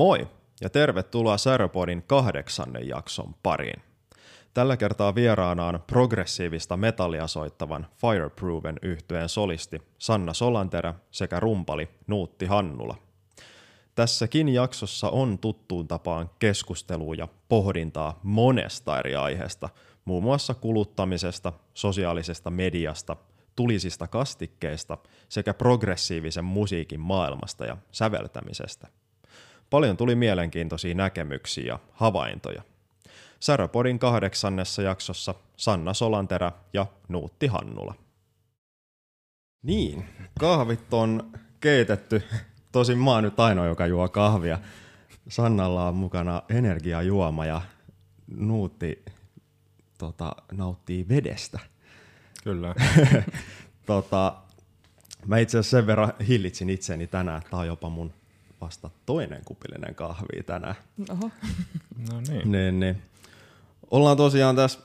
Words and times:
Moi 0.00 0.28
ja 0.60 0.70
tervetuloa 0.70 1.38
Säropodin 1.38 2.02
kahdeksannen 2.02 2.88
jakson 2.88 3.34
pariin. 3.42 3.82
Tällä 4.54 4.76
kertaa 4.76 5.14
vieraana 5.14 5.66
on 5.66 5.80
progressiivista 5.86 6.76
metallia 6.76 7.26
soittavan 7.26 7.86
Fireproven 7.96 8.76
yhtyeen 8.82 9.28
solisti 9.28 9.82
Sanna 9.98 10.34
Solanterä 10.34 10.94
sekä 11.10 11.40
rumpali 11.40 11.88
Nuutti 12.06 12.46
Hannula. 12.46 12.96
Tässäkin 13.94 14.48
jaksossa 14.48 15.10
on 15.10 15.38
tuttuun 15.38 15.88
tapaan 15.88 16.30
keskustelua 16.38 17.14
ja 17.14 17.28
pohdintaa 17.48 18.20
monesta 18.22 18.98
eri 18.98 19.14
aiheesta, 19.14 19.68
muun 20.04 20.22
muassa 20.22 20.54
kuluttamisesta, 20.54 21.52
sosiaalisesta 21.74 22.50
mediasta, 22.50 23.16
tulisista 23.56 24.08
kastikkeista 24.08 24.98
sekä 25.28 25.54
progressiivisen 25.54 26.44
musiikin 26.44 27.00
maailmasta 27.00 27.64
ja 27.64 27.76
säveltämisestä. 27.92 28.88
Paljon 29.70 29.96
tuli 29.96 30.14
mielenkiintoisia 30.14 30.94
näkemyksiä 30.94 31.64
ja 31.64 31.78
havaintoja. 31.92 32.62
Säropodin 33.40 33.98
kahdeksannessa 33.98 34.82
jaksossa 34.82 35.34
Sanna 35.56 35.94
Solanterä 35.94 36.52
ja 36.72 36.86
Nuutti 37.08 37.46
Hannula. 37.46 37.94
Niin, 39.62 40.04
kahvit 40.40 40.94
on 40.94 41.32
keitetty. 41.60 42.22
Tosin 42.72 42.98
mä 42.98 43.10
oon 43.10 43.24
nyt 43.24 43.40
ainoa, 43.40 43.66
joka 43.66 43.86
juo 43.86 44.08
kahvia. 44.08 44.58
Sannalla 45.28 45.88
on 45.88 45.94
mukana 45.94 46.42
energiajuoma 46.48 47.46
ja 47.46 47.60
Nuutti 48.36 49.04
tota, 49.98 50.36
nauttii 50.52 51.08
vedestä. 51.08 51.58
Kyllä. 52.44 52.74
tota, 53.86 54.34
mä 55.26 55.38
itse 55.38 55.58
asiassa 55.58 55.76
sen 55.76 55.86
verran 55.86 56.12
hillitsin 56.28 56.70
itseni 56.70 57.06
tänään, 57.06 57.38
että 57.38 57.50
tää 57.50 57.60
on 57.60 57.66
jopa 57.66 57.88
mun 57.88 58.12
vasta 58.60 58.90
toinen 59.06 59.44
kupillinen 59.44 59.94
kahvi 59.94 60.42
tänään. 60.46 60.74
Oho. 61.10 61.30
No 62.10 62.20
niin. 62.20 62.52
Niin, 62.52 62.80
niin. 62.80 63.02
Ollaan 63.90 64.16
tosiaan 64.16 64.56
tässä 64.56 64.78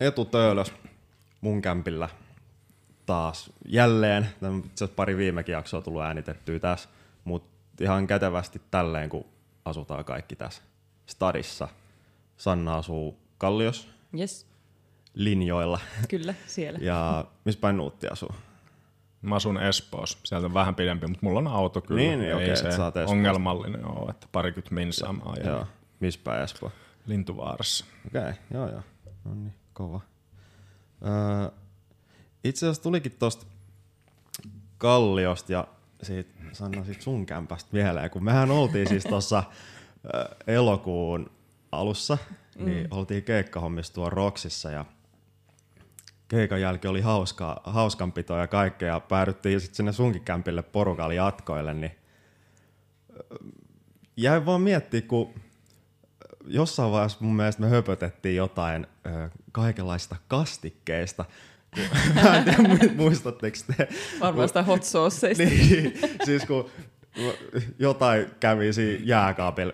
etutöölös 0.00 0.72
mun 1.40 1.62
kämpillä 1.62 2.08
taas 3.06 3.50
jälleen. 3.68 4.28
Tämä 4.40 4.52
on 4.52 4.58
itse 4.58 4.84
asiassa 4.84 4.96
pari 4.96 5.16
viimekin 5.16 5.52
jaksoa 5.52 5.82
tullut 5.82 6.02
äänitettyä 6.02 6.58
tässä, 6.58 6.88
mutta 7.24 7.84
ihan 7.84 8.06
kätevästi 8.06 8.62
tälleen, 8.70 9.10
kun 9.10 9.24
asutaan 9.64 10.04
kaikki 10.04 10.36
tässä 10.36 10.62
stadissa. 11.06 11.68
Sanna 12.36 12.76
asuu 12.76 13.18
Kallios 13.38 13.88
Yes, 14.18 14.46
linjoilla 15.14 15.80
kyllä, 16.08 16.34
siellä. 16.46 16.78
ja 16.82 17.24
missä 17.44 17.60
päin 17.60 17.76
Nuutti 17.76 18.08
asuu? 18.08 18.34
Mä 19.26 19.34
asun 19.34 19.62
Espoossa. 19.62 20.18
Sieltä 20.24 20.46
on 20.46 20.54
vähän 20.54 20.74
pidempi, 20.74 21.06
mutta 21.06 21.26
mulla 21.26 21.38
on 21.38 21.48
auto 21.48 21.80
kyllä. 21.80 22.00
Niin, 22.00 22.18
niin, 22.18 22.28
Ei 22.28 22.34
okei, 22.34 22.56
se 22.56 22.68
oot 22.68 22.72
Espoosta. 22.72 23.10
ongelmallinen 23.10 23.84
ole, 23.84 24.10
että 24.10 24.26
parikymmentä 24.32 24.74
minsaa 24.74 25.12
mä 25.12 25.22
ajan 25.26 25.46
Joo. 25.46 25.66
Missä 26.00 26.20
päin 26.24 26.42
Espoo? 26.42 26.72
Lintuvaarassa. 27.06 27.84
Okei, 28.06 28.20
okay, 28.20 28.34
joo 28.54 28.70
joo. 28.70 28.82
No 29.24 29.34
niin, 29.34 29.54
kova. 29.72 30.00
Öö, 31.06 31.50
itse 32.44 32.66
asiassa 32.66 32.82
tulikin 32.82 33.12
tosta 33.18 33.46
Kalliosta 34.78 35.52
ja 35.52 35.66
siitä, 36.02 36.30
Sanna 36.52 36.84
siitä 36.84 37.02
sun 37.02 37.26
kämpästä 37.26 37.70
mieleen, 37.72 38.10
kun 38.10 38.24
mehän 38.24 38.50
oltiin 38.50 38.88
siis 38.88 39.04
tuossa 39.04 39.42
elokuun 40.46 41.30
alussa, 41.72 42.18
niin 42.58 42.88
oltiin 42.90 43.22
keikkahommissa 43.22 43.94
tuolla 43.94 44.10
Roksissa 44.10 44.70
ja 44.70 44.84
keikan 46.28 46.60
jälkeen 46.60 46.90
oli 46.90 47.00
hauskaa, 47.00 47.60
hauskanpitoa 47.64 48.38
ja 48.40 48.46
kaikkea 48.46 48.88
ja 48.88 49.00
päädyttiin 49.00 49.60
sitten 49.60 49.76
sinne 49.76 49.92
sunkin 49.92 50.22
kämpille 50.22 50.62
porukalla 50.62 51.14
jatkoille, 51.14 51.74
niin 51.74 51.92
jäin 54.16 54.46
vaan 54.46 54.60
miettiä, 54.60 55.02
kun 55.02 55.34
jossain 56.46 56.92
vaiheessa 56.92 57.18
mun 57.20 57.36
mielestä 57.36 57.62
me 57.62 57.68
höpötettiin 57.68 58.36
jotain 58.36 58.86
ö, 59.06 59.30
kaikenlaista 59.52 60.16
kastikkeista. 60.28 61.24
Mä 62.14 62.36
en 62.36 62.44
tiedä, 62.44 62.58
mu- 62.58 62.94
muistatteko 62.94 63.56
te? 63.76 63.88
Varmaan 64.20 64.48
sitä 64.48 64.62
hot 64.62 64.82
sauceista. 64.82 65.44
niin, 65.44 65.98
siis 66.24 66.44
kun 66.44 66.70
jotain 67.78 68.26
kävi 68.40 68.72
siinä 68.72 69.02
jääkaapilla 69.04 69.72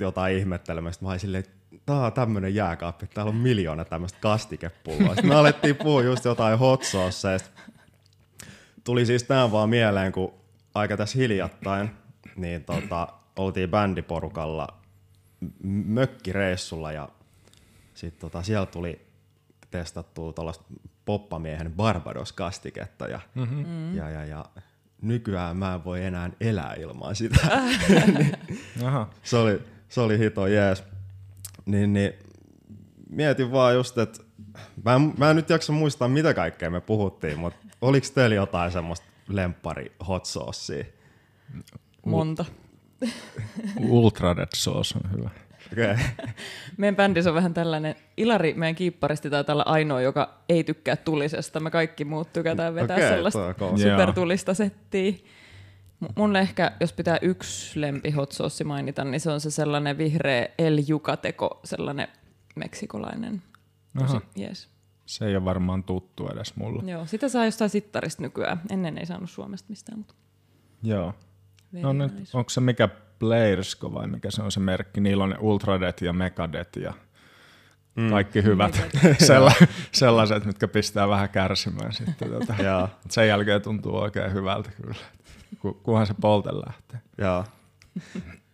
jotain 0.00 0.36
ihmettelemästä, 0.36 1.04
mä 1.04 1.08
olin 1.08 1.20
silleen, 1.20 1.44
että 1.44 1.56
tää 1.86 1.96
on 1.96 2.12
tämmönen 2.12 2.54
jääkaappi, 2.54 3.06
täällä 3.06 3.30
on 3.30 3.36
miljoona 3.36 3.84
tämmöistä 3.84 4.18
kastikepulloa. 4.20 5.14
Sitten 5.14 5.28
me 5.28 5.34
alettiin 5.34 5.76
puhua 5.76 6.02
just 6.02 6.24
jotain 6.24 6.58
hot 6.58 6.82
sauceista. 6.82 7.50
Tuli 8.84 9.06
siis 9.06 9.22
tää 9.22 9.52
vaan 9.52 9.68
mieleen, 9.68 10.12
kun 10.12 10.34
aika 10.74 10.96
tässä 10.96 11.18
hiljattain, 11.18 11.90
niin 12.36 12.64
tota, 12.64 13.08
oltiin 13.36 13.70
bändiporukalla 13.70 14.68
mökkireissulla 15.84 16.92
ja 16.92 17.08
sitten 17.94 18.20
tota, 18.20 18.42
siellä 18.42 18.66
tuli 18.66 19.06
testattua 19.70 20.32
tuollaista 20.32 20.64
poppamiehen 21.04 21.72
Barbados-kastiketta 21.72 23.06
ja, 23.08 23.20
mm-hmm. 23.34 23.96
ja, 23.96 24.10
ja, 24.10 24.24
ja 24.24 24.44
nykyään 25.02 25.56
mä 25.56 25.74
en 25.74 25.84
voi 25.84 26.04
enää 26.04 26.30
elää 26.40 26.74
ilman 26.74 27.16
sitä. 27.16 27.40
Aha. 28.86 29.10
se, 29.22 29.36
oli, 29.36 29.62
se 29.88 30.00
oli 30.00 30.18
hito 30.18 30.46
jees. 30.46 30.84
Niin, 31.66 31.92
niin 31.92 32.12
mietin 33.10 33.52
vaan 33.52 33.74
just, 33.74 33.98
että 33.98 34.22
mä 34.84 34.94
en, 34.94 35.12
mä 35.18 35.30
en 35.30 35.36
nyt 35.36 35.50
jaksa 35.50 35.72
muistaa 35.72 36.08
mitä 36.08 36.34
kaikkea 36.34 36.70
me 36.70 36.80
puhuttiin, 36.80 37.38
mutta 37.38 37.58
oliko 37.80 38.06
teillä 38.14 38.36
jotain 38.36 38.72
semmoista 38.72 39.06
lemppari 39.28 39.92
hot 40.08 40.24
saucea? 40.24 40.84
Monta. 42.06 42.44
Ultra 43.88 44.34
Red 44.34 44.48
Sauce 44.54 44.98
on 45.04 45.18
hyvä. 45.18 45.30
Okei. 45.72 45.84
Okay. 45.84 46.04
Meidän 46.76 46.96
bändissä 46.96 47.30
on 47.30 47.34
vähän 47.34 47.54
tällainen, 47.54 47.94
Ilari 48.16 48.54
meidän 48.54 48.74
kiipparisti 48.74 49.30
taitaa 49.30 49.54
olla 49.54 49.64
ainoa, 49.66 50.00
joka 50.00 50.34
ei 50.48 50.64
tykkää 50.64 50.96
tulisesta. 50.96 51.60
Me 51.60 51.70
kaikki 51.70 52.04
muut 52.04 52.32
tykätään 52.32 52.74
vetää 52.74 52.96
Okei, 52.96 53.08
sellaista 53.08 53.54
supertulista 53.76 54.54
settiä. 54.54 55.12
Mun 56.16 56.36
ehkä, 56.36 56.72
jos 56.80 56.92
pitää 56.92 57.18
yksi 57.22 57.80
lempi 57.80 58.10
hot 58.10 58.32
sauce 58.32 58.64
mainita, 58.64 59.04
niin 59.04 59.20
se 59.20 59.30
on 59.30 59.40
se 59.40 59.50
sellainen 59.50 59.98
vihreä 59.98 60.48
El 60.58 60.78
Yucateco, 60.88 61.60
sellainen 61.64 62.08
meksikolainen. 62.56 63.42
Tosi, 63.98 64.16
yes. 64.40 64.68
Se 65.06 65.26
ei 65.26 65.36
ole 65.36 65.44
varmaan 65.44 65.84
tuttu 65.84 66.28
edes 66.28 66.56
mulla. 66.56 66.82
Joo, 66.90 67.06
sitä 67.06 67.28
saa 67.28 67.44
jostain 67.44 67.70
sittarista 67.70 68.22
nykyään. 68.22 68.60
Ennen 68.70 68.98
ei 68.98 69.06
saanut 69.06 69.30
Suomesta 69.30 69.66
mistään, 69.68 69.98
mutta 69.98 70.14
Joo. 70.82 71.14
very 71.72 71.82
No 71.82 71.92
nyt, 71.92 72.18
nice. 72.18 72.38
onko 72.38 72.50
se 72.50 72.60
mikä 72.60 72.88
Blairsko 73.18 73.94
vai 73.94 74.06
mikä 74.06 74.30
se 74.30 74.42
on 74.42 74.52
se 74.52 74.60
merkki? 74.60 75.00
Niillä 75.00 75.24
on 75.24 75.30
ne 75.30 75.36
Ultradet 75.40 76.00
ja 76.00 76.12
Megadet 76.12 76.76
ja 76.76 76.94
kaikki 78.10 78.42
hyvät 78.42 78.80
Sella, 79.26 79.52
sellaiset, 79.92 80.44
mitkä 80.44 80.68
pistää 80.68 81.08
vähän 81.08 81.28
kärsimään 81.28 81.92
sitten. 81.92 82.30
Tota. 82.38 82.54
Joo, 82.62 82.80
Mut 82.80 83.10
Sen 83.10 83.28
jälkeen 83.28 83.62
tuntuu 83.62 83.96
oikein 83.96 84.32
hyvältä 84.32 84.70
kyllä. 84.82 84.94
Ku- 85.64 85.80
Kunhan 85.82 86.06
se 86.06 86.14
polte 86.20 86.50
lähtee. 86.66 87.00
joo. 87.18 87.44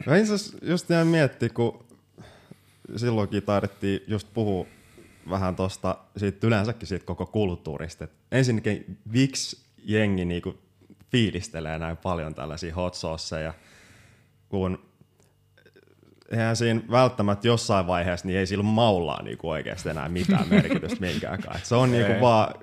Mä 0.07 0.17
itse 0.17 0.35
asiassa 0.35 0.59
just 0.63 0.91
jäin 0.91 1.07
miettiä, 1.07 1.49
kun 1.49 1.85
silloinkin 2.97 3.43
taidettiin 3.43 4.01
just 4.07 4.29
puhua 4.35 4.67
vähän 5.31 5.57
tosta, 5.57 5.97
siitä 6.17 6.47
yleensäkin 6.47 6.89
siitä 6.89 7.07
koko 7.07 7.27
kulttuurista. 7.27 8.05
Et 8.05 8.13
ensinnäkin 8.33 8.99
Vix-jengi 9.13 10.25
niinku 10.25 10.59
fiilistelee 11.13 11.79
näin 11.79 11.97
paljon 11.97 12.35
tällaisia 12.35 12.75
hot 12.75 12.95
sauceja, 12.95 13.55
kun 14.49 14.79
eihän 16.31 16.57
siinä 16.57 16.81
välttämättä 16.91 17.49
jossain 17.49 17.87
vaiheessa, 17.87 18.27
niin 18.27 18.39
ei 18.39 18.47
sillä 18.47 18.65
maulaa 18.65 19.23
niinku 19.23 19.51
oikeasti 19.51 19.89
enää 19.89 20.09
mitään 20.09 20.49
merkitystä 20.49 21.01
minkäänkaan. 21.01 21.57
Et 21.57 21.65
se 21.67 21.75
on 21.75 21.91
niinku 21.91 22.13
vaan, 22.21 22.55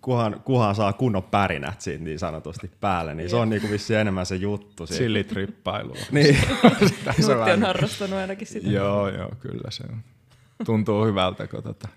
kuhan, 0.00 0.40
kuhan 0.44 0.74
saa 0.74 0.92
kunnon 0.92 1.22
pärinät 1.22 1.80
siitä 1.80 2.04
niin 2.04 2.18
sanotusti 2.18 2.70
päälle, 2.80 3.14
niin 3.14 3.30
se 3.30 3.36
on 3.36 3.50
niinku 3.50 3.70
vissiin 3.70 3.98
enemmän 4.00 4.26
se 4.26 4.36
juttu. 4.36 4.86
Siitä. 4.86 5.02
Chili-trippailua. 5.04 5.96
Niin. 6.10 6.38
Nuutti 7.18 7.50
on 7.52 7.62
harrastanut 7.62 8.18
ainakin 8.18 8.46
sitä. 8.46 8.68
Joo, 8.68 9.08
joo, 9.08 9.32
kyllä 9.40 9.70
se 9.70 9.84
on. 9.92 9.98
Tuntuu 10.66 11.04
hyvältä, 11.06 11.46
kun 11.46 11.62
tota, 11.62 11.88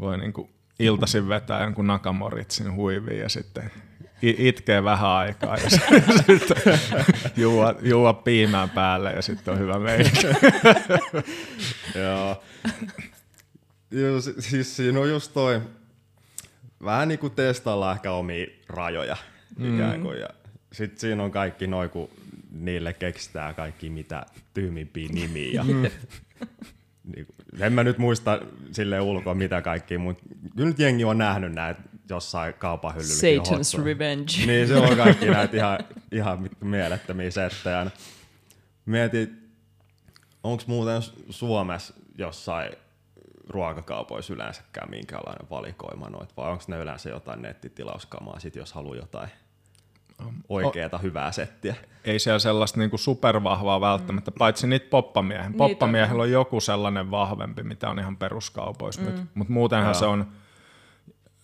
voi 0.00 0.18
niinku 0.18 0.50
iltaisin 0.78 1.28
vetää 1.28 1.62
jonkun 1.62 1.86
nakamoritsin 1.86 2.74
huiviin 2.74 3.20
ja 3.20 3.28
sitten 3.28 3.70
itkee 4.22 4.84
vähän 4.84 5.10
aikaa 5.10 5.56
ja 5.56 5.70
sitten 6.26 6.56
juua, 7.36 7.74
juua 7.82 8.12
piimään 8.12 8.70
päälle 8.70 9.12
ja 9.12 9.22
sitten 9.22 9.54
on 9.54 9.60
hyvä 9.60 9.78
meininki. 9.78 10.26
Joo. 12.02 12.42
Joo, 13.90 14.20
si- 14.20 14.34
siis 14.42 14.76
siinä 14.76 15.00
on 15.00 15.10
just 15.10 15.34
toi, 15.34 15.60
vähän 16.84 17.08
niin 17.08 17.18
kuin 17.18 17.32
testailla 17.32 17.92
ehkä 17.92 18.12
omia 18.12 18.46
rajoja 18.68 19.16
ikään 19.74 20.02
kuin. 20.02 20.20
Ja 20.20 20.28
sit 20.72 20.98
siinä 20.98 21.22
on 21.22 21.30
kaikki 21.30 21.66
noin, 21.66 21.90
kun 21.90 22.10
niille 22.50 22.92
keksitään 22.92 23.54
kaikki 23.54 23.90
mitä 23.90 24.26
tyhmimpiä 24.54 25.08
nimiä. 25.12 25.50
Ja, 25.52 25.64
niin, 27.14 27.26
kuin- 27.26 27.62
en 27.62 27.72
mä 27.72 27.84
nyt 27.84 27.98
muista 27.98 28.40
sille 28.72 29.00
ulkoa 29.00 29.34
mitä 29.34 29.62
kaikki, 29.62 29.98
mutta 29.98 30.22
kyllä 30.56 30.68
nyt 30.68 30.78
jengi 30.78 31.04
on 31.04 31.18
nähnyt 31.18 31.52
näitä 31.52 31.80
jossain 32.08 32.54
kaupan 32.54 32.94
hyllyllä. 32.94 33.42
Satan's 33.42 33.84
Revenge. 33.84 34.32
Niin, 34.46 34.68
se 34.68 34.76
on 34.76 34.96
kaikki 34.96 35.26
näitä 35.36 35.56
ihan, 35.56 35.78
ihan 36.12 36.50
mielettömiä 36.60 37.30
settejä. 37.30 37.90
Mietit, 38.86 39.30
onko 40.42 40.62
muuten 40.66 41.02
Suomessa 41.30 41.94
jossain 42.18 42.72
ruokakaupoissa 43.50 44.34
yleensäkään 44.34 44.90
minkälainen 44.90 45.50
valikoima 45.50 46.08
noit, 46.08 46.36
vai 46.36 46.50
onko 46.50 46.64
ne 46.68 46.78
yleensä 46.78 47.10
jotain 47.10 47.42
nettitilauskamaa, 47.42 48.38
sit 48.38 48.56
jos 48.56 48.72
haluaa 48.72 48.96
jotain 48.96 49.30
oikeata 50.48 50.96
o- 50.96 51.00
hyvää 51.02 51.32
settiä? 51.32 51.74
Ei 52.04 52.18
siellä 52.18 52.38
sellaista 52.38 52.78
niinku 52.78 52.98
supervahvaa 52.98 53.80
välttämättä, 53.80 54.30
mm. 54.30 54.38
paitsi 54.38 54.66
niitä 54.66 54.86
poppamiehen. 54.90 55.54
Poppamiehellä 55.54 56.22
on 56.22 56.30
joku 56.30 56.60
sellainen 56.60 57.10
vahvempi, 57.10 57.62
mitä 57.62 57.90
on 57.90 57.98
ihan 57.98 58.16
peruskaupoissa, 58.16 59.02
mm. 59.02 59.26
mutta 59.34 59.52
muutenhan 59.52 59.86
Joo. 59.86 59.94
se 60.00 60.06
on 60.06 60.26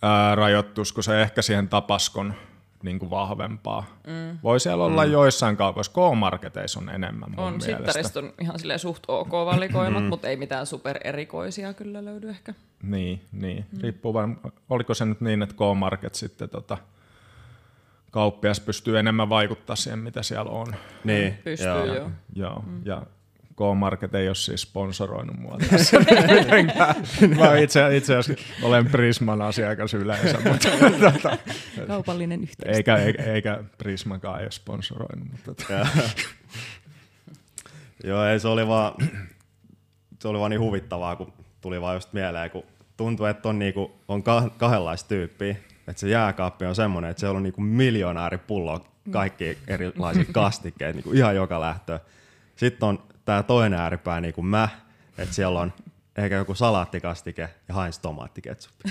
ää, 0.02 0.34
rajoittus, 0.34 0.92
kun 0.92 1.02
se 1.02 1.22
ehkä 1.22 1.42
siihen 1.42 1.68
tapaskon 1.68 2.34
niin 2.82 2.99
kuin 2.99 3.11
vahvempaa. 3.11 3.87
Mm. 4.06 4.38
Voi 4.43 4.61
siellä 4.61 4.84
olla 4.84 5.06
mm. 5.06 5.12
joissain 5.12 5.56
kaupoissa, 5.56 5.93
K-marketeissa 5.93 6.81
on 6.81 6.88
enemmän 6.88 7.31
mun 7.31 7.38
on, 7.38 7.52
mielestä. 7.52 7.76
Sittarista 7.76 8.20
on 8.20 8.32
ihan 8.40 8.58
silleen 8.58 8.78
suht 8.78 9.05
ok 9.08 9.32
valikoimat, 9.32 10.02
mm. 10.02 10.08
mutta 10.08 10.28
ei 10.28 10.37
mitään 10.37 10.67
supererikoisia 10.67 11.75
kyllä 11.75 12.05
löydy 12.05 12.28
ehkä. 12.28 12.55
Niin, 12.82 13.23
niin. 13.32 13.67
Mm. 13.73 13.81
riippuu 13.81 14.14
vain, 14.14 14.37
oliko 14.70 14.94
se 14.94 15.05
nyt 15.05 15.20
niin, 15.20 15.43
että 15.43 15.55
K-market 15.55 16.14
sitten 16.14 16.49
tota, 16.49 16.78
kauppias 18.11 18.61
pystyy 18.61 18.99
enemmän 18.99 19.28
vaikuttaa 19.28 19.76
siihen, 19.76 19.99
mitä 19.99 20.23
siellä 20.23 20.50
on. 20.50 20.67
Niin, 21.05 21.38
pystyy 21.44 21.69
joo. 21.69 21.84
joo. 21.84 22.11
joo. 22.34 22.62
Mm. 22.67 22.81
Ja 22.84 23.02
K-Market 23.56 24.14
ei 24.14 24.28
ole 24.28 24.34
siis 24.34 24.62
sponsoroinut 24.62 25.36
mua 25.38 25.56
tässä 25.70 25.98
Mä 27.38 27.56
itse, 27.56 27.96
itse 27.96 28.16
asiassa 28.16 28.44
olen 28.62 28.86
Prisman 28.86 29.42
asiakas 29.42 29.94
yleensä. 29.94 30.38
Mutta, 30.44 30.68
tota, 31.12 31.38
Kaupallinen 31.86 32.42
yhteistyö. 32.42 32.76
Eikä, 32.76 32.96
eikä, 32.96 33.22
eikä 33.22 33.64
Prismakaan 33.78 34.40
ole 34.40 34.50
sponsoroinut. 34.50 35.28
Mutta, 35.32 35.54
tota. 35.54 35.86
Joo, 38.04 38.24
ei 38.24 38.40
se 38.40 38.48
oli 38.48 38.68
vaan, 38.68 38.92
se 40.18 40.28
oli 40.28 40.38
vaan 40.38 40.50
niin 40.50 40.60
huvittavaa, 40.60 41.16
kun 41.16 41.32
tuli 41.60 41.80
vaan 41.80 41.96
just 41.96 42.12
mieleen, 42.12 42.50
kun 42.50 42.64
tuntuu, 42.96 43.26
että 43.26 43.48
on, 43.48 43.58
niinku, 43.58 44.00
on 44.08 44.22
kahdenlaista 44.58 45.08
tyyppiä. 45.08 45.56
Että 45.88 46.00
se 46.00 46.08
jääkaappi 46.08 46.64
on 46.64 46.74
semmoinen, 46.74 47.10
että 47.10 47.20
se 47.20 47.28
on 47.28 47.42
niinku 47.42 47.60
miljonääripullo 47.60 48.86
kaikki 49.10 49.58
erilaisia 49.68 50.24
kastikkeita 50.32 50.92
niinku 50.92 51.12
ihan 51.12 51.36
joka 51.36 51.60
lähtö. 51.60 52.00
Sitten 52.56 52.88
on 52.88 52.98
tämä 53.26 53.43
toinen 53.43 53.81
ääripää 53.81 54.20
niin 54.20 54.34
kuin 54.34 54.46
mä, 54.46 54.69
että 55.19 55.34
siellä 55.34 55.61
on 55.61 55.73
ehkä 56.17 56.37
joku 56.37 56.55
salaattikastike 56.55 57.49
ja 57.69 57.75
Heinz 57.75 57.99
tomaattiketsuppi. 57.99 58.88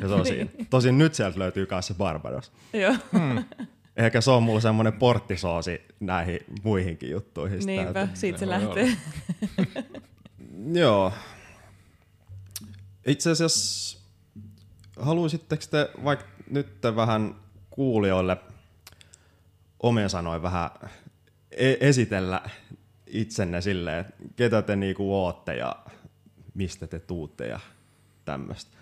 ja 0.00 0.08
se 0.08 0.14
on 0.14 0.26
siinä. 0.26 0.50
Tosin 0.70 0.98
nyt 0.98 1.14
sieltä 1.14 1.38
löytyy 1.38 1.68
myös 1.70 1.86
se 1.86 1.94
Barbados. 1.94 2.52
Joo. 2.72 2.94
Hmm. 3.12 3.44
Ehkä 3.96 4.20
se 4.20 4.30
on 4.30 4.42
mulla 4.42 4.60
semmoinen 4.60 4.92
porttisoosi 4.92 5.80
näihin 6.00 6.40
muihinkin 6.62 7.10
juttuihin. 7.10 7.66
Niinpä, 7.66 7.92
täältä. 7.92 8.14
siitä 8.14 8.38
se 8.38 8.48
lähtee. 8.48 8.96
Joo. 10.72 11.12
Itse 13.06 13.30
asiassa 13.30 13.98
haluaisitteko 15.00 15.64
te 15.70 15.90
vaikka 16.04 16.26
nyt 16.50 16.68
vähän 16.96 17.34
kuulijoille 17.70 18.36
omien 19.80 20.10
sanoin 20.10 20.42
vähän 20.42 20.70
e- 21.50 21.76
esitellä 21.80 22.40
itsenne 23.10 23.60
silleen, 23.60 24.00
että 24.00 24.14
ketä 24.36 24.62
te 24.62 24.76
niinku 24.76 25.14
ootte 25.14 25.56
ja 25.56 25.76
mistä 26.54 26.86
te 26.86 26.98
tuutte 26.98 27.46
ja 27.46 27.60
tämmöistä. 28.24 28.76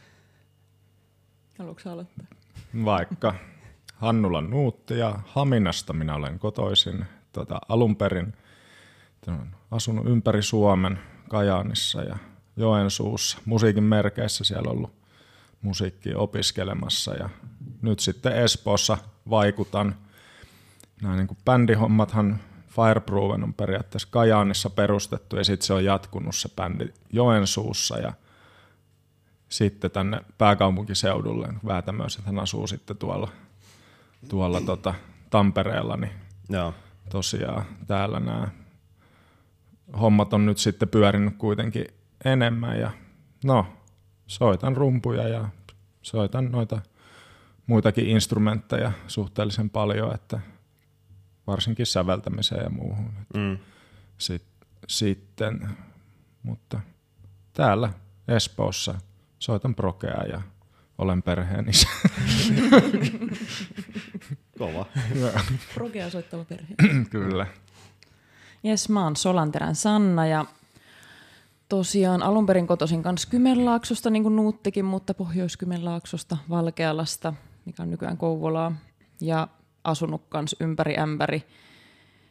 Haluatko 1.59 1.91
aloittaa? 1.91 2.27
Vaikka 2.85 3.35
Hannulan 3.95 4.51
Nuutti 4.51 4.99
ja 4.99 5.19
Haminasta 5.27 5.93
minä 5.93 6.15
olen 6.15 6.39
kotoisin 6.39 7.05
tota, 7.33 7.59
alun 7.69 7.97
perin. 7.97 8.35
Asunut 9.71 10.07
ympäri 10.07 10.43
Suomen, 10.43 10.99
Kajaanissa 11.29 12.03
ja 12.03 12.17
Joensuussa. 12.57 13.39
Musiikin 13.45 13.83
merkeissä 13.83 14.45
siellä 14.45 14.71
ollut 14.71 14.93
musiikkia 15.63 16.19
opiskelemassa 16.19 17.15
ja 17.15 17.31
nyt 17.83 18.01
sitten 18.01 18.37
Espoossa 18.37 18.99
vaikutan. 19.31 19.95
Nämä 21.03 21.17
niin 21.17 21.27
kuin 21.27 21.39
bändihommathan 21.45 22.41
Fireproven 22.77 23.45
on 23.45 23.55
periaatteessa 23.55 24.09
Kajaanissa 24.11 24.71
perustettu 24.71 25.37
ja 25.37 25.45
sitten 25.45 25.67
se 25.67 25.73
on 25.73 25.85
jatkunut 25.85 26.35
se 26.35 26.49
bändi 26.57 26.89
Joensuussa 27.13 27.99
ja 27.99 28.13
sitten 29.49 29.91
tänne 29.91 30.21
pääkaupunkiseudulle. 30.39 31.49
Väätämössä, 31.67 32.23
hän 32.27 32.39
asuu 32.39 32.67
sitten 32.67 32.97
tuolla, 32.97 33.29
tuolla 34.29 34.61
tota, 34.61 34.95
Tampereella, 35.31 35.97
niin 35.97 36.13
Joo. 36.49 36.75
tosiaan 37.11 37.65
täällä 37.87 38.21
nämä 38.21 38.49
hommat 40.01 40.33
on 40.33 40.47
nyt 40.47 40.59
sitten 40.59 40.89
pyörinyt 40.89 41.35
kuitenkin 41.39 41.87
enemmän 42.25 42.81
ja 42.81 42.91
no, 43.45 43.67
soitan 44.27 44.77
rumpuja 44.77 45.29
ja 45.29 45.49
soitan 46.03 46.53
noita 46.53 46.81
muitakin 47.67 48.07
instrumentteja 48.07 48.93
suhteellisen 49.07 49.71
paljon, 49.71 50.15
että 50.15 50.41
varsinkin 51.47 51.87
säveltämiseen 51.87 52.65
ja 52.65 52.71
muuhun. 52.71 53.13
Mm. 53.35 53.59
Sitten, 54.19 54.69
sitten, 54.89 55.69
mutta 56.43 56.81
täällä 57.53 57.93
Espoossa 58.29 58.95
soitan 59.39 59.75
prokea 59.75 60.25
ja 60.25 60.43
olen 60.99 61.23
perheeni. 61.23 61.73
Kova. 64.59 64.87
Prokea 65.75 66.11
soittava 66.11 66.45
perhe. 66.45 66.75
Kyllä. 67.11 67.47
Jes, 68.63 68.89
mä 68.89 69.05
oon 69.05 69.17
Solanterän 69.17 69.75
Sanna 69.75 70.27
ja 70.27 70.45
tosiaan 71.69 72.23
alun 72.23 72.47
perin 72.47 72.67
kotoisin 72.67 73.03
kanssa 73.03 73.29
Kymenlaaksosta, 73.31 74.11
niin 74.11 74.23
kuin 74.23 74.37
Nuuttikin, 74.37 74.85
mutta 74.85 75.15
Pohjois-Kymenlaaksosta, 75.15 76.37
Valkealasta, 76.51 77.35
mikä 77.65 77.83
on 77.83 77.91
nykyään 77.91 78.17
Kouvolaa. 78.17 78.73
Ja 79.21 79.49
asunut 79.87 80.23
kans 80.29 80.57
ympäri 80.61 80.99
ämpäri 80.99 81.43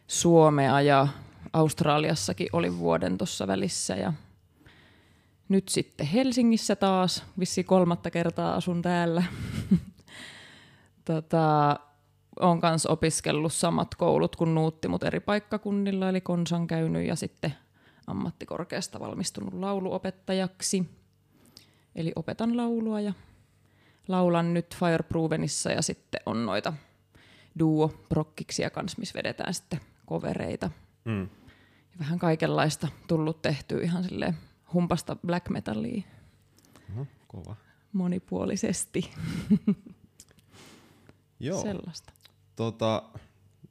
Suomea 0.08 0.82
ja 0.82 1.08
Australiassakin 1.54 2.48
oli 2.54 2.78
vuoden 2.78 3.18
tuossa 3.18 3.48
välissä 3.48 3.96
ja 3.96 4.14
nyt 5.50 5.70
sitten 5.70 6.08
Helsingissä 6.08 6.76
taas, 6.76 7.24
vissi 7.40 7.64
kolmatta 7.64 8.12
kertaa 8.12 8.56
asun 8.56 8.82
täällä. 8.82 9.24
tota, 11.06 11.80
on 12.40 12.62
kans 12.62 12.86
opiskellut 12.86 13.54
samat 13.54 13.96
koulut 13.96 14.36
kuin 14.36 14.56
Nuutti, 14.56 14.88
mutta 14.88 15.08
eri 15.08 15.20
paikkakunnilla, 15.20 16.10
eli 16.10 16.22
Konsan 16.22 16.68
käynyt 16.68 17.08
ja 17.08 17.16
sitten 17.16 17.54
ammattikorkeasta 18.08 19.00
valmistunut 19.00 19.54
lauluopettajaksi. 19.54 20.90
Eli 21.96 22.12
opetan 22.16 22.58
laulua 22.58 23.02
ja 23.02 23.14
laulan 24.08 24.54
nyt 24.54 24.76
Fireprovenissa 24.76 25.72
ja 25.72 25.82
sitten 25.82 26.22
on 26.26 26.46
noita 26.46 26.74
duo 27.60 27.94
prokkiksia 28.10 28.70
kanssa, 28.70 29.00
missä 29.00 29.18
vedetään 29.18 29.54
sitten 29.54 29.80
kovereita. 30.06 30.70
Mm. 31.06 31.22
Ja 31.22 32.00
vähän 32.00 32.20
kaikenlaista 32.20 32.88
tullut 33.08 33.42
tehtyä 33.42 33.84
ihan 33.84 34.04
sille 34.04 34.34
humpasta 34.74 35.16
black 35.16 35.50
metallia. 35.50 36.02
Uh-huh, 36.90 37.08
kova. 37.28 37.56
Monipuolisesti. 37.94 39.12
Joo. 41.40 41.62
Sellaista. 41.62 42.14
Tota, 42.56 43.04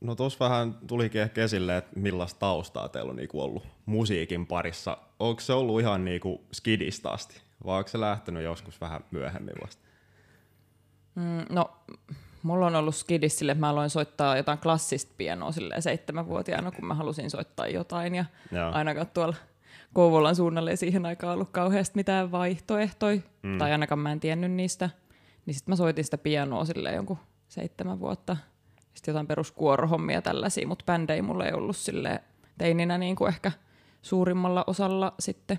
no 0.01 0.15
tuossa 0.15 0.45
vähän 0.45 0.75
tulikin 0.87 1.21
ehkä 1.21 1.45
esille, 1.45 1.77
että 1.77 2.01
millaista 2.01 2.39
taustaa 2.39 2.89
teillä 2.89 3.11
on 3.11 3.17
niinku 3.17 3.41
ollut 3.41 3.67
musiikin 3.87 4.47
parissa. 4.47 4.99
Onko 5.19 5.41
se 5.41 5.53
ollut 5.53 5.81
ihan 5.81 6.05
niinku 6.05 6.45
skidista 6.53 7.11
asti, 7.11 7.41
vai 7.65 7.79
onko 7.79 7.89
se 7.89 8.01
lähtenyt 8.01 8.43
joskus 8.43 8.81
vähän 8.81 9.05
myöhemmin 9.11 9.55
vasta? 9.63 9.83
Mm, 11.15 11.55
no 11.55 11.71
mulla 12.45 12.67
on 12.67 12.77
ollut 12.77 12.95
skidis 12.95 13.39
sille, 13.39 13.53
että 13.53 13.61
mä 13.61 13.71
aloin 13.71 13.91
soittaa 13.91 14.37
jotain 14.37 14.59
klassista 14.59 15.15
pianoa 15.17 15.53
sille 15.53 15.81
seitsemänvuotiaana, 15.81 16.71
kun 16.71 16.85
mä 16.85 16.95
halusin 16.95 17.31
soittaa 17.31 17.69
jotain. 17.69 18.15
Ja 18.15 18.25
Joo. 18.53 18.73
ainakaan 18.73 19.07
tuolla 19.15 19.37
Kouvolan 19.95 20.37
suunnalle 20.37 20.71
ei 20.71 20.77
siihen 20.77 21.07
aikaan 21.07 21.35
ollut 21.35 21.51
kauheasti 21.51 21.99
mitään 21.99 22.33
vaihtoehtoja, 22.33 23.21
mm. 23.43 23.59
tai 23.59 23.73
ainakaan 23.73 23.99
mä 23.99 24.13
en 24.13 24.21
tiennyt 24.21 24.53
niistä. 24.53 24.91
Niin 25.47 25.55
sitten 25.55 25.73
mä 25.73 25.77
soitin 25.77 26.05
sitä 26.05 26.19
pianoa 26.19 26.65
sille 26.65 26.93
jonkun 26.93 27.19
seitsemän 27.49 28.01
vuotta. 28.01 28.37
Sitten 28.95 29.13
jotain 29.13 29.27
peruskuorohommia 29.27 30.23
tällaisia, 30.23 30.69
mutta 30.69 30.85
bändei 30.85 31.23
mulla 31.23 31.47
ei 31.47 31.53
ollut 31.53 31.77
sille 31.77 32.23
teininä 32.59 32.99
niin 32.99 33.17
kuin 33.17 33.29
ehkä 33.29 33.53
suurimmalla 34.03 34.65
osalla 34.67 35.15
sitten 35.19 35.59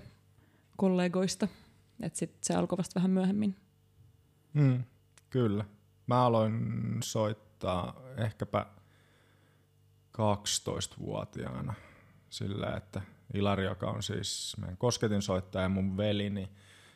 kollegoista. 0.76 1.48
Että 2.02 2.18
sitten 2.18 2.38
se 2.42 2.54
alkoi 2.54 2.78
vasta 2.78 2.94
vähän 2.94 3.10
myöhemmin. 3.10 3.56
Mm, 4.52 4.84
kyllä. 5.30 5.64
Mä 6.06 6.24
aloin 6.24 6.62
soittaa 7.02 8.00
ehkäpä 8.16 8.66
12-vuotiaana 10.18 11.74
sillä, 12.30 12.76
että 12.76 13.02
Ilari, 13.34 13.64
joka 13.64 13.90
on 13.90 14.02
siis 14.02 14.56
meidän 14.60 14.76
kosketin 14.76 15.22
soittaja 15.22 15.62
ja 15.62 15.68
mun 15.68 15.96
veli, 15.96 16.30
niin 16.30 16.48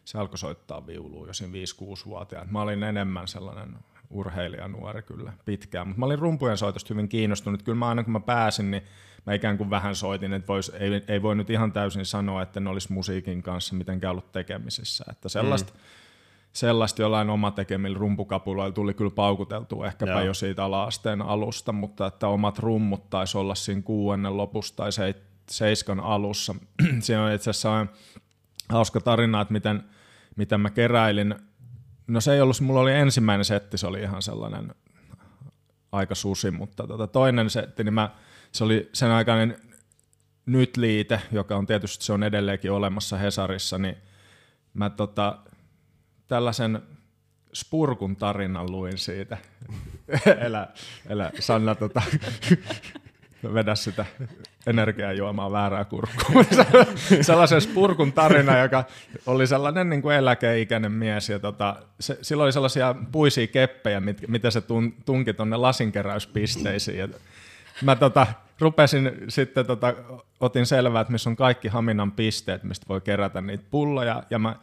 se 0.05 0.19
alkoi 0.19 0.38
soittaa 0.38 0.87
viulua 0.87 1.26
jo 1.26 1.35
siinä 1.35 1.52
5-6-vuotiaana. 1.52 2.52
Mä 2.52 2.62
olin 2.62 2.83
enemmän 2.83 3.29
sellainen 3.29 3.79
urheilijanuori 4.11 5.02
kyllä 5.02 5.33
pitkään. 5.45 5.88
Mutta 5.88 6.00
mä 6.00 6.07
olin 6.07 6.19
rumpujen 6.19 6.57
soitosta 6.57 6.95
hyvin 6.95 7.09
kiinnostunut. 7.09 7.62
Kyllä 7.62 7.79
mä 7.79 7.88
aina 7.88 8.05
kun 8.05 8.12
mä 8.12 8.21
pääsin, 8.21 8.71
niin 8.71 8.83
mä 9.26 9.35
ikään 9.35 9.59
kuin 9.59 9.71
vähän 9.71 9.95
soitin, 9.95 10.33
että 10.33 10.49
vois, 10.49 10.69
ei, 10.69 11.05
ei 11.09 11.23
voi 11.23 11.37
nyt 11.37 11.50
ihan 11.50 11.73
täysin 11.73 12.07
sanoa, 12.07 12.43
että 12.43 12.61
ne 12.61 12.71
olisi 12.71 12.93
musiikin 12.93 13.43
kanssa 13.43 13.75
mitenkään 13.75 14.11
ollut 14.11 14.33
tekemisissä. 14.33 15.05
Että 15.11 15.29
sellaista, 15.29 15.73
mm. 15.73 15.81
Sellaista 16.52 17.02
jollain 17.02 17.30
oma 17.30 17.50
tekemillä 17.50 17.99
rumpukapuloilla 17.99 18.73
tuli 18.73 18.95
kyllä 18.95 19.11
paukuteltua 19.11 19.87
ehkäpä 19.87 20.12
Joo. 20.12 20.21
jo 20.21 20.35
siitä 20.35 20.64
ala-asteen 20.64 21.23
alusta, 21.23 21.73
mutta 21.73 22.07
että 22.07 22.28
omat 22.28 22.59
rummut 22.59 23.11
taisi 23.11 23.38
olla 23.38 23.54
siinä 23.54 23.83
kuuennen 23.83 24.37
lopussa 24.37 24.76
tai 24.76 24.90
seiskan 25.50 26.00
alussa. 26.00 26.54
Siinä 27.00 27.25
on 27.25 27.33
itse 27.33 27.50
asiassa 27.50 27.87
hauska 28.69 29.00
tarina, 29.00 29.40
että 29.40 29.52
miten, 29.52 29.85
miten 30.37 30.61
mä 30.61 30.71
keräilin. 30.71 31.35
No 32.07 32.21
se 32.21 32.35
ei 32.35 32.40
ollut, 32.40 32.61
mulla 32.61 32.80
oli 32.80 32.92
ensimmäinen 32.92 33.45
setti, 33.45 33.78
se 33.78 33.87
oli 33.87 34.00
ihan 34.00 34.23
sellainen 34.23 34.75
aika 35.92 36.14
susi, 36.14 36.50
mutta 36.50 36.87
tota, 36.87 37.07
toinen 37.07 37.50
setti, 37.50 37.85
niin 37.85 37.95
mä, 37.95 38.11
se 38.52 38.64
oli 38.64 38.90
sen 38.92 39.11
aikainen 39.11 39.57
nyt 40.47 40.76
liite, 40.76 41.21
joka 41.33 41.57
on 41.57 41.66
tietysti 41.66 42.04
se 42.04 42.12
on 42.12 42.23
edelleenkin 42.23 42.73
olemassa 42.73 43.16
Hesarissa, 43.16 43.78
niin 43.78 43.97
mä 44.75 44.90
tota, 44.90 45.38
tällaisen 46.31 46.83
Spurkun 47.55 48.17
tarinan 48.17 48.71
luin 48.71 48.99
siitä. 48.99 49.39
elä, 50.47 50.69
elä 51.09 51.31
Sanna, 51.39 51.75
tota, 51.75 52.03
vedä 53.55 53.75
sitä 53.75 54.07
energiajuomaa 54.67 55.53
väärää 55.53 55.85
kurkkua. 55.85 56.45
sellaisen 57.23 57.61
spurkun 57.61 58.13
tarina, 58.13 58.59
joka 58.59 58.85
oli 59.27 59.47
sellainen 59.47 59.91
niin 59.91 60.03
kuin 60.03 60.17
eläkeikäinen 60.17 60.93
mies. 60.93 61.29
Ja 61.29 61.39
tota, 61.39 61.77
se, 62.01 62.19
sillä 62.23 62.45
oli 62.45 62.53
sellaisia 62.53 62.95
puisia 63.13 63.47
keppejä, 63.47 64.01
mit, 64.01 64.29
mitä 64.29 64.51
se 64.51 64.61
tun, 64.61 64.95
tunki 65.05 65.35
tuonne 65.35 65.57
lasinkeräyspisteisiin. 65.57 66.99
Ja 66.99 67.09
mä 67.83 67.97
tota, 67.97 68.27
rupesin 68.61 69.13
sitten, 69.29 69.67
tota, 69.67 69.95
otin 70.41 70.67
selvää, 70.67 71.01
että 71.01 71.13
missä 71.13 71.31
on 71.31 71.37
kaikki 71.37 71.69
Haminan 71.69 72.13
pisteet, 72.13 72.63
mistä 72.63 72.87
voi 72.89 73.01
kerätä 73.01 73.41
niitä 73.41 73.65
pulloja. 73.71 74.23
Ja 74.31 74.39
mä 74.39 74.57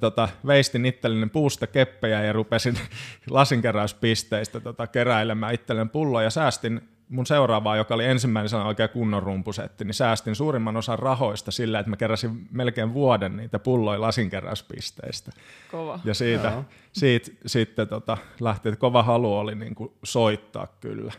tota, 0.00 0.28
veistin 0.46 0.86
itselleni 0.86 1.26
puusta 1.26 1.66
keppejä 1.66 2.24
ja 2.24 2.32
rupesin 2.32 2.78
lasinkeräyspisteistä 3.30 4.60
tota, 4.60 4.86
keräilemään 4.86 5.54
itselleni 5.54 5.90
pulloja 5.90 6.24
ja 6.24 6.30
säästin 6.30 6.88
mun 7.08 7.26
seuraavaa, 7.26 7.76
joka 7.76 7.94
oli 7.94 8.04
ensimmäinen 8.04 8.48
sana 8.48 8.66
oikein 8.66 8.90
kunnon 8.90 9.22
rumpusetti, 9.22 9.84
niin 9.84 9.94
säästin 9.94 10.34
suurimman 10.34 10.76
osan 10.76 10.98
rahoista 10.98 11.50
sillä, 11.50 11.78
että 11.78 11.90
mä 11.90 11.96
keräsin 11.96 12.48
melkein 12.50 12.94
vuoden 12.94 13.36
niitä 13.36 13.58
pulloja 13.58 14.00
lasinkeräyspisteistä. 14.00 15.32
Kova. 15.70 16.00
Ja 16.04 16.14
siitä, 16.14 16.64
siitä 16.92 17.30
sitten 17.46 17.88
tota, 17.88 18.16
lähti, 18.40 18.68
että 18.68 18.80
kova 18.80 19.02
halu 19.02 19.38
oli 19.38 19.54
niin 19.54 19.74
kuin 19.74 19.92
soittaa 20.04 20.66
kyllä. 20.66 21.12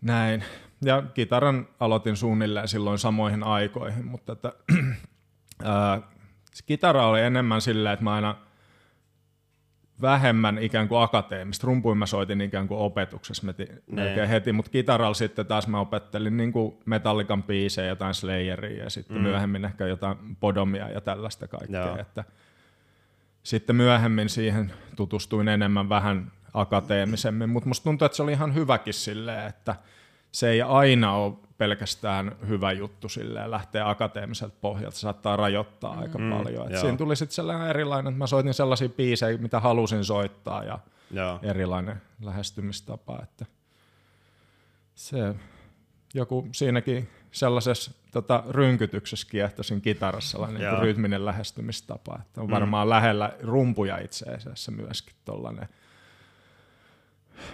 Näin. 0.00 0.44
Ja 0.84 1.02
kitaran 1.14 1.68
aloitin 1.80 2.16
suunnilleen 2.16 2.68
silloin 2.68 2.98
samoihin 2.98 3.44
aikoihin, 3.44 4.06
mutta 4.06 4.32
että, 4.32 4.52
ää, 5.64 6.00
kitara 6.62 7.06
oli 7.06 7.20
enemmän 7.20 7.60
silleen, 7.60 7.92
että 7.92 8.04
mä 8.04 8.14
aina– 8.14 8.36
vähemmän 10.02 10.58
ikään 10.58 10.88
kuin 10.88 11.02
akateemista. 11.02 11.66
Rumpuin 11.66 11.98
mä 11.98 12.06
soitin 12.06 12.40
ikään 12.40 12.68
kuin 12.68 12.80
opetuksessa 12.80 13.54
melkein 13.90 14.28
heti, 14.28 14.52
mutta 14.52 14.70
kitaralla 14.70 15.14
sitten 15.14 15.46
taas 15.46 15.68
mä 15.68 15.80
opettelin 15.80 16.36
niin 16.36 16.52
kuin 16.52 16.78
Metallican 16.84 17.42
biisejä, 17.42 17.88
jotain 17.88 18.14
Slayeria 18.14 18.84
ja 18.84 18.90
sitten 18.90 19.16
mm. 19.16 19.22
myöhemmin 19.22 19.64
ehkä 19.64 19.86
jotain 19.86 20.16
Podomia 20.40 20.90
ja 20.90 21.00
tällaista 21.00 21.48
kaikkea. 21.48 21.86
Joo. 21.86 21.98
Että 21.98 22.24
sitten 23.42 23.76
myöhemmin 23.76 24.28
siihen 24.28 24.72
tutustuin 24.96 25.48
enemmän 25.48 25.88
vähän 25.88 26.32
akateemisemmin, 26.54 27.50
mutta 27.50 27.68
musta 27.68 27.84
tuntuu, 27.84 28.06
että 28.06 28.16
se 28.16 28.22
oli 28.22 28.32
ihan 28.32 28.54
hyväkin 28.54 28.94
silleen, 28.94 29.46
että 29.46 29.76
se 30.32 30.50
ei 30.50 30.62
aina 30.62 31.12
ole 31.12 31.34
pelkästään 31.58 32.36
hyvä 32.48 32.72
juttu 32.72 33.08
silleen, 33.08 33.50
lähteä 33.50 33.88
akateemiselta 33.88 34.56
pohjalta, 34.60 34.98
saattaa 34.98 35.36
rajoittaa 35.36 35.94
mm. 35.94 36.02
aika 36.02 36.18
paljon. 36.18 36.72
Et 36.72 36.80
siinä 36.80 36.96
tuli 36.96 37.16
sitten 37.16 37.34
sellainen 37.34 37.68
erilainen, 37.68 38.10
että 38.10 38.18
mä 38.18 38.26
soitin 38.26 38.54
sellaisia 38.54 38.88
biisejä, 38.88 39.38
mitä 39.38 39.60
halusin 39.60 40.04
soittaa 40.04 40.64
ja 40.64 40.78
Joo. 41.10 41.38
erilainen 41.42 42.02
lähestymistapa. 42.22 43.20
Että 43.22 43.46
se 44.94 45.34
joku 46.14 46.48
siinäkin 46.52 47.08
sellaisessa 47.30 47.92
tota, 48.12 48.44
rynkytyksessä 48.50 49.26
kiehtoisin 49.30 49.80
kitarassa 49.80 50.30
sellainen 50.30 50.62
niin 50.62 50.82
rytminen 50.82 51.24
lähestymistapa. 51.24 52.18
Että 52.20 52.40
on 52.40 52.46
mm. 52.46 52.50
varmaan 52.50 52.88
lähellä 52.88 53.32
rumpuja 53.42 53.98
itse 53.98 54.30
asiassa 54.30 54.72
myöskin 54.72 55.14
tuollainen 55.24 55.68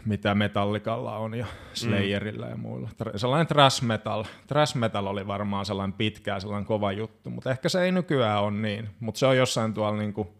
mitä 0.05 0.35
Metallicalla 0.35 1.17
on 1.17 1.35
ja 1.35 1.47
Slayerilla 1.75 2.45
mm. 2.47 2.51
ja 2.51 2.57
muilla. 2.57 2.91
Sellainen 3.17 3.47
thrash 3.47 3.83
metal. 3.83 4.25
Thrash 4.47 4.77
metal 4.77 5.07
oli 5.07 5.27
varmaan 5.27 5.67
sellainen 5.67 5.93
pitkä 5.93 6.41
sellainen 6.41 6.67
kova 6.67 6.93
juttu, 6.93 7.31
mutta 7.31 7.51
ehkä 7.51 7.69
se 7.69 7.83
ei 7.83 7.93
nykyään 7.93 8.43
ole 8.43 8.51
niin. 8.51 8.91
Mutta 9.01 9.19
se 9.19 9.27
on 9.27 9.37
jossain 9.37 9.75
tuolla 9.75 9.99
niinku, 9.99 10.35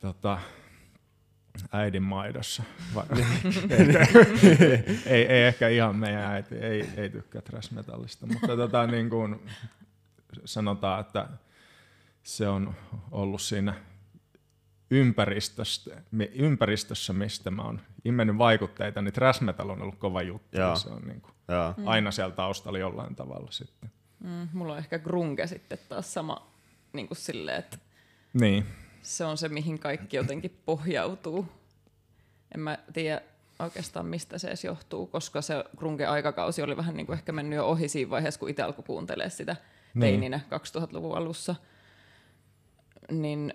tota, 0.00 0.38
äidin 1.72 2.02
maidossa. 2.02 2.62
ei, 5.06 5.26
ei, 5.26 5.42
ehkä 5.42 5.68
ihan 5.68 5.96
meidän 5.96 6.24
äiti, 6.24 6.54
ei, 6.54 6.90
ei 6.96 7.08
tykkää 7.08 7.42
thrash 7.42 7.72
metallista, 7.72 8.26
mutta 8.26 8.56
tota, 8.56 8.86
niin 8.92 9.10
kuin 9.10 9.40
sanotaan, 10.44 11.00
että 11.00 11.28
se 12.22 12.48
on 12.48 12.74
ollut 13.10 13.42
siinä 13.42 13.74
ympäristössä, 14.90 16.02
ympäristössä, 16.32 17.12
mistä 17.12 17.50
mä 17.50 17.62
oon 17.62 17.80
imennyt 18.04 18.38
vaikutteita, 18.38 19.02
niin 19.02 19.12
thrash 19.12 19.42
metal 19.42 19.70
on 19.70 19.82
ollut 19.82 19.98
kova 19.98 20.22
juttu. 20.22 20.58
Joo. 20.58 20.76
Se 20.76 20.88
on 20.88 21.02
niin 21.02 21.20
kuin 21.20 21.34
aina 21.86 22.10
siellä 22.10 22.34
taustalla 22.34 22.78
jollain 22.78 23.14
tavalla 23.14 23.50
sitten. 23.50 23.90
Mm, 24.24 24.48
mulla 24.52 24.72
on 24.72 24.78
ehkä 24.78 24.98
grunge 24.98 25.46
sitten 25.46 25.78
taas 25.88 26.14
sama 26.14 26.50
niin 26.92 27.08
kuin 27.08 27.18
silleen, 27.18 27.58
että 27.58 27.78
niin. 28.32 28.66
se 29.02 29.24
on 29.24 29.38
se, 29.38 29.48
mihin 29.48 29.78
kaikki 29.78 30.16
jotenkin 30.16 30.58
pohjautuu. 30.64 31.48
En 32.54 32.60
mä 32.60 32.78
tiedä 32.92 33.20
oikeastaan 33.58 34.06
mistä 34.06 34.38
se 34.38 34.48
edes 34.48 34.64
johtuu, 34.64 35.06
koska 35.06 35.42
se 35.42 35.64
grunge-aikakausi 35.76 36.62
oli 36.62 36.76
vähän 36.76 36.96
niin 36.96 37.06
kuin 37.06 37.18
ehkä 37.18 37.32
mennyt 37.32 37.56
jo 37.56 37.66
ohi 37.66 37.88
siinä 37.88 38.10
vaiheessa, 38.10 38.40
kun 38.40 38.48
itse 38.50 38.62
alkoi 38.62 38.84
kuuntelemaan 38.84 39.30
sitä 39.30 39.56
niin. 39.94 40.00
teininä 40.00 40.40
2000-luvun 40.46 41.16
alussa. 41.16 41.54
Niin 43.10 43.52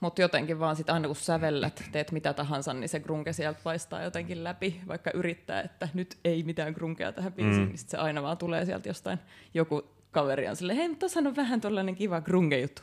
mutta 0.00 0.22
jotenkin 0.22 0.58
vaan 0.58 0.76
sit 0.76 0.90
aina 0.90 1.06
kun 1.06 1.16
sävellät, 1.16 1.84
teet 1.92 2.12
mitä 2.12 2.32
tahansa, 2.32 2.74
niin 2.74 2.88
se 2.88 3.00
grunge 3.00 3.32
sieltä 3.32 3.60
paistaa 3.64 4.02
jotenkin 4.02 4.44
läpi, 4.44 4.80
vaikka 4.88 5.10
yrittää, 5.14 5.62
että 5.62 5.88
nyt 5.94 6.18
ei 6.24 6.42
mitään 6.42 6.72
grunkea 6.72 7.12
tähän 7.12 7.32
biisiin, 7.32 7.62
mm. 7.62 7.68
niin 7.68 7.78
sit 7.78 7.88
se 7.88 7.96
aina 7.96 8.22
vaan 8.22 8.38
tulee 8.38 8.64
sieltä 8.64 8.88
jostain, 8.88 9.18
joku 9.54 9.82
kaveri 10.10 10.48
on 10.48 10.56
silleen, 10.56 10.76
hei, 10.76 10.88
mutta 10.88 11.06
on 11.16 11.36
vähän 11.36 11.60
tollainen 11.60 11.94
kiva 11.94 12.20
grunge-juttu. 12.20 12.82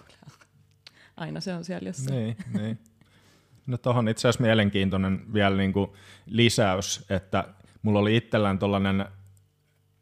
Aina 1.17 1.39
se 1.39 1.53
on 1.53 1.63
siellä 1.63 1.89
jossain. 1.89 2.15
Niin, 2.15 2.37
niin. 2.53 2.79
No 3.67 3.77
tuohon 3.77 4.09
itse 4.09 4.27
asiassa 4.27 4.43
mielenkiintoinen 4.43 5.33
vielä 5.33 5.57
niinku 5.57 5.95
lisäys, 6.25 7.05
että 7.09 7.47
mulla 7.81 7.99
oli 7.99 8.17
itsellään 8.17 8.59
tollainen 8.59 9.05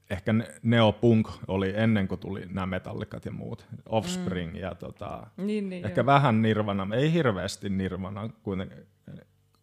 ehkä 0.10 0.34
neopunk 0.64 1.30
oli 1.48 1.74
ennen 1.76 2.08
kuin 2.08 2.20
tuli 2.20 2.46
nämä 2.50 2.66
metallikat 2.66 3.26
ja 3.26 3.32
muut, 3.32 3.66
Offspring 3.86 4.54
mm. 4.54 4.60
ja 4.60 4.76
tota, 4.76 5.28
niin, 5.38 5.70
niin, 5.70 5.86
ehkä 5.86 6.02
joo. 6.02 6.06
vähän 6.06 6.42
Nirvana, 6.42 6.88
ei 6.96 7.14
hirveästi 7.14 7.70
Nirvana 7.70 8.30
kuitenkaan, 8.44 8.82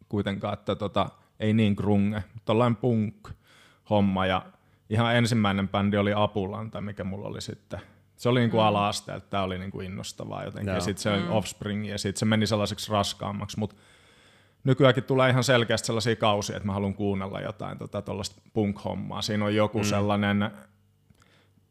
kuitenkaan 0.09 0.53
että 0.53 0.75
tota, 0.75 1.09
ei 1.39 1.53
niin 1.53 1.73
grunge, 1.73 2.23
tollain 2.45 2.75
punk-homma 2.75 4.25
ja 4.25 4.45
ihan 4.89 5.15
ensimmäinen 5.15 5.69
bändi 5.69 5.97
oli 5.97 6.11
Apulanta, 6.15 6.81
mikä 6.81 7.03
mulla 7.03 7.27
oli 7.27 7.41
sitten. 7.41 7.79
Se 8.15 8.29
oli 8.29 8.39
niinku 8.39 8.57
mm. 8.57 8.63
ala-asteelta, 8.63 9.27
tämä 9.29 9.43
oli 9.43 9.59
niinku 9.59 9.81
innostavaa 9.81 10.43
jotenkin, 10.43 10.67
joo. 10.67 10.77
ja 10.77 10.81
sitten 10.81 11.01
se 11.01 11.19
mm. 11.19 11.31
Offspring, 11.31 11.89
ja 11.89 11.97
sitten 11.97 12.19
se 12.19 12.25
meni 12.25 12.47
sellaiseksi 12.47 12.91
raskaammaksi, 12.91 13.59
mutta 13.59 13.75
nykyäänkin 14.63 15.03
tulee 15.03 15.29
ihan 15.29 15.43
selkeästi 15.43 15.85
sellaisia 15.85 16.15
kausia, 16.15 16.57
että 16.57 16.67
mä 16.67 16.73
haluan 16.73 16.93
kuunnella 16.93 17.41
jotain 17.41 17.77
tuollaista 17.77 18.35
tota, 18.35 18.49
punk-hommaa. 18.53 19.21
Siinä 19.21 19.45
on 19.45 19.55
joku 19.55 19.77
mm. 19.77 19.83
sellainen, 19.83 20.51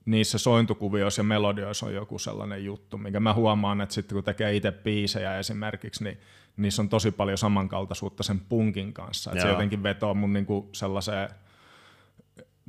niissä 0.04 0.38
sointukuvioissa 0.38 1.20
ja 1.20 1.24
melodioissa 1.24 1.86
on 1.86 1.94
joku 1.94 2.18
sellainen 2.18 2.64
juttu, 2.64 2.98
mikä 2.98 3.20
mä 3.20 3.34
huomaan, 3.34 3.80
että 3.80 3.94
sitten 3.94 4.16
kun 4.16 4.24
tekee 4.24 4.56
itse 4.56 4.72
biisejä 4.72 5.38
esimerkiksi, 5.38 6.04
niin 6.04 6.18
niissä 6.56 6.82
on 6.82 6.88
tosi 6.88 7.10
paljon 7.10 7.38
samankaltaisuutta 7.38 8.22
sen 8.22 8.40
punkin 8.40 8.92
kanssa. 8.92 9.30
Että 9.30 9.42
se 9.42 9.48
jotenkin 9.48 9.82
vetoo 9.82 10.14
mun 10.14 10.32
niinku 10.32 10.68
sellaiseen 10.72 11.28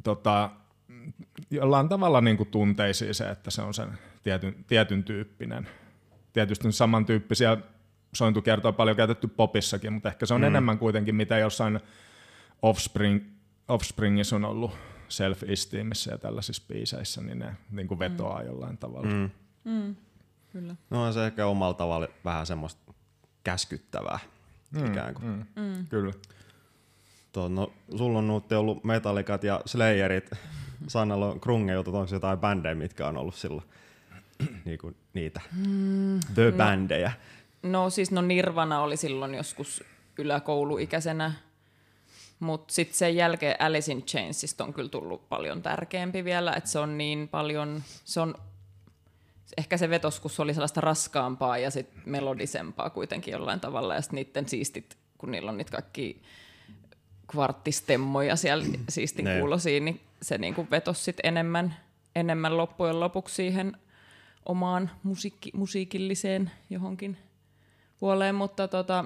tota, 0.03 0.49
jollain 1.51 1.89
tavalla 1.89 2.21
niinku 2.21 2.45
tunteisiin 2.45 3.15
se, 3.15 3.29
että 3.29 3.51
se 3.51 3.61
on 3.61 3.73
sen 3.73 3.97
tietyn, 4.23 4.55
tietyn 4.67 5.03
tyyppinen. 5.03 5.67
Tietysti 6.33 6.71
samantyyppisiä 6.71 7.57
sointukertoa 8.13 8.71
paljon 8.71 8.97
käytetty 8.97 9.27
popissakin, 9.27 9.93
mutta 9.93 10.09
ehkä 10.09 10.25
se 10.25 10.33
on 10.33 10.41
mm. 10.41 10.47
enemmän 10.47 10.77
kuitenkin, 10.77 11.15
mitä 11.15 11.37
jossain 11.37 11.79
Offspring, 12.61 13.23
Offspringissa 13.67 14.35
on 14.35 14.45
ollut 14.45 14.71
self-esteemissä 15.09 16.11
ja 16.11 16.17
tällaisissa 16.17 16.63
biiseissä, 16.67 17.21
niin 17.21 17.39
ne 17.39 17.55
niin 17.71 17.87
kuin 17.87 17.99
vetoaa 17.99 18.41
mm. 18.41 18.45
jollain 18.45 18.77
tavalla. 18.77 19.07
Mm. 19.07 19.29
Mm. 19.63 19.95
Kyllä. 20.51 20.75
No 20.89 21.03
on 21.03 21.13
se 21.13 21.25
ehkä 21.25 21.45
omalla 21.45 21.73
tavalla 21.73 22.07
vähän 22.25 22.45
semmoista 22.45 22.93
käskyttävää. 23.43 24.19
mm, 24.71 24.85
ikään 24.85 25.13
kuin. 25.13 25.27
Mm, 25.27 25.45
mm. 25.63 25.87
Kyllä. 25.89 26.13
Tuo, 27.31 27.47
no, 27.47 27.73
sulla 27.97 28.19
on 28.19 28.27
nyt 28.27 28.51
ollut 28.51 28.83
Metallicat 28.83 29.43
ja 29.43 29.61
Slayerit. 29.65 30.31
Sannalla 30.87 31.27
on 31.27 31.39
Krunge 31.39 31.73
jutut, 31.73 31.95
onko 31.95 32.15
jotain 32.15 32.39
bändejä, 32.39 32.75
mitkä 32.75 33.07
on 33.07 33.17
ollut 33.17 33.35
silloin 33.35 33.63
niin 34.65 34.79
kuin 34.79 34.95
niitä 35.13 35.41
mm, 35.67 36.19
the 36.33 36.51
no, 36.51 36.57
bändejä? 36.57 37.11
No 37.63 37.89
siis 37.89 38.11
no 38.11 38.21
Nirvana 38.21 38.81
oli 38.81 38.97
silloin 38.97 39.35
joskus 39.35 39.83
yläkouluikäisenä, 40.17 41.33
mutta 42.39 42.73
sitten 42.73 42.97
sen 42.97 43.15
jälkeen 43.15 43.61
Alice 43.61 43.91
in 43.91 44.03
Chainsista 44.03 44.63
on 44.63 44.73
kyllä 44.73 44.89
tullut 44.89 45.29
paljon 45.29 45.61
tärkeämpi 45.61 46.23
vielä, 46.23 46.53
että 46.53 46.69
se 46.69 46.79
on 46.79 46.97
niin 46.97 47.27
paljon, 47.27 47.83
se 48.05 48.19
on 48.19 48.35
ehkä 49.57 49.77
se 49.77 49.89
vetoskus 49.89 50.39
oli 50.39 50.53
sellaista 50.53 50.81
raskaampaa 50.81 51.57
ja 51.57 51.71
sit 51.71 51.89
melodisempaa 52.05 52.89
kuitenkin 52.89 53.31
jollain 53.31 53.59
tavalla, 53.59 53.95
ja 53.95 54.01
sitten 54.01 54.15
niiden 54.15 54.49
siistit, 54.49 54.97
kun 55.17 55.31
niillä 55.31 55.51
on 55.51 55.57
niitä 55.57 55.71
kaikki 55.71 56.21
kvarttistemmoja 57.31 58.35
siellä 58.35 58.65
siistin 58.89 59.25
kuulosiin, 59.39 59.85
niin 59.85 60.01
se 60.21 60.37
niinku 60.37 60.67
vetosi 60.71 61.03
sit 61.03 61.17
enemmän, 61.23 61.75
enemmän 62.15 62.57
loppujen 62.57 62.99
lopuksi 62.99 63.35
siihen 63.35 63.77
omaan 64.45 64.91
musiikki, 65.03 65.51
musiikilliseen 65.53 66.51
johonkin 66.69 67.17
puoleen, 67.99 68.35
mutta 68.35 68.67
tota, 68.67 69.03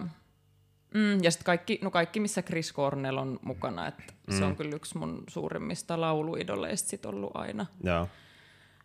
mm, 0.94 1.24
ja 1.24 1.32
sitten 1.32 1.46
kaikki, 1.46 1.80
no 1.84 1.92
kaikki, 1.92 2.20
missä 2.20 2.42
Chris 2.42 2.74
Cornell 2.74 3.18
on 3.18 3.40
mukana, 3.42 3.88
että 3.88 4.14
mm. 4.28 4.38
se 4.38 4.44
on 4.44 4.56
kyllä 4.56 4.76
yksi 4.76 4.98
mun 4.98 5.24
suurimmista 5.30 6.02
lauluidoleista 6.02 6.90
sit 6.90 7.06
ollut 7.06 7.32
aina. 7.34 7.66
Joo. 7.84 8.08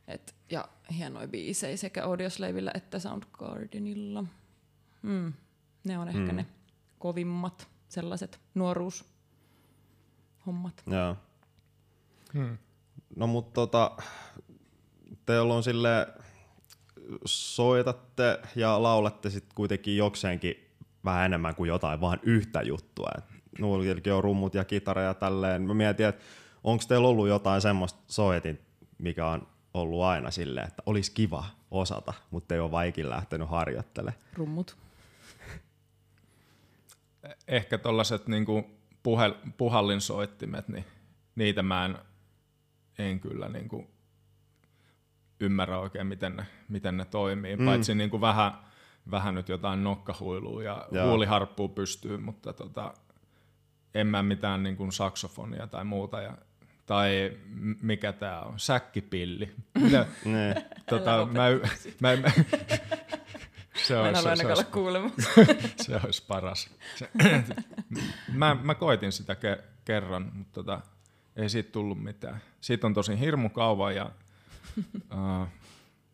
Et, 0.08 0.34
ja 0.50 0.68
hienoja 0.96 1.28
biisejä 1.28 1.76
sekä 1.76 2.04
Audioslavilla 2.04 2.70
että 2.74 2.98
Soundgardenilla. 2.98 4.24
Mm. 5.02 5.32
Ne 5.84 5.98
on 5.98 6.08
ehkä 6.08 6.32
mm. 6.32 6.36
ne 6.36 6.46
kovimmat 6.98 7.68
sellaiset 7.88 8.40
nuoruushommat. 8.54 10.82
Joo. 10.86 11.16
Hmm. 12.34 12.58
No 13.16 13.26
mutta 13.26 13.52
tota, 13.52 13.96
teillä 15.26 15.54
on 15.54 15.62
sille 15.62 16.06
soitatte 17.24 18.38
ja 18.56 18.82
laulatte 18.82 19.30
sitten 19.30 19.54
kuitenkin 19.54 19.96
jokseenkin 19.96 20.68
vähän 21.04 21.26
enemmän 21.26 21.54
kuin 21.54 21.68
jotain, 21.68 22.00
vaan 22.00 22.20
yhtä 22.22 22.62
juttua. 22.62 23.10
Nuulillakin 23.58 24.12
on 24.12 24.24
rummut 24.24 24.54
ja 24.54 24.64
kitara 24.64 25.02
ja 25.02 25.14
tälleen. 25.14 25.62
Mä 25.62 25.74
mietin, 25.74 26.06
että 26.06 26.22
onko 26.64 26.84
teillä 26.88 27.08
ollut 27.08 27.28
jotain 27.28 27.60
semmoista 27.60 28.00
soitin, 28.06 28.60
mikä 28.98 29.26
on 29.26 29.46
ollut 29.74 30.02
aina 30.02 30.30
silleen, 30.30 30.68
että 30.68 30.82
olisi 30.86 31.12
kiva 31.12 31.44
osata, 31.70 32.14
mutta 32.30 32.54
ei 32.54 32.60
ole 32.60 32.70
vaikin 32.70 33.10
lähtenyt 33.10 33.50
harjoittelemaan. 33.50 34.22
Rummut. 34.34 34.76
Ehkä 37.48 37.78
tuollaiset 37.78 38.26
niinku 38.26 38.64
puhel, 39.02 39.32
puhallinsoittimet, 39.56 40.68
niin 40.68 40.84
niitä 41.34 41.62
mä 41.62 41.84
en, 41.84 41.98
en 42.98 43.20
kyllä 43.20 43.48
niinku 43.48 43.90
ymmärrä 45.42 45.78
oikein, 45.78 46.06
miten 46.06 46.36
ne, 46.36 46.46
miten 46.68 46.96
ne 46.96 47.04
toimii, 47.04 47.56
mm. 47.56 47.64
paitsi 47.64 47.94
niinku 47.94 48.20
vähän, 48.20 48.52
vähän 49.10 49.34
nyt 49.34 49.48
jotain 49.48 49.84
nokkahuilua 49.84 50.62
ja 50.62 50.86
Joo. 50.90 51.08
huuliharppua 51.08 51.68
pystyy, 51.68 52.18
mutta 52.18 52.52
tota, 52.52 52.94
en 53.94 54.06
mä 54.06 54.22
mitään 54.22 54.62
niinku 54.62 54.90
saksofonia 54.90 55.66
tai 55.66 55.84
muuta. 55.84 56.22
Ja 56.22 56.38
tai 56.86 57.32
mikä 57.82 58.12
tämä 58.12 58.40
on, 58.40 58.58
säkkipilli. 58.58 59.54
Mitä, 59.82 60.06
niin. 60.24 60.54
tota, 60.88 61.28
mä, 61.32 61.40
mä, 62.00 62.16
mä, 62.22 62.30
se 63.74 63.98
olisi, 63.98 64.22
se, 64.22 64.36
se, 64.36 64.46
olisi, 64.46 65.74
se 65.76 66.00
olisi 66.04 66.24
paras. 66.28 66.70
Se, 66.96 67.10
mä, 68.32 68.56
mä 68.62 68.74
koitin 68.74 69.12
sitä 69.12 69.34
ke, 69.34 69.64
kerran, 69.84 70.30
mutta 70.34 70.52
tota, 70.52 70.80
ei 71.36 71.48
siitä 71.48 71.72
tullut 71.72 72.02
mitään. 72.02 72.40
Siitä 72.60 72.86
on 72.86 72.94
tosi 72.94 73.20
hirmu 73.20 73.48
kauan 73.48 73.94
ja 73.94 74.10
uh, 75.42 75.48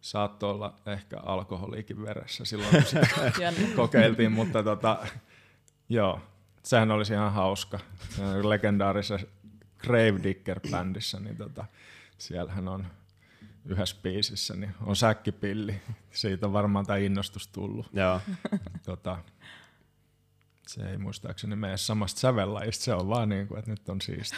saattoi 0.00 0.50
olla 0.50 0.74
ehkä 0.86 1.16
alkoholiikin 1.22 2.02
veressä 2.02 2.44
silloin, 2.44 2.70
kun 2.70 2.82
sitä 2.82 3.06
kokeiltiin, 3.76 4.32
mutta 4.32 4.62
tota, 4.62 5.06
joo, 5.88 6.20
sehän 6.62 6.90
olisi 6.90 7.12
ihan 7.12 7.32
hauska. 7.32 7.78
Legendaarisessa 8.42 9.26
Gravedigger-bändissä, 9.78 11.20
niin 11.20 11.36
tota, 11.36 11.64
siellähän 12.18 12.68
on 12.68 12.86
yhdessä 13.64 13.96
biisissä, 14.02 14.56
niin 14.56 14.74
on 14.80 14.96
säkkipilli. 14.96 15.80
Siitä 16.10 16.46
on 16.46 16.52
varmaan 16.52 16.86
tämä 16.86 16.96
innostus 16.96 17.48
tullut. 17.48 17.86
Joo. 17.92 18.20
tota, 18.84 19.18
se 20.66 20.90
ei 20.90 20.98
muistaakseni 20.98 21.56
mene 21.56 21.76
samasta 21.76 22.20
sävellajista, 22.20 22.84
se 22.84 22.94
on 22.94 23.08
vaan 23.08 23.28
niin 23.28 23.48
kuin, 23.48 23.58
että 23.58 23.70
nyt 23.70 23.88
on 23.88 24.00
siisti. 24.00 24.36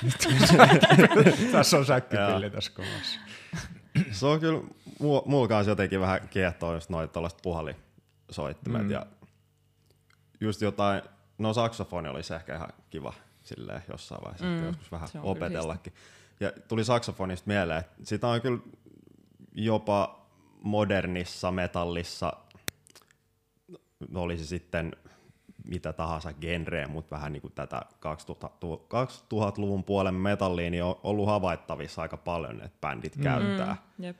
tässä 1.53 1.79
on 1.79 1.87
säkkipilli 1.87 2.51
tässä 2.51 2.73
kovassa. 2.73 3.21
Se 4.13 4.27
on 4.27 4.41
kyllä, 4.41 4.61
mulla 5.27 5.49
kanssa 5.49 5.71
jotenkin 5.71 6.01
vähän 6.01 6.29
kiehtoa 6.29 6.75
just 6.75 6.91
noita 6.91 7.13
tällaiset 7.13 7.39
puhalisoittimet 7.43 8.83
mm. 8.83 8.91
ja 8.91 9.07
just 10.41 10.61
jotain, 10.61 11.03
no 11.39 11.53
saksofoni 11.53 12.09
olisi 12.09 12.35
ehkä 12.35 12.57
ihan 12.57 12.69
kiva 12.91 13.13
silleen 13.43 13.83
jossain 13.91 14.25
vaiheessa, 14.25 14.47
mm, 14.47 14.65
joskus 14.67 14.93
vähän 14.93 15.09
opetellakin. 15.23 15.93
Ja 16.41 16.53
tuli 16.69 16.85
saksofonista 16.85 17.49
mieleen, 17.49 17.81
että 17.81 17.95
sitä 18.03 18.29
on 18.29 18.41
kyllä 18.41 18.59
jopa 19.53 20.27
modernissa 20.63 21.51
metallissa, 21.51 22.33
no 24.09 24.23
olisi 24.23 24.47
sitten 24.47 24.97
mitä 25.65 25.93
tahansa 25.93 26.33
genreä, 26.33 26.89
mutta 26.89 27.17
vähän 27.17 27.33
niin 27.33 27.41
kuin 27.41 27.53
tätä 27.53 27.83
2000-luvun 27.97 29.85
puolen 29.85 30.15
metalliin 30.15 30.71
niin 30.71 30.85
on 30.85 31.01
ollut 31.03 31.27
havaittavissa 31.27 32.03
aika 32.03 32.17
paljon, 32.17 32.63
että 32.63 32.79
bändit 32.81 33.17
mm. 33.17 33.23
käyttää 33.23 33.77
mm, 33.99 34.05
yep. 34.05 34.17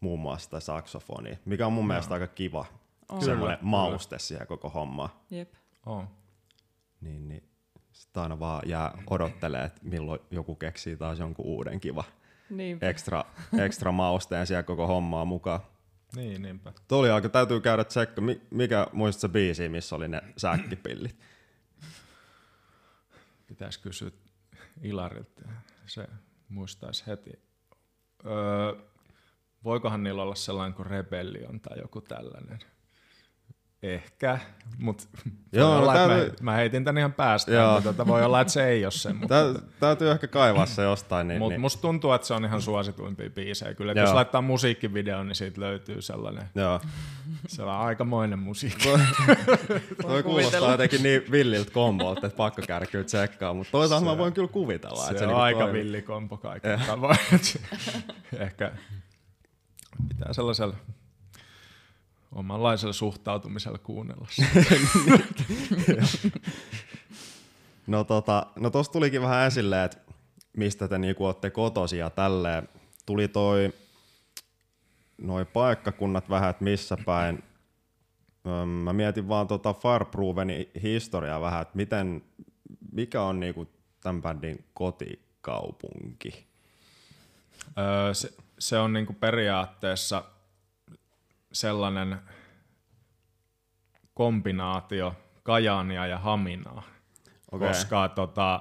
muun 0.00 0.20
muassa 0.20 0.44
sitä 0.44 0.60
saksofonia, 0.60 1.36
mikä 1.44 1.66
on 1.66 1.72
mun 1.72 1.84
no. 1.84 1.88
mielestä 1.88 2.14
aika 2.14 2.26
kiva, 2.26 2.64
oh. 3.08 3.22
semmoinen 3.22 3.58
mauste 3.60 4.18
siihen 4.18 4.46
koko 4.46 4.68
hommaan. 4.68 5.10
Yep. 5.32 5.52
Oh. 5.86 6.04
Niin, 7.00 7.28
niin 7.28 7.42
sitten 7.92 8.22
aina 8.22 8.40
vaan 8.40 8.62
jää 8.66 8.98
odottelee, 9.10 9.64
että 9.64 9.80
milloin 9.82 10.20
joku 10.30 10.54
keksii 10.54 10.96
taas 10.96 11.18
jonkun 11.18 11.46
uuden 11.46 11.80
kiva 11.80 12.04
ekstra, 12.80 13.24
ekstra 13.64 13.92
mausteen 13.92 14.46
siellä 14.46 14.62
koko 14.62 14.86
hommaa 14.86 15.24
mukaan. 15.24 15.60
Niin, 16.16 16.42
niinpä. 16.42 16.72
Tuli 16.88 17.10
aika, 17.10 17.28
täytyy 17.28 17.60
käydä 17.60 17.84
tsekka, 17.84 18.22
mikä 18.50 18.86
muistat 18.92 19.20
se 19.20 19.28
biisi, 19.28 19.68
missä 19.68 19.96
oli 19.96 20.08
ne 20.08 20.22
säkkipillit? 20.36 21.16
Pitäisi 23.46 23.80
kysyä 23.80 24.10
Ilarilta, 24.82 25.42
se 25.86 26.08
muistaisi 26.48 27.06
heti. 27.06 27.30
Öö, 28.26 28.82
voikohan 29.64 30.02
niillä 30.02 30.22
olla 30.22 30.34
sellainen 30.34 30.74
kuin 30.74 30.86
Rebellion 30.86 31.60
tai 31.60 31.78
joku 31.78 32.00
tällainen? 32.00 32.58
Ehkä, 33.82 34.38
mutta 34.78 35.04
Joo, 35.52 35.80
no 35.80 35.92
täytyy... 35.92 36.28
mä, 36.28 36.34
mä 36.40 36.52
heitin 36.52 36.84
tän 36.84 36.98
ihan 36.98 37.12
päästä, 37.12 37.52
Joo. 37.52 37.74
mutta 37.74 37.92
tota, 37.92 38.06
voi 38.06 38.24
olla, 38.24 38.40
että 38.40 38.52
se 38.52 38.68
ei 38.68 38.84
ole 38.84 38.92
se. 38.92 39.12
Mutta... 39.12 39.54
täytyy 39.80 40.10
ehkä 40.10 40.26
kaivaa 40.26 40.66
se 40.66 40.82
jostain. 40.82 41.28
Niin, 41.28 41.38
mutta 41.38 41.52
niin. 41.52 41.60
musta 41.60 41.82
tuntuu, 41.82 42.12
että 42.12 42.26
se 42.26 42.34
on 42.34 42.44
ihan 42.44 42.62
suosituimpia 42.62 43.30
biisejä. 43.30 43.74
Kyllä, 43.74 43.92
jos 43.92 44.12
laittaa 44.12 44.42
musiikkivideon, 44.42 45.26
niin 45.26 45.36
siitä 45.36 45.60
löytyy 45.60 46.02
sellainen, 46.02 46.44
Joo. 46.54 46.80
sellainen 47.46 47.86
aikamoinen 47.86 48.38
musiikki. 48.38 48.88
Toi 50.02 50.22
kuulostaa 50.28 50.70
jotenkin 50.70 51.02
niin 51.02 51.22
villiltä 51.30 51.70
kombolta, 51.70 52.26
että 52.26 52.36
pakko 52.36 52.62
käydä 52.66 52.86
kyllä 52.86 53.04
tsekkaa, 53.04 53.54
mutta 53.54 53.70
toisaalta 53.70 54.04
se, 54.04 54.10
mä 54.10 54.18
voin 54.18 54.32
kyllä 54.32 54.48
kuvitella. 54.48 55.04
Se, 55.04 55.10
että 55.10 55.18
se 55.18 55.24
on 55.24 55.28
niinku 55.28 55.40
aika 55.40 55.60
toimii. 55.60 55.84
villi 55.84 56.02
kombo 56.02 56.36
kaiken 56.36 56.80
tavoin. 56.86 57.18
ehkä 58.38 58.72
pitää 60.08 60.32
sellaisella 60.32 60.74
omanlaisella 62.32 62.92
suhtautumisella 62.92 63.78
kuunnella 63.78 64.26
no 67.86 68.04
tota, 68.04 68.46
no 68.56 68.70
tossa 68.70 68.92
tulikin 68.92 69.22
vähän 69.22 69.46
esille, 69.46 69.84
että 69.84 69.98
mistä 70.56 70.88
te 70.88 70.98
niinku 70.98 71.26
olette 71.26 71.50
kotosia 71.50 72.10
tälleen. 72.10 72.68
Tuli 73.06 73.28
toi 73.28 73.72
noi 75.18 75.44
paikkakunnat 75.44 76.30
vähän, 76.30 76.50
että 76.50 76.64
missä 76.64 76.96
päin. 77.04 77.42
Mä 78.82 78.92
mietin 78.92 79.28
vaan 79.28 79.46
tota 79.46 79.72
Farprovenin 79.72 80.70
historiaa 80.82 81.40
vähän, 81.40 81.62
että 81.62 81.76
miten, 81.76 82.22
mikä 82.92 83.22
on 83.22 83.40
niinku 83.40 83.68
tämän 84.00 84.22
bändin 84.22 84.64
kotikaupunki? 84.74 86.46
Öö, 87.78 88.14
se, 88.14 88.32
se 88.58 88.78
on 88.78 88.92
niinku 88.92 89.12
periaatteessa– 89.12 90.24
sellainen 91.58 92.18
kombinaatio 94.14 95.16
Kajaania 95.42 96.06
ja 96.06 96.18
Haminaa, 96.18 96.82
okay. 97.52 97.68
koska 97.68 98.08
tota, 98.08 98.60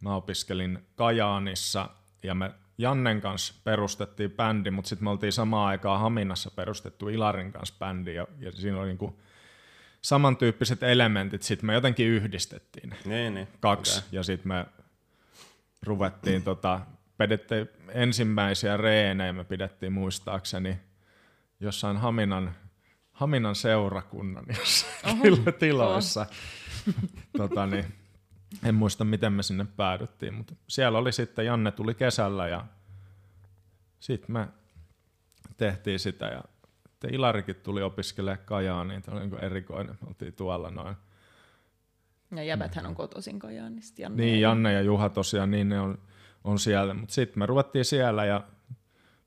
mä 0.00 0.14
opiskelin 0.14 0.86
Kajaanissa 0.94 1.88
ja 2.22 2.34
me 2.34 2.50
Jannen 2.78 3.20
kanssa 3.20 3.54
perustettiin 3.64 4.30
bändi, 4.30 4.70
mutta 4.70 4.88
sitten 4.88 5.04
me 5.04 5.10
oltiin 5.10 5.32
samaan 5.32 5.68
aikaan 5.68 6.00
Haminassa 6.00 6.50
perustettu 6.50 7.08
Ilarin 7.08 7.52
kanssa 7.52 7.74
bändi 7.78 8.14
ja, 8.14 8.26
ja 8.38 8.52
siinä 8.52 8.78
oli 8.78 8.86
niinku 8.86 9.20
samantyyppiset 10.02 10.82
elementit, 10.82 11.42
sitten 11.42 11.66
me 11.66 11.74
jotenkin 11.74 12.06
yhdistettiin 12.06 12.94
Niin, 13.04 13.34
niin. 13.34 13.48
kaksi, 13.60 13.98
okay. 13.98 14.08
ja 14.12 14.22
sitten 14.22 14.48
me 14.48 14.66
ruvettiin, 15.82 16.42
tota, 16.42 16.80
pidettiin 17.18 17.68
ensimmäisiä 17.88 18.76
reenejä, 18.76 19.32
me 19.32 19.44
pidettiin 19.44 19.92
muistaakseni 19.92 20.78
jossain 21.60 21.96
Haminan, 21.96 22.54
Haminan 23.12 23.54
seurakunnan 23.54 24.44
jossain 24.58 25.54
tiloissa. 25.58 26.26
tota, 27.38 27.66
niin, 27.66 27.84
en 28.64 28.74
muista, 28.74 29.04
miten 29.04 29.32
me 29.32 29.42
sinne 29.42 29.66
päädyttiin, 29.76 30.34
mutta 30.34 30.54
siellä 30.68 30.98
oli 30.98 31.12
sitten, 31.12 31.46
Janne 31.46 31.70
tuli 31.72 31.94
kesällä 31.94 32.48
ja 32.48 32.64
sitten 34.00 34.32
me 34.32 34.48
tehtiin 35.56 35.98
sitä 35.98 36.26
ja 36.26 36.42
Ilarikin 37.08 37.56
tuli 37.56 37.82
opiskelemaan 37.82 38.46
Kajaan, 38.46 38.88
niin 38.88 39.02
tämä 39.02 39.16
oli 39.16 39.26
niin 39.26 39.44
erikoinen, 39.44 39.98
me 40.00 40.08
oltiin 40.08 40.34
tuolla 40.34 40.70
noin. 40.70 40.96
Ja 42.36 42.42
jäbäthän 42.42 42.86
on 42.86 42.94
kotoisin 42.94 43.38
Kajaanista. 43.38 44.02
Janne 44.02 44.22
niin, 44.22 44.40
Janne 44.40 44.72
ja 44.72 44.82
Juha 44.82 45.08
tosiaan, 45.08 45.50
niin 45.50 45.68
ne 45.68 45.80
on, 45.80 45.98
on 46.44 46.58
siellä, 46.58 46.94
mutta 46.94 47.14
sitten 47.14 47.38
me 47.38 47.46
ruvettiin 47.46 47.84
siellä 47.84 48.24
ja 48.24 48.44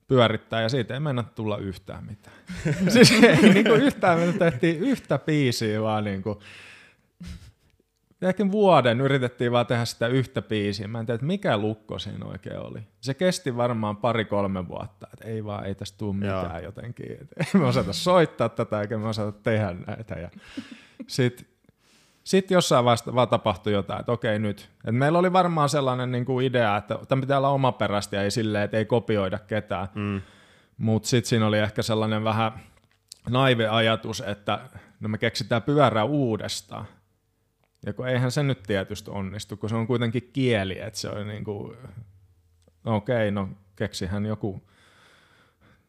pyörittää 0.07 0.61
ja 0.61 0.69
siitä 0.69 0.93
ei 0.93 0.99
mennä 0.99 1.23
tulla 1.23 1.57
yhtään 1.57 2.05
mitään. 2.05 2.35
siis 2.93 3.11
ei 3.11 3.53
niin 3.53 3.65
kuin 3.65 3.81
yhtään, 3.81 4.19
me 4.19 4.33
tehtiin 4.33 4.79
yhtä 4.79 5.17
biisiä 5.17 5.81
vaan 5.81 6.03
niin 6.03 6.23
kuin, 6.23 6.39
ehkä 8.21 8.51
vuoden 8.51 9.01
yritettiin 9.01 9.51
vaan 9.51 9.65
tehdä 9.65 9.85
sitä 9.85 10.07
yhtä 10.07 10.41
biisiä. 10.41 10.87
Mä 10.87 10.99
en 10.99 11.05
tiedä, 11.05 11.15
että 11.15 11.27
mikä 11.27 11.57
lukko 11.57 11.99
siinä 11.99 12.25
oikein 12.25 12.59
oli. 12.59 12.79
Se 13.01 13.13
kesti 13.13 13.57
varmaan 13.57 13.97
pari-kolme 13.97 14.67
vuotta. 14.67 15.07
Että 15.13 15.27
ei 15.27 15.45
vaan, 15.45 15.65
ei 15.65 15.75
tästä 15.75 15.97
tule 15.97 16.15
mitään 16.15 16.55
Joo. 16.55 16.63
jotenkin. 16.63 17.11
Et 17.11 17.27
ei 17.39 17.61
me 17.61 17.65
osata 17.65 17.93
soittaa 17.93 18.49
tätä, 18.49 18.81
eikä 18.81 18.97
me 18.97 19.07
osata 19.07 19.31
tehdä 19.31 19.75
näitä. 19.87 20.15
Ja 20.15 20.29
sitten 22.23 22.47
sit 22.47 22.51
jossain 22.51 22.85
vaiheessa 22.85 23.15
vaan 23.15 23.27
tapahtui 23.27 23.73
jotain, 23.73 23.99
että 23.99 24.11
okei 24.11 24.39
nyt. 24.39 24.69
Et 24.85 24.95
meillä 24.95 25.19
oli 25.19 25.33
varmaan 25.33 25.69
sellainen 25.69 26.11
niin 26.11 26.25
kuin 26.25 26.45
idea, 26.45 26.77
että 26.77 26.99
tämä 27.07 27.21
pitää 27.21 27.37
olla 27.37 27.49
omaperäistä 27.49 28.15
ja 28.15 28.23
ei 28.23 28.31
silleen, 28.31 28.63
että 28.63 28.77
ei 28.77 28.85
kopioida 28.85 29.39
ketään. 29.39 29.87
Mm. 29.95 30.21
Mutta 30.77 31.09
sitten 31.09 31.29
siinä 31.29 31.47
oli 31.47 31.59
ehkä 31.59 31.81
sellainen 31.81 32.23
vähän 32.23 32.51
naive 33.29 33.67
ajatus, 33.67 34.21
että 34.21 34.59
no 34.99 35.09
me 35.09 35.17
keksitään 35.17 35.61
pyörää 35.61 36.03
uudestaan. 36.03 36.85
Ja 37.85 37.93
kun 37.93 38.07
eihän 38.07 38.31
se 38.31 38.43
nyt 38.43 38.63
tietysti 38.63 39.11
onnistu, 39.11 39.57
kun 39.57 39.69
se 39.69 39.75
on 39.75 39.87
kuitenkin 39.87 40.29
kieli, 40.33 40.79
että 40.79 40.99
se 40.99 41.09
on 41.09 41.27
niin 41.27 41.43
kuin, 41.43 41.77
no 42.83 42.95
okei, 42.95 43.31
no 43.31 43.49
keksihän 43.75 44.25
joku 44.25 44.69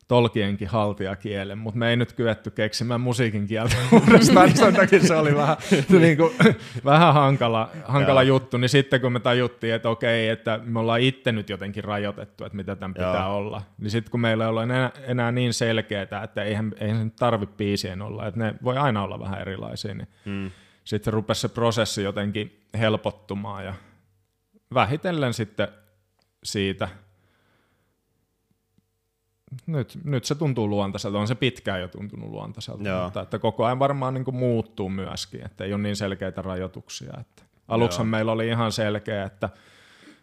tolkienkin 0.08 0.68
haltijakielen, 0.68 1.58
mutta 1.58 1.78
me 1.78 1.90
ei 1.90 1.96
nyt 1.96 2.12
kyetty 2.12 2.50
keksimään 2.50 3.00
musiikin 3.00 3.46
kieltä 3.46 3.76
uudestaan, 3.92 4.46
niin 4.46 4.56
sen 4.56 4.74
takia 4.74 5.00
se 5.00 5.16
oli 5.16 5.34
vähän, 5.34 5.56
niin. 6.00 6.16
kuin, 6.16 6.32
vähän 6.84 7.14
hankala, 7.14 7.70
hankala 7.84 8.22
juttu, 8.22 8.56
niin 8.56 8.68
sitten 8.68 9.00
kun 9.00 9.12
me 9.12 9.20
tajuttiin, 9.20 9.74
että 9.74 9.88
okei, 9.88 10.28
että 10.28 10.60
me 10.64 10.80
ollaan 10.80 11.00
itse 11.00 11.32
nyt 11.32 11.50
jotenkin 11.50 11.84
rajoitettu, 11.84 12.44
että 12.44 12.56
mitä 12.56 12.76
tämän 12.76 12.94
pitää 12.94 13.24
Joo. 13.24 13.36
olla, 13.36 13.62
niin 13.78 13.90
sitten 13.90 14.10
kun 14.10 14.20
meillä 14.20 14.44
ei 14.44 14.50
ole 14.50 14.62
enää, 14.62 14.90
enää 15.02 15.32
niin 15.32 15.54
selkeää, 15.54 16.22
että 16.24 16.42
eihän, 16.42 16.72
eihän 16.80 17.10
se 17.10 17.16
tarvitse 17.18 17.56
biisien 17.56 18.02
olla, 18.02 18.26
että 18.26 18.40
ne 18.40 18.54
voi 18.64 18.76
aina 18.76 19.02
olla 19.02 19.20
vähän 19.20 19.40
erilaisia, 19.40 19.94
niin 19.94 20.08
hmm 20.24 20.50
sitten 20.84 21.12
rupesi 21.12 21.40
se 21.40 21.48
prosessi 21.48 22.02
jotenkin 22.02 22.66
helpottumaan 22.78 23.64
ja 23.64 23.74
vähitellen 24.74 25.34
sitten 25.34 25.68
siitä 26.44 26.88
nyt, 29.66 29.98
nyt 30.04 30.24
se 30.24 30.34
tuntuu 30.34 30.68
luontaiselta, 30.68 31.18
on 31.18 31.28
se 31.28 31.34
pitkään 31.34 31.80
jo 31.80 31.88
tuntunut 31.88 32.30
luontaiselta, 32.30 32.88
Joo. 32.88 33.04
mutta 33.04 33.20
että 33.20 33.38
koko 33.38 33.64
ajan 33.64 33.78
varmaan 33.78 34.14
niin 34.14 34.24
kuin 34.24 34.36
muuttuu 34.36 34.88
myöskin, 34.88 35.44
että 35.44 35.64
ei 35.64 35.72
ole 35.72 35.82
niin 35.82 35.96
selkeitä 35.96 36.42
rajoituksia. 36.42 37.12
Että 37.20 37.42
aluksi 37.68 38.04
meillä 38.04 38.32
oli 38.32 38.48
ihan 38.48 38.72
selkeä, 38.72 39.24
että 39.24 39.48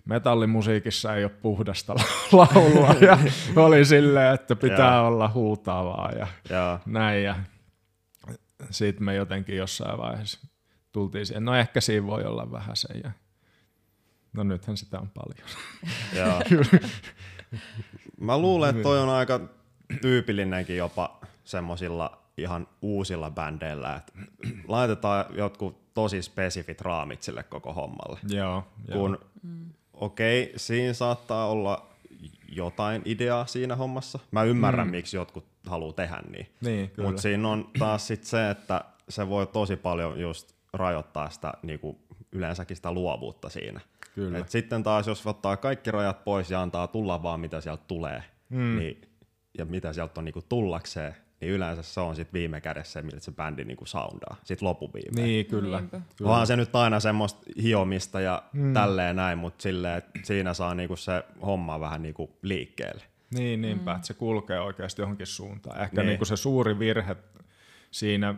metallimusiikissa 0.06 1.16
ei 1.16 1.24
ole 1.24 1.32
puhdasta 1.42 1.96
laulua 2.32 2.96
ja 3.08 3.18
oli 3.56 3.86
silleen, 3.86 4.34
että 4.34 4.56
pitää 4.56 4.96
Joo. 4.96 5.08
olla 5.08 5.32
huutavaa 5.34 6.12
ja 6.12 6.28
Joo. 6.50 6.80
näin. 6.86 7.24
Ja 7.24 7.36
sitten 8.70 9.04
me 9.04 9.16
jotenkin 9.16 9.58
jossain 9.58 9.98
vaiheessa 9.98 10.48
tultiin 10.92 11.26
siihen. 11.26 11.46
No 11.46 11.56
ehkä 11.56 11.82
siinä 11.82 12.08
voi 12.08 12.24
olla 12.24 12.52
vähän 12.52 12.76
se. 12.76 12.88
Ja... 13.04 13.12
No 14.34 14.44
nythän 14.44 14.78
sitä 14.78 15.00
on 15.00 15.10
paljon. 15.10 15.50
Joo. 16.16 16.42
Mä 18.20 18.38
luulen, 18.38 18.70
että 18.70 18.84
toi 18.84 19.00
on 19.00 19.10
aika 19.10 19.40
tyypillinenkin 20.02 20.78
jopa 20.78 21.20
semmoisilla 21.44 22.22
ihan 22.38 22.68
uusilla 22.82 23.32
bändeillä, 23.32 23.96
että 23.96 24.14
laitetaan 24.68 25.26
jotkut 25.36 25.94
tosi 25.94 26.22
spesifit 26.22 26.82
raamit 26.82 27.24
sille 27.24 27.44
koko 27.44 27.74
hommalle. 27.74 28.20
Joo, 28.30 28.64
Kun 28.92 29.20
okei, 29.94 30.44
okay, 30.44 30.54
siinä 30.60 30.94
saattaa 30.94 31.48
olla 31.48 31.88
jotain 32.50 33.02
ideaa 33.06 33.46
siinä 33.46 33.76
hommassa. 33.76 34.20
Mä 34.32 34.44
ymmärrän, 34.44 34.88
mm. 34.88 34.92
miksi 34.92 35.18
jotkut 35.18 35.46
haluaa 35.68 35.94
tehdä 35.94 36.22
niin. 36.30 36.48
niin 36.62 36.92
Mutta 36.98 37.22
siinä 37.22 37.50
on 37.50 37.70
taas 37.80 38.08
sit 38.08 38.24
se, 38.24 38.50
että 38.50 38.86
se 39.10 39.30
voi 39.30 39.48
tosi 39.48 39.76
paljon 39.76 40.20
just 40.20 40.54
rajoittaa 40.74 41.30
sitä 41.30 41.54
niin 41.64 41.80
kuin 41.80 41.98
yleensäkin 42.32 42.76
sitä 42.78 42.92
luovuutta 42.92 43.50
siinä. 43.50 43.80
Kyllä. 44.16 44.38
Et 44.38 44.50
sitten 44.50 44.84
taas, 44.84 45.08
jos 45.08 45.28
ottaa 45.28 45.58
kaikki 45.58 45.92
rajat 45.92 46.24
pois 46.24 46.52
ja 46.52 46.62
antaa 46.62 46.88
tulla 46.88 47.24
vaan 47.24 47.40
mitä 47.40 47.62
sieltä 47.62 47.84
tulee, 47.88 48.24
mm. 48.50 48.80
niin, 48.80 49.02
ja 49.58 49.66
mitä 49.66 49.94
sieltä 49.94 50.22
on 50.22 50.26
niin 50.26 50.34
kuin 50.34 50.46
tullakseen, 50.50 51.16
niin 51.42 51.52
yleensä 51.52 51.84
se 51.84 52.00
on 52.00 52.16
sitten 52.16 52.34
viime 52.34 52.62
kädessä 52.62 52.92
se, 52.92 53.02
miltä 53.02 53.20
se 53.20 53.32
bändi 53.32 53.64
niinku 53.64 53.86
soundaa, 53.86 54.36
sit 54.44 54.62
loppuviimeen. 54.62 55.28
Niin, 55.28 55.46
kyllä. 55.46 55.84
kyllä. 56.18 56.32
Onhan 56.32 56.48
se 56.48 56.56
nyt 56.56 56.76
aina 56.76 57.00
semmoista 57.00 57.42
hiomista 57.62 58.22
ja 58.22 58.44
mm. 58.54 58.74
tälleen 58.74 59.16
näin, 59.16 59.38
mutta 59.38 59.62
silleen, 59.62 59.98
että 59.98 60.20
siinä 60.24 60.54
saa 60.54 60.76
niinku 60.76 60.96
se 60.96 61.24
homma 61.46 61.80
vähän 61.80 62.02
niinku 62.02 62.38
liikkeelle. 62.42 63.04
Niin, 63.34 63.62
niinpä, 63.62 63.92
mm. 63.92 63.96
että 63.96 64.08
se 64.08 64.14
kulkee 64.14 64.60
oikeasti 64.60 65.02
johonkin 65.02 65.28
suuntaan. 65.28 65.82
Ehkä 65.82 66.02
niin. 66.02 66.08
niinku 66.08 66.26
se 66.26 66.36
suuri 66.36 66.80
virhe 66.80 67.16
siinä 67.92 68.36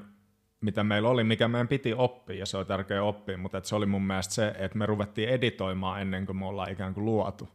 mitä 0.63 0.83
meillä 0.83 1.09
oli, 1.09 1.23
mikä 1.23 1.47
meidän 1.47 1.67
piti 1.67 1.93
oppia, 1.93 2.39
ja 2.39 2.45
se 2.45 2.57
on 2.57 2.65
tärkeä 2.65 3.03
oppia, 3.03 3.37
mutta 3.37 3.57
et 3.57 3.65
se 3.65 3.75
oli 3.75 3.85
mun 3.85 4.03
mielestä 4.03 4.33
se, 4.33 4.47
että 4.57 4.77
me 4.77 4.85
ruvettiin 4.85 5.29
editoimaan 5.29 6.01
ennen 6.01 6.25
kuin 6.25 6.37
me 6.37 6.45
ollaan 6.45 6.71
ikään 6.71 6.93
kuin 6.93 7.05
luotu. 7.05 7.49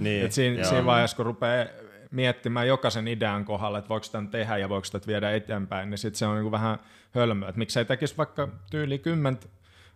Niin, 0.00 0.24
et 0.24 0.32
siinä, 0.32 0.64
siinä 0.64 0.84
vaiheessa, 0.84 1.16
kun 1.16 1.26
rupeaa 1.26 1.66
miettimään 2.10 2.68
jokaisen 2.68 3.08
idean 3.08 3.44
kohdalla, 3.44 3.78
että 3.78 3.88
voiko 3.88 4.06
tämän 4.12 4.28
tehdä 4.28 4.56
ja 4.56 4.68
voiko 4.68 4.84
sitä 4.84 5.00
viedä 5.06 5.30
eteenpäin, 5.30 5.90
niin 5.90 5.98
sitten 5.98 6.18
se 6.18 6.26
on 6.26 6.34
niin 6.34 6.44
kuin 6.44 6.52
vähän 6.52 6.78
hölmöä. 7.10 7.48
Että 7.48 7.58
miksei 7.58 7.84
tekisi 7.84 8.16
vaikka 8.16 8.48
tyyli 8.70 8.98
kymmentä 8.98 9.46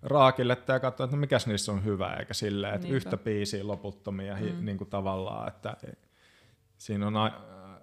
raakille 0.03 0.57
ja 0.69 0.81
katsoa, 0.81 1.05
että 1.05 1.17
no 1.17 1.21
mikäs 1.21 1.47
niissä 1.47 1.73
on 1.73 1.85
hyvä, 1.85 2.15
eikä 2.15 2.35
silleen, 2.35 2.75
että 2.75 2.87
Niinpä. 2.87 2.97
yhtä 2.97 3.17
biisiä 3.17 3.67
loputtomia 3.67 4.37
mm. 4.37 4.65
niin 4.65 4.79
kuin 4.79 4.91
tavallaan, 4.91 5.49
että 5.49 5.77
siinä 6.79 7.07
on 7.07 7.15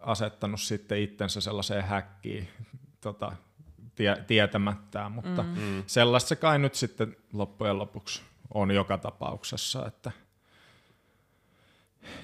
asettanut 0.01 0.62
sitten 0.62 0.99
itsensä 0.99 1.41
sellaiseen 1.41 1.84
häkkiin 1.84 2.47
tota, 3.01 3.31
tie, 4.01 4.23
tietämättään, 4.27 5.11
mutta 5.11 5.43
mm. 5.43 5.49
mm. 5.59 5.83
sellaista 5.87 6.29
se 6.29 6.35
kai 6.35 6.59
nyt 6.59 6.75
sitten 6.75 7.15
loppujen 7.33 7.77
lopuksi 7.77 8.21
on 8.53 8.71
joka 8.71 8.97
tapauksessa, 8.97 9.85
että, 9.87 10.11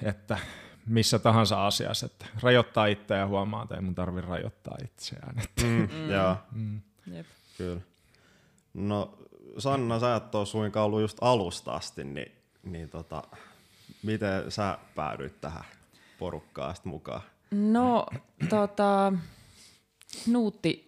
että 0.02 0.38
missä 0.86 1.18
tahansa 1.18 1.66
asiassa, 1.66 2.06
että 2.06 2.26
rajoittaa 2.42 2.86
itseä 2.86 3.16
ja 3.16 3.26
huomaa, 3.26 3.62
että 3.62 3.74
ei 3.74 3.80
mun 3.80 3.94
tarvi 3.94 4.20
rajoittaa 4.20 4.76
itseään. 4.84 5.38
Että. 5.38 5.62
Mm, 5.62 5.88
mm. 5.92 6.10
Joo, 6.14 6.36
mm. 6.52 6.80
Jep. 7.12 7.26
kyllä. 7.58 7.80
No 8.74 9.18
Sanna, 9.58 10.00
sä 10.00 10.16
et 10.16 10.34
ole 10.34 10.46
suinkaan 10.46 10.86
ollut 10.86 11.00
just 11.00 11.18
alusta 11.20 11.72
asti, 11.72 12.04
niin, 12.04 12.32
niin 12.62 12.88
tota, 12.88 13.22
miten 14.02 14.50
sä 14.50 14.78
päädyit 14.94 15.40
tähän 15.40 15.64
porukkaan 16.18 16.74
mukaan? 16.84 17.22
No, 17.50 18.06
tota, 18.48 19.12
Nuutti 20.26 20.87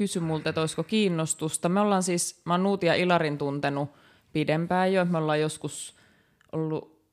kysyi 0.00 0.22
multa, 0.22 0.48
että 0.48 0.60
olisiko 0.60 0.84
kiinnostusta. 0.84 1.68
Me 1.68 1.80
ollaan 1.80 2.02
siis, 2.02 2.42
mä 2.44 2.54
oon 2.54 2.62
Nuuti 2.62 2.86
ja 2.86 2.94
Ilarin 2.94 3.38
tuntenut 3.38 3.90
pidempään 4.32 4.92
jo. 4.92 5.04
Me 5.04 5.18
ollaan 5.18 5.40
joskus 5.40 5.96
ollut, 6.52 7.04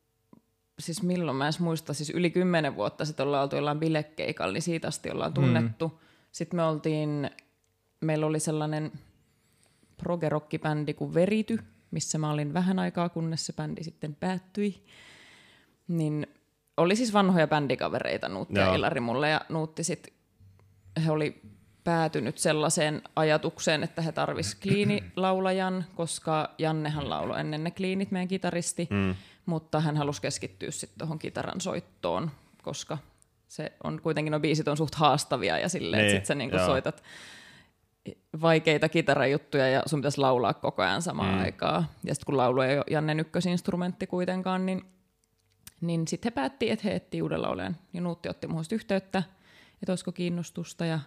siis 0.80 1.04
milloin 1.04 1.38
mä 1.38 1.48
en 1.48 1.54
muista, 1.60 1.94
siis 1.94 2.10
yli 2.10 2.30
kymmenen 2.30 2.76
vuotta 2.76 3.06
sitten 3.06 3.26
ollaan 3.26 3.44
oltu 3.44 3.56
jollain 3.56 3.80
bilekeikalla, 3.80 4.54
niin 4.54 4.62
siitä 4.62 4.88
asti 4.88 5.12
ollaan 5.12 5.34
tunnettu. 5.34 5.88
Mm. 5.88 5.98
Sitten 6.32 6.58
me 6.58 6.64
oltiin, 6.64 7.30
meillä 8.02 8.26
oli 8.26 8.40
sellainen 8.40 8.92
progerokkibändi 9.98 10.94
kuin 10.94 11.14
Verity, 11.14 11.60
missä 11.92 12.18
mä 12.18 12.32
olin 12.32 12.54
vähän 12.54 12.80
aikaa, 12.80 13.10
kunnes 13.10 13.46
se 13.46 13.54
bändi 13.54 13.84
sitten 13.84 14.16
päättyi. 14.16 14.86
Niin 15.88 16.28
oli 16.78 16.96
siis 16.96 17.14
vanhoja 17.14 17.48
bändikavereita 17.48 18.30
Nuutti 18.30 18.60
ja 18.60 18.76
Ilari 18.76 19.00
mulle, 19.00 19.30
ja 19.30 19.42
Nuutti 19.50 19.84
sitten, 19.84 20.14
he 21.06 21.12
oli 21.12 21.42
päätynyt 21.88 22.38
sellaiseen 22.38 23.02
ajatukseen, 23.16 23.84
että 23.84 24.02
he 24.02 24.12
tarvisivat 24.12 24.62
kliinilaulajan, 24.64 25.86
koska 25.96 26.50
Jannehan 26.58 27.10
lauloi 27.10 27.40
ennen 27.40 27.64
ne 27.64 27.72
kliinit, 27.72 28.12
meidän 28.12 28.28
kitaristi, 28.28 28.88
mm. 28.90 29.16
mutta 29.46 29.80
hän 29.80 29.98
halusi 29.98 30.22
keskittyä 30.22 30.72
sitten 30.72 31.00
tuohon 31.00 31.20
kitaran 31.20 31.62
soittoon, 31.62 32.32
koska 32.64 32.98
se 33.48 33.72
on 33.84 34.02
kuitenkin, 34.02 34.32
no 34.32 34.40
biisit 34.40 34.68
on 34.68 34.78
suht 34.78 34.96
haastavia 34.96 35.60
ja 35.60 35.70
silleen, 35.70 36.06
niin, 36.06 36.18
että 36.18 36.28
sä 36.28 36.36
niinku 36.36 36.58
soitat 36.58 37.04
vaikeita 38.42 38.90
kitarajuttuja 38.90 39.70
ja 39.70 39.84
sun 39.86 40.00
pitäisi 40.00 40.22
laulaa 40.22 40.54
koko 40.54 40.82
ajan 40.82 41.02
samaan 41.02 41.36
Mm. 41.36 41.42
aikaan. 41.42 41.86
Ja 42.04 42.16
sitten 42.16 42.26
kun 42.26 42.38
laulu 42.38 42.62
ei 42.62 42.78
ole 42.78 42.86
Janne 42.90 43.16
ykkösinstrumentti 43.20 44.08
kuitenkaan, 44.08 44.66
niin, 44.66 44.86
niin 45.82 46.08
sitten 46.08 46.32
he 46.32 46.36
päätti, 46.36 46.70
että 46.70 46.88
he 46.88 46.96
etsii 46.96 47.22
uuden 47.22 47.42
laulajan. 47.42 47.78
Ja 47.94 48.02
Nuutti 48.02 48.30
otti 48.30 48.48
sit 48.62 48.72
yhteyttä, 48.72 49.24
että 49.82 49.92
olisiko 49.92 50.12
kiinnostusta 50.12 50.86
ja 50.86 51.00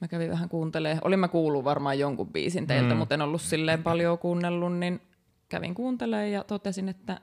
mä 0.00 0.08
kävin 0.08 0.30
vähän 0.30 0.48
kuuntelemaan. 0.48 1.00
Olin 1.04 1.18
mä 1.18 1.28
kuullut 1.28 1.64
varmaan 1.64 1.98
jonkun 1.98 2.32
biisin 2.32 2.66
teiltä, 2.66 2.94
mm. 2.94 2.98
mutta 2.98 3.14
en 3.14 3.22
ollut 3.22 3.40
silleen 3.40 3.82
paljon 3.82 4.18
kuunnellut, 4.18 4.78
niin 4.78 5.00
kävin 5.48 5.74
kuuntelemaan 5.74 6.30
ja 6.30 6.44
totesin, 6.44 6.88
että 6.88 7.20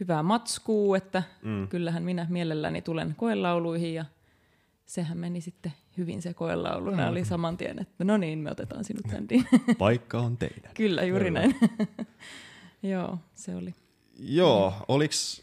hyvää 0.00 0.22
matskuu, 0.22 0.94
että 0.94 1.22
mm. 1.42 1.68
kyllähän 1.68 2.02
minä 2.02 2.26
mielelläni 2.30 2.82
tulen 2.82 3.14
koelauluihin 3.16 3.94
ja 3.94 4.04
sehän 4.86 5.18
meni 5.18 5.40
sitten 5.40 5.72
hyvin 5.96 6.22
se 6.22 6.34
koelaulu. 6.34 6.90
Mm. 6.90 7.08
oli 7.08 7.24
saman 7.24 7.56
tien, 7.56 7.78
että 7.78 8.04
no 8.04 8.16
niin, 8.16 8.38
me 8.38 8.50
otetaan 8.50 8.84
sinut 8.84 9.06
bändiin. 9.10 9.46
Paikka 9.78 10.18
on 10.18 10.36
teidän. 10.36 10.70
Kyllä, 10.74 11.04
juuri 11.04 11.30
näin. 11.30 11.56
Joo, 12.82 13.18
se 13.34 13.56
oli. 13.56 13.74
Joo, 14.18 14.74
oliks, 14.88 15.42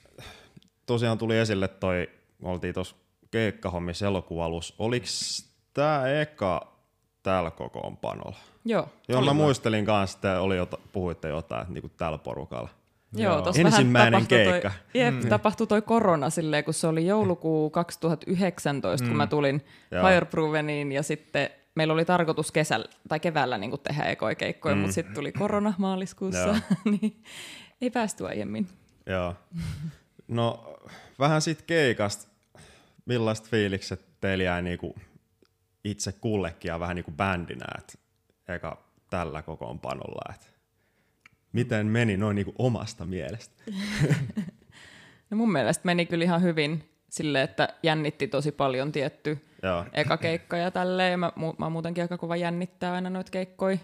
tosiaan 0.85 1.17
tuli 1.17 1.37
esille 1.37 1.67
toi, 1.67 2.09
oltiin 2.41 2.73
tuossa 2.73 2.95
keikkahommissa 3.31 4.05
elokuun 4.05 4.43
alussa, 4.43 4.75
oliks 4.79 5.48
tää 5.79 6.21
eka 6.21 6.67
täällä 7.23 7.51
kokoonpanolla? 7.51 8.37
Joo, 8.65 8.89
Joo, 9.07 9.21
mä 9.21 9.33
muistelin 9.33 9.85
kanssa, 9.85 10.17
että 10.17 10.41
oli 10.41 10.57
jota, 10.57 10.77
puhuitte 10.91 11.29
jotain 11.29 11.61
että 11.61 11.73
niinku 11.73 11.89
tällä 11.89 12.17
porukalla. 12.17 12.69
Joo, 13.13 13.41
tossa 13.41 13.61
Ensimmäinen 13.61 14.27
keikka. 14.27 14.69
Toi, 14.69 15.01
jep, 15.01 15.23
mm. 15.23 15.29
tapahtui 15.29 15.67
toi 15.67 15.81
korona 15.81 16.29
silleen, 16.29 16.63
kun 16.63 16.73
se 16.73 16.87
oli 16.87 17.07
joulukuu 17.07 17.69
2019, 17.69 19.05
mm. 19.05 19.09
kun 19.09 19.17
mä 19.17 19.27
tulin 19.27 19.65
Joo. 19.91 20.07
Fireproofeniin 20.07 20.91
ja 20.91 21.03
sitten 21.03 21.49
meillä 21.75 21.93
oli 21.93 22.05
tarkoitus 22.05 22.51
kesällä 22.51 22.85
tai 23.09 23.19
keväällä 23.19 23.57
niin 23.57 23.79
tehdä 23.83 24.03
ekoja 24.03 24.35
keikkoja, 24.35 24.75
mm. 24.75 24.81
mutta 24.81 24.93
sitten 24.93 25.15
tuli 25.15 25.31
korona 25.31 25.73
maaliskuussa, 25.77 26.39
Joo. 26.39 26.55
niin 27.01 27.23
ei 27.81 27.89
päästy 27.89 28.27
aiemmin. 28.27 28.67
Joo. 29.05 29.35
No, 30.27 30.75
vähän 31.19 31.41
sit 31.41 31.61
keikasta. 31.61 32.27
Millaiset 33.05 33.49
fiilikset 33.49 34.01
teillä 34.21 34.43
jäi 34.43 34.61
niinku 34.61 34.95
itse 35.83 36.11
kullekin 36.11 36.69
ja 36.69 36.79
vähän 36.79 36.95
niinku 36.95 37.11
bändinä, 37.11 37.65
että 37.77 37.93
eka 38.47 38.83
tällä 39.09 39.41
kokoonpanolla, 39.41 40.33
että 40.35 40.47
miten 41.51 41.87
meni 41.87 42.17
noin 42.17 42.35
niinku 42.35 42.53
omasta 42.59 43.05
mielestä? 43.05 43.63
No 45.29 45.37
mun 45.37 45.51
mielestä 45.51 45.81
meni 45.85 46.05
kyllä 46.05 46.23
ihan 46.23 46.41
hyvin 46.41 46.89
silleen, 47.09 47.43
että 47.43 47.69
jännitti 47.83 48.27
tosi 48.27 48.51
paljon 48.51 48.91
tietty 48.91 49.45
Joo. 49.63 49.85
eka 49.93 50.17
keikka 50.17 50.57
ja 50.57 50.71
tälleen. 50.71 51.11
Ja 51.11 51.17
Mä, 51.17 51.31
mu- 51.37 51.55
mä 51.57 51.69
muutenkin 51.69 52.01
aika 52.03 52.17
kova 52.17 52.35
jännittää 52.35 52.93
aina 52.93 53.09
noita 53.09 53.31
keikkoja 53.31 53.77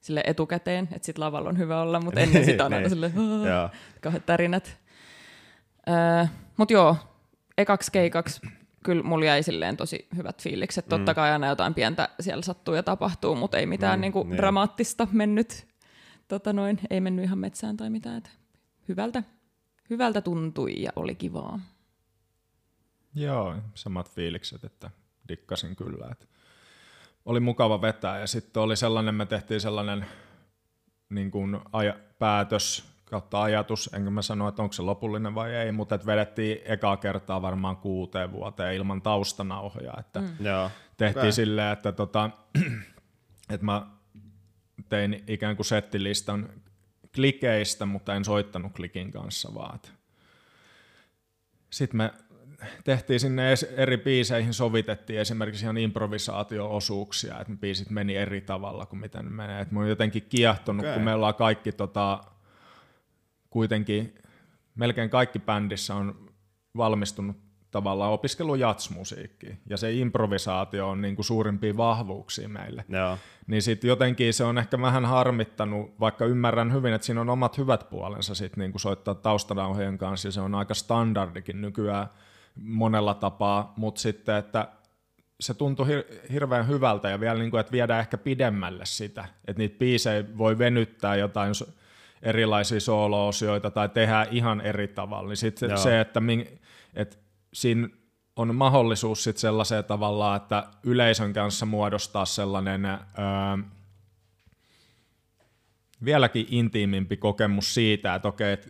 sille 0.00 0.22
etukäteen, 0.26 0.88
että 0.92 1.06
sit 1.06 1.18
lavalla 1.18 1.48
on 1.48 1.58
hyvä 1.58 1.80
olla, 1.82 2.00
mutta 2.00 2.20
ennen 2.20 2.44
sitä 2.44 2.64
on 2.64 2.72
aina 2.72 2.80
Niin. 2.88 2.90
silleen, 2.90 3.12
Joo. 3.48 3.70
kauheat 4.00 4.26
tärinät. 4.26 4.76
Öö, 5.88 6.26
mut 6.56 6.70
joo, 6.70 6.96
ekaksi 7.58 7.92
keikaksi 7.92 8.40
kyllä 8.84 9.02
mulla 9.02 9.24
jäi 9.24 9.42
silleen 9.42 9.76
tosi 9.76 10.08
hyvät 10.16 10.42
fiilikset. 10.42 10.88
Totta 10.88 11.12
Mm. 11.12 11.14
kai 11.14 11.30
aina 11.32 11.46
jotain 11.46 11.74
pientä 11.74 12.08
siellä 12.20 12.42
sattuu 12.42 12.74
ja 12.74 12.82
tapahtuu, 12.82 13.34
mutta 13.36 13.58
ei 13.58 13.66
mitään 13.66 13.98
Mm, 13.98 14.00
mm, 14.00 14.00
niinku 14.00 14.22
niin. 14.22 14.36
dramaattista 14.36 15.08
mennyt. 15.12 15.66
Tota 16.28 16.52
noin, 16.52 16.80
ei 16.90 17.00
mennyt 17.00 17.24
ihan 17.24 17.38
metsään 17.38 17.76
tai 17.76 17.90
mitään. 17.90 18.16
Et 18.18 18.30
hyvältä, 18.88 19.22
hyvältä 19.90 20.20
tuntui 20.20 20.82
ja 20.82 20.90
oli 20.96 21.14
kivaa. 21.14 21.60
Joo, 23.14 23.54
samat 23.74 24.10
fiilikset, 24.10 24.64
että 24.64 24.90
dikkasin 25.28 25.76
kyllä. 25.76 26.08
Että 26.12 26.26
oli 27.24 27.40
mukava 27.40 27.82
vetää 27.82 28.18
ja 28.18 28.26
sitten 28.26 28.62
oli 28.62 28.76
sellainen, 28.76 29.14
me 29.14 29.26
tehtiin 29.26 29.60
sellainen 29.60 30.06
niin 31.08 31.30
kuin 31.30 31.58
aja, 31.72 31.96
päätös 32.18 32.84
kautta 33.04 33.42
ajatus, 33.42 33.90
enkä 33.92 34.10
mä 34.10 34.22
sano, 34.22 34.48
että 34.48 34.62
onko 34.62 34.72
se 34.72 34.82
lopullinen 34.82 35.34
vai 35.34 35.54
ei, 35.54 35.72
mutta 35.72 35.94
että 35.94 36.06
vedettiin 36.06 36.58
ekaa 36.64 36.96
kertaa 36.96 37.42
varmaan 37.42 37.76
kuuteen 37.76 38.32
vuoteen 38.32 38.74
ilman 38.74 39.02
taustanauhoja, 39.02 39.94
että 39.98 40.20
mm. 40.20 40.28
Joo. 40.40 40.70
tehtiin 40.96 41.20
Okei. 41.20 41.32
silleen, 41.32 41.72
että, 41.72 41.92
tota, 41.92 42.30
että 43.52 43.64
mä 43.66 43.86
tein 44.88 45.24
ikään 45.26 45.56
kuin 45.56 45.66
settilistan 45.66 46.48
klikeistä, 47.14 47.86
mutta 47.86 48.14
en 48.14 48.24
soittanut 48.24 48.72
klikin 48.72 49.12
kanssa 49.12 49.54
vaan. 49.54 49.78
Sitten 51.70 51.96
me 51.96 52.12
tehtiin 52.84 53.20
sinne 53.20 53.54
eri 53.76 53.96
biiseihin, 53.96 54.54
sovitettiin 54.54 55.20
esimerkiksi 55.20 55.64
ihan 55.64 55.78
improvisaatio-osuuksia, 55.78 57.40
että 57.40 57.52
ne 57.52 57.58
biisit 57.58 57.90
meni 57.90 58.16
eri 58.16 58.40
tavalla 58.40 58.86
kuin 58.86 59.00
miten 59.00 59.24
ne 59.24 59.30
menee. 59.30 59.60
Et 59.60 59.70
mä 59.70 59.80
oon 59.80 59.88
jotenkin 59.88 60.26
kiehtonut, 60.28 60.84
Okei. 60.84 60.94
kun 60.94 61.02
me 61.02 61.14
ollaan 61.14 61.34
kaikki 61.34 61.72
tota, 61.72 62.20
kuitenkin, 63.54 64.14
melkein 64.74 65.10
kaikki 65.10 65.38
bändissä 65.38 65.94
on 65.94 66.30
valmistunut 66.76 67.36
tavallaan 67.70 68.12
opiskellut 68.12 68.58
jatsmusiikkiin, 68.58 69.58
ja 69.66 69.76
se 69.76 69.92
improvisaatio 69.92 70.88
on 70.88 71.00
niin 71.00 71.14
kuin 71.14 71.24
suurimpia 71.24 71.76
vahvuuksia 71.76 72.48
meille. 72.48 72.84
Joo. 72.88 73.18
Niin 73.46 73.62
sitten 73.62 73.88
jotenkin 73.88 74.34
se 74.34 74.44
on 74.44 74.58
ehkä 74.58 74.80
vähän 74.80 75.04
harmittanut, 75.04 76.00
vaikka 76.00 76.24
ymmärrän 76.24 76.72
hyvin, 76.72 76.92
että 76.92 77.06
siinä 77.06 77.20
on 77.20 77.30
omat 77.30 77.58
hyvät 77.58 77.90
puolensa 77.90 78.34
sit 78.34 78.56
niin 78.56 78.72
kuin 78.72 78.80
soittaa 78.80 79.14
taustanauhojen 79.14 79.98
kanssa, 79.98 80.28
ja 80.28 80.32
se 80.32 80.40
on 80.40 80.54
aika 80.54 80.74
standardikin 80.74 81.60
nykyään 81.60 82.06
monella 82.60 83.14
tapaa, 83.14 83.72
mutta 83.76 84.00
sitten, 84.00 84.36
että 84.36 84.68
se 85.40 85.54
tuntui 85.54 85.86
hir- 85.86 86.32
hirveän 86.32 86.68
hyvältä 86.68 87.10
ja 87.10 87.20
vielä 87.20 87.38
niin 87.38 87.50
kuin, 87.50 87.60
että 87.60 87.72
viedään 87.72 88.00
ehkä 88.00 88.18
pidemmälle 88.18 88.86
sitä, 88.86 89.24
että 89.48 89.58
niitä 89.58 89.78
biisejä 89.78 90.24
voi 90.38 90.58
venyttää 90.58 91.16
jotain 91.16 91.54
so- 91.54 91.68
erilaisia 92.24 92.80
soolo-osioita 92.80 93.70
tai 93.70 93.88
tehdä 93.88 94.26
ihan 94.30 94.60
eri 94.60 94.88
tavalla, 94.88 95.28
niin 95.28 95.36
sitten 95.36 95.70
Joo. 95.70 95.78
se, 95.78 96.00
että, 96.00 96.20
min, 96.20 96.60
että 96.94 97.16
siinä 97.54 97.88
on 98.36 98.54
mahdollisuus 98.54 99.24
sitten 99.24 99.40
sellaiseen 99.40 99.84
tavallaan, 99.84 100.36
että 100.36 100.64
yleisön 100.82 101.32
kanssa 101.32 101.66
muodostaa 101.66 102.24
sellainen 102.24 102.84
öö, 102.84 102.98
vieläkin 106.04 106.46
intiimimpi 106.50 107.16
kokemus 107.16 107.74
siitä, 107.74 108.14
että 108.14 108.28
okei, 108.28 108.52
että 108.52 108.68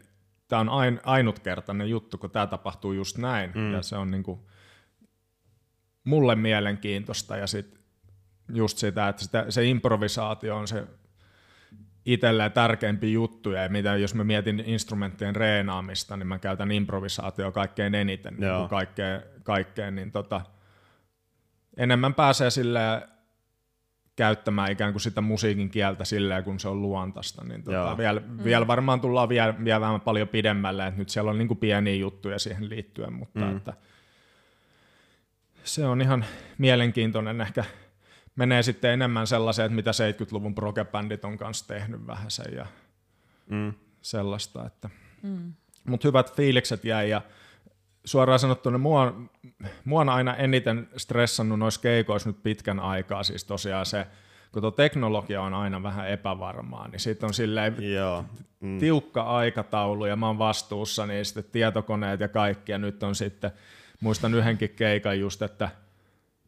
tämä 0.49 0.61
on 0.61 0.69
ain, 0.69 1.01
ainutkertainen 1.05 1.91
juttu, 1.91 2.19
kun 2.19 2.31
tämä 2.31 2.47
tapahtuu 2.47 2.93
just 2.93 3.19
näin, 3.19 3.53
mm. 3.55 3.73
ja 3.73 3.83
se 3.83 3.97
on 3.97 4.11
niinku 4.11 4.49
mulle 6.05 6.35
mielenkiintoista, 6.35 7.37
ja 7.37 7.47
sitten 7.47 7.81
just 8.55 8.79
sitä, 8.79 9.09
että 9.09 9.23
sitä, 9.23 9.47
se 9.49 9.65
improvisaatio 9.65 10.57
on 10.57 10.69
se 10.69 10.85
itselleen 12.07 12.53
tärkeimpi 12.53 13.13
juttu, 13.13 13.51
ja 13.51 13.69
mitä 13.69 13.97
jos 13.97 14.15
mä 14.15 14.25
mietin 14.25 14.63
instrumenttien 14.67 15.37
reenaamista, 15.37 16.17
niin 16.17 16.27
mä 16.27 16.39
käytän 16.39 16.73
improvisaatio 16.73 17.53
kaikkein 17.53 17.95
eniten, 17.95 18.35
niin 18.35 18.49
Joo. 18.49 18.69
kaikkeen, 18.69 19.23
kaikkeen, 19.43 19.95
niin 19.95 20.13
tota, 20.13 20.41
enemmän 21.77 22.15
pääsee 22.15 22.51
silleen 22.51 23.03
käyttämään 24.17 24.73
ikään 24.73 24.93
kuin 24.93 25.01
sitä 25.01 25.21
musiikin 25.21 25.71
kieltä 25.71 26.05
silleen, 26.05 26.45
kun 26.45 26.61
se 26.61 26.69
on 26.69 26.83
luontaista, 26.83 27.45
niin 27.45 27.63
Joo. 27.67 27.85
tota, 27.85 27.99
vielä, 27.99 28.21
mm. 28.21 28.45
vielä 28.45 28.67
varmaan 28.67 29.01
tullaan 29.01 29.29
vielä, 29.29 29.55
vielä 29.65 29.81
vähän 29.81 30.01
paljon 30.01 30.29
pidemmälle, 30.29 30.87
että 30.87 30.99
nyt 30.99 31.09
siellä 31.09 31.31
on 31.31 31.39
niin 31.39 31.49
kuin 31.49 31.59
pieniä 31.59 31.95
juttuja 31.95 32.39
siihen 32.39 32.69
liittyen, 32.69 33.13
mutta 33.13 33.41
mm. 33.41 33.57
että 33.57 33.73
se 35.65 35.87
on 35.87 36.01
ihan 36.01 36.25
mielenkiintoinen 36.59 37.41
ehkä 37.41 37.65
menee 38.37 38.63
sitten 38.63 38.91
enemmän 38.91 39.27
sellaiseen, 39.27 39.67
että 39.67 39.77
mitä 39.77 39.91
70-luvun 39.91 40.55
prog-bändit 40.55 41.25
on 41.25 41.39
kanssa 41.39 41.67
tehnyt 41.69 42.07
vähän 42.07 42.31
sen 42.31 42.55
ja 42.57 42.67
Mm. 43.51 43.73
sellaista. 44.03 44.67
Että. 44.67 44.91
Mm. 45.23 45.53
Mutta 45.89 46.09
hyvät 46.09 46.37
fiilikset 46.37 46.85
jäi 46.85 47.11
ja 47.11 47.23
suoraan 48.05 48.39
sanottuna 48.39 48.79
mua, 48.79 49.21
mua 49.85 50.01
on 50.01 50.09
aina 50.09 50.37
eniten 50.37 50.89
stressannut 50.97 51.59
noissa 51.59 51.81
keikoissa 51.81 52.29
nyt 52.29 52.43
pitkän 52.43 52.81
aikaa, 52.81 53.23
siis 53.23 53.45
tosiaan 53.45 53.87
se, 53.87 54.07
kun 54.53 54.63
tuo 54.63 54.71
teknologia 54.71 55.43
on 55.43 55.55
aina 55.55 55.83
vähän 55.83 56.09
epävarmaa, 56.09 56.89
niin 56.89 57.01
siitä 57.01 57.27
on 57.27 57.35
silleen 57.35 57.93
Joo. 57.95 58.25
Mm. 58.61 58.79
tiukka 58.79 59.23
aikataulu 59.23 60.07
ja 60.07 60.17
mä 60.17 60.27
oon 60.27 60.39
vastuussa, 60.39 61.07
niin 61.07 61.25
sitten 61.25 61.45
tietokoneet 61.53 62.21
ja 62.21 62.29
kaikki, 62.29 62.73
ja 62.73 62.79
nyt 62.79 63.03
on 63.03 63.15
sitten, 63.15 63.51
muistan 64.01 64.35
yhdenkin 64.35 64.71
keikan 64.71 65.21
just, 65.21 65.43
että 65.43 65.71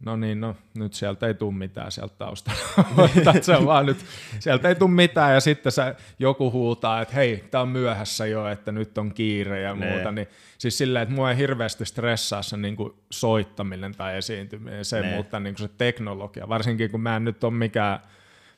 no 0.04 0.16
niin, 0.16 0.40
no 0.40 0.56
nyt 0.74 0.94
sieltä 0.94 1.26
ei 1.26 1.34
tule 1.34 1.54
mitään 1.54 1.92
sieltä 1.92 2.14
taustalla, 2.18 2.58
se 3.40 3.56
on 3.56 3.66
vaan 3.66 3.86
nyt, 3.86 3.98
sieltä 4.40 4.68
ei 4.68 4.74
tule 4.74 4.90
mitään, 4.90 5.34
ja 5.34 5.40
sitten 5.40 5.72
se 5.72 5.96
joku 6.18 6.52
huutaa, 6.52 7.00
että 7.02 7.14
hei, 7.14 7.44
tää 7.50 7.60
on 7.60 7.68
myöhässä 7.68 8.26
jo, 8.26 8.48
että 8.48 8.72
nyt 8.72 8.98
on 8.98 9.14
kiire 9.14 9.60
ja 9.60 9.74
Nee. 9.74 9.92
muuta, 9.92 10.12
niin 10.12 10.26
siis 10.58 10.78
silleen, 10.78 11.02
että 11.02 11.14
mua 11.14 11.30
ei 11.30 11.36
hirveästi 11.36 11.84
stressaa 11.84 12.42
se 12.42 12.56
niin 12.56 12.76
kuin 12.76 12.92
soittaminen 13.10 13.94
tai 13.94 14.16
esiintyminen, 14.16 14.84
se, 14.84 15.00
Nee. 15.00 15.16
mutta 15.16 15.40
niin 15.40 15.54
kuin 15.54 15.68
se 15.68 15.74
teknologia, 15.78 16.48
varsinkin 16.48 16.90
kun 16.90 17.00
mä 17.00 17.16
en 17.16 17.24
nyt 17.24 17.44
ole 17.44 17.52
mikään 17.54 18.00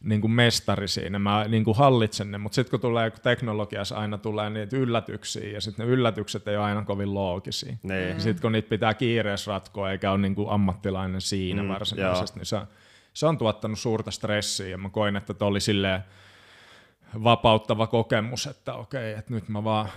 niin 0.00 0.20
kuin 0.20 0.30
mestari 0.30 0.88
siinä, 0.88 1.18
mä 1.18 1.44
niin 1.48 1.64
kuin 1.64 1.76
hallitsen 1.76 2.30
ne, 2.30 2.38
mutta 2.38 2.54
sitten 2.54 2.70
kun 2.70 2.80
tulee 2.80 3.10
kun 3.10 3.20
teknologiassa 3.20 3.96
aina 3.96 4.18
tulee 4.18 4.50
niitä 4.50 4.76
yllätyksiä 4.76 5.50
ja 5.50 5.60
sitten 5.60 5.86
ne 5.86 5.92
yllätykset 5.92 6.48
ei 6.48 6.56
ole 6.56 6.64
aina 6.64 6.84
kovin 6.84 7.14
loogisia. 7.14 7.76
Niin. 7.82 8.20
Sitten 8.20 8.42
kun 8.42 8.52
niitä 8.52 8.68
pitää 8.68 8.94
kiireessä 8.94 9.50
ratkoa 9.50 9.90
eikä 9.90 10.10
ole 10.10 10.18
niin 10.18 10.34
kuin 10.34 10.50
ammattilainen 10.50 11.20
siinä 11.20 11.62
Mm, 11.62 11.68
varsinaisesti, 11.68 12.38
niin 12.38 12.46
se, 12.46 12.60
se 13.14 13.26
on 13.26 13.38
tuottanut 13.38 13.78
suurta 13.78 14.10
stressiä 14.10 14.68
ja 14.68 14.78
mä 14.78 14.90
koin, 14.90 15.16
että 15.16 15.44
oli 15.44 15.60
silleen 15.60 16.04
vapauttava 17.24 17.86
kokemus, 17.86 18.46
että 18.46 18.74
okei, 18.74 19.12
että 19.12 19.34
nyt 19.34 19.48
mä 19.48 19.64
vaan 19.64 19.88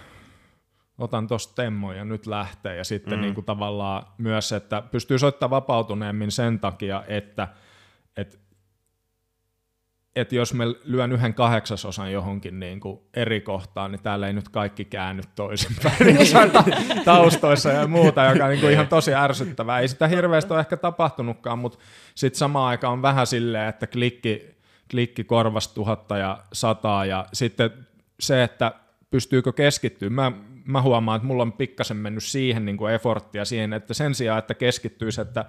otan 0.97 1.27
tuosta 1.27 1.55
temmoja 1.55 1.97
ja 1.97 2.05
nyt 2.05 2.27
lähtee. 2.27 2.75
Ja 2.75 2.83
sitten 2.83 3.13
mm. 3.13 3.21
niin 3.21 3.35
kuin 3.35 3.45
tavallaan 3.45 4.07
myös, 4.17 4.51
että 4.51 4.83
pystyy 4.91 5.19
soittamaan 5.19 5.61
vapautuneemmin 5.61 6.31
sen 6.31 6.59
takia, 6.59 7.03
että, 7.07 7.47
että 8.17 8.37
että 10.15 10.35
jos 10.35 10.53
me 10.53 10.65
lyön 10.83 11.11
yhden 11.11 11.33
kahdeksasosan 11.33 12.11
johonkin 12.11 12.59
niin 12.59 12.79
kuin 12.79 12.99
eri 13.13 13.41
kohtaan, 13.41 13.91
niin 13.91 14.01
täällä 14.03 14.27
ei 14.27 14.33
nyt 14.33 14.49
kaikki 14.49 14.85
käänny 14.85 15.21
toisinpäin 15.35 15.95
niin 16.05 17.03
taustoissa 17.05 17.69
ja 17.69 17.87
muuta, 17.87 18.25
joka 18.25 18.45
on 18.45 18.49
niin 18.49 18.61
kuin 18.61 18.73
ihan 18.73 18.87
tosi 18.87 19.13
ärsyttävää. 19.13 19.79
Ei 19.79 19.87
sitä 19.87 20.07
hirveästi 20.07 20.53
ole 20.53 20.59
ehkä 20.59 20.77
tapahtunutkaan, 20.77 21.59
mutta 21.59 21.79
sitten 22.15 22.37
samaan 22.37 22.69
aikaan 22.69 22.93
on 22.93 23.01
vähän 23.01 23.27
silleen, 23.27 23.69
että 23.69 23.87
klikki, 23.87 24.55
klikki 24.91 25.23
korvas 25.23 25.67
tuhatta 25.67 26.17
ja 26.17 26.43
sataa 26.53 27.05
ja 27.05 27.25
sitten 27.33 27.71
se, 28.19 28.43
että 28.43 28.71
pystyykö 29.11 29.53
keskittyä. 29.53 30.09
Mä, 30.09 30.31
mä 30.65 30.81
huomaan, 30.81 31.15
että 31.15 31.27
mulla 31.27 31.43
on 31.43 31.53
pikkasen 31.53 31.97
mennyt 31.97 32.23
siihen 32.23 32.65
niin 32.65 32.77
kuin 32.77 32.93
efforttia 32.93 33.45
siihen, 33.45 33.73
että 33.73 33.93
sen 33.93 34.15
sijaan, 34.15 34.39
että 34.39 34.53
keskittyisi, 34.53 35.21
että 35.21 35.45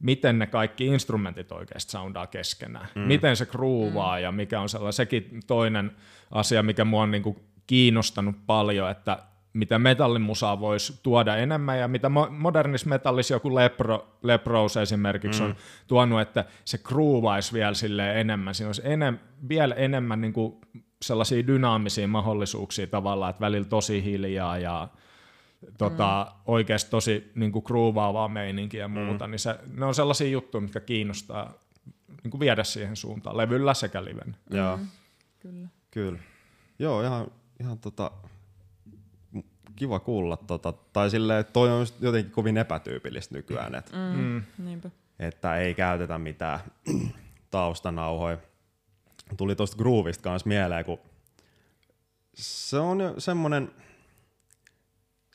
miten 0.00 0.38
ne 0.38 0.46
kaikki 0.46 0.86
instrumentit 0.86 1.52
oikeasti 1.52 1.92
soundaa 1.92 2.26
keskenään. 2.26 2.88
Mm. 2.94 3.00
Miten 3.00 3.36
se 3.36 3.46
groovaa 3.46 4.16
mm. 4.16 4.22
ja 4.22 4.32
mikä 4.32 4.60
on 4.60 4.68
sellainen, 4.68 4.92
sekin 4.92 5.40
toinen 5.46 5.90
asia, 6.30 6.62
mikä 6.62 6.84
mua 6.84 7.02
on 7.02 7.10
niin 7.10 7.22
kuin 7.22 7.36
kiinnostanut 7.66 8.36
paljon, 8.46 8.90
että 8.90 9.18
mitä 9.52 9.78
metallimusaa 9.78 10.60
voisi 10.60 11.00
tuoda 11.02 11.36
enemmän 11.36 11.78
ja 11.78 11.88
mitä 11.88 12.08
modernissa 12.30 12.88
metallissa 12.88 13.34
joku 13.34 13.54
Lepro, 13.54 14.18
Leprose 14.22 14.82
esimerkiksi 14.82 15.42
mm. 15.42 15.48
on 15.48 15.56
tuonut, 15.86 16.20
että 16.20 16.44
se 16.64 16.78
groovaisi 16.78 17.52
vielä 17.52 17.74
sille 17.74 18.20
enemmän. 18.20 18.54
Siinä 18.54 18.68
olisi 18.68 18.82
enem, 18.84 19.18
vielä 19.48 19.74
enemmän 19.74 20.20
niin 20.20 20.32
kuin 20.32 20.54
sellaisia 21.02 21.46
dynaamisia 21.46 22.08
mahdollisuuksia 22.08 22.86
tavallaan, 22.86 23.30
että 23.30 23.40
välillä 23.40 23.68
tosi 23.68 24.04
hiljaa 24.04 24.58
ja 24.58 24.88
tota, 25.78 26.26
mm. 26.30 26.42
oikeasti 26.46 26.90
tosi 26.90 27.32
niin 27.34 27.52
kuin 27.52 27.62
groovaavaa 27.66 28.28
meininkiä 28.28 28.80
ja 28.80 28.88
muuta, 28.88 29.26
mm. 29.26 29.30
niin 29.30 29.38
se, 29.38 29.58
ne 29.74 29.86
on 29.86 29.94
sellaisia 29.94 30.28
juttuja, 30.28 30.60
mitkä 30.60 30.80
kiinnostaa 30.80 31.54
niin 32.22 32.30
kuin 32.30 32.40
viedä 32.40 32.64
siihen 32.64 32.96
suuntaan, 32.96 33.36
levyllä 33.36 33.74
sekä 33.74 34.04
liven. 34.04 34.36
Joo. 34.50 34.76
Mm. 34.76 34.86
Kyllä. 35.40 35.68
Kyllä. 35.90 36.18
Joo, 36.78 37.02
ihan, 37.02 37.26
ihan 37.60 37.78
tota, 37.78 38.10
kiva 39.76 40.00
kuulla. 40.00 40.36
Tota, 40.36 40.72
tai 40.72 41.10
silleen, 41.10 41.40
että 41.40 41.52
toi 41.52 41.70
on 41.70 41.86
jotenkin 42.00 42.32
kovin 42.32 42.56
epätyypillistä 42.56 43.34
nykyään, 43.34 43.74
että, 43.74 43.96
mm. 43.96 44.42
mm. 44.58 44.80
että 45.18 45.56
ei 45.56 45.74
käytetä 45.74 46.18
mitään 46.18 46.60
taustanauhoja. 47.50 48.38
Tuli 49.36 49.56
tuosta 49.56 49.76
groovista 49.76 50.22
kanssa 50.22 50.48
mieleen, 50.48 50.84
kun 50.84 50.98
se 52.34 52.78
on 52.78 53.00
jo 53.00 53.14
semmoinen, 53.18 53.70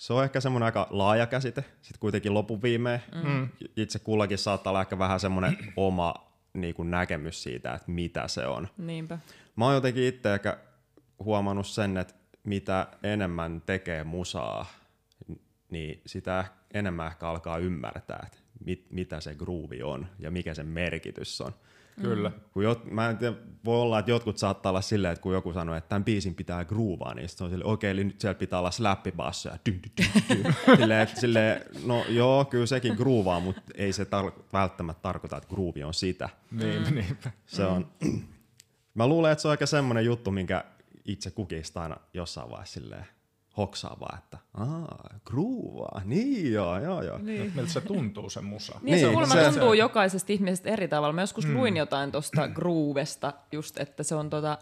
se 0.04 0.14
on 0.14 0.24
ehkä 0.24 0.40
semmoinen 0.40 0.66
aika 0.66 0.88
laaja 0.90 1.28
käsite, 1.28 1.62
sitten 1.62 2.00
kuitenkin 2.00 2.34
lopun 2.34 2.62
viimeen. 2.62 3.04
Mm. 3.24 3.50
Itse 3.78 4.00
kullakin 4.00 4.38
saattaa 4.38 4.72
olla 4.72 4.82
ehkä 4.82 5.00
vähän 5.00 5.20
semmoinen 5.20 5.58
oma 5.76 6.14
niin 6.54 6.76
kuin 6.76 6.92
näkemys 6.92 7.44
siitä, 7.44 7.74
että 7.74 7.92
mitä 7.92 8.28
se 8.28 8.48
on. 8.48 8.68
Niinpä. 8.78 9.20
Mä 9.56 9.66
oon 9.66 9.74
jotenkin 9.74 10.04
itse 10.04 10.34
ehkä 10.34 10.58
huomannut 11.20 11.68
sen, 11.68 11.98
että 11.98 12.14
mitä 12.44 12.88
enemmän 13.04 13.62
tekee 13.66 14.04
musaa, 14.04 14.66
niin 15.70 16.02
sitä 16.06 16.46
enemmän 16.74 17.08
ehkä 17.08 17.30
alkaa 17.30 17.58
ymmärtää, 17.58 18.24
että 18.26 18.38
mit, 18.66 18.86
mitä 18.90 19.22
se 19.22 19.36
groove 19.36 19.84
on 19.84 20.08
ja 20.20 20.32
mikä 20.32 20.54
sen 20.54 20.68
merkitys 20.68 21.42
on. 21.42 21.52
Kyllä. 22.02 22.30
Mm. 22.30 22.36
Kun 22.52 22.64
jot, 22.64 22.92
mä 22.92 23.10
en 23.10 23.18
tiedä, 23.18 23.36
voi 23.66 23.82
olla, 23.82 24.00
että 24.00 24.12
jotkut 24.12 24.38
saattaa 24.38 24.70
olla 24.70 24.82
silleen, 24.82 25.12
että 25.12 25.22
kun 25.24 25.34
joku 25.34 25.54
sanoo, 25.54 25.76
että 25.76 25.90
tämän 25.90 26.04
biisin 26.04 26.36
pitää 26.36 26.66
groovaa, 26.66 27.14
niin 27.14 27.30
se 27.30 27.44
on 27.44 27.50
silleen, 27.50 27.68
okei, 27.70 27.92
okay, 27.92 28.04
nyt 28.04 28.22
siellä 28.22 28.36
pitää 28.36 28.60
olla 28.60 28.72
slappibasso 28.72 29.50
ja 29.50 29.58
dyn, 29.66 29.80
dyn, 29.98 30.24
dyn, 30.30 30.56
silleen, 30.78 31.08
silleen, 31.16 31.62
no 31.86 32.06
joo, 32.10 32.46
kyllä 32.46 32.66
sekin 32.66 32.96
groovaa, 32.96 33.40
mutta 33.40 33.62
ei 33.76 33.94
se 33.94 34.04
tar- 34.04 34.42
välttämättä 34.54 35.02
tarkoita, 35.02 35.38
että 35.38 35.50
groove 35.50 35.86
on 35.86 35.94
sitä. 35.94 36.30
Niin, 36.52 36.88
mm. 36.88 36.96
niinpä. 36.96 37.32
Se 37.46 37.66
on, 37.66 37.88
mä 38.96 39.08
luulen, 39.08 39.32
että 39.32 39.42
se 39.42 39.48
on 39.48 39.52
aika 39.52 39.66
semmoinen 39.66 40.06
juttu, 40.06 40.32
minkä 40.32 40.66
itse 41.06 41.32
kukista 41.32 41.82
aina 41.82 41.98
jossain 42.14 42.50
vaiheessa 42.50 42.74
silleen, 42.74 43.06
hoksaa 43.58 43.98
vaan, 44.00 44.18
että 44.18 44.38
aah, 44.54 45.22
groovaa, 45.26 46.02
niin 46.06 46.54
joo, 46.54 46.80
joo, 46.80 47.02
joo. 47.02 47.18
Niin. 47.18 47.52
Miltä 47.56 47.72
se 47.72 47.82
tuntuu 47.82 48.30
se 48.30 48.42
musa? 48.42 48.74
Niin, 48.82 48.86
niin 48.86 49.00
se 49.00 49.12
kuulemma 49.12 49.34
se, 49.34 49.44
tuntuu 49.44 49.72
se... 49.72 49.78
jokaisesta 49.78 50.34
ihmisestä 50.34 50.70
eri 50.70 50.88
tavalla. 50.88 51.14
Mä 51.14 51.22
joskus 51.22 51.48
mm. 51.48 51.54
luin 51.54 51.78
jotain 51.78 52.12
tuosta 52.12 52.48
groovesta, 52.48 53.34
just 53.52 53.80
että 53.80 54.04
se 54.04 54.16
on 54.16 54.30
tota, 54.30 54.58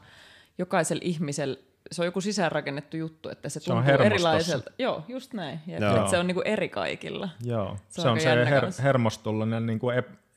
jokaisella 0.58 1.02
ihmisellä 1.06 1.58
se 1.92 2.02
on 2.02 2.06
joku 2.06 2.22
sisäänrakennettu 2.22 2.98
juttu, 2.98 3.30
että 3.30 3.50
se, 3.50 3.60
se 3.60 3.66
tuntuu 3.66 3.94
erilaiselta. 4.06 4.72
Joo, 4.80 5.06
just 5.08 5.34
näin. 5.34 5.60
Ja 5.68 5.80
Joo. 5.80 5.96
Että 5.96 6.10
se 6.10 6.18
on 6.18 6.28
niinku 6.28 6.42
eri 6.42 6.70
kaikilla. 6.70 7.30
Joo, 7.44 7.78
se, 7.90 8.02
se 8.02 8.10
on 8.10 8.20
se 8.20 8.46
her- 8.46 8.84
hermostullinen 8.84 9.66
niinku 9.66 9.88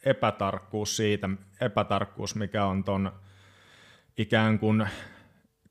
epätarkkuus 0.05 0.97
siitä, 0.97 1.29
epätarkkuus, 1.61 2.35
mikä 2.35 2.65
on 2.65 2.85
ton 2.85 3.13
ikään 4.19 4.59
kuin 4.59 4.87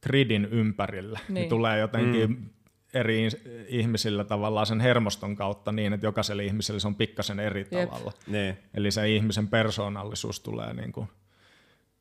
gridin 0.01 0.45
ympärillä. 0.45 1.19
Niin. 1.27 1.33
niin 1.33 1.49
tulee 1.49 1.79
jotenkin 1.79 2.29
mm 2.29 2.49
eri 2.93 3.27
ihmisillä 3.67 4.23
tavallaan 4.23 4.65
sen 4.65 4.79
hermoston 4.79 5.35
kautta 5.35 5.71
niin, 5.71 5.93
että 5.93 6.05
jokaiselle 6.05 6.45
ihmiselle 6.45 6.79
se 6.79 6.87
on 6.87 6.95
pikkasen 6.95 7.39
eri 7.39 7.67
Jep. 7.71 7.89
tavalla. 7.89 8.11
Ne. 8.27 8.57
Eli 8.73 8.91
se 8.91 9.09
ihmisen 9.09 9.47
persoonallisuus 9.47 10.39
tulee 10.39 10.73
niin 10.73 10.91
kuin 10.91 11.07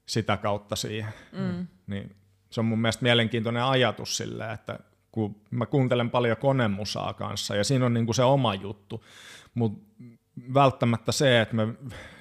sitä 0.06 0.36
kautta 0.36 0.76
siihen. 0.76 1.12
Mm. 1.32 1.66
Niin 1.86 2.16
se 2.50 2.60
on 2.60 2.64
mun 2.64 2.78
mielestä 2.78 3.02
mielenkiintoinen 3.02 3.64
ajatus 3.64 4.16
sille, 4.16 4.52
että 4.52 4.78
kun 5.12 5.36
mä 5.50 5.66
kuuntelen 5.66 6.10
paljon 6.10 6.36
konemusaa 6.36 7.14
kanssa 7.14 7.56
ja 7.56 7.64
siinä 7.64 7.86
on 7.86 7.94
niin 7.94 8.06
kuin 8.06 8.14
se 8.14 8.22
oma 8.22 8.54
juttu, 8.54 9.04
mutta 9.54 10.04
välttämättä 10.54 11.12
se, 11.12 11.40
että 11.40 11.56
me 11.56 11.68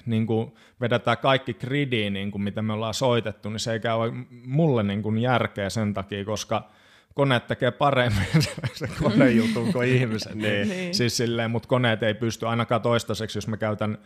niin 0.06 0.26
kuin 0.26 0.54
vedetään 0.80 1.18
kaikki 1.18 1.54
gridiin, 1.54 2.12
niin 2.12 2.30
kuin 2.30 2.42
mitä 2.42 2.62
me 2.62 2.72
ollaan 2.72 2.94
soitettu, 2.94 3.50
niin 3.50 3.60
se 3.60 3.72
ei 3.72 3.80
käy 3.80 3.98
mulle 4.46 4.82
niin 4.82 5.02
kuin 5.02 5.18
järkeä 5.18 5.70
sen 5.70 5.94
takia, 5.94 6.24
koska– 6.24 6.62
koneet 7.14 7.46
tekee 7.46 7.70
paremmin 7.70 8.26
se 8.74 8.88
konejutun 9.02 9.72
kuin 9.72 9.88
ihmiset. 9.88 10.34
niin. 10.34 10.68
niin. 10.68 10.94
Siis 10.94 11.16
silleen, 11.16 11.50
mutta 11.50 11.68
koneet 11.68 12.02
ei 12.02 12.14
pysty 12.14 12.46
ainakaan 12.46 12.82
toistaiseksi, 12.82 13.38
jos 13.38 13.48
mä 13.48 13.56
käytän 13.56 13.98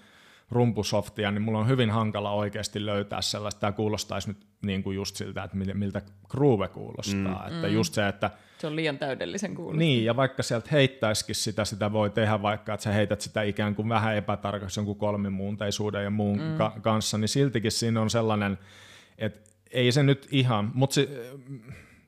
rumpusoftia, 0.50 1.30
niin 1.30 1.42
mulla 1.42 1.58
on 1.58 1.68
hyvin 1.68 1.90
hankala 1.90 2.30
oikeasti 2.30 2.86
löytää 2.86 3.22
sellaista. 3.22 3.60
Tämä 3.60 3.72
kuulostaisi 3.72 4.28
nyt 4.28 4.46
niin 4.62 4.82
kuin 4.82 4.94
just 4.94 5.16
siltä, 5.16 5.42
että 5.42 5.56
miltä 5.74 6.02
groove 6.28 6.68
kuulostaa. 6.68 7.48
Mm. 7.48 7.54
Että 7.54 7.66
mm. 7.66 7.74
just 7.74 7.94
se, 7.94 8.08
että 8.08 8.30
se 8.58 8.66
on 8.66 8.76
liian 8.76 8.98
täydellisen 8.98 9.54
kuulosta. 9.54 9.78
Niin, 9.78 10.04
ja 10.04 10.16
vaikka 10.16 10.42
sieltä 10.42 10.68
heittäisikin 10.72 11.34
sitä, 11.34 11.64
sitä 11.64 11.92
voi 11.92 12.10
tehdä 12.10 12.42
vaikka, 12.42 12.74
että 12.74 12.84
sä 12.84 12.92
heität 12.92 13.20
sitä 13.20 13.42
ikään 13.42 13.74
kuin 13.74 13.88
vähän 13.88 14.16
epätarkaksi 14.16 14.80
jonkun 14.80 14.96
kolmimuunteisuuden 14.96 16.04
ja 16.04 16.10
muun 16.10 16.40
mm. 16.40 16.56
ka- 16.56 16.76
kanssa, 16.82 17.18
niin 17.18 17.28
siltikin 17.28 17.72
siinä 17.72 18.00
on 18.00 18.10
sellainen, 18.10 18.58
että 19.18 19.40
ei 19.70 19.92
se 19.92 20.02
nyt 20.02 20.28
ihan, 20.30 20.70
mutta 20.74 20.94
se, 20.94 21.08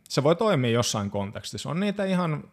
se 0.08 0.22
voi 0.22 0.36
toimia 0.36 0.70
jossain 0.70 1.10
kontekstissa. 1.10 1.70
On 1.70 1.80
niitä 1.80 2.04
ihan, 2.04 2.44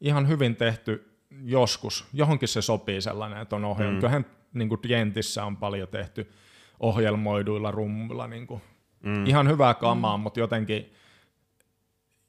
ihan 0.00 0.28
hyvin 0.28 0.56
tehty 0.56 1.16
joskus. 1.44 2.04
Johonkin 2.12 2.48
se 2.48 2.62
sopii 2.62 3.00
sellainen, 3.00 3.38
että 3.38 3.56
on 3.56 3.64
ohjelma. 3.64 3.92
Mm. 3.92 3.98
Kyllähän 3.98 4.26
niin 4.54 4.68
kuin 4.68 4.80
Jentissä 4.88 5.44
on 5.44 5.56
paljon 5.56 5.88
tehty 5.88 6.32
ohjelmoiduilla 6.80 7.70
rummuilla 7.70 8.26
niin 8.26 8.46
kuin 8.46 8.62
mm. 9.02 9.26
ihan 9.26 9.48
hyvää 9.48 9.74
kamaa, 9.74 10.16
mm. 10.16 10.22
mutta 10.22 10.40
jotenkin, 10.40 10.94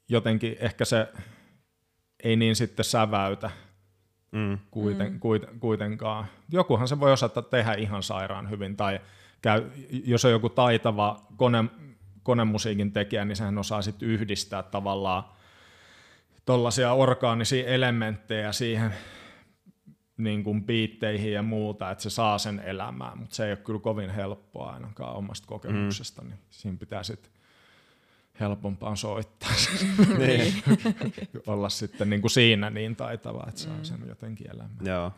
jotenkin 0.08 0.56
ehkä 0.60 0.84
se 0.84 1.08
ei 2.24 2.36
niin 2.36 2.56
sitten 2.56 2.84
säväytä 2.84 3.50
mm. 4.32 4.58
Kuiten, 4.70 5.12
mm. 5.12 5.20
kuiten, 5.20 5.60
kuitenkaan. 5.60 6.26
Jokuhan 6.48 6.88
se 6.88 7.00
voi 7.00 7.12
osata 7.12 7.42
tehdä 7.42 7.74
ihan 7.74 8.02
sairaan 8.02 8.50
hyvin, 8.50 8.76
tai 8.76 9.00
käy, 9.42 9.70
jos 10.04 10.24
on 10.24 10.30
joku 10.30 10.48
taitava 10.48 11.20
kone, 11.36 11.64
konemusiikin 12.22 12.92
tekijä, 12.92 13.24
niin 13.24 13.36
sehän 13.36 13.58
osaa 13.58 13.82
sitten 13.82 14.08
yhdistää 14.08 14.62
tavallaan 14.62 15.24
tuollaisia 16.46 16.92
orgaanisia 16.92 17.66
elementtejä 17.66 18.52
siihen 18.52 18.94
niin 20.16 20.44
kuin 20.44 20.64
biitteihin 20.64 21.32
ja 21.32 21.42
muuta, 21.42 21.90
että 21.90 22.02
se 22.02 22.10
saa 22.10 22.38
sen 22.38 22.60
elämään, 22.60 23.18
mutta 23.18 23.34
se 23.34 23.44
ei 23.44 23.52
ole 23.52 23.56
kyllä 23.56 23.80
kovin 23.80 24.10
helppoa 24.10 24.72
ainakaan 24.72 25.16
omasta 25.16 25.46
kokemuksesta, 25.46 26.22
mm. 26.22 26.28
niin 26.28 26.38
siinä 26.50 26.78
pitää 26.78 27.02
sitten 27.02 27.32
helpompaa 28.40 28.96
soittaa. 28.96 29.50
niin. 30.18 30.54
Olla 31.46 31.68
sitten 31.68 32.10
niin 32.10 32.20
kuin 32.20 32.30
siinä 32.30 32.70
niin 32.70 32.96
taitava, 32.96 33.44
että 33.48 33.60
saa 33.60 33.76
mm. 33.76 33.84
sen 33.84 34.08
jotenkin 34.08 34.50
elämään. 34.50 34.86
Joo. 34.86 35.12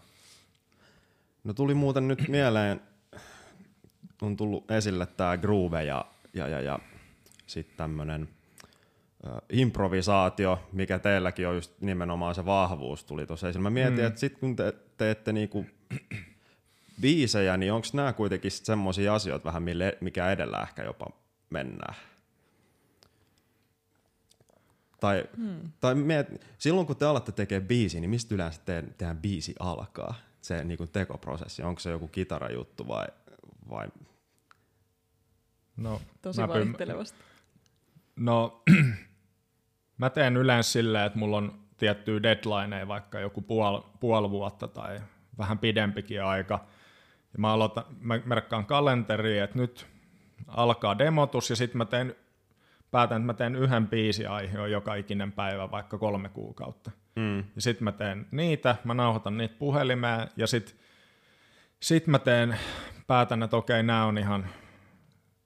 No 1.44 1.52
tuli 1.54 1.74
muuten 1.74 2.08
nyt 2.08 2.28
mieleen, 2.28 2.80
on 4.22 4.36
tullut 4.36 4.70
esille 4.70 5.06
tämä 5.06 5.36
groove 5.36 5.84
ja, 5.84 6.04
ja, 6.34 6.48
ja, 6.48 6.60
ja 6.60 6.78
sitten 7.46 7.76
tämmöinen 7.76 8.28
improvisaatio, 9.50 10.68
mikä 10.72 10.98
teilläkin 10.98 11.48
on 11.48 11.54
just 11.54 11.80
nimenomaan 11.80 12.34
se 12.34 12.44
vahvuus 12.44 13.04
tuli 13.04 13.26
tuossa 13.26 13.48
esille. 13.48 13.62
Mä 13.62 13.70
mietin, 13.70 13.98
mm. 13.98 14.06
että 14.06 14.20
sitten 14.20 14.40
kun 14.40 14.56
te 14.56 14.74
teette 14.96 15.32
niinku 15.32 15.66
biisejä, 17.02 17.56
niin 17.56 17.72
onko 17.72 17.86
nämä 17.92 18.12
kuitenkin 18.12 18.50
semmoisia 18.50 19.14
asioita 19.14 19.44
vähän, 19.44 19.62
mikä 20.00 20.30
edellä 20.30 20.62
ehkä 20.62 20.82
jopa 20.82 21.06
mennään? 21.50 21.94
Tai, 25.00 25.24
hmm. 25.36 25.72
tai 25.80 25.94
me, 25.94 26.26
silloin 26.58 26.86
kun 26.86 26.96
te 26.96 27.04
alatte 27.04 27.32
tekemään 27.32 27.68
biisi, 27.68 28.00
niin 28.00 28.10
mistä 28.10 28.34
yleensä 28.34 28.60
te, 28.64 28.84
tehdään 28.98 29.18
biisi 29.18 29.54
alkaa? 29.58 30.14
Se 30.40 30.64
niin 30.64 30.78
kuin 30.78 30.90
tekoprosessi, 30.90 31.62
onko 31.62 31.80
se 31.80 31.90
joku 31.90 32.08
kitarajuttu 32.08 32.88
vai, 32.88 33.06
vai? 33.70 33.88
No, 35.76 36.00
Tosi 36.22 36.40
vaihtelevasti. 36.48 37.18
No, 38.16 38.62
mä 39.98 40.10
teen 40.10 40.36
yleensä 40.36 40.72
silleen, 40.72 41.06
että 41.06 41.18
mulla 41.18 41.36
on 41.36 41.58
tiettyä 41.76 42.22
deadlineja, 42.22 42.88
vaikka 42.88 43.20
joku 43.20 43.40
puoli, 43.40 43.82
puoli 44.00 44.30
vuotta 44.30 44.68
tai 44.68 45.00
vähän 45.38 45.58
pidempikin 45.58 46.22
aika. 46.22 46.66
Ja 47.32 47.38
mä, 47.38 47.52
aloitan, 47.52 47.84
mä 48.00 48.20
merkkaan 48.24 48.66
kalenteriin, 48.66 49.42
että 49.42 49.58
nyt 49.58 49.86
alkaa 50.48 50.98
demotus 50.98 51.50
ja 51.50 51.56
sitten 51.56 51.78
mä 51.78 51.84
teen, 51.84 52.16
päätän, 52.90 53.16
että 53.16 53.26
mä 53.26 53.34
teen 53.34 53.56
yhden 53.56 53.88
biisiaiheen 53.88 54.72
joka 54.72 54.94
ikinen 54.94 55.32
päivä, 55.32 55.70
vaikka 55.70 55.98
kolme 55.98 56.28
kuukautta. 56.28 56.90
Mm. 57.16 57.38
Ja 57.38 57.62
sitten 57.62 57.84
mä 57.84 57.92
teen 57.92 58.26
niitä, 58.30 58.76
mä 58.84 58.94
nauhoitan 58.94 59.38
niitä 59.38 59.54
puhelimeen 59.58 60.28
ja 60.36 60.46
sitten 60.46 60.74
sit 61.80 62.06
mä 62.06 62.18
teen, 62.18 62.58
päätän, 63.06 63.42
että 63.42 63.56
okei, 63.56 63.82
nämä 63.82 64.04
on 64.04 64.18
ihan, 64.18 64.46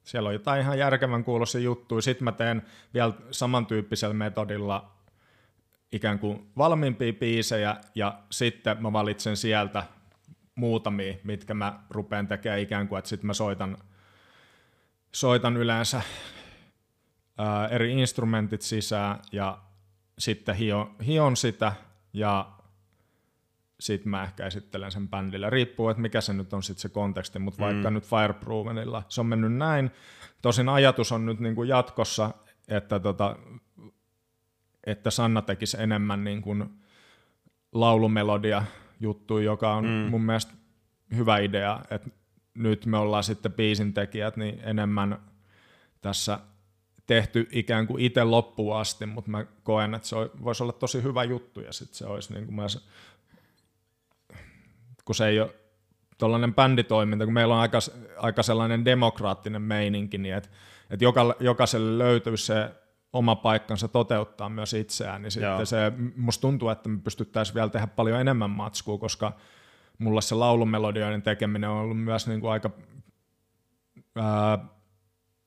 siellä 0.08 0.26
on 0.26 0.32
jotain 0.32 0.60
ihan 0.60 0.78
järkevän 0.78 1.24
kuulossa 1.24 1.58
juttuja. 1.58 2.02
Sitten 2.02 2.24
mä 2.24 2.32
teen 2.32 2.62
vielä 2.94 3.12
samantyyppisellä 3.30 4.14
metodilla 4.14 4.90
ikään 5.92 6.18
kuin 6.18 6.50
valmiimpia 6.58 7.12
biisejä 7.12 7.76
ja 7.94 8.18
sitten 8.30 8.82
mä 8.82 8.92
valitsen 8.92 9.36
sieltä 9.36 9.84
muutamia, 10.54 11.14
mitkä 11.24 11.54
mä 11.54 11.80
rupean 11.90 12.28
tekemään 12.28 12.60
ikään 12.60 12.88
kuin, 12.88 12.98
että 12.98 13.08
sitten 13.08 13.26
mä 13.26 13.34
soitan, 13.34 13.78
soitan 15.12 15.56
yleensä 15.56 16.02
ää, 17.38 17.68
eri 17.68 17.92
instrumentit 17.92 18.62
sisään 18.62 19.18
ja 19.32 19.58
sitten 20.18 20.54
hion, 20.56 20.96
hion 21.06 21.36
sitä 21.36 21.72
ja 22.12 22.50
sitten 23.80 24.10
mä 24.10 24.22
ehkä 24.22 24.46
esittelen 24.46 24.92
sen 24.92 25.08
bändille. 25.08 25.50
Riippuu, 25.50 25.88
että 25.88 26.00
mikä 26.02 26.20
se 26.20 26.32
nyt 26.32 26.52
on 26.52 26.62
sitten 26.62 26.82
se 26.82 26.88
konteksti, 26.88 27.38
mutta 27.38 27.60
mm. 27.60 27.64
vaikka 27.64 27.90
nyt 27.90 28.04
Fireprovenilla 28.04 29.02
se 29.08 29.20
on 29.20 29.26
mennyt 29.26 29.52
näin. 29.52 29.90
Tosin 30.42 30.68
ajatus 30.68 31.12
on 31.12 31.26
nyt 31.26 31.40
niin 31.40 31.54
kuin 31.54 31.68
jatkossa, 31.68 32.30
että 32.68 33.00
tota, 33.00 33.36
että 34.86 35.10
Sanna 35.10 35.42
tekisi 35.42 35.82
enemmän 35.82 36.24
niin 36.24 36.42
kuin 36.42 36.64
laulumelodia 37.72 38.62
juttu, 39.00 39.38
joka 39.38 39.74
on 39.74 39.84
mm. 39.84 39.90
mun 39.90 40.22
mielestä 40.22 40.52
hyvä 41.16 41.38
idea, 41.38 41.80
että 41.90 42.10
nyt 42.54 42.86
me 42.86 42.96
ollaan 42.98 43.24
sitten 43.24 43.52
biisin 43.52 43.94
tekijät 43.94 44.36
niin 44.36 44.60
enemmän 44.62 45.18
tässä 46.00 46.38
tehty 47.06 47.48
ikään 47.52 47.86
kuin 47.86 48.02
itse 48.02 48.24
loppuun 48.24 48.76
asti, 48.76 49.06
mutta 49.06 49.30
mä 49.30 49.46
koen, 49.62 49.94
että 49.94 50.08
se 50.08 50.16
voisi 50.16 50.62
olla 50.62 50.72
tosi 50.72 51.02
hyvä 51.02 51.24
juttu 51.24 51.60
ja 51.60 51.72
sitten 51.72 51.96
se 51.96 52.06
olisi 52.06 52.32
niin 52.32 52.44
kuin 52.44 52.54
myös, 52.54 52.88
kun 55.08 55.14
se 55.14 55.26
ei 55.26 55.40
ole 55.40 55.54
tuollainen 56.18 56.54
bänditoiminta, 56.54 57.24
kun 57.24 57.34
meillä 57.34 57.54
on 57.54 57.60
aika, 57.60 57.78
aika 58.16 58.42
sellainen 58.42 58.84
demokraattinen 58.84 59.62
meininki, 59.62 60.18
niin 60.18 60.34
että, 60.34 60.48
että 60.90 61.04
joka, 61.04 61.36
jokaiselle 61.40 62.04
löytyy 62.04 62.36
se 62.36 62.70
oma 63.12 63.36
paikkansa 63.36 63.88
toteuttaa 63.88 64.48
myös 64.48 64.74
itseään, 64.74 65.22
niin 65.22 65.30
sitten 65.30 65.66
se, 65.66 65.92
musta 66.16 66.40
tuntuu, 66.40 66.68
että 66.68 66.88
me 66.88 66.98
pystyttäisiin 67.04 67.54
vielä 67.54 67.68
tehdä 67.68 67.86
paljon 67.86 68.20
enemmän 68.20 68.50
matskua, 68.50 68.98
koska 68.98 69.32
mulla 69.98 70.20
se 70.20 70.34
laulumelodioiden 70.34 71.22
tekeminen 71.22 71.70
on 71.70 71.76
ollut 71.76 72.00
myös 72.00 72.26
niin 72.26 72.40
kuin 72.40 72.52
aika 72.52 72.70
ää, 74.16 74.58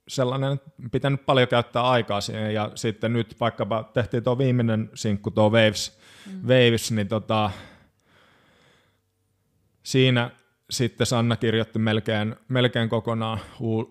sellainen, 0.08 0.54
että 0.54 0.70
pitänyt 0.92 1.26
paljon 1.26 1.48
käyttää 1.48 1.84
aikaa 1.84 2.22
siihen, 2.22 2.54
ja 2.54 2.72
sitten 2.76 3.14
nyt 3.14 3.40
vaikkapa 3.40 3.84
tehtiin 3.94 4.24
tuo 4.24 4.38
viimeinen 4.38 4.90
sinkku, 4.94 5.32
tuo 5.32 5.50
Waves, 5.50 6.00
mm. 6.26 6.42
Waves 6.42 6.92
niin 6.92 7.08
tota, 7.08 7.52
siinä 9.84 10.32
sitten 10.70 11.08
Sanna 11.08 11.36
kirjoitti 11.36 11.80
melkein, 11.80 12.36
melkein 12.48 12.90
kokonaan 12.90 13.40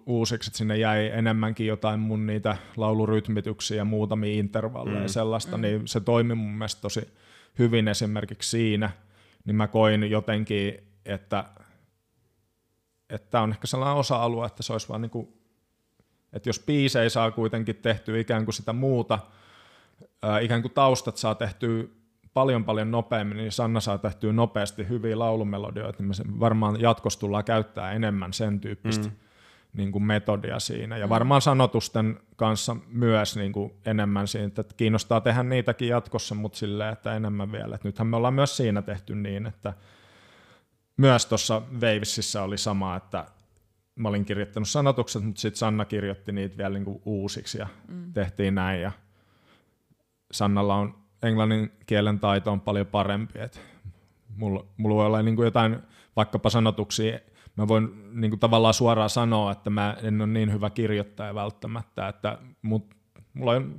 uusiksi, 0.07 0.49
että 0.49 0.59
sinne 0.59 0.77
jäi 0.77 1.07
enemmänkin 1.07 1.67
jotain 1.67 2.01
mun 2.01 2.27
niitä 2.27 2.57
laulurytmityksiä 2.77 3.77
ja 3.77 3.85
muutamia 3.85 4.39
intervalleja 4.39 5.01
mm. 5.01 5.09
sellaista, 5.09 5.57
mm. 5.57 5.63
niin 5.63 5.89
se 5.89 6.01
toimi 6.01 6.35
mun 6.35 6.53
mielestä 6.53 6.81
tosi 6.83 7.09
hyvin 7.59 7.89
esimerkiksi 7.89 8.51
siinä, 8.51 8.91
niin 9.45 9.57
mä 9.57 9.67
koin 9.67 10.11
jotenkin, 10.11 10.75
että 11.05 11.45
että 13.11 13.41
on 13.41 13.51
ehkä 13.51 13.67
sellainen 13.67 13.99
osa-alue, 13.99 14.47
että 14.47 14.63
se 14.63 14.73
olisi 14.73 14.89
vaan 14.89 15.03
niin 15.03 15.11
kuin, 15.11 15.29
että 16.33 16.49
jos 16.49 16.61
biisei 16.61 17.11
saa 17.11 17.31
kuitenkin 17.31 17.77
tehtyä 17.77 18.19
ikään 18.19 18.45
kuin 18.45 18.55
sitä 18.55 18.73
muuta, 18.73 19.19
ää, 20.23 20.39
ikään 20.39 20.63
kuin 20.63 20.75
taustat 20.75 21.17
saa 21.17 21.35
tehtyä 21.35 21.85
paljon 22.35 22.65
paljon 22.65 22.91
nopeammin, 22.91 23.37
niin 23.37 23.53
Sanna 23.53 23.81
saa 23.81 23.99
tehtyä 23.99 24.33
nopeasti 24.33 24.89
hyviä 24.89 25.19
laulumelodioita, 25.19 26.03
niin 26.03 26.09
me 26.09 26.41
varmaan 26.41 26.81
jatkossa 26.81 27.21
tullaan 27.21 27.45
käyttää 27.45 27.93
enemmän 27.93 28.33
sen 28.33 28.61
tyyppistä 28.61 29.09
mm. 29.09 29.13
niin 29.73 29.93
kuin 29.93 30.05
metodia 30.05 30.61
siinä. 30.61 30.97
Ja 30.97 31.07
mm. 31.07 31.11
varmaan 31.11 31.41
sanotusten 31.41 32.21
kanssa 32.37 32.77
myös 32.89 33.37
niin 33.37 33.53
kuin 33.53 33.73
enemmän 33.87 34.29
siinä, 34.29 34.47
että 34.47 34.65
kiinnostaa 34.77 35.21
tehdä 35.21 35.43
niitäkin 35.43 35.89
jatkossa, 35.89 36.35
mutta 36.35 36.59
silleen, 36.59 36.93
että 36.93 37.17
enemmän 37.17 37.53
vielä. 37.53 37.75
Et 37.75 37.85
nythän 37.85 38.07
me 38.07 38.17
ollaan 38.17 38.35
myös 38.35 38.57
siinä 38.57 38.83
tehty 38.83 39.15
niin, 39.15 39.47
että 39.47 39.73
myös 40.97 41.27
tuossa 41.27 41.63
Wavesissä 41.75 42.43
oli 42.43 42.59
sama, 42.59 42.97
että 42.97 43.27
mä 43.95 44.09
olin 44.09 44.25
kirjoittanut 44.25 44.69
sanotukset, 44.69 45.25
mutta 45.25 45.41
sitten 45.41 45.59
Sanna 45.59 45.85
kirjoitti 45.85 46.33
niitä 46.33 46.57
vielä 46.57 46.75
niin 46.75 46.85
kuin 46.85 47.03
uusiksi 47.05 47.59
ja 47.59 47.67
mm. 47.89 48.13
tehtiin 48.13 48.55
näin. 48.55 48.83
Ja 48.83 48.93
Sannalla 50.33 50.75
on 50.75 51.00
englannin 51.23 51.73
kielen 51.87 52.21
taito 52.21 52.53
on 52.53 52.61
paljon 52.61 52.87
parempi. 52.87 53.39
Et 53.39 53.61
mulla, 54.37 54.65
mulla 54.77 54.95
voi 54.95 55.07
olla 55.07 55.23
niin 55.23 55.37
kuin 55.37 55.45
jotain 55.45 55.77
vaikkapa 56.17 56.51
sanotuksia, 56.51 57.19
mä 57.57 57.69
voin 57.69 57.89
niin 58.13 58.31
kuin 58.31 58.41
tavallaan 58.41 58.75
suoraan 58.75 59.11
sanoa, 59.11 59.53
että 59.53 59.71
mä 59.71 59.97
en 60.03 60.21
ole 60.21 60.29
niin 60.29 60.53
hyvä 60.53 60.71
kirjoittaja 60.71 61.35
välttämättä, 61.35 62.09
että 62.09 62.39
mut, 62.63 62.95
mulla 63.35 63.53
on 63.53 63.75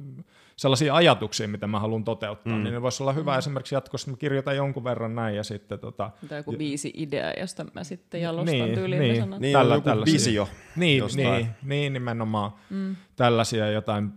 sellaisia 0.55 0.95
ajatuksia, 0.95 1.47
mitä 1.47 1.67
mä 1.67 1.79
haluan 1.79 2.03
toteuttaa, 2.03 2.57
mm. 2.57 2.63
niin 2.63 2.73
ne 2.73 2.81
voisi 2.81 3.03
olla 3.03 3.13
hyvä 3.13 3.31
mm. 3.31 3.39
esimerkiksi 3.39 3.75
jatkossa, 3.75 4.05
että 4.05 4.17
mä 4.17 4.19
kirjoitan 4.19 4.55
jonkun 4.55 4.83
verran 4.83 5.15
näin 5.15 5.35
ja 5.35 5.43
sitten... 5.43 5.79
Tota, 5.79 6.09
tai 6.29 6.39
joku 6.39 6.53
biisi 6.57 6.93
idea, 6.95 7.33
josta 7.39 7.65
mä 7.73 7.83
sitten 7.83 8.21
jalostan 8.21 8.59
niin, 8.59 8.75
tyyliin. 8.75 9.01
Niin, 9.01 9.35
niin 9.39 9.53
tällä, 9.53 9.75
joku 9.75 9.85
tällaisia. 9.85 10.13
visio. 10.13 10.47
Niin, 10.75 11.03
niin, 11.15 11.47
niin, 11.63 11.93
nimenomaan. 11.93 12.51
Mm. 12.69 12.95
Tällaisia 13.15 13.71
jotain 13.71 14.13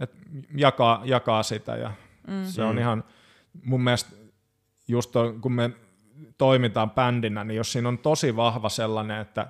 että 0.00 0.16
jakaa, 0.56 1.02
jakaa 1.04 1.42
sitä 1.42 1.76
ja 1.76 1.92
mm. 2.28 2.44
se 2.44 2.62
on 2.62 2.74
mm. 2.74 2.80
ihan 2.80 3.04
mun 3.64 3.84
mielestä 3.84 4.16
just 4.88 5.12
to, 5.12 5.34
kun 5.40 5.52
me 5.52 5.70
toimitaan 6.38 6.90
bändinä, 6.90 7.44
niin 7.44 7.56
jos 7.56 7.72
siinä 7.72 7.88
on 7.88 7.98
tosi 7.98 8.36
vahva 8.36 8.68
sellainen, 8.68 9.20
että 9.20 9.46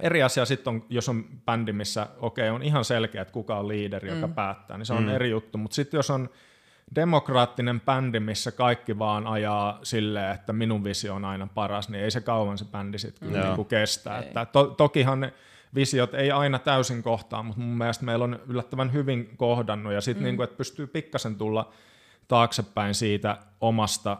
eri 0.00 0.22
asia 0.22 0.44
sitten 0.44 0.74
on, 0.74 0.84
jos 0.88 1.08
on 1.08 1.24
bändi, 1.46 1.72
missä 1.72 2.06
okei, 2.16 2.48
okay, 2.48 2.54
on 2.54 2.62
ihan 2.62 2.84
selkeä, 2.84 3.22
että 3.22 3.32
kuka 3.32 3.58
on 3.58 3.68
liideri, 3.68 4.10
mm. 4.10 4.14
joka 4.14 4.28
päättää, 4.28 4.78
niin 4.78 4.86
se 4.86 4.92
on 4.92 5.02
mm. 5.02 5.08
eri 5.08 5.30
juttu, 5.30 5.58
mutta 5.58 5.74
sitten 5.74 5.98
jos 5.98 6.10
on 6.10 6.28
demokraattinen 6.94 7.80
bändi, 7.80 8.20
missä 8.20 8.52
kaikki 8.52 8.98
vaan 8.98 9.26
ajaa 9.26 9.78
silleen, 9.82 10.34
että 10.34 10.52
minun 10.52 10.84
visio 10.84 11.14
on 11.14 11.24
aina 11.24 11.48
paras, 11.54 11.88
niin 11.88 12.04
ei 12.04 12.10
se 12.10 12.20
kauan 12.20 12.58
se 12.58 12.64
bändi 12.64 12.98
sitten 12.98 13.28
kyllä 13.28 13.44
niinku 13.44 13.64
kestää. 13.64 14.18
Että 14.18 14.46
to, 14.46 14.66
tokihan 14.66 15.20
ne, 15.20 15.32
visiot 15.74 16.14
ei 16.14 16.30
aina 16.30 16.58
täysin 16.58 17.02
kohtaa, 17.02 17.42
mutta 17.42 17.60
mun 17.60 17.78
mielestä 17.78 18.04
meillä 18.04 18.24
on 18.24 18.40
yllättävän 18.46 18.92
hyvin 18.92 19.36
kohdannut 19.36 19.92
ja 19.92 20.00
sitten 20.00 20.22
mm. 20.22 20.24
niin 20.24 20.36
kuin, 20.36 20.44
että 20.44 20.56
pystyy 20.56 20.86
pikkasen 20.86 21.36
tulla 21.36 21.72
taaksepäin 22.28 22.94
siitä 22.94 23.38
omasta 23.60 24.16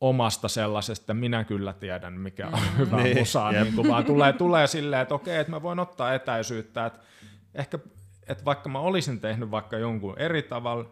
omasta 0.00 0.48
sellaisesta, 0.48 1.02
että 1.02 1.14
minä 1.14 1.44
kyllä 1.44 1.72
tiedän, 1.72 2.12
mikä 2.12 2.46
on 2.46 2.52
mm. 2.52 2.78
hyvä 2.78 2.96
niin, 3.02 3.18
musa, 3.18 3.52
niin 3.52 3.74
kuin 3.74 3.88
vaan 3.88 4.04
tulee, 4.04 4.32
tulee 4.32 4.66
silleen, 4.66 5.02
että 5.02 5.14
okei, 5.14 5.36
että 5.36 5.50
mä 5.50 5.62
voin 5.62 5.78
ottaa 5.78 6.14
etäisyyttä, 6.14 6.86
että 6.86 7.00
ehkä, 7.54 7.78
että 8.26 8.44
vaikka 8.44 8.68
mä 8.68 8.78
olisin 8.78 9.20
tehnyt 9.20 9.50
vaikka 9.50 9.78
jonkun 9.78 10.18
eri 10.18 10.42
tavalla, 10.42 10.84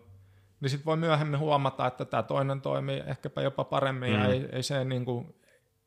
niin 0.61 0.71
sitten 0.71 0.87
voi 0.87 0.97
myöhemmin 0.97 1.39
huomata, 1.39 1.87
että 1.87 2.05
tämä 2.05 2.23
toinen 2.23 2.61
toimii 2.61 3.03
ehkäpä 3.07 3.43
jopa 3.43 3.65
paremmin 3.65 4.11
mm. 4.11 4.19
ja 4.19 4.27
ei, 4.27 4.49
ei 4.53 4.63
se 4.63 4.85
niin 4.85 5.05
kuin, 5.05 5.35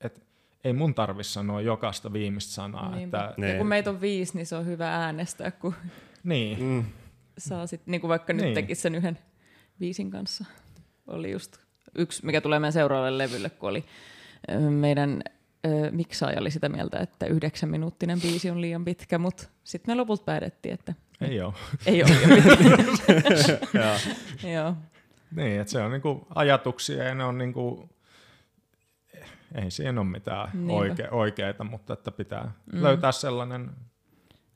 että 0.02 0.22
ei 0.64 0.74
mun 0.74 0.94
tarvi 0.96 1.24
sanoa 1.24 1.62
jokaista 1.62 2.14
viimeistä 2.14 2.54
sanaa. 2.54 3.00
Että, 3.00 3.34
niin. 3.38 3.52
Ja 3.52 3.58
kun 3.58 3.68
meitä 3.68 3.90
on 3.90 4.02
viisi, 4.02 4.36
niin 4.36 4.46
se 4.46 4.56
on 4.56 4.66
hyvä 4.66 4.96
äänestää, 4.96 5.52
kun 5.52 5.76
niin. 6.24 6.64
Mm. 6.64 6.86
saa 7.38 7.68
sit, 7.68 7.82
niin 7.86 8.02
kuin 8.02 8.10
vaikka 8.10 8.34
nyt 8.34 8.46
niin. 8.46 8.54
tekisi 8.54 8.82
sen 8.82 8.96
yhden 8.96 9.20
viisin 9.80 10.12
kanssa. 10.12 10.46
Oli 11.08 11.32
just 11.32 11.58
yksi, 11.96 12.26
mikä 12.26 12.42
tulee 12.42 12.60
meidän 12.60 12.74
seuraavalle 12.74 13.18
levylle, 13.18 13.50
kun 13.50 13.70
oli 13.70 13.86
meidän 14.70 15.22
ö, 15.66 15.92
miksaaja 15.92 16.42
oli 16.42 16.52
sitä 16.52 16.70
mieltä, 16.70 17.00
että 17.00 17.26
yhdeksän 17.26 17.70
minuuttinen 17.70 18.22
biisi 18.22 18.50
on 18.50 18.62
liian 18.62 18.86
pitkä, 18.86 19.18
mutta 19.18 19.48
sitten 19.64 19.92
me 19.92 19.98
lopulta 19.98 20.24
päätettiin, 20.24 20.74
että 20.74 20.94
ei 21.22 21.42
ole. 21.42 21.54
Ei 21.86 22.04
ole 22.04 22.12
Joo. 24.56 24.74
Niin, 25.36 25.62
että 25.62 25.72
se 25.72 25.82
on 25.82 25.92
niinku 25.92 26.28
ajatuksia 26.36 27.04
ja 27.04 27.16
ne 27.16 27.24
on 27.24 27.38
niinku 27.38 27.90
ei 29.56 29.72
siinä 29.72 30.02
ole 30.02 30.10
mitään 30.10 30.52
oike, 30.70 31.08
oikeita, 31.12 31.64
mutta 31.64 31.94
että 31.94 32.12
pitää 32.12 32.52
mm. 32.74 32.84
löytää 32.84 33.12
sellainen, 33.12 33.62
mikä 33.62 33.74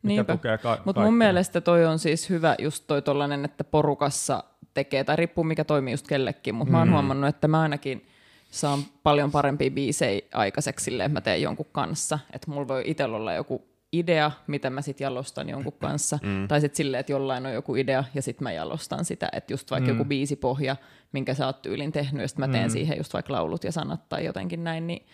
Niinpä. 0.02 0.34
tukee 0.34 0.58
ka- 0.58 0.82
Mutta 0.86 1.02
mun 1.02 1.14
mielestä 1.14 1.62
toi 1.62 1.86
on 1.86 2.00
siis 2.00 2.30
hyvä 2.30 2.56
just 2.60 2.84
toi 2.88 3.02
tollanen, 3.02 3.46
että 3.46 3.64
porukassa 3.64 4.44
tekee, 4.74 5.04
tai 5.04 5.16
riippuu 5.16 5.44
mikä 5.44 5.64
toimii 5.64 5.94
just 5.94 6.08
kellekin, 6.08 6.56
mutta 6.56 6.70
mm. 6.70 6.72
mä 6.72 6.80
oon 6.80 6.88
mm. 6.88 6.94
huomannut, 6.94 7.30
että 7.30 7.48
mä 7.48 7.62
ainakin 7.62 8.06
saan 8.52 8.80
paljon 9.04 9.32
parempia 9.32 9.72
biisejä 9.72 10.22
aikaiseksi 10.34 10.84
silleen, 10.84 11.06
että 11.06 11.18
mä 11.18 11.22
teen 11.22 11.42
jonkun 11.42 11.66
kanssa. 11.72 12.20
Että 12.34 12.52
mulla 12.52 12.68
voi 12.68 12.84
itsellä 12.86 13.18
olla 13.18 13.34
joku 13.34 13.73
idea, 13.94 14.32
mitä 14.48 14.70
mä 14.70 14.82
sitten 14.82 15.06
jalostan 15.06 15.50
jonkun 15.50 15.74
kanssa. 15.88 16.20
Mm. 16.24 16.48
Tai 16.48 16.62
sitten 16.62 16.78
silleen, 16.78 17.00
että 17.00 17.12
jollain 17.12 17.46
on 17.46 17.54
joku 17.54 17.76
idea 17.76 18.04
ja 18.14 18.22
sitten 18.22 18.44
mä 18.44 18.52
jalostan 18.52 19.06
sitä. 19.06 19.30
Että 19.32 19.54
just 19.54 19.72
vaikka 19.72 19.92
mm. 19.92 19.98
joku 19.98 20.08
biisipohja, 20.08 20.76
minkä 21.12 21.34
sä 21.34 21.46
oot 21.46 21.62
tyylin 21.62 21.92
tehnyt, 21.92 22.22
ja 22.22 22.28
sitten 22.28 22.50
mä 22.50 22.54
teen 22.54 22.68
mm. 22.68 22.72
siihen 22.72 22.98
just 22.98 23.14
vaikka 23.14 23.34
laulut 23.34 23.64
ja 23.64 23.72
sanat 23.72 24.10
tai 24.10 24.26
jotenkin 24.26 24.64
näin, 24.64 24.88
niin 24.88 25.06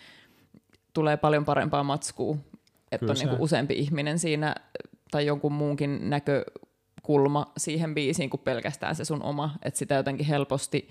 tulee 0.93 1.17
paljon 1.17 1.45
parempaa 1.45 1.83
matskua. 1.83 2.37
Että 2.91 3.05
on 3.05 3.15
niinku 3.19 3.35
useampi 3.39 3.73
ihminen 3.73 4.19
siinä 4.19 4.55
tai 5.11 5.25
jonkun 5.25 5.53
muunkin 5.53 6.09
näkökulma 6.09 7.51
siihen 7.57 7.95
biisiin 7.95 8.29
kuin 8.29 8.41
pelkästään 8.41 8.95
se 8.95 9.05
sun 9.05 9.23
oma. 9.23 9.55
Että 9.63 9.77
sitä 9.77 9.95
jotenkin 9.95 10.25
helposti 10.25 10.89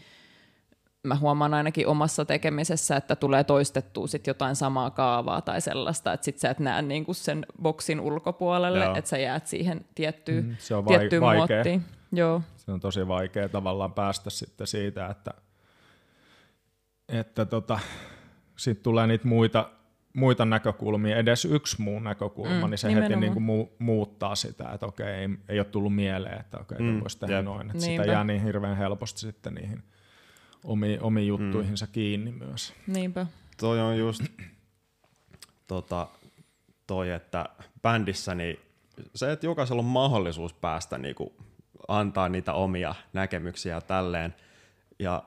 mä 1.02 1.16
huomaan 1.16 1.54
ainakin 1.54 1.86
omassa 1.86 2.24
tekemisessä, 2.24 2.96
että 2.96 3.16
tulee 3.16 3.44
toistettua 3.44 4.06
sit 4.06 4.26
jotain 4.26 4.56
samaa 4.56 4.90
kaavaa 4.90 5.40
tai 5.40 5.60
sellaista, 5.60 6.12
että 6.12 6.24
sit 6.24 6.38
sä 6.38 6.50
et 6.50 6.58
näe 6.58 6.82
niinku 6.82 7.14
sen 7.14 7.46
boksin 7.62 8.00
ulkopuolelle, 8.00 8.84
Joo. 8.84 8.94
että 8.96 9.08
sä 9.08 9.18
jäät 9.18 9.46
siihen 9.46 9.84
tiettyyn, 9.94 10.44
mm, 10.44 10.56
se 10.58 10.74
on 10.74 10.84
vai- 10.84 10.98
tiettyyn 10.98 11.22
vaikea. 11.22 11.56
muottiin. 11.56 11.84
Joo. 12.12 12.42
Se 12.56 12.72
on 12.72 12.80
tosi 12.80 13.08
vaikea 13.08 13.48
tavallaan 13.48 13.92
päästä 13.92 14.30
sitten 14.30 14.66
siitä, 14.66 15.06
että, 15.06 15.30
että 17.08 17.46
tota, 17.46 17.78
sitten 18.56 18.82
tulee 18.82 19.06
niitä 19.06 19.28
muita, 19.28 19.70
muita 20.12 20.44
näkökulmia, 20.44 21.16
edes 21.16 21.44
yksi 21.44 21.82
muu 21.82 22.00
näkökulma, 22.00 22.66
mm, 22.66 22.70
niin 22.70 22.78
se 22.78 22.88
nimenomaan. 22.88 23.10
heti 23.10 23.20
niin 23.20 23.46
kuin 23.46 23.70
muuttaa 23.78 24.34
sitä, 24.34 24.70
että 24.72 24.86
okei, 24.86 25.14
ei, 25.14 25.28
ei 25.48 25.60
ole 25.60 25.64
tullut 25.64 25.94
mieleen, 25.94 26.40
että 26.40 26.58
okei, 26.58 26.78
mm, 26.78 27.00
voisi 27.00 27.18
tehdä 27.18 27.42
noin. 27.42 27.70
Että 27.70 27.82
sitä 27.82 28.04
jää 28.04 28.24
niin 28.24 28.42
hirveän 28.42 28.76
helposti 28.76 29.20
sitten 29.20 29.54
niihin– 29.54 29.82
omi, 30.64 30.98
omi 31.00 31.26
juttuihinsa 31.26 31.86
mm. 31.86 31.92
kiinni 31.92 32.32
myös. 32.32 32.74
Niinpä. 32.86 33.26
Toi 33.56 33.80
on 33.80 33.98
just 33.98 34.24
tota, 35.66 36.08
toi, 36.86 37.10
että 37.10 37.48
bändissä 37.82 38.34
niin 38.34 38.58
se, 39.14 39.32
että 39.32 39.46
jokaisella 39.46 39.80
on 39.80 39.86
mahdollisuus 39.86 40.52
päästä 40.52 40.98
niinku, 40.98 41.32
antaa 41.88 42.28
niitä 42.28 42.52
omia 42.52 42.94
näkemyksiä 43.12 43.80
tälleen, 43.80 44.34
ja 44.98 45.24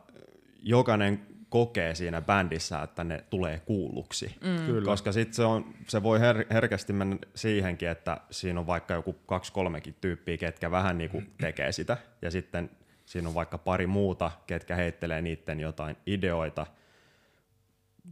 jokainen 0.64 1.26
kokee 1.50 1.96
siinä 1.96 2.22
bändissä, 2.22 2.82
että 2.82 3.04
ne 3.04 3.24
tulee 3.30 3.60
kuulluksi. 3.60 4.36
Mm. 4.42 4.66
Kyllä. 4.66 4.86
Koska 4.86 5.12
sitten 5.12 5.34
se, 5.34 5.44
on, 5.44 5.74
se 5.88 6.04
voi 6.04 6.20
her- 6.20 6.54
herkästi 6.54 6.94
mennä 6.94 7.18
siihenkin, 7.36 7.90
että 7.90 8.18
siinä 8.32 8.60
on 8.60 8.68
vaikka 8.68 8.94
joku 8.94 9.14
kaksi 9.14 9.52
kolmekin 9.52 9.96
tyyppiä, 10.02 10.38
ketkä 10.38 10.72
vähän 10.72 10.98
niinku 10.98 11.24
tekee 11.42 11.72
sitä, 11.72 11.98
ja 12.22 12.32
sitten 12.32 12.70
Siinä 13.12 13.30
on 13.30 13.36
vaikka 13.36 13.58
pari 13.58 13.88
muuta, 13.88 14.32
ketkä 14.48 14.76
heittelee 14.76 15.22
niiden 15.22 15.60
jotain 15.60 15.98
ideoita. 16.06 16.66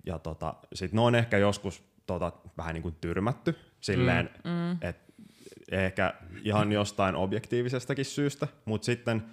Ja 0.06 0.20
tota, 0.20 0.54
sitten 0.74 0.98
ne 0.98 1.02
on 1.02 1.16
ehkä 1.16 1.38
joskus 1.38 1.84
tota, 2.06 2.32
vähän 2.58 2.74
niin 2.74 2.84
kuin 2.84 2.96
tyrmätty 3.02 3.56
silleen, 3.80 4.30
mm, 4.44 4.50
mm. 4.50 4.78
että 4.82 5.14
ehkä 5.72 6.14
ihan 6.44 6.72
jostain 6.72 7.16
objektiivisestakin 7.16 8.06
syystä, 8.06 8.48
mutta 8.66 8.86
sitten 8.86 9.26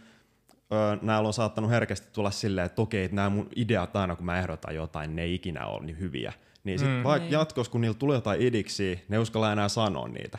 öö, 0.72 0.96
näillä 1.02 1.26
on 1.26 1.32
saattanut 1.32 1.70
herkästi 1.70 2.08
tulla 2.12 2.30
silleen, 2.30 2.66
että 2.66 2.82
okei, 2.82 3.08
nämä 3.12 3.30
mun 3.30 3.48
ideat 3.56 3.96
aina 3.96 4.16
kun 4.16 4.26
mä 4.26 4.38
ehdotan 4.38 4.74
jotain, 4.74 5.16
ne 5.16 5.22
ei 5.22 5.34
ikinä 5.34 5.66
ole 5.66 5.86
niin 5.86 5.98
hyviä. 5.98 6.32
Niin 6.64 6.78
sit 6.78 6.88
mm. 6.88 7.02
vaikka 7.02 7.24
niin. 7.24 7.32
jatkossa, 7.32 7.70
kun 7.72 7.80
niillä 7.80 7.98
tulee 7.98 8.16
jotain 8.16 8.42
idiksi, 8.42 9.04
ne 9.08 9.18
uskalla 9.18 9.52
enää 9.52 9.68
sanoa 9.68 10.08
niitä. 10.08 10.38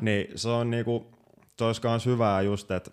Niin 0.00 0.28
se 0.34 0.48
on 0.48 0.70
niinku, 0.70 1.06
se 1.58 1.64
olisi 1.64 1.80
myös 1.84 2.06
hyvää 2.06 2.42
just, 2.42 2.70
että 2.70 2.90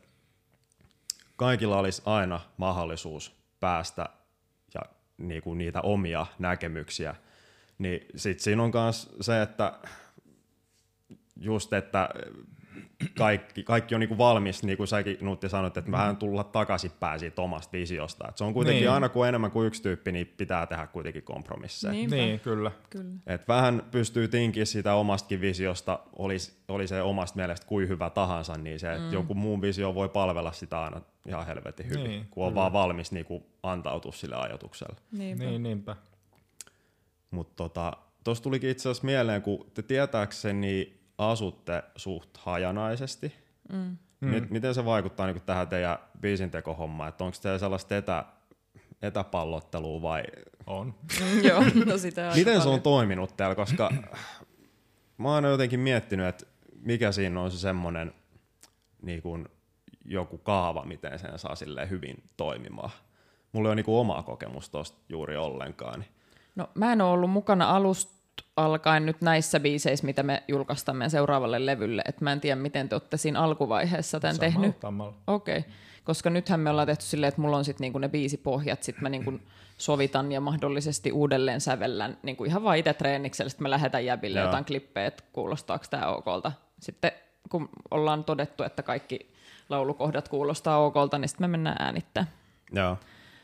kaikilla 1.36 1.80
olisi 1.80 2.02
aina 2.06 2.40
mahdollisuus 2.58 3.36
päästä 3.60 4.10
ja 4.74 4.82
niinku 5.18 5.54
niitä 5.54 5.82
omia 5.82 6.26
näkemyksiä, 6.40 7.16
niin 7.78 8.06
sitten 8.16 8.44
siinä 8.44 8.64
on 8.64 8.72
myös 8.74 9.16
se, 9.22 9.42
että 9.42 9.80
just, 11.40 11.74
että 11.74 12.10
kaikki, 13.18 13.64
kaikki 13.64 13.96
on 13.96 14.00
niinku 14.00 14.18
valmis, 14.18 14.64
niin 14.64 14.78
kuin 14.78 14.88
säkin 14.88 15.18
Nutti 15.22 15.50
sanoit, 15.50 15.78
että 15.78 15.92
vähän 15.92 16.18
tulla 16.18 16.44
takaisinpäin 16.44 17.20
siitä 17.20 17.42
omasta 17.42 17.72
visiosta. 17.72 18.28
Et 18.30 18.38
se 18.38 18.44
on 18.44 18.54
kuitenkin 18.54 18.82
niin. 18.82 18.92
aina 18.92 19.10
kun 19.10 19.28
enemmän 19.28 19.52
kuin 19.52 19.68
yksi 19.68 19.84
tyyppi, 19.84 20.12
niin 20.12 20.34
pitää 20.38 20.68
tehdä 20.68 20.88
kuitenkin 20.88 21.24
kompromisseja. 21.24 21.92
Niinpä. 21.92 22.16
Niin, 22.16 22.40
kyllä. 22.40 22.72
kyllä. 22.90 23.14
Et 23.28 23.48
vähän 23.48 23.84
pystyy 23.92 24.28
tinkiä 24.28 24.66
siitä 24.66 24.96
omastakin 24.96 25.42
visiosta, 25.42 26.00
oli, 26.16 26.38
oli 26.68 26.88
se 26.88 27.02
omasta 27.02 27.36
mielestä 27.36 27.68
kuin 27.68 27.88
hyvä 27.88 28.10
tahansa, 28.10 28.58
niin 28.58 28.80
se, 28.80 28.94
että 28.94 29.08
mm. 29.08 29.14
joku 29.14 29.34
muun 29.34 29.62
visio 29.62 29.96
voi 29.96 30.10
palvella 30.10 30.52
sitä 30.52 30.82
aina 30.82 31.02
ihan 31.28 31.46
helvetin 31.46 31.90
hyvin, 31.90 32.04
niin, 32.04 32.28
kun 32.32 32.46
on 32.46 32.52
kyllä. 32.52 32.62
vaan 32.62 32.74
valmis 32.74 33.12
niinku 33.12 33.46
antautua 33.64 34.12
sille 34.12 34.36
ajatukselle. 34.36 34.96
Niinpä. 35.12 35.44
Niin, 35.44 35.64
niinpä. 35.64 35.96
Mutta 37.32 37.56
tota, 37.56 37.98
tuossa 38.24 38.44
tulikin 38.44 38.70
itse 38.70 38.90
asiassa 38.90 39.06
mieleen, 39.06 39.42
kun 39.42 39.72
te 39.74 39.82
tietääkseni 39.82 41.03
asutte 41.18 41.84
suht 41.96 42.38
hajanaisesti. 42.38 43.34
Mm. 43.72 43.98
M- 44.22 44.48
miten 44.50 44.76
se 44.76 44.86
vaikuttaa 44.86 45.28
niin 45.28 45.42
tähän 45.42 45.68
teidän 45.68 45.98
biisintekohommaan? 46.22 47.10
Että 47.10 47.24
onko 47.24 47.38
teillä 47.42 47.60
sellaista 47.60 47.98
etä, 47.98 48.26
etäpallottelua 49.02 50.02
vai? 50.02 50.24
On. 50.68 50.96
Joo, 51.50 51.64
no 51.86 51.98
sitä 51.98 52.32
Miten 52.36 52.62
se 52.62 52.70
on 52.70 52.82
toiminut 52.82 53.38
täällä, 53.38 53.56
koska 53.56 53.92
mä 55.18 55.34
oon 55.34 55.44
jotenkin 55.44 55.80
miettinyt, 55.80 56.28
että 56.28 56.46
mikä 56.82 57.12
siinä 57.12 57.42
on 57.42 57.52
se 57.52 57.58
semmoinen 57.58 58.14
niin 59.02 59.22
kuin 59.22 59.48
joku 60.06 60.38
kaava, 60.38 60.86
miten 60.86 61.20
sen 61.20 61.40
saa 61.40 61.56
hyvin 61.90 62.24
toimimaan. 62.38 62.92
Mulla 63.52 63.68
ei 63.68 63.70
ole 63.70 63.76
niin 63.76 63.86
kuin 63.86 64.00
omaa 64.00 64.24
kokemusta 64.24 64.72
tosta 64.72 64.98
juuri 65.10 65.38
ollenkaan. 65.38 66.00
Niin. 66.00 66.10
No 66.56 66.70
mä 66.76 66.94
en 66.94 67.02
ole 67.02 67.12
ollut 67.12 67.30
mukana 67.30 67.70
alusta 67.70 68.23
alkaen 68.56 69.06
nyt 69.06 69.22
näissä 69.22 69.60
biiseissä, 69.60 70.06
mitä 70.06 70.24
me 70.24 70.44
julkaistamme 70.48 71.10
seuraavalle 71.10 71.66
levylle. 71.66 72.02
Et 72.08 72.22
mä 72.22 72.32
en 72.32 72.42
tiedä, 72.42 72.56
miten 72.56 72.90
te 72.90 72.96
olette 72.96 73.18
siinä 73.18 73.40
alkuvaiheessa 73.40 74.20
tämän 74.20 74.40
tehnyt. 74.40 74.76
Okei, 75.28 75.58
okay. 75.58 75.72
koska 76.04 76.30
nythän 76.30 76.60
me 76.60 76.70
ollaan 76.70 76.88
tehty 76.88 77.06
silleen, 77.06 77.28
että 77.28 77.42
mulla 77.42 77.58
on 77.58 77.66
sitten 77.66 77.86
niinku 77.86 78.00
ne 78.00 78.10
biisipohjat, 78.10 78.84
sitten 78.84 79.04
mä 79.04 79.10
niinku 79.10 79.40
sovitan 79.78 80.32
ja 80.32 80.42
mahdollisesti 80.42 81.12
uudelleen 81.12 81.62
sävellän 81.62 82.18
niinku 82.24 82.44
ihan 82.44 82.64
vaan 82.64 82.78
itse 82.78 82.94
treeniksellä, 82.94 83.50
sitten 83.50 83.64
mä 83.64 83.70
lähetän 83.70 84.06
jäbille 84.06 84.40
Joo. 84.40 84.48
jotain 84.48 84.66
klippejä, 84.66 85.08
että 85.08 85.24
kuulostaako 85.34 85.86
tämä 85.90 86.08
okolta. 86.08 86.52
Sitten 86.80 87.12
kun 87.50 87.70
ollaan 87.92 88.24
todettu, 88.24 88.64
että 88.64 88.84
kaikki 88.84 89.34
laulukohdat 89.70 90.30
kuulostaa 90.30 90.86
okolta, 90.86 91.18
niin 91.18 91.30
sitten 91.30 91.44
me 91.44 91.52
mennään 91.52 91.78
äänittämään. 91.80 92.32
Joo. 92.72 92.98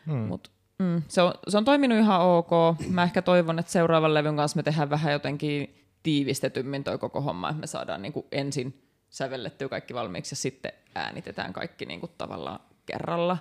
Hmm. 0.05 0.17
Mut 0.17 0.51
Mm, 0.79 1.01
se, 1.07 1.21
on, 1.21 1.33
se 1.47 1.57
on 1.57 1.65
toiminut 1.65 1.97
ihan 1.97 2.21
ok. 2.21 2.49
Mä 2.89 3.03
ehkä 3.03 3.21
toivon, 3.21 3.59
että 3.59 3.71
seuraavan 3.71 4.13
levyn 4.13 4.35
kanssa 4.35 4.55
me 4.55 4.63
tehdään 4.63 4.89
vähän 4.89 5.13
jotenkin 5.13 5.75
tiivistetymmin 6.03 6.83
toi 6.83 6.97
koko 6.97 7.21
homma, 7.21 7.49
että 7.49 7.59
me 7.59 7.67
saadaan 7.67 8.01
niin 8.01 8.13
kuin 8.13 8.25
ensin 8.31 8.83
sävellettyä 9.09 9.69
kaikki 9.69 9.93
valmiiksi 9.93 10.33
ja 10.33 10.37
sitten 10.37 10.71
äänitetään 10.95 11.53
kaikki 11.53 11.85
niin 11.85 11.99
kuin 11.99 12.11
tavallaan 12.17 12.59
kerralla. 12.85 13.37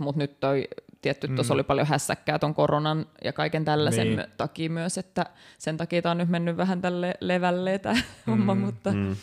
Mutta 0.00 0.18
nyt 0.18 0.40
toi, 0.40 0.68
tietty, 1.00 1.28
tuossa 1.28 1.54
mm. 1.54 1.56
oli 1.56 1.62
paljon 1.62 1.86
hässäkkää 1.86 2.38
ton 2.38 2.54
koronan 2.54 3.06
ja 3.24 3.32
kaiken 3.32 3.64
tällaisen 3.64 4.16
niin. 4.16 4.26
takia 4.36 4.70
myös, 4.70 4.98
että 4.98 5.26
sen 5.58 5.76
takia 5.76 6.02
tämä 6.02 6.10
on 6.10 6.18
nyt 6.18 6.28
mennyt 6.28 6.56
vähän 6.56 6.80
tälle 6.80 7.14
levälle 7.20 7.78
tämä 7.78 7.94
mm. 7.94 8.00
homma, 8.26 8.54
mutta, 8.54 8.92
mm. 8.92 9.16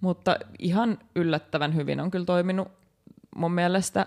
mutta 0.00 0.36
ihan 0.58 0.98
yllättävän 1.14 1.74
hyvin 1.74 2.00
on 2.00 2.10
kyllä 2.10 2.24
toiminut 2.24 2.68
mun 3.36 3.52
mielestä 3.52 4.06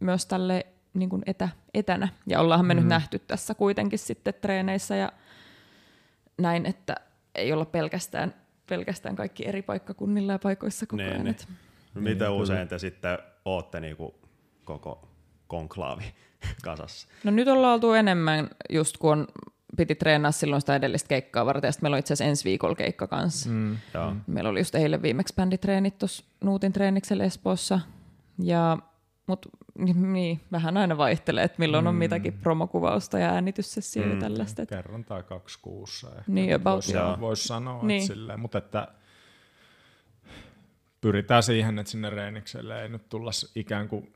myös 0.00 0.26
tälle 0.26 0.66
niin 0.94 1.08
kuin 1.08 1.22
etä, 1.26 1.48
etänä. 1.74 2.08
Ja 2.26 2.40
ollaan 2.40 2.66
me 2.66 2.74
mm. 2.74 2.80
nyt 2.80 2.88
nähty 2.88 3.18
tässä 3.18 3.54
kuitenkin 3.54 3.98
sitten 3.98 4.34
treeneissä 4.40 4.96
ja 4.96 5.12
näin, 6.38 6.66
että 6.66 6.94
ei 7.34 7.52
olla 7.52 7.64
pelkästään, 7.64 8.34
pelkästään 8.66 9.16
kaikki 9.16 9.48
eri 9.48 9.62
paikkakunnilla 9.62 10.32
ja 10.32 10.38
paikoissa 10.38 10.86
koko 10.86 11.02
ajan. 11.02 11.24
Niin. 11.24 11.36
Miten 11.94 12.28
niin, 12.28 12.40
usein 12.40 12.68
te 12.68 12.78
sitten 12.78 13.18
ootte 13.44 13.80
niin 13.80 13.96
kuin 13.96 14.14
koko 14.64 15.08
konklaavi 15.46 16.14
kasassa? 16.64 17.08
No 17.24 17.30
nyt 17.30 17.48
ollaan 17.48 17.74
oltu 17.74 17.92
enemmän, 17.92 18.50
just 18.70 18.96
kun 18.96 19.12
on, 19.12 19.26
piti 19.76 19.94
treenaa 19.94 20.32
silloin 20.32 20.62
sitä 20.62 20.76
edellistä 20.76 21.08
keikkaa 21.08 21.46
varten, 21.46 21.68
ja 21.68 21.72
meillä 21.82 21.94
on 21.94 21.98
itse 21.98 22.14
asiassa 22.14 22.30
ensi 22.30 22.44
viikolla 22.44 22.74
keikka 22.74 23.06
kanssa. 23.06 23.50
Mm, 23.50 23.76
meillä 24.26 24.50
oli 24.50 24.60
just 24.60 24.74
eilen 24.74 25.02
viimeksi 25.02 25.34
bänditreenit 25.34 25.98
tuossa 25.98 26.24
Nuutin 26.44 26.72
treeniksellä 26.72 27.24
Espoossa, 27.24 27.80
ja 28.38 28.78
mutta 29.26 29.48
niin, 29.94 30.40
vähän 30.52 30.76
aina 30.76 30.96
vaihtelee, 30.98 31.44
että 31.44 31.58
milloin 31.58 31.84
mm. 31.84 31.88
on 31.88 31.94
mitäkin 31.94 32.32
promokuvausta 32.32 33.18
ja 33.18 33.30
äänityssessioa 33.30 34.06
mm. 34.06 34.12
ja 34.12 34.20
tällaista. 34.20 34.66
Kerran 34.66 35.04
tai 35.04 35.22
kaksi 35.22 35.58
kuussa 35.62 36.08
ehkä. 36.08 36.22
Niin, 36.26 36.54
about, 36.54 36.84
voisi, 36.84 37.20
vois 37.20 37.44
sanoa, 37.44 37.82
niin. 37.82 38.02
että 38.02 38.14
silleen, 38.14 38.40
mutta 38.40 38.58
että 38.58 38.88
pyritään 41.00 41.42
siihen, 41.42 41.78
että 41.78 41.90
sinne 41.90 42.10
reenikselle 42.10 42.82
ei 42.82 42.88
nyt 42.88 43.08
tulla 43.08 43.30
ikään 43.54 43.88
kuin 43.88 44.12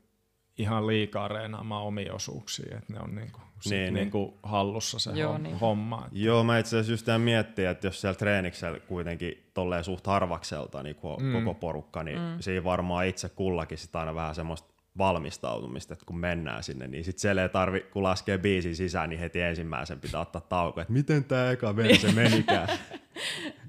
ihan 0.57 0.87
liikaa 0.87 1.27
reenaamaan 1.27 1.83
omia 1.83 2.13
osuuksia, 2.13 2.77
että 2.77 2.93
ne 2.93 2.99
on 2.99 3.15
niinku, 3.15 3.39
sit 3.59 3.71
Niin, 3.71 3.83
niin. 3.83 3.93
niinku 3.93 4.37
hallussa 4.43 4.99
se 4.99 5.11
Joo, 5.11 5.33
hom- 5.33 5.41
niin. 5.41 5.59
homma. 5.59 6.03
Et 6.05 6.11
Joo, 6.11 6.43
mä 6.43 6.59
itse 6.59 6.79
asiassa 6.79 7.11
just 7.11 7.23
miettiä, 7.23 7.71
että 7.71 7.87
jos 7.87 8.01
siellä 8.01 8.15
treeniksellä 8.17 8.79
kuitenkin 8.79 9.49
tolleen 9.53 9.83
suht 9.83 10.07
harvakselta 10.07 10.83
niin 10.83 10.95
koko, 10.95 11.23
mm. 11.23 11.33
koko 11.33 11.53
porukka, 11.53 12.03
niin 12.03 12.19
mm. 12.19 12.37
siinä 12.39 12.63
varmaan 12.63 13.05
itse 13.05 13.29
kullakin 13.29 13.77
sitä 13.77 13.99
aina 13.99 14.15
vähän 14.15 14.35
semmoista 14.35 14.76
valmistautumista, 14.97 15.93
että 15.93 16.05
kun 16.05 16.17
mennään 16.17 16.63
sinne, 16.63 16.87
niin 16.87 17.03
sit 17.03 17.19
siellä 17.19 17.41
ei 17.41 17.49
tarvi, 17.49 17.79
kun 17.79 18.03
laskee 18.03 18.37
biisin 18.37 18.75
sisään, 18.75 19.09
niin 19.09 19.19
heti 19.19 19.41
ensimmäisen 19.41 19.99
pitää 19.99 20.21
ottaa 20.21 20.41
tauko, 20.41 20.81
että 20.81 20.93
miten 20.93 21.23
tää 21.23 21.51
eka 21.51 21.75
verse 21.75 22.11
menikään. 22.11 22.67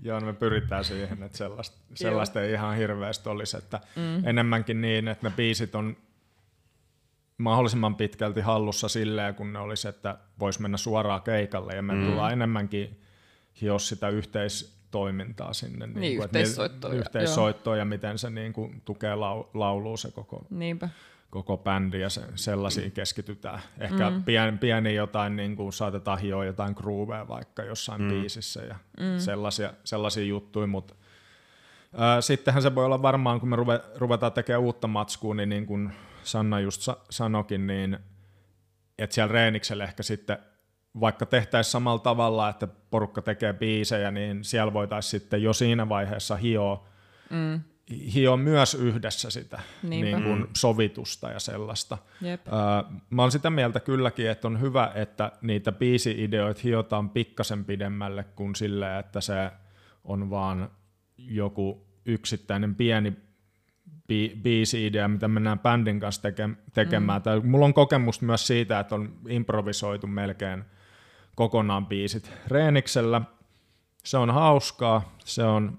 Joo, 0.03 0.21
no 0.21 0.27
me 0.27 0.33
pyritään 0.33 0.85
siihen, 0.85 1.23
että 1.23 1.39
sellaista, 1.39 1.77
sellaista 1.95 2.43
ei 2.43 2.53
ihan 2.53 2.77
hirveästi 2.77 3.29
olisi, 3.29 3.57
että 3.57 3.81
mm. 3.97 4.29
enemmänkin 4.29 4.81
niin, 4.81 5.09
että 5.09 5.29
ne 5.29 5.35
biisit 5.37 5.75
on 5.75 5.97
mahdollisimman 7.39 7.95
pitkälti 7.95 8.41
hallussa 8.41 8.89
silleen, 8.89 9.35
kun 9.35 9.53
ne 9.53 9.59
olisi, 9.59 9.89
että 9.89 10.19
voisi 10.41 10.63
mennä 10.63 10.77
suoraan 10.77 11.23
keikalle 11.23 11.75
ja 11.75 11.83
me 11.83 11.95
mm. 11.95 12.07
tullaan 12.07 12.33
enemmänkin 12.33 13.01
hios 13.61 13.89
sitä 13.89 14.09
yhteistoimintaa 14.09 15.53
sinne. 15.53 15.87
Niin, 15.87 16.17
kuin, 16.17 16.25
että 16.25 16.39
yhteissoittoa, 16.39 16.91
Ne, 16.91 16.97
yhteissoittoa 16.97 17.77
ja 17.77 17.85
miten 17.85 18.19
se 18.19 18.31
niin 18.31 18.53
kuin, 18.53 18.83
tukee 18.85 19.15
lau, 19.15 19.45
laulua 19.55 19.97
se 19.97 20.11
koko, 20.11 20.47
Niinpä. 20.51 20.89
Koko 21.31 21.57
bändi 21.57 22.01
ja 22.01 22.09
se, 22.11 22.23
sellaisiin 22.35 22.93
keskitytään. 22.93 23.61
Ehkä 23.79 24.11
mm. 24.11 24.25
pieni, 24.25 24.59
pieni 24.59 24.95
jotain, 24.95 25.37
niin 25.37 25.57
kuin 25.57 25.73
saatetaan 25.73 26.19
hioa 26.19 26.45
jotain 26.45 26.75
grooveja 26.77 27.29
vaikka 27.29 27.63
jossain 27.63 28.03
mm. 28.03 28.09
biisissä 28.09 28.63
ja 28.63 28.77
mm. 29.01 29.19
sellaisia, 29.19 29.73
sellaisia 29.85 30.25
juttuja, 30.25 30.67
mutta 30.67 30.95
ää, 31.97 32.21
sittenhän 32.21 32.63
se 32.63 32.75
voi 32.75 32.85
olla 32.85 33.03
varmaan, 33.03 33.41
kun 33.41 33.49
me 33.49 33.57
ruve, 33.57 33.81
ruvetaan 33.97 34.33
tekemään 34.33 34.63
uutta 34.63 34.89
matskua, 34.89 35.35
niin, 35.35 35.49
niin 35.49 35.67
kuin 35.67 35.93
Sanna 36.23 36.61
just 36.61 36.83
sa- 36.83 36.97
sanokin, 37.11 37.67
niin 37.67 37.99
että 38.99 39.15
siellä 39.15 39.33
reeniksellä 39.33 39.85
ehkä 39.85 40.03
sitten 40.03 40.39
vaikka 41.01 41.27
tehtäisiin 41.27 41.73
samalla 41.73 41.99
tavalla, 41.99 42.49
että 42.49 42.69
porukka 42.91 43.23
tekee 43.23 43.53
biisejä, 43.53 44.11
niin 44.11 44.45
siellä 44.45 44.73
voitaisiin 44.73 45.21
sitten 45.21 45.43
jo 45.43 45.53
siinä 45.53 45.89
vaiheessa 45.89 46.37
hioa, 46.37 46.89
Mm. 47.31 47.61
Hio 48.15 48.37
myös 48.37 48.75
yhdessä 48.75 49.31
sitä 49.31 49.61
Niinpä. 49.83 50.19
niin 50.19 50.23
kuin 50.23 50.47
sovitusta 50.57 51.31
ja 51.31 51.41
sellaista. 51.41 51.99
Jep. 52.21 52.47
Öö, 52.47 52.53
mä 53.11 53.23
oon 53.23 53.33
sitä 53.33 53.51
mieltä 53.51 53.81
kylläkin, 53.81 54.31
että 54.31 54.49
on 54.49 54.61
hyvä, 54.61 54.93
että 54.95 55.33
niitä 55.43 55.73
biisi-ideoita 55.73 56.61
hiotaan 56.65 57.11
pikkasen 57.11 57.65
pidemmälle 57.65 58.25
kuin 58.25 58.55
silleen, 58.55 59.01
että 59.01 59.21
se 59.21 59.51
on 60.05 60.31
vaan 60.31 60.71
joku 61.19 61.87
yksittäinen 62.07 62.75
pieni 62.75 63.13
bi- 64.13 64.37
biisi-idea, 64.43 65.09
mitä 65.09 65.29
mennään 65.29 65.59
bändin 65.59 66.01
kanssa 66.01 66.29
teke- 66.29 66.57
tekemään. 66.75 67.23
Mm. 67.43 67.51
Mulla 67.51 67.67
on 67.67 67.75
kokemus 67.75 68.23
myös 68.23 68.47
siitä, 68.47 68.81
että 68.81 68.95
on 68.95 69.13
improvisoitu 69.29 70.07
melkein 70.07 70.65
kokonaan 71.35 71.87
biisit 71.87 72.33
reeniksellä. 72.47 73.21
Se 74.05 74.17
on 74.19 74.31
hauskaa, 74.31 75.17
se 75.25 75.43
on 75.43 75.79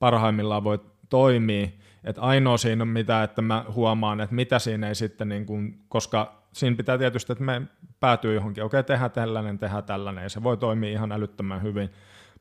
parhaimmillaan 0.00 0.64
voi 0.64 0.78
toimia. 1.08 1.68
Et 2.04 2.16
ainoa 2.18 2.56
siinä 2.56 2.82
on 2.82 2.88
mitä, 2.88 3.22
että 3.22 3.42
mä 3.42 3.64
huomaan, 3.74 4.20
että 4.20 4.34
mitä 4.34 4.58
siinä 4.58 4.88
ei 4.88 4.94
sitten, 4.94 5.28
niin 5.28 5.46
kuin, 5.46 5.80
koska 5.88 6.42
siinä 6.52 6.76
pitää 6.76 6.98
tietysti, 6.98 7.32
että 7.32 7.44
me 7.44 7.62
päätyy 8.00 8.34
johonkin, 8.34 8.64
okei, 8.64 8.82
tehdään 8.82 9.10
tällainen, 9.10 9.58
tehdään 9.58 9.84
tällainen, 9.84 10.22
ja 10.22 10.28
se 10.28 10.42
voi 10.42 10.56
toimia 10.56 10.90
ihan 10.90 11.12
älyttömän 11.12 11.62
hyvin. 11.62 11.90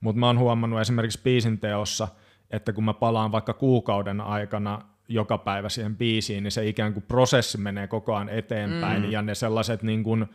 Mutta 0.02 0.20
mä 0.20 0.28
oon 0.28 0.40
huomannut 0.40 0.80
esimerkiksi 0.80 1.20
biisin 1.24 1.60
teossa, 1.60 2.08
että 2.52 2.74
kun 2.74 2.84
mä 2.84 2.94
palaan 2.94 3.32
vaikka 3.32 3.54
kuukauden 3.54 4.22
aikana 4.22 4.82
joka 5.08 5.38
päivä 5.38 5.70
siihen 5.70 5.98
biisiin, 5.98 6.44
niin 6.44 6.52
se 6.52 6.68
ikään 6.68 6.94
kuin 6.94 7.04
prosessi 7.08 7.58
menee 7.58 7.88
koko 7.88 8.16
ajan 8.16 8.30
eteenpäin, 8.30 9.04
mm. 9.04 9.12
ja 9.12 9.22
ne 9.22 9.36
sellaiset 9.36 9.84
niin 9.84 10.04
kuin 10.04 10.26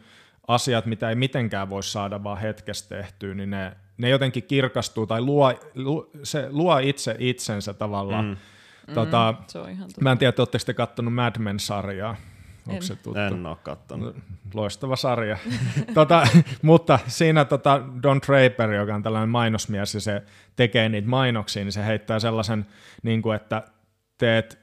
asiat, 0.49 0.87
mitä 0.87 1.09
ei 1.09 1.15
mitenkään 1.15 1.71
voi 1.71 1.83
saada 1.83 2.25
vaan 2.25 2.39
hetkessä 2.39 2.89
tehtyä, 2.89 3.35
niin 3.35 3.51
ne, 3.51 3.77
ne 3.99 4.09
jotenkin 4.09 4.43
kirkastuu 4.43 5.07
tai 5.07 5.21
luo, 5.21 5.53
lu, 5.75 6.11
se 6.23 6.47
luo 6.51 6.79
itse 6.79 7.17
itsensä 7.19 7.75
tavallaan. 7.75 8.25
Mm. 8.25 8.37
Tota, 8.95 9.35
Se 9.47 9.59
on 9.59 9.71
ihan 9.71 9.91
mä 10.01 10.13
en 10.13 10.19
tiedä, 10.19 10.33
oletteko 10.39 10.65
te 10.67 10.75
kattonut 10.75 11.15
Mad 11.15 11.39
Men-sarjaa? 11.39 12.17
Onko 12.69 12.77
En. 12.77 12.83
se 12.83 12.97
tuttu? 12.97 13.19
En 13.19 13.47
oo 13.47 13.59
kattonut. 13.63 14.17
Loistava 14.55 14.97
sarja. 14.97 15.39
tota, 15.95 16.27
mutta 16.63 16.99
siinä 17.07 17.45
tota 17.45 17.83
Don 18.03 18.21
Draper, 18.27 18.73
joka 18.73 18.95
on 18.95 19.03
tällainen 19.03 19.29
mainosmies 19.29 19.95
ja 19.95 20.01
se 20.01 20.23
tekee 20.57 20.89
niitä 20.89 21.09
mainoksia, 21.09 21.65
niin 21.65 21.73
se 21.73 21.87
heittää 21.87 22.19
sellaisen, 22.19 22.67
niin 23.03 23.23
kuin, 23.23 23.37
että 23.37 23.63
teet, 24.19 24.59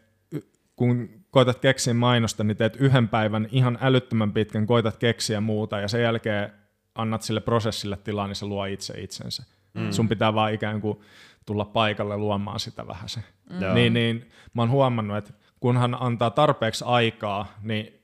kun 0.76 1.10
koitat 1.32 1.60
keksiä 1.60 1.94
mainosta, 1.94 2.44
niin 2.44 2.58
teet 2.58 2.76
yhden 2.76 3.08
päivän 3.08 3.48
ihan 3.52 3.78
älyttömän 3.82 4.34
pitkän, 4.34 4.68
koitat 4.68 4.98
keksiä 4.98 5.42
muuta 5.42 5.80
ja 5.80 5.88
sen 5.88 6.02
jälkeen 6.02 6.54
annat 6.96 7.22
sille 7.22 7.40
prosessille 7.40 7.98
tilaa, 7.98 8.28
niin 8.28 8.36
se 8.36 8.46
luo 8.46 8.66
itse 8.66 9.02
itsensä. 9.02 9.44
Mm. 9.74 9.92
Sun 9.92 10.10
pitää 10.10 10.34
vaan 10.34 10.54
ikään 10.54 10.82
kuin 10.82 11.00
tulla 11.46 11.66
paikalle 11.66 12.18
luomaan 12.18 12.60
sitä 12.60 12.88
vähän 12.88 13.10
se. 13.10 13.24
Joo. 13.62 13.74
Niin, 13.74 13.94
niin 13.94 14.32
mä 14.54 14.62
oon 14.62 14.70
huomannut, 14.70 15.18
että 15.18 15.34
kunhan 15.60 15.98
antaa 16.00 16.30
tarpeeksi 16.30 16.84
aikaa, 16.88 17.48
niin 17.62 18.02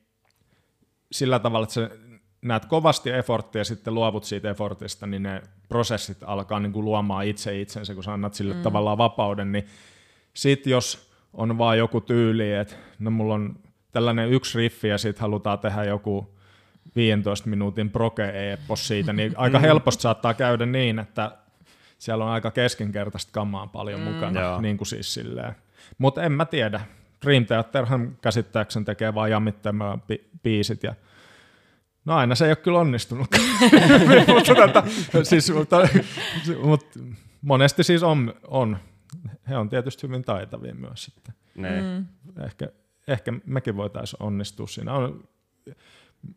sillä 1.11 1.39
tavalla, 1.39 1.63
että 1.63 1.73
sä 1.73 1.89
näet 2.41 2.65
kovasti 2.65 3.11
efforttia 3.11 3.59
ja 3.61 3.65
sitten 3.65 3.93
luovut 3.93 4.23
siitä 4.23 4.49
effortista, 4.49 5.07
niin 5.07 5.23
ne 5.23 5.41
prosessit 5.69 6.17
alkaa 6.25 6.59
niin 6.59 6.73
kuin 6.73 6.85
luomaan 6.85 7.25
itse 7.25 7.61
itsensä, 7.61 7.93
kun 7.93 8.03
sä 8.03 8.13
annat 8.13 8.33
sille 8.33 8.53
mm. 8.53 8.61
tavallaan 8.61 8.97
vapauden, 8.97 9.51
niin 9.51 9.65
sit 10.33 10.65
jos 10.65 11.11
on 11.33 11.57
vaan 11.57 11.77
joku 11.77 12.01
tyyli, 12.01 12.53
että 12.53 12.75
no 12.99 13.11
mulla 13.11 13.33
on 13.33 13.59
tällainen 13.91 14.29
yksi 14.29 14.57
riffi 14.57 14.88
ja 14.88 14.97
sitten 14.97 15.21
halutaan 15.21 15.59
tehdä 15.59 15.83
joku 15.83 16.36
15 16.95 17.49
minuutin 17.49 17.89
proke-epos 17.89 18.88
siitä, 18.88 19.13
niin 19.13 19.33
aika 19.38 19.59
helposti 19.59 20.01
saattaa 20.01 20.33
käydä 20.33 20.65
niin, 20.65 20.99
että 20.99 21.31
siellä 21.97 22.25
on 22.25 22.31
aika 22.31 22.51
keskinkertaista 22.51 23.31
kamaa 23.31 23.67
paljon 23.67 23.99
mm. 23.99 24.05
mukana, 24.05 24.41
Joo. 24.41 24.61
niin 24.61 24.77
kuin 24.77 24.88
siis 24.88 25.13
silleen. 25.13 25.55
Mutta 25.97 26.23
en 26.23 26.31
mä 26.31 26.45
tiedä. 26.45 26.81
Dream 27.25 27.45
Theaterhan 27.45 28.17
käsittääkseni 28.21 28.85
tekee 28.85 29.15
vaan 29.15 29.31
jammittamaan 29.31 30.01
bi- 30.01 30.29
biisit 30.43 30.83
ja 30.83 30.95
No 32.07 32.15
aina 32.15 32.35
se 32.35 32.45
ei 32.45 32.51
ole 32.51 32.55
kyllä 32.55 32.79
onnistunut. 32.79 33.27
mutta, 34.35 34.55
tota, 34.55 34.83
siis, 35.23 35.53
mutta, 35.53 35.88
mutta 36.63 36.99
monesti 37.41 37.83
siis 37.83 38.03
on, 38.03 38.33
on. 38.47 38.77
He 39.49 39.57
on 39.57 39.69
tietysti 39.69 40.07
hyvin 40.07 40.23
taitavia 40.23 40.75
myös 40.75 41.03
sitten. 41.03 41.35
Niin. 41.55 41.83
Mm. 41.83 42.05
Ehkä, 42.45 42.67
ehkä 43.07 43.33
mekin 43.45 43.77
voitaisiin 43.77 44.23
onnistua 44.23 44.67
siinä. 44.67 44.93
On, 44.93 45.27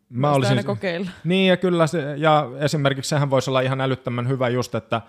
Mä 0.09 0.31
olisin, 0.31 0.57
aina 0.57 0.63
kokeilla. 0.63 1.09
niin 1.23 1.49
ja 1.49 1.57
kyllä 1.57 1.87
se, 1.87 2.15
ja 2.17 2.49
esimerkiksi 2.59 3.09
sehän 3.09 3.29
voisi 3.29 3.49
olla 3.49 3.61
ihan 3.61 3.81
älyttömän 3.81 4.27
hyvä 4.27 4.49
just, 4.49 4.75
että 4.75 5.01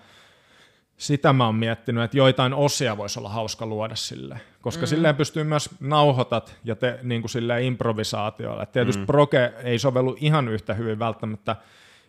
sitä 0.97 1.33
mä 1.33 1.45
oon 1.45 1.55
miettinyt, 1.55 2.03
että 2.03 2.17
joitain 2.17 2.53
osia 2.53 2.97
voisi 2.97 3.19
olla 3.19 3.29
hauska 3.29 3.65
luoda 3.65 3.95
sille, 3.95 4.41
koska 4.61 4.81
mm. 4.81 4.87
silleen 4.87 5.15
pystyy 5.15 5.43
myös 5.43 5.69
nauhoitat 5.79 6.55
ja 6.63 6.75
te, 6.75 6.99
niin 7.03 7.21
kuin 7.21 7.29
silleen 7.29 7.63
improvisaatiolla. 7.63 8.63
Et 8.63 8.71
tietysti 8.71 9.01
mm. 9.01 9.05
proge 9.05 9.53
ei 9.63 9.79
sovellu 9.79 10.17
ihan 10.19 10.47
yhtä 10.47 10.73
hyvin 10.73 10.99
välttämättä 10.99 11.55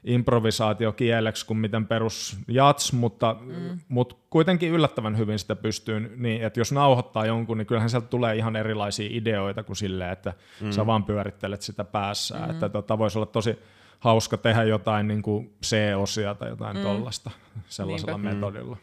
improvisaatiokieleksi 0.05 1.47
kuin 1.47 1.59
miten 1.59 1.87
perus 1.87 2.37
jats, 2.49 2.93
mutta, 2.93 3.37
mm. 3.41 3.79
mutta 3.89 4.17
kuitenkin 4.31 4.71
yllättävän 4.71 5.19
hyvin 5.19 5.39
sitä 5.39 5.57
pystyy, 5.57 6.17
niin 6.17 6.43
että 6.43 6.61
jos 6.61 6.73
nauhoittaa 6.73 7.27
jonkun, 7.27 7.59
niin 7.59 7.67
kyllähän 7.67 7.91
sieltä 7.91 8.07
tulee 8.07 8.37
ihan 8.37 8.57
erilaisia 8.57 9.09
ideoita 9.11 9.63
kuin 9.63 9.77
silleen, 9.77 10.13
että 10.13 10.33
mm. 10.61 10.71
sä 10.71 10.87
vaan 10.87 11.05
pyörittelet 11.05 11.63
sitä 11.63 11.85
päässä, 11.85 12.39
mm. 12.39 12.51
että 12.51 12.69
tota, 12.69 12.99
voisi 12.99 13.19
olla 13.19 13.27
tosi 13.27 13.59
hauska 13.99 14.37
tehdä 14.37 14.65
jotain 14.65 15.09
niin 15.09 15.23
kuin 15.23 15.55
C-osia 15.65 16.35
tai 16.35 16.49
jotain 16.49 16.77
mm. 16.77 16.83
tollasta 16.83 17.31
sellaisella 17.69 18.19
Niinpä. 18.19 18.35
metodilla. 18.35 18.77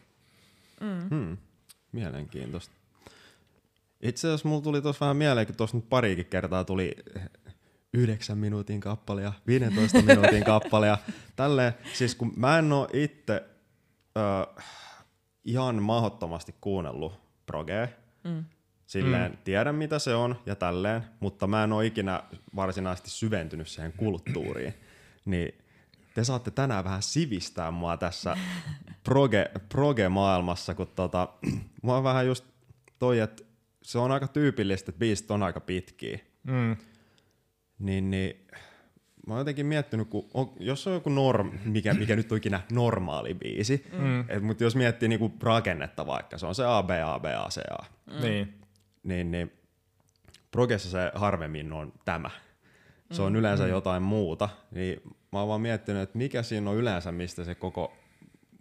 Hmm. 1.10 1.36
Mielenkiintoista. 1.92 2.74
Itse 4.00 4.28
asiassa 4.28 4.48
mulla 4.48 4.62
tuli 4.62 4.82
tuossa 4.82 5.04
vähän 5.04 5.16
mieleen, 5.16 5.46
kun 5.46 5.56
tuossa 5.56 5.76
nyt 5.76 5.88
parikin 5.88 6.26
kertaa 6.26 6.64
tuli 6.64 6.96
9 7.94 8.38
minuutin 8.38 8.80
kappale 8.80 9.22
ja 9.22 9.32
15 9.46 10.02
minuutin 10.02 10.44
kappale 10.44 10.86
ja 10.86 10.98
tälleen. 11.36 11.72
Siis 11.92 12.14
kun 12.14 12.32
mä 12.36 12.58
en 12.58 12.72
oo 12.72 12.88
itse 12.92 13.44
ö, 14.16 14.62
ihan 15.44 15.82
mahdottomasti 15.82 16.54
kuunnellut 16.60 17.20
progea, 17.46 17.88
mm. 18.24 18.44
silleen 18.86 19.32
mm. 19.32 19.38
tiedän 19.44 19.74
mitä 19.74 19.98
se 19.98 20.14
on 20.14 20.36
ja 20.46 20.56
tälleen, 20.56 21.04
mutta 21.20 21.46
mä 21.46 21.64
en 21.64 21.72
oo 21.72 21.80
ikinä 21.80 22.22
varsinaisesti 22.56 23.10
syventynyt 23.10 23.68
siihen 23.68 23.92
kulttuuriin. 23.96 24.74
Niin 25.24 25.54
te 26.14 26.24
saatte 26.24 26.50
tänään 26.50 26.84
vähän 26.84 27.02
sivistää 27.02 27.70
mua 27.70 27.96
tässä 27.96 28.36
proge, 29.04 29.50
proge-maailmassa, 29.68 30.74
kun 30.74 30.86
tota, 30.86 31.28
mä 31.82 31.94
oon 31.94 32.04
vähän 32.04 32.26
just 32.26 32.44
toi, 32.98 33.18
että 33.18 33.42
se 33.82 33.98
on 33.98 34.12
aika 34.12 34.28
tyypillistä, 34.28 34.90
että 34.90 34.98
biisit 34.98 35.30
on 35.30 35.42
aika 35.42 35.60
pitkiä. 35.60 36.18
Mm. 36.42 36.76
Niin, 37.78 38.10
niin 38.10 38.46
mä 39.26 39.34
oon 39.34 39.40
jotenkin 39.40 39.66
miettinyt, 39.66 40.08
kun 40.08 40.28
on, 40.34 40.52
jos 40.60 40.86
on 40.86 40.92
joku 40.94 41.10
norm, 41.10 41.50
mikä, 41.64 41.94
mikä 41.94 42.16
nyt 42.16 42.32
on 42.32 42.38
ikinä 42.38 42.60
normaali 42.72 43.34
biisi, 43.34 43.86
mm. 43.92 44.20
et, 44.28 44.42
mutta 44.42 44.64
jos 44.64 44.76
miettii 44.76 45.08
niinku 45.08 45.32
rakennetta 45.42 46.06
vaikka, 46.06 46.38
se 46.38 46.46
on 46.46 46.54
se 46.54 46.64
A, 46.66 46.82
B, 46.82 46.90
A, 46.90 47.18
B, 47.18 47.24
A, 47.24 47.48
C, 47.48 47.58
A, 47.70 47.84
Mm. 48.06 48.20
Niin. 48.20 48.60
niin, 49.02 49.30
niin 49.30 49.52
progessa 50.50 50.90
se 50.90 51.12
harvemmin 51.14 51.72
on 51.72 51.92
tämä. 52.04 52.30
Se 53.12 53.22
on 53.22 53.36
yleensä 53.36 53.66
jotain 53.66 54.02
muuta. 54.02 54.48
Niin 54.70 55.02
mä 55.32 55.38
oon 55.38 55.48
vaan 55.48 55.60
miettinyt, 55.60 56.02
että 56.02 56.18
mikä 56.18 56.42
siinä 56.42 56.70
on 56.70 56.76
yleensä, 56.76 57.12
mistä 57.12 57.44
se 57.44 57.54
koko 57.54 57.96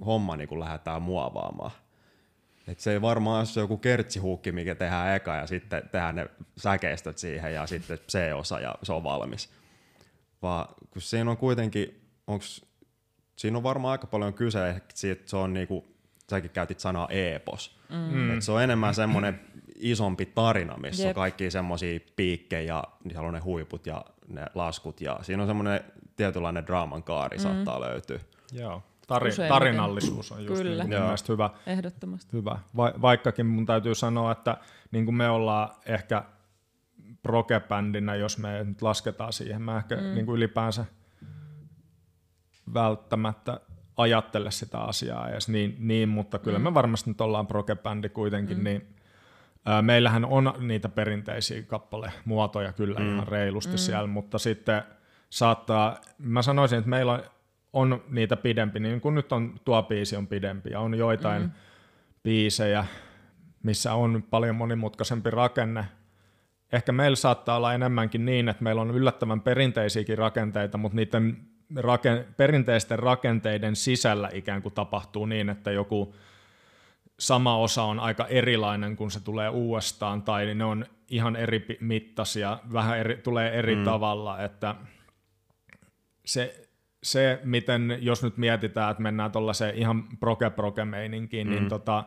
homma 0.06 0.38
niin 0.38 0.60
lähdetään 0.60 1.02
muovaamaan. 1.02 1.72
Et 2.68 2.80
se 2.80 2.92
ei 2.92 3.02
varmaan 3.02 3.38
ole 3.38 3.46
se 3.46 3.60
joku 3.60 3.78
kertsihuukki, 3.78 4.52
mikä 4.52 4.76
tehdään 4.76 5.16
eka 5.16 5.36
ja 5.36 5.48
sitten 5.48 5.82
tehdään 5.92 6.16
ne 6.16 6.28
säkeistöt 6.58 7.18
siihen 7.18 7.54
ja 7.54 7.68
sitten 7.68 7.98
C-osa 7.98 8.60
ja 8.60 8.76
se 8.84 8.94
on 8.94 9.04
valmis. 9.04 9.50
Vaan 10.42 10.76
kun 10.90 11.02
siinä 11.02 11.32
on 11.32 11.38
kuitenkin, 11.38 12.02
onks, 12.28 12.66
siinä 13.36 13.58
on 13.58 13.64
varmaan 13.64 13.92
aika 13.92 14.08
paljon 14.08 14.34
kyse 14.34 14.82
siitä, 14.94 15.20
että 15.20 15.30
se 15.30 15.38
on 15.38 15.54
niinku, 15.54 15.86
säkin 16.30 16.52
käytit 16.52 16.80
sanaa 16.80 17.08
epos. 17.10 17.78
Mm. 17.90 18.38
Et 18.38 18.44
se 18.44 18.52
on 18.52 18.64
enemmän 18.64 18.96
semmoinen 18.96 19.40
isompi 19.76 20.26
tarina, 20.26 20.78
missä 20.78 21.04
Jep. 21.04 21.10
on 21.10 21.22
kaikki 21.22 21.52
semmoisia 21.52 22.00
piikkejä 22.16 22.62
ja 22.62 22.84
siellä 23.08 23.28
on 23.28 23.34
ne 23.34 23.40
huiput 23.40 23.86
ja 23.86 24.06
ne 24.28 24.46
laskut 24.56 25.02
ja 25.02 25.20
siinä 25.22 25.44
on 25.44 25.50
semmoinen 25.50 25.82
tietynlainen 26.16 26.68
draaman 26.68 27.04
kaari 27.04 27.38
mm. 27.38 27.42
saattaa 27.42 27.82
löytyä. 27.82 28.20
Joo. 28.52 28.84
Tari- 29.20 29.48
tarinallisuus 29.48 30.32
on 30.32 30.46
just 30.46 30.62
Kyllä. 30.62 30.84
Niin 30.84 31.02
hyvä. 31.30 31.50
Ehdottomasti. 31.66 32.34
hyvä. 32.34 32.60
Va- 32.78 32.94
vaikkakin 33.02 33.46
mun 33.46 33.66
täytyy 33.66 33.96
sanoa, 33.96 34.32
että 34.32 34.58
niin 34.92 35.06
kuin 35.06 35.16
me 35.16 35.30
ollaan 35.30 35.70
ehkä 35.86 36.24
progebändinä, 37.24 38.16
jos 38.16 38.38
me 38.38 38.64
nyt 38.64 38.82
lasketaan 38.82 39.34
siihen, 39.34 39.62
mä 39.62 39.78
ehkä 39.78 39.96
mm. 39.96 40.02
niin 40.02 40.26
kuin 40.26 40.38
ylipäänsä 40.38 40.86
välttämättä 42.74 43.60
ajattele 43.98 44.52
sitä 44.52 44.80
asiaa 44.80 45.30
edes 45.30 45.50
niin, 45.50 45.76
niin 45.80 46.10
mutta 46.10 46.40
kyllä 46.40 46.60
mm. 46.60 46.64
me 46.64 46.74
varmasti 46.74 47.10
nyt 47.10 47.22
ollaan 47.22 47.48
progebändi 47.48 48.10
kuitenkin, 48.10 48.58
mm. 48.58 48.64
niin 48.64 48.96
ää, 49.66 49.82
meillähän 49.82 50.26
on 50.26 50.54
niitä 50.60 50.90
perinteisiä 50.90 51.62
kappalemuotoja 51.62 52.74
kyllä 52.74 53.00
mm. 53.00 53.14
ihan 53.14 53.28
reilusti 53.28 53.74
mm. 53.74 53.78
siellä, 53.78 54.08
mutta 54.08 54.38
sitten 54.38 54.84
saattaa, 55.30 55.98
mä 56.18 56.42
sanoisin, 56.42 56.78
että 56.78 56.90
meillä 56.90 57.12
on 57.12 57.24
on 57.74 58.04
niitä 58.10 58.38
pidempi, 58.38 58.80
niin 58.80 59.02
kuin 59.02 59.16
nyt 59.16 59.32
on 59.32 59.60
tuo 59.66 59.84
biisi 59.84 60.16
on 60.16 60.28
pidempi 60.28 60.70
ja 60.70 60.80
on 60.80 60.96
joitain 60.96 61.42
mm. 61.42 61.52
biisejä, 62.24 62.86
missä 63.64 63.94
on 63.94 64.24
paljon 64.30 64.56
monimutkaisempi 64.56 65.32
rakenne. 65.32 65.86
Ehkä 66.72 66.92
meillä 66.92 67.16
saattaa 67.16 67.58
olla 67.58 67.74
enemmänkin 67.74 68.26
niin, 68.26 68.50
että 68.50 68.64
meillä 68.64 68.82
on 68.82 68.92
yllättävän 68.92 69.42
perinteisiäkin 69.42 70.18
rakenteita, 70.18 70.78
mutta 70.78 70.96
niiden 70.96 71.38
raken, 71.76 72.26
perinteisten 72.38 73.00
rakenteiden 73.00 73.76
sisällä 73.76 74.30
ikään 74.34 74.62
kuin 74.62 74.74
tapahtuu 74.74 75.26
niin, 75.26 75.50
että 75.50 75.72
joku 75.72 76.16
sama 77.20 77.58
osa 77.58 77.84
on 77.84 78.00
aika 78.00 78.28
erilainen, 78.28 78.96
kun 78.96 79.12
se 79.12 79.24
tulee 79.24 79.50
uudestaan, 79.50 80.22
tai 80.22 80.56
ne 80.56 80.64
on 80.64 80.86
ihan 81.10 81.36
eri 81.36 81.66
mittaisia, 81.80 82.58
vähän 82.74 83.00
eri, 83.00 83.18
tulee 83.18 83.60
eri 83.60 83.76
mm. 83.76 83.84
tavalla, 83.84 84.44
että 84.44 84.76
se 86.26 86.71
se, 87.04 87.40
miten, 87.44 87.98
jos 88.02 88.24
nyt 88.24 88.38
mietitään, 88.38 88.92
että 88.92 89.04
mennään 89.04 89.32
tuollaiseen 89.32 89.76
ihan 89.76 90.04
proke-proke-meininkiin, 90.20 91.48
niin 91.48 91.60
mm. 91.60 91.62
niin, 91.62 91.70
tota, 91.70 92.04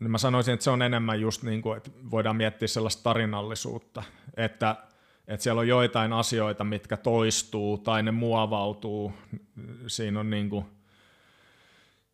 niin 0.00 0.10
mä 0.10 0.18
sanoisin, 0.18 0.54
että 0.54 0.64
se 0.64 0.70
on 0.70 0.82
enemmän 0.82 1.20
just 1.20 1.42
niin 1.42 1.62
kuin, 1.62 1.76
että 1.76 1.90
voidaan 2.10 2.36
miettiä 2.36 2.68
sellaista 2.68 3.02
tarinallisuutta, 3.02 4.02
että, 4.36 4.76
että 5.28 5.42
siellä 5.44 5.60
on 5.60 5.68
joitain 5.68 6.12
asioita, 6.12 6.64
mitkä 6.64 6.96
toistuu 6.96 7.78
tai 7.78 8.02
ne 8.02 8.10
muovautuu. 8.10 9.12
Siinä 9.86 10.20
on 10.20 10.30
niin 10.30 10.50
kuin 10.50 10.64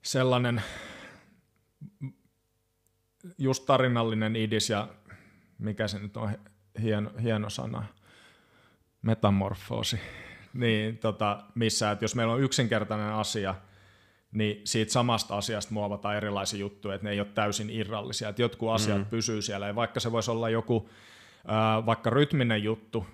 sellainen 0.03 0.63
just 3.39 3.67
tarinallinen 3.67 4.37
idis 4.37 4.71
ja 4.71 4.89
mikä 5.59 5.89
se 5.89 5.99
nyt 5.99 6.17
on 6.17 6.33
hieno, 6.83 7.11
hieno 7.23 7.51
sana, 7.51 7.85
metamorfoosi 9.03 10.01
niin, 10.55 10.99
tota, 10.99 11.43
missä, 11.55 11.91
että 11.91 12.05
jos 12.05 12.15
meillä 12.15 12.33
on 12.33 12.43
yksinkertainen 12.43 13.13
asia, 13.13 13.55
niin 14.33 14.61
siitä 14.65 14.93
samasta 14.93 15.37
asiasta 15.37 15.75
muovataan 15.75 16.17
erilaisia 16.17 16.61
juttuja, 16.61 16.95
että 16.95 17.05
ne 17.05 17.11
ei 17.11 17.21
ole 17.21 17.29
täysin 17.35 17.71
irrallisia, 17.71 18.29
että 18.29 18.43
jotkut 18.43 18.71
asiat 18.71 18.99
mm. 18.99 19.07
pysyy 19.07 19.43
siellä, 19.43 19.67
ja 19.67 19.75
vaikka 19.75 20.01
se 20.01 20.13
voisi 20.13 20.31
olla 20.31 20.51
joku 20.51 20.89
äh, 21.51 21.87
vaikka 21.87 22.11
rytminen 22.11 22.63
juttu, 22.63 23.07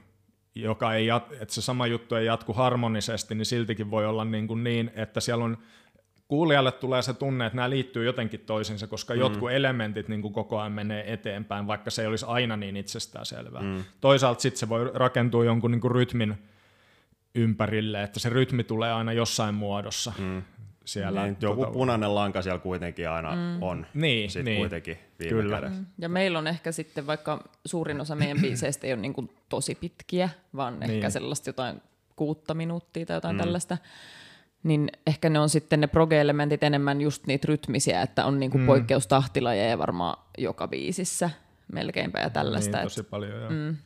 joka 0.54 0.94
ei 0.94 1.06
jat, 1.06 1.32
että 1.32 1.54
se 1.54 1.62
sama 1.62 1.86
juttu 1.86 2.14
ei 2.14 2.26
jatku 2.26 2.52
harmonisesti, 2.52 3.34
niin 3.34 3.46
siltikin 3.46 3.90
voi 3.90 4.06
olla 4.06 4.24
niin, 4.24 4.46
kuin 4.48 4.64
niin 4.64 4.90
että 4.94 5.20
siellä 5.20 5.44
on 5.44 5.58
kuulijalle 6.28 6.72
tulee 6.72 7.02
se 7.02 7.14
tunne, 7.14 7.46
että 7.46 7.56
nämä 7.56 7.70
liittyy 7.70 8.04
jotenkin 8.04 8.40
toisiinsa, 8.40 8.86
koska 8.86 9.14
mm. 9.14 9.20
jotkut 9.20 9.50
elementit 9.50 10.08
niin 10.08 10.22
kuin 10.22 10.34
koko 10.34 10.60
ajan 10.60 10.72
menee 10.72 11.12
eteenpäin, 11.12 11.66
vaikka 11.66 11.90
se 11.90 12.02
ei 12.02 12.08
olisi 12.08 12.26
aina 12.28 12.56
niin 12.56 12.76
itsestäänselvää. 12.76 13.62
Mm. 13.62 13.84
Toisaalta 14.00 14.40
sitten 14.40 14.58
se 14.58 14.68
voi 14.68 14.90
rakentua 14.94 15.44
jonkun 15.44 15.70
niin 15.70 15.80
kuin 15.80 15.90
rytmin 15.90 16.38
ympärille, 17.38 18.02
että 18.02 18.20
se 18.20 18.28
rytmi 18.28 18.64
tulee 18.64 18.92
aina 18.92 19.12
jossain 19.12 19.54
muodossa. 19.54 20.12
Mm. 20.18 20.42
Siellä, 20.84 21.22
niin, 21.22 21.36
joku 21.40 21.56
tuota, 21.56 21.72
punainen 21.72 22.14
lanka 22.14 22.42
siellä 22.42 22.58
kuitenkin 22.58 23.08
aina 23.08 23.34
mm. 23.34 23.62
on 23.62 23.86
niin, 23.94 24.30
sit 24.30 24.44
niin. 24.44 24.58
kuitenkin 24.58 24.98
viime 25.18 25.42
Kyllä. 25.42 25.56
kädessä. 25.56 25.80
Mm. 25.80 25.86
Ja 25.98 26.08
meillä 26.08 26.38
on 26.38 26.46
ehkä 26.46 26.72
sitten, 26.72 27.06
vaikka 27.06 27.48
suurin 27.64 28.00
osa 28.00 28.16
meidän 28.16 28.40
biiseistä 28.42 28.86
ei 28.86 28.92
ole 28.92 29.00
niin 29.00 29.12
kuin 29.12 29.30
tosi 29.48 29.74
pitkiä, 29.74 30.28
vaan 30.56 30.80
niin. 30.80 30.90
ehkä 30.90 31.10
sellaista 31.10 31.48
jotain 31.48 31.82
kuutta 32.16 32.54
minuuttia 32.54 33.06
tai 33.06 33.16
jotain 33.16 33.36
mm. 33.36 33.40
tällaista, 33.40 33.78
niin 34.62 34.90
ehkä 35.06 35.28
ne 35.28 35.38
on 35.38 35.48
sitten 35.48 35.80
ne 35.80 35.86
proge-elementit 35.86 36.62
enemmän 36.62 37.00
just 37.00 37.26
niitä 37.26 37.46
rytmisiä, 37.48 38.02
että 38.02 38.24
on 38.24 38.40
niin 38.40 38.50
kuin 38.50 38.60
mm. 38.60 38.66
poikkeustahtila 38.66 39.50
varmaan 39.78 40.24
joka 40.38 40.68
biisissä 40.68 41.30
melkeinpä 41.72 42.20
ja 42.20 42.30
tällaista. 42.30 42.76
Niin, 42.76 42.86
tosi 42.86 43.02
paljon, 43.02 43.40
joo. 43.40 43.50
Mm. 43.50 43.76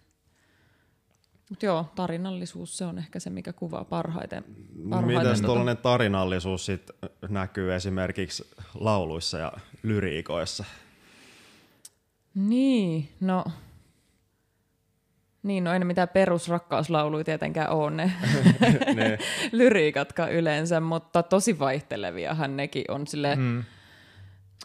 Mutta 1.52 1.66
joo, 1.66 1.86
tarinallisuus 1.94 2.78
se 2.78 2.84
on 2.84 2.98
ehkä 2.98 3.20
se, 3.20 3.30
mikä 3.30 3.52
kuvaa 3.52 3.84
parhaiten. 3.84 4.44
parhaiten 4.90 5.18
Miten 5.18 5.34
tota... 5.34 5.46
tuollainen 5.46 5.76
tarinallisuus 5.76 6.66
sit 6.66 6.90
näkyy 7.28 7.74
esimerkiksi 7.74 8.50
lauluissa 8.74 9.38
ja 9.38 9.52
lyriikoissa? 9.82 10.64
Niin, 12.34 13.08
no... 13.20 13.44
Niin, 15.42 15.64
no 15.64 15.72
ei 15.72 15.78
ne 15.78 15.84
mitään 15.84 16.08
perusrakkauslauluja 16.08 17.24
tietenkään 17.24 17.70
ole 17.70 17.90
ne, 17.90 18.12
ne. 18.94 19.18
lyriikatkaan 19.52 20.32
yleensä, 20.32 20.80
mutta 20.80 21.22
tosi 21.22 21.58
vaihteleviahan 21.58 22.56
nekin 22.56 22.84
on 22.88 23.06
sille. 23.06 23.36
Mm. 23.36 23.64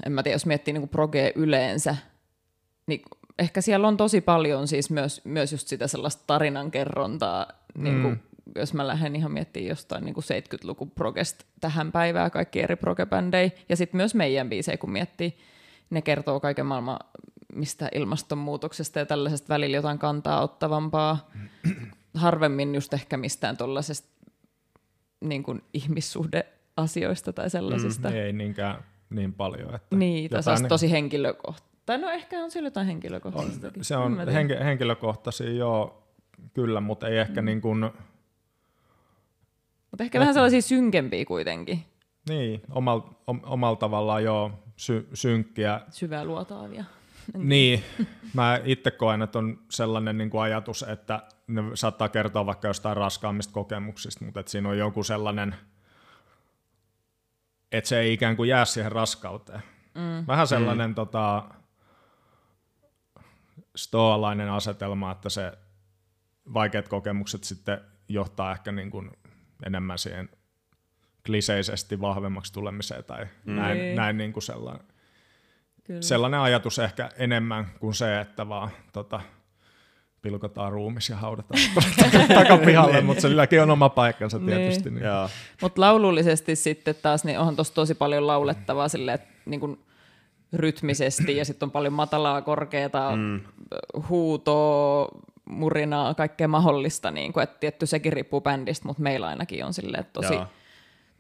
En 0.06 0.12
mä 0.12 0.24
tiedä, 0.24 0.36
jos 0.36 0.46
miettii 0.46 0.74
niin 0.74 0.90
proge 0.90 1.32
yleensä, 1.36 1.96
niin 2.88 3.02
ehkä 3.40 3.62
siellä 3.62 3.88
on 3.88 3.98
tosi 3.98 4.22
paljon 4.22 4.68
siis 4.68 4.90
myös, 4.90 5.22
myös 5.24 5.52
just 5.52 5.68
sitä 5.68 5.88
sellaista 5.88 6.24
tarinankerrontaa, 6.28 7.48
mm. 7.78 7.84
niin 7.84 8.02
kuin, 8.02 8.24
jos 8.56 8.74
mä 8.74 8.88
lähden 8.88 9.16
ihan 9.16 9.32
miettimään 9.32 9.70
jostain 9.70 10.06
niin 10.06 10.14
kuin 10.14 10.24
70-luku 10.24 10.86
progest 10.86 11.44
tähän 11.62 11.92
päivään, 11.92 12.32
kaikki 12.32 12.62
eri 12.62 12.76
progebändejä, 12.76 13.52
ja 13.70 13.76
sitten 13.76 13.98
myös 13.98 14.16
meidän 14.16 14.50
biisejä, 14.50 14.78
kun 14.78 14.92
miettii, 14.92 15.38
ne 15.90 16.02
kertoo 16.02 16.40
kaiken 16.40 16.66
maailman 16.66 17.00
mistä 17.54 17.90
ilmastonmuutoksesta 17.96 19.00
ja 19.00 19.06
tällaisesta 19.06 19.50
välillä 19.50 19.78
jotain 19.78 20.00
kantaa 20.00 20.42
ottavampaa, 20.42 21.32
harvemmin 22.14 22.76
just 22.76 22.94
ehkä 22.94 23.18
mistään 23.18 23.58
tuollaisesta 23.58 24.10
niin 25.22 25.44
kuin 25.44 25.62
ihmissuhdeasioista 25.74 27.34
tai 27.34 27.50
sellaisista. 27.50 28.10
Mm, 28.10 28.16
ei 28.16 28.34
niinkään 28.34 28.84
niin 29.10 29.34
paljon. 29.34 29.76
Että 29.76 29.96
niin, 29.96 30.30
tai 30.30 30.40
jotain... 30.40 30.68
tosi 30.68 30.92
henkilökohtaista 30.92 31.77
tai 31.88 31.98
no 31.98 32.10
ehkä 32.10 32.40
on 32.44 32.52
sillä 32.52 32.68
jotain 32.68 32.88
henkilökohtaista. 32.88 33.72
Se 33.82 33.98
on 33.98 34.28
henki, 34.28 34.54
henkilökohtaisia, 34.64 35.54
joo, 35.54 36.08
kyllä, 36.54 36.82
mutta 36.82 37.08
ei 37.08 37.18
ehkä 37.18 37.42
mm. 37.42 37.46
niin 37.46 37.62
kuin... 37.62 37.80
Mutta 39.92 40.04
ehkä 40.04 40.20
vähän 40.20 40.34
sellaisia 40.34 40.62
synkempiä 40.62 41.26
kuitenkin. 41.26 41.86
Niin, 42.30 42.62
omalla 42.72 43.10
omal 43.44 43.76
tavallaan 43.76 44.24
joo, 44.24 44.52
sy, 44.76 45.08
synkkiä. 45.14 45.82
Syvää 45.90 46.26
luotaavia. 46.26 46.84
Niin, 47.38 47.84
mä 48.34 48.60
itse 48.64 48.92
koen, 48.92 49.22
että 49.22 49.40
on 49.40 49.60
sellainen 49.70 50.18
niin 50.18 50.30
kuin 50.30 50.42
ajatus, 50.42 50.84
että 50.84 51.24
ne 51.48 51.62
saattaa 51.74 52.10
kertoa 52.10 52.46
vaikka 52.46 52.68
jostain 52.68 52.98
raskaammista 52.98 53.54
kokemuksista, 53.54 54.26
mutta 54.26 54.40
että 54.40 54.52
siinä 54.52 54.70
on 54.70 54.78
joku 54.78 55.04
sellainen, 55.04 55.56
että 57.72 57.88
se 57.88 58.00
ei 58.00 58.14
ikään 58.14 58.36
kuin 58.36 58.50
jää 58.50 58.66
siihen 58.66 58.92
raskauteen. 58.92 59.62
Mm. 59.96 60.28
Vähän 60.28 60.48
sellainen 60.48 60.90
mm. 60.90 60.96
tota, 60.96 61.44
stoalainen 63.78 64.50
asetelma, 64.50 65.12
että 65.12 65.30
se 65.30 65.52
vaikeat 66.54 66.88
kokemukset 66.88 67.44
sitten 67.44 67.82
johtaa 68.10 68.52
ehkä 68.52 68.72
niin 68.72 68.92
kuin 68.92 69.12
enemmän 69.66 69.98
siihen 69.98 70.30
kliseisesti 71.26 72.02
vahvemmaksi 72.02 72.54
tulemiseen 72.54 73.04
tai 73.04 73.26
mm. 73.46 73.56
näin, 73.56 73.78
niin. 73.78 73.96
näin 73.96 74.18
niin 74.18 74.34
kuin 74.34 74.44
sellainen, 74.44 74.88
Kyllä. 75.84 76.02
sellainen 76.02 76.40
ajatus 76.40 76.80
ehkä 76.80 77.10
enemmän 77.18 77.66
kuin 77.80 77.94
se, 77.94 78.20
että 78.20 78.50
vaan 78.50 78.70
tota, 78.94 79.22
pilkotaan 80.22 80.72
ruumis 80.72 81.10
ja 81.10 81.16
haudataan 81.16 81.62
takapihalle, 82.36 82.94
niin. 82.94 83.06
mutta 83.06 83.22
silläkin 83.22 83.62
on 83.62 83.70
oma 83.70 83.90
paikkansa 83.90 84.38
niin. 84.38 84.46
tietysti. 84.46 84.90
Niin. 84.90 85.04
Mutta 85.62 85.82
laulullisesti 85.82 86.56
sitten 86.56 86.96
taas, 87.02 87.24
niin 87.24 87.40
onhan 87.40 87.56
tuossa 87.56 87.74
tosi 87.74 87.96
paljon 87.96 88.28
laulettavaa 88.28 88.88
silleen, 88.88 89.16
että 89.16 89.28
niin 89.46 89.60
kun 89.60 89.87
rytmisesti 90.54 91.38
ja 91.38 91.46
sitten 91.46 91.68
on 91.68 91.72
paljon 91.72 91.94
matalaa, 91.94 92.42
korkeata, 92.42 93.16
mm. 93.16 93.42
huutoa, 94.10 95.08
murinaa, 95.46 96.14
kaikkea 96.14 96.48
mahdollista. 96.48 97.12
Niin 97.12 97.34
kuin, 97.34 97.44
että 97.44 97.60
tietty 97.60 97.86
sekin 97.86 98.14
riippuu 98.14 98.42
bändistä, 98.42 98.88
mutta 98.88 99.04
meillä 99.04 99.28
ainakin 99.28 99.66
on 99.66 99.74
silleen, 99.74 100.06
tosi, 100.14 100.34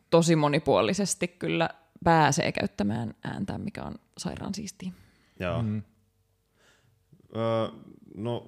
tosi 0.09 0.35
monipuolisesti 0.35 1.27
kyllä 1.27 1.69
pääsee 2.03 2.51
käyttämään 2.51 3.13
ääntä, 3.23 3.57
mikä 3.57 3.83
on 3.83 3.95
sairaan 4.17 4.53
siistiä. 4.53 4.91
Joo. 5.39 5.61
Mm. 5.61 5.81
Öö, 7.35 7.67
no 8.15 8.47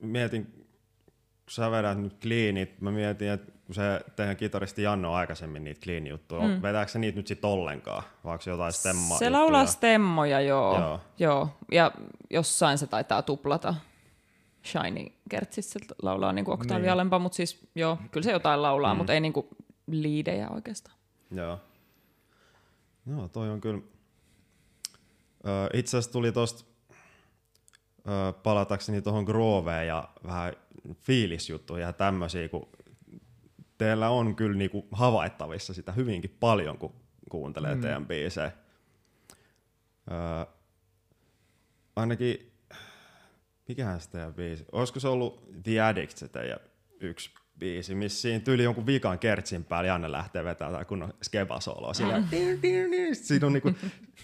mietin, 0.00 0.44
kun 0.44 1.50
sä 1.50 1.70
vedät 1.70 1.98
nyt 1.98 2.20
cleanit, 2.20 2.80
mä 2.80 2.90
mietin, 2.90 3.28
että 3.28 3.52
kun 3.66 3.74
se 3.74 4.00
teidän 4.16 4.36
kitaristi 4.36 4.82
Janno 4.82 5.14
aikaisemmin 5.14 5.64
niitä 5.64 5.80
clean 5.80 6.06
juttuja, 6.06 6.48
mm. 6.48 6.62
vetääkö 6.62 6.92
se 6.92 6.98
niitä 6.98 7.16
nyt 7.16 7.26
sitten 7.26 7.50
ollenkaan, 7.50 8.02
vai 8.24 8.38
jotain 8.46 8.72
stemma 8.72 9.18
Se 9.18 9.30
laulaa 9.30 9.66
stemmoja, 9.66 10.40
joo. 10.40 10.78
joo. 10.78 11.00
joo. 11.18 11.48
Ja 11.72 11.92
jossain 12.30 12.78
se 12.78 12.86
taitaa 12.86 13.22
tuplata. 13.22 13.74
Shiny 14.64 15.12
Kertsissä 15.28 15.78
laulaa 16.02 16.32
niinku 16.32 16.52
oktaavi 16.52 16.82
niin. 16.82 16.92
alempaa, 16.92 17.18
mutta 17.18 17.36
siis 17.36 17.68
joo, 17.74 17.98
kyllä 18.10 18.24
se 18.24 18.32
jotain 18.32 18.62
laulaa, 18.62 18.94
mm. 18.94 18.98
mutta 18.98 19.12
ei 19.12 19.20
niinku 19.20 19.48
liidejä 19.86 20.48
oikeastaan. 20.48 20.96
Joo. 21.30 21.60
Joo, 23.06 23.28
toi 23.28 23.50
on 23.50 23.60
kyllä... 23.60 23.82
Öö, 25.46 25.68
itse 25.74 25.96
asiassa 25.96 26.12
tuli 26.12 26.32
tosta 26.32 26.64
öö, 28.08 28.32
palatakseni 28.32 29.02
tuohon 29.02 29.24
Groveen 29.24 29.86
ja 29.86 30.08
vähän 30.26 30.52
fiilisjuttuja 30.94 31.86
ja 31.86 31.92
tämmöisiä, 31.92 32.48
kun 32.48 32.68
teillä 33.78 34.08
on 34.08 34.36
kyllä 34.36 34.56
niinku 34.56 34.86
havaittavissa 34.92 35.74
sitä 35.74 35.92
hyvinkin 35.92 36.36
paljon, 36.40 36.78
kun 36.78 36.92
kuuntelee 37.30 37.74
mm. 37.74 37.80
teidän 37.80 38.06
biisejä. 38.06 38.52
Öö, 40.10 40.54
ainakin, 41.96 42.52
mikähän 43.68 44.00
se 44.00 44.10
teidän 44.10 44.34
biisi, 44.34 44.64
olisiko 44.72 45.00
se 45.00 45.08
ollut 45.08 45.50
The 45.62 45.80
Addict 45.80 46.16
se 46.16 46.28
teidän 46.28 46.58
yksi 47.00 47.30
biisi, 47.58 47.94
missä 47.94 48.20
siinä 48.20 48.40
tyyli 48.40 48.62
jonkun 48.62 48.86
vikan 48.86 49.18
kertsin 49.18 49.64
päällä 49.64 49.88
Janne 49.88 50.12
lähtee 50.12 50.44
vetämään 50.44 50.86
kunnon 50.86 51.14
skeba-soloa. 51.22 51.94
Sillä, 51.94 52.20
mm. 52.20 52.26
siinä 53.12 53.46
on 53.46 53.52
niinku, 53.52 53.72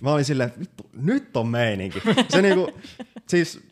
mä 0.01 0.13
olin 0.13 0.25
silleen, 0.25 0.53
vittu, 0.61 0.91
nyt 0.93 1.37
on 1.37 1.49
meininki. 1.49 2.03
Se 2.29 2.43
niinku, 2.43 2.81
siis 3.29 3.72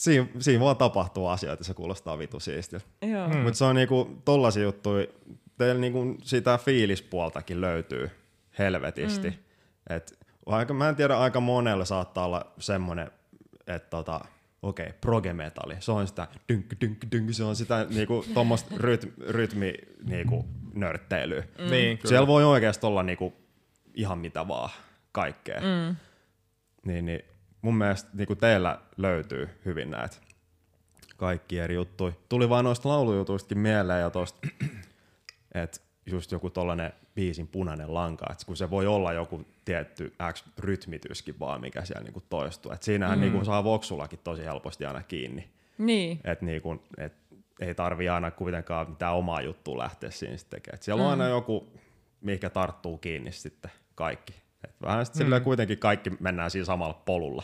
siinä, 0.00 0.26
siinä 0.38 0.64
vaan 0.64 0.76
tapahtuu 0.76 1.26
asioita, 1.26 1.64
se 1.64 1.74
kuulostaa 1.74 2.18
vitu 2.18 2.40
siistiltä. 2.40 2.84
Mm. 3.04 3.38
Mutta 3.38 3.58
se 3.58 3.64
on 3.64 3.76
niinku 3.76 4.22
tollasia 4.24 4.62
juttuja, 4.62 5.06
teillä 5.58 5.80
niinku 5.80 6.16
sitä 6.22 6.58
fiilispuoltakin 6.58 7.60
löytyy 7.60 8.10
helvetisti. 8.58 9.30
Mm. 9.30 9.36
Et, 9.96 10.18
vaikka 10.46 10.74
mä 10.74 10.88
en 10.88 10.96
tiedä, 10.96 11.18
aika 11.18 11.40
monella 11.40 11.84
saattaa 11.84 12.24
olla 12.24 12.52
semmoinen, 12.58 13.10
että 13.66 13.90
tota, 13.90 14.20
okei, 14.62 14.86
okay, 14.86 14.98
progemetalli, 15.00 15.76
se 15.80 15.92
on 15.92 16.06
sitä 16.06 16.28
dynk, 16.48 16.66
dynk, 16.80 16.98
dynk, 17.12 17.28
se 17.32 17.44
on 17.44 17.56
sitä 17.56 17.86
niinku, 17.90 18.24
tuommoista 18.34 18.74
rytmi, 18.76 19.12
rytmi 19.28 19.74
niinku, 20.04 20.48
nörtteilyä. 20.74 21.44
Mm. 21.58 21.70
Niin, 21.70 21.98
Siellä 22.04 22.26
voi 22.26 22.44
oikeasti 22.44 22.86
olla 22.86 23.02
niinku, 23.02 23.32
ihan 23.94 24.18
mitä 24.18 24.48
vaan, 24.48 24.70
kaikkea. 25.12 25.60
Mm. 25.60 25.96
Niin, 26.84 27.06
niin 27.06 27.29
mun 27.62 27.74
mielestä 27.74 28.10
niin 28.12 28.26
kuin 28.26 28.38
teillä 28.38 28.80
löytyy 28.96 29.48
hyvin 29.64 29.90
näitä 29.90 30.16
kaikki 31.16 31.58
eri 31.58 31.74
juttuja. 31.74 32.12
Tuli 32.28 32.48
vain 32.48 32.64
noista 32.64 32.88
laulujutuistakin 32.88 33.58
mieleen 33.58 34.00
ja 34.00 34.10
tosta, 34.10 34.48
että 35.62 35.80
just 36.06 36.32
joku 36.32 36.50
tollanen 36.50 36.92
biisin 37.14 37.48
punainen 37.48 37.94
lanka, 37.94 38.26
että 38.32 38.46
kun 38.46 38.56
se 38.56 38.70
voi 38.70 38.86
olla 38.86 39.12
joku 39.12 39.44
tietty 39.64 40.14
X-rytmityskin 40.32 41.40
vaan, 41.40 41.60
mikä 41.60 41.84
siellä 41.84 42.04
niinku 42.04 42.22
toistuu. 42.30 42.72
Et 42.72 42.82
siinähän 42.82 43.18
mm. 43.18 43.22
niinku 43.22 43.44
saa 43.44 43.64
voksullakin 43.64 44.18
tosi 44.24 44.44
helposti 44.44 44.84
aina 44.84 45.02
kiinni. 45.02 45.50
Niin. 45.78 46.20
Et 46.24 46.42
niinku, 46.42 46.82
et 46.98 47.12
ei 47.60 47.74
tarvi 47.74 48.08
aina 48.08 48.30
kuitenkaan 48.30 48.90
mitään 48.90 49.14
omaa 49.14 49.40
juttua 49.40 49.78
lähteä 49.78 50.10
siinä 50.10 50.36
tekemään. 50.50 50.74
Et 50.74 50.82
siellä 50.82 51.02
mm. 51.02 51.04
on 51.04 51.10
aina 51.10 51.28
joku, 51.28 51.72
mikä 52.20 52.50
tarttuu 52.50 52.98
kiinni 52.98 53.32
sitten 53.32 53.70
kaikki. 53.94 54.34
Et 54.64 54.74
vähän 54.82 55.06
sitten 55.06 55.30
mm. 55.30 55.42
kuitenkin 55.42 55.78
kaikki 55.78 56.10
mennään 56.20 56.50
siinä 56.50 56.64
samalla 56.64 57.02
polulla. 57.06 57.42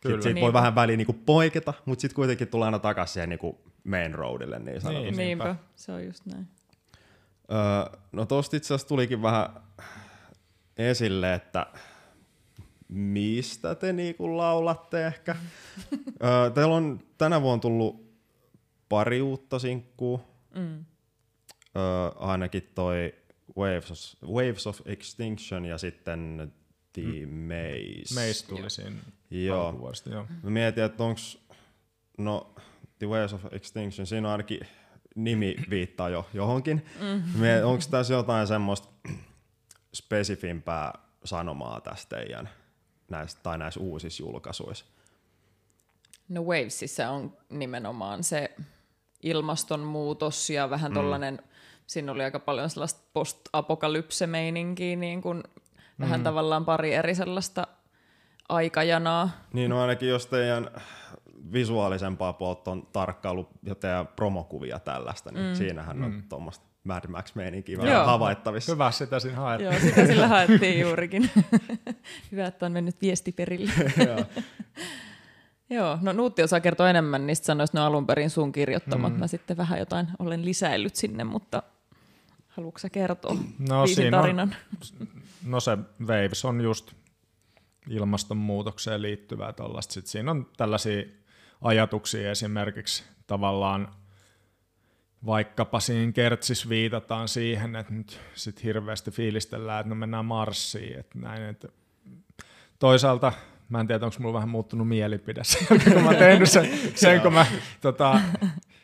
Kyllä. 0.00 0.22
Sitten 0.22 0.42
voi 0.42 0.52
vähän 0.52 0.74
väliin 0.74 0.98
niinku 0.98 1.16
poiketa, 1.26 1.74
mutta 1.84 2.00
sitten 2.00 2.16
kuitenkin 2.16 2.48
tulee 2.48 2.66
aina 2.66 2.78
takaisin 2.78 3.12
siihen 3.12 3.28
niinku 3.28 3.60
main 3.84 4.14
roadille 4.14 4.58
niin 4.58 4.80
sanotusti. 4.80 5.10
Niin, 5.10 5.16
niinpä, 5.16 5.56
se 5.76 5.92
on 5.92 6.04
just 6.04 6.26
näin. 6.26 6.48
Öö, 7.52 7.98
no 8.12 8.26
tosta 8.26 8.56
itse 8.56 8.66
asiassa 8.66 8.88
tulikin 8.88 9.22
vähän 9.22 9.48
esille, 10.76 11.34
että 11.34 11.66
mistä 12.88 13.74
te 13.74 13.92
niinku 13.92 14.36
laulatte 14.36 15.06
ehkä. 15.06 15.36
öö, 16.24 16.50
teillä 16.50 16.74
on 16.74 17.00
tänä 17.18 17.42
vuonna 17.42 17.60
tullut 17.60 18.06
pari 18.88 19.22
uutta 19.22 19.58
sinkkuu. 19.58 20.20
Mm. 20.54 20.84
Öö, 21.76 22.08
ainakin 22.18 22.70
toi 22.74 23.14
Waves 23.56 23.90
of, 23.90 24.30
Waves 24.30 24.66
of 24.66 24.80
Extinction 24.86 25.64
ja 25.64 25.78
sitten 25.78 26.52
The 26.92 27.26
mm. 27.26 27.32
Maze. 27.32 28.14
Maze 28.14 28.46
tuli 28.46 28.70
siinä 28.70 28.96
joo. 29.30 29.66
alkuvuodesta, 29.66 30.10
joo. 30.10 30.26
Mä 30.42 30.50
mietin, 30.50 30.84
että 30.84 31.04
onks, 31.04 31.38
no 32.18 32.54
The 32.98 33.06
Waves 33.06 33.32
of 33.32 33.44
Extinction, 33.52 34.06
siinä 34.06 34.28
on 34.28 34.32
ainakin 34.32 34.60
nimi 35.14 35.56
viittaa 35.70 36.08
jo 36.08 36.28
johonkin. 36.34 36.86
Mm. 37.00 37.22
Onko 37.64 37.84
tässä 37.90 38.14
jotain 38.14 38.46
semmoista 38.46 38.88
spesifimpää 39.94 40.92
sanomaa 41.24 41.80
tästä 41.80 42.16
teidän 42.16 42.48
näistä, 43.10 43.40
tai 43.42 43.58
näissä 43.58 43.80
uusissa 43.80 44.22
julkaisuissa? 44.22 44.84
No 46.28 46.42
Wavesissa 46.42 47.10
on 47.10 47.36
nimenomaan 47.50 48.24
se 48.24 48.54
ilmastonmuutos 49.22 50.50
ja 50.50 50.70
vähän 50.70 50.92
mm. 50.92 50.94
tollainen 50.94 51.42
siinä 51.86 52.12
oli 52.12 52.24
aika 52.24 52.40
paljon 52.40 52.70
sellaista 52.70 53.00
post-apokalypse-meininkiä, 53.12 54.96
niin 54.96 55.22
kuin 55.22 55.36
mm. 55.36 56.02
vähän 56.04 56.22
tavallaan 56.22 56.64
pari 56.64 56.94
eri 56.94 57.14
sellaista 57.14 57.66
aikajanaa. 58.48 59.30
Niin 59.52 59.70
no 59.70 59.80
ainakin 59.80 60.08
jos 60.08 60.26
teidän 60.26 60.70
visuaalisempaa 61.52 62.32
puolta 62.32 62.70
on 62.70 62.88
tarkkailu 62.92 63.48
ja 63.62 63.74
teidän 63.74 64.06
promokuvia 64.06 64.78
tällaista, 64.78 65.32
niin 65.32 65.46
mm. 65.46 65.54
siinähän 65.54 66.04
on 66.04 66.12
mm. 66.12 66.22
tuommoista 66.28 66.66
Mad 66.84 67.08
Max-meininkiä 67.08 67.78
vähän 67.78 68.06
havaittavissa. 68.06 68.72
Hyvä, 68.72 68.90
sitä 68.90 69.20
siinä 69.20 69.36
haettiin. 69.36 69.72
Joo, 69.72 69.80
sitä 69.80 70.06
sillä 70.06 70.28
haettiin 70.28 70.80
juurikin. 70.86 71.30
Hyvä, 72.32 72.46
että 72.46 72.66
on 72.66 72.72
mennyt 72.72 73.00
viesti 73.02 73.32
perille. 73.32 73.70
Joo, 75.70 75.98
no 76.02 76.12
Nuutti 76.12 76.42
osaa 76.42 76.60
kertoa 76.60 76.90
enemmän 76.90 77.26
niistä 77.26 77.46
sanoista, 77.46 77.78
ne 77.78 77.80
on 77.80 77.86
alun 77.86 78.06
perin 78.06 78.30
sun 78.30 78.52
kirjoittamat. 78.52 79.12
Mm. 79.12 79.18
Mä 79.18 79.26
sitten 79.26 79.56
vähän 79.56 79.78
jotain 79.78 80.08
olen 80.18 80.44
lisäillyt 80.44 80.96
sinne, 80.96 81.24
mutta 81.24 81.62
haluatko 82.56 82.78
sä 82.78 82.90
kertoa 82.90 83.36
no, 83.68 83.86
siinä 83.86 84.18
tarinan? 84.18 84.56
On, 85.00 85.08
no 85.44 85.60
se 85.60 85.78
Waves 86.00 86.44
on 86.44 86.60
just 86.60 86.92
ilmastonmuutokseen 87.90 89.02
liittyvää 89.02 89.52
tällaista. 89.52 89.94
Sitten 89.94 90.10
siinä 90.10 90.30
on 90.30 90.46
tällaisia 90.56 91.02
ajatuksia 91.60 92.30
esimerkiksi 92.30 93.04
tavallaan 93.26 93.88
vaikkapa 95.26 95.80
siinä 95.80 96.12
kertsis 96.12 96.68
viitataan 96.68 97.28
siihen, 97.28 97.76
että 97.76 97.92
nyt 97.92 98.20
sit 98.34 98.62
hirveästi 98.62 99.10
fiilistellään, 99.10 99.80
että 99.80 99.88
no 99.88 99.94
mennään 99.94 100.24
Marsiin. 100.24 100.98
Että 100.98 101.18
näin, 101.18 101.42
että 101.42 101.68
toisaalta 102.78 103.32
Mä 103.68 103.80
en 103.80 103.86
tiedä, 103.86 104.04
onko 104.04 104.16
mulla 104.18 104.34
vähän 104.34 104.48
muuttunut 104.48 104.88
mielipide 104.88 105.44
sen 105.44 105.66
kun 105.92 106.02
mä 106.02 106.14
tehnyt 106.14 106.50
sen, 106.50 106.68
sen 106.94 107.20
kun 107.20 107.32
mä, 107.32 107.46
tota, 107.80 108.20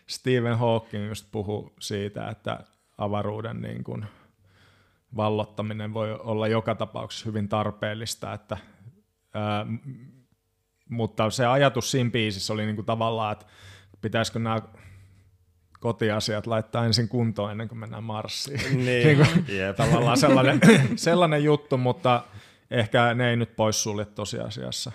Stephen 0.06 0.58
Hawking 0.58 1.08
just 1.08 1.26
puhu 1.32 1.72
siitä, 1.80 2.28
että 2.28 2.60
avaruuden 2.98 3.62
niin 3.62 3.84
kuin, 3.84 4.06
vallottaminen 5.16 5.94
voi 5.94 6.12
olla 6.12 6.48
joka 6.48 6.74
tapauksessa 6.74 7.26
hyvin 7.26 7.48
tarpeellista, 7.48 8.32
että, 8.32 8.56
ää, 9.34 9.66
mutta 10.88 11.30
se 11.30 11.46
ajatus 11.46 11.90
siinä 11.90 12.10
biisissä 12.10 12.52
oli 12.52 12.66
niin 12.66 12.76
kuin 12.76 12.86
tavallaan, 12.86 13.32
että 13.32 13.46
pitäisikö 14.00 14.38
nämä 14.38 14.62
kotiasiat 15.80 16.46
laittaa 16.46 16.86
ensin 16.86 17.08
kuntoon 17.08 17.50
ennen 17.50 17.68
kuin 17.68 17.78
mennään 17.78 18.04
Marsiin. 18.04 18.60
Niin, 18.60 18.84
niin 19.06 19.16
kuin, 19.16 19.44
yep. 19.48 19.76
tavallaan 19.76 20.16
sellainen, 20.16 20.60
sellainen 20.96 21.44
juttu, 21.44 21.78
mutta 21.78 22.24
ehkä 22.70 23.14
ne 23.14 23.30
ei 23.30 23.36
nyt 23.36 23.56
poissulje 23.56 24.04
tosiasiassa 24.04 24.92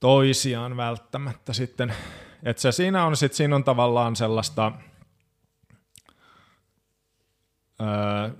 toisiaan 0.00 0.76
välttämättä 0.76 1.52
sitten. 1.52 1.94
Että 2.42 2.62
se 2.62 2.72
siinä 2.72 3.04
on, 3.04 3.16
sit, 3.16 3.32
siinä 3.32 3.56
on 3.56 3.64
tavallaan 3.64 4.16
sellaista, 4.16 4.72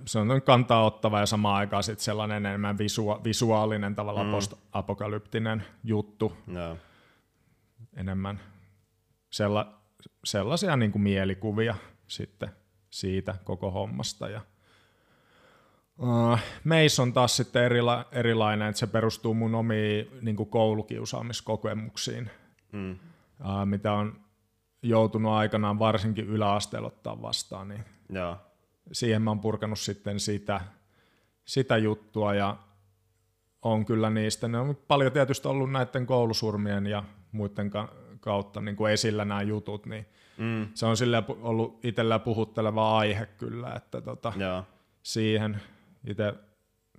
se 0.05 0.19
on 0.19 0.41
kantaa 0.45 0.85
ottava 0.85 1.19
ja 1.19 1.25
samaan 1.25 1.55
aikaan 1.55 1.83
sit 1.83 1.99
sellainen 1.99 2.45
enemmän 2.45 2.77
visua, 2.77 3.21
visuaalinen 3.23 3.95
tavallaan 3.95 4.27
mm. 4.27 4.31
post-apokalyptinen 4.31 5.63
juttu. 5.83 6.33
No. 6.47 6.77
Enemmän 7.95 8.39
sella, 9.29 9.73
sellaisia 10.23 10.75
niin 10.75 10.91
kuin 10.91 11.01
mielikuvia 11.01 11.75
sitten 12.07 12.49
siitä 12.89 13.35
koko 13.43 13.71
hommasta 13.71 14.29
ja 14.29 14.41
Uh, 16.01 16.39
Meis 16.63 16.99
on 16.99 17.13
taas 17.13 17.37
sitten 17.37 17.65
erila- 17.65 18.05
erilainen, 18.11 18.67
että 18.67 18.79
se 18.79 18.87
perustuu 18.87 19.33
mun 19.33 19.55
omiin 19.55 20.07
niin 20.21 20.35
koulukiusaamiskokemuksiin, 20.35 22.29
mm. 22.71 22.91
uh, 22.91 23.65
mitä 23.65 23.93
on 23.93 24.19
joutunut 24.81 25.31
aikanaan 25.31 25.79
varsinkin 25.79 26.25
yläasteella 26.25 26.87
ottaa 26.87 27.21
vastaan. 27.21 27.67
Niin 27.67 27.85
Joo. 28.09 28.37
Siihen 28.91 29.21
mä 29.21 29.29
oon 29.29 29.39
purkanut 29.39 29.79
sitten 29.79 30.19
sitä, 30.19 30.61
sitä 31.45 31.77
juttua 31.77 32.33
ja 32.33 32.57
on 33.61 33.85
kyllä 33.85 34.09
niistä. 34.09 34.47
Ne 34.47 34.57
on 34.57 34.77
paljon 34.87 35.11
tietysti 35.11 35.47
ollut 35.47 35.71
näiden 35.71 36.05
koulusurmien 36.05 36.87
ja 36.87 37.03
muiden 37.31 37.71
kautta 38.19 38.61
niin 38.61 38.75
kuin 38.75 38.93
esillä 38.93 39.25
nämä 39.25 39.41
jutut, 39.41 39.85
niin 39.85 40.05
mm. 40.37 40.67
se 40.73 40.85
on 40.85 40.97
sillä 40.97 41.23
ollut 41.41 41.85
itsellä 41.85 42.19
puhutteleva 42.19 42.97
aihe 42.97 43.25
kyllä, 43.25 43.73
että 43.75 44.01
tota, 44.01 44.33
Joo. 44.37 44.63
siihen 45.03 45.61
itse 46.07 46.33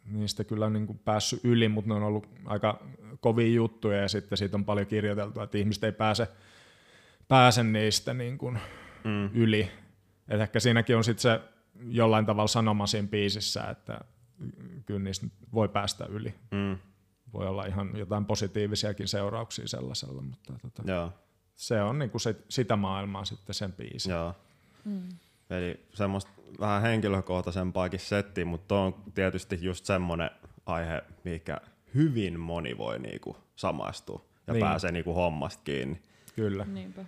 niistä 0.05 0.45
kyllä 0.45 0.70
niin 0.70 0.86
kuin 0.86 0.99
päässyt 0.99 1.45
yli, 1.45 1.68
mutta 1.68 1.88
ne 1.88 1.95
on 1.95 2.03
ollut 2.03 2.26
aika 2.45 2.80
kovia 3.20 3.55
juttuja 3.55 3.97
ja 4.01 4.09
sitten 4.09 4.38
siitä 4.38 4.57
on 4.57 4.64
paljon 4.64 4.86
kirjoiteltu, 4.86 5.41
että 5.41 5.59
ihmiset 5.59 5.84
ei 5.84 5.93
pääse, 5.93 6.28
pääse 7.28 7.62
niistä 7.62 8.14
niin 8.14 8.38
kuin 8.38 8.59
mm. 9.05 9.30
yli. 9.34 9.70
Et 10.28 10.41
ehkä 10.41 10.61
siinäkin 10.61 10.97
on 10.97 11.05
sitten 11.05 11.22
se 11.22 11.41
jollain 11.88 12.26
tavalla 12.26 12.48
sanoma 12.48 12.86
siinä 12.86 13.08
biisissä, 13.08 13.64
että 13.64 14.00
kyllä 14.86 15.00
niistä 15.00 15.26
voi 15.52 15.68
päästä 15.68 16.06
yli. 16.06 16.34
Mm. 16.50 16.78
Voi 17.32 17.46
olla 17.46 17.66
ihan 17.66 17.96
jotain 17.96 18.24
positiivisiakin 18.24 19.08
seurauksia 19.08 19.68
sellaisella, 19.68 20.22
mutta 20.22 20.52
tota, 20.62 20.82
Joo. 20.86 21.12
se 21.54 21.82
on 21.82 21.98
niinku 21.98 22.18
se, 22.18 22.36
sitä 22.48 22.76
maailmaa 22.76 23.24
sitten 23.24 23.54
sen 23.54 23.72
biisi. 23.72 24.10
Joo. 24.10 24.34
Mm. 24.84 25.08
Eli 25.50 25.86
semmoista 25.94 26.30
vähän 26.60 26.82
henkilökohtaisempaakin 26.82 28.00
settiä, 28.00 28.44
mutta 28.44 28.80
on 28.80 28.94
tietysti 29.14 29.58
just 29.60 29.84
semmoinen 29.84 30.30
aihe, 30.66 31.02
mikä 31.24 31.60
hyvin 31.94 32.40
moni 32.40 32.78
voi 32.78 32.98
niinku 32.98 33.36
samaistua 33.56 34.24
ja 34.46 34.52
niin. 34.52 34.64
pääsee 34.64 34.92
niinku 34.92 35.14
hommasta 35.14 35.62
kiinni. 35.64 36.02
Kyllä. 36.34 36.64
Niinpä. 36.64 37.04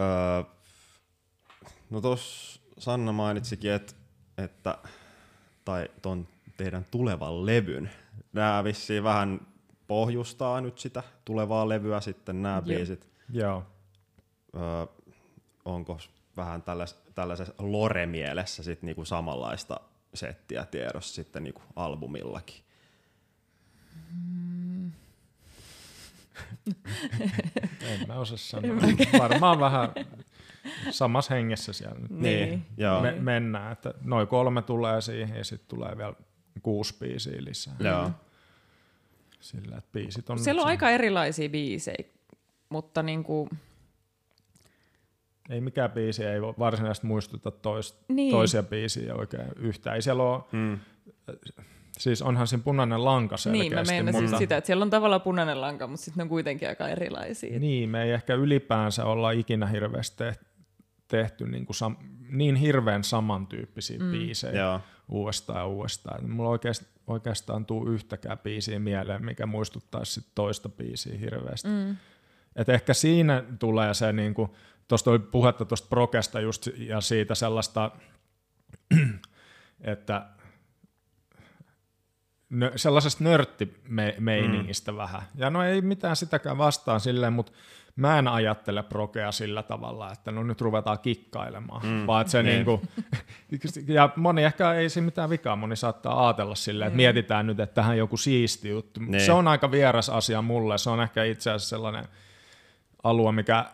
Öö, 0.00 0.44
no 1.90 2.00
tuossa 2.00 2.60
Sanna 2.78 3.12
mainitsikin, 3.12 3.72
että, 3.72 3.94
että 4.38 4.78
tai 5.64 5.88
ton 6.02 6.28
teidän 6.56 6.86
tulevan 6.90 7.46
levyn, 7.46 7.90
nämä 8.32 8.64
vissiin 8.64 9.04
vähän 9.04 9.40
pohjustaa 9.86 10.60
nyt 10.60 10.78
sitä 10.78 11.02
tulevaa 11.24 11.68
levyä 11.68 12.00
sitten 12.00 12.42
nämä 12.42 12.62
biisit. 12.62 13.08
Joo. 13.32 13.66
Öö, 14.56 14.86
onko 15.64 15.98
vähän 16.36 16.62
tällais, 16.62 16.96
tällaisessa 17.14 17.54
lore-mielessä 17.58 18.62
sit 18.62 18.82
niinku 18.82 19.04
samanlaista 19.04 19.80
settiä 20.14 20.66
tiedossa 20.70 21.14
sitten 21.14 21.44
niinku 21.44 21.62
albumillakin? 21.76 22.62
Mm. 24.12 24.92
en 27.88 28.08
mä 28.08 28.14
osaa 28.14 28.36
sanoa. 28.36 28.76
Varmaan 29.18 29.60
vähän 29.60 29.88
samassa 30.90 31.34
hengessä 31.34 31.72
siellä 31.72 31.98
nyt 32.00 32.10
niin, 32.10 32.66
joo. 32.76 33.00
Me, 33.00 33.12
mennään. 33.12 33.72
Että 33.72 33.94
noin 34.04 34.26
kolme 34.26 34.62
tulee 34.62 35.00
siihen 35.00 35.36
ja 35.36 35.44
sitten 35.44 35.68
tulee 35.68 35.96
vielä 35.96 36.14
kuusi 36.62 36.94
biisiä 37.00 37.44
lisää. 37.44 37.76
Joo. 37.80 38.10
Sillä, 39.40 39.76
että 39.76 39.90
biisit 39.92 40.30
on... 40.30 40.38
Siellä 40.38 40.62
on 40.62 40.68
aika 40.68 40.90
erilaisia 40.90 41.48
biisejä, 41.48 42.04
mutta 42.68 43.02
niinku... 43.02 43.48
Ei 45.50 45.60
mikään 45.60 45.90
biisi 45.90 46.24
ei 46.24 46.40
varsinaisesti 46.42 47.06
muistuta 47.06 47.50
tois, 47.50 48.00
niin. 48.08 48.30
toisia 48.30 48.62
biisiä 48.62 49.14
oikein 49.14 49.46
yhtään. 49.56 49.96
Ei 49.96 50.02
siellä 50.02 50.22
ole... 50.22 50.42
Mm. 50.52 50.78
Siis 51.98 52.22
onhan 52.22 52.46
siinä 52.46 52.62
punainen 52.62 53.04
lanka 53.04 53.36
selkeästi. 53.36 53.68
Niin, 53.68 53.74
mä 53.74 53.82
menen 53.82 54.22
mutta... 54.22 54.38
sitä, 54.38 54.56
että 54.56 54.66
siellä 54.66 54.82
on 54.82 54.90
tavallaan 54.90 55.20
punainen 55.20 55.60
lanka, 55.60 55.86
mutta 55.86 56.04
sitten 56.04 56.18
ne 56.18 56.22
on 56.22 56.28
kuitenkin 56.28 56.68
aika 56.68 56.88
erilaisia. 56.88 57.58
Niin, 57.58 57.88
me 57.88 58.02
ei 58.02 58.10
ehkä 58.10 58.34
ylipäänsä 58.34 59.04
olla 59.04 59.30
ikinä 59.30 59.66
hirveästi 59.66 60.16
tehty 60.16 60.44
niin, 61.50 61.66
kuin 61.66 61.76
sam- 61.76 62.04
niin 62.30 62.56
hirveän 62.56 63.04
samantyyppisiä 63.04 63.98
mm. 63.98 64.10
biisejä 64.10 64.60
Joo. 64.60 64.80
uudestaan 65.08 65.58
ja 65.58 65.66
uudestaan. 65.66 66.30
Mulla 66.30 66.50
oikeast, 66.50 66.82
oikeastaan 67.06 67.66
tuu 67.66 67.88
yhtäkään 67.88 68.38
biisiä 68.38 68.78
mieleen, 68.78 69.24
mikä 69.24 69.46
muistuttaisi 69.46 70.12
sit 70.12 70.26
toista 70.34 70.68
biisiä 70.68 71.18
hirveästi. 71.18 71.68
Mm. 71.68 71.96
Et 72.56 72.68
ehkä 72.68 72.94
siinä 72.94 73.44
tulee 73.58 73.94
se, 73.94 74.12
niin 74.12 74.34
kuin, 74.34 74.50
tuosta 74.88 75.10
oli 75.10 75.18
puhetta 75.18 75.64
tuosta 75.64 75.88
prokesta 75.88 76.40
just 76.40 76.68
ja 76.76 77.00
siitä 77.00 77.34
sellaista, 77.34 77.90
että 79.80 80.26
nö, 82.50 82.72
sellaisesta 82.76 83.24
nörttimeiningistä 83.24 84.92
mm. 84.92 84.96
vähän. 84.98 85.22
Ja 85.34 85.50
no 85.50 85.62
ei 85.62 85.80
mitään 85.80 86.16
sitäkään 86.16 86.58
vastaan 86.58 87.00
silleen, 87.00 87.32
mutta 87.32 87.52
mä 87.98 88.18
en 88.18 88.28
ajattele 88.28 88.82
prokea 88.82 89.32
sillä 89.32 89.62
tavalla, 89.62 90.12
että 90.12 90.32
no 90.32 90.42
nyt 90.42 90.60
ruvetaan 90.60 90.98
kikkailemaan, 90.98 91.86
mm. 91.86 92.06
vaan 92.06 92.20
että 92.20 92.30
se 92.30 92.42
niin. 92.42 92.54
niinku, 92.54 92.82
ja 93.94 94.10
moni 94.16 94.44
ehkä 94.44 94.72
ei 94.72 94.88
siinä 94.88 95.04
mitään 95.04 95.30
vikaa, 95.30 95.56
moni 95.56 95.76
saattaa 95.76 96.26
ajatella 96.26 96.54
silleen, 96.54 96.86
että 96.86 96.94
mm. 96.94 96.96
mietitään 96.96 97.46
nyt, 97.46 97.60
että 97.60 97.74
tähän 97.74 97.98
joku 97.98 98.16
siisti 98.16 98.68
juttu. 98.68 99.00
Niin. 99.00 99.20
Se 99.20 99.32
on 99.32 99.48
aika 99.48 99.70
vieras 99.70 100.08
asia 100.08 100.42
mulle, 100.42 100.78
se 100.78 100.90
on 100.90 101.00
ehkä 101.00 101.24
itse 101.24 101.50
asiassa 101.50 101.68
sellainen 101.68 102.04
alue, 103.02 103.32
mikä 103.32 103.64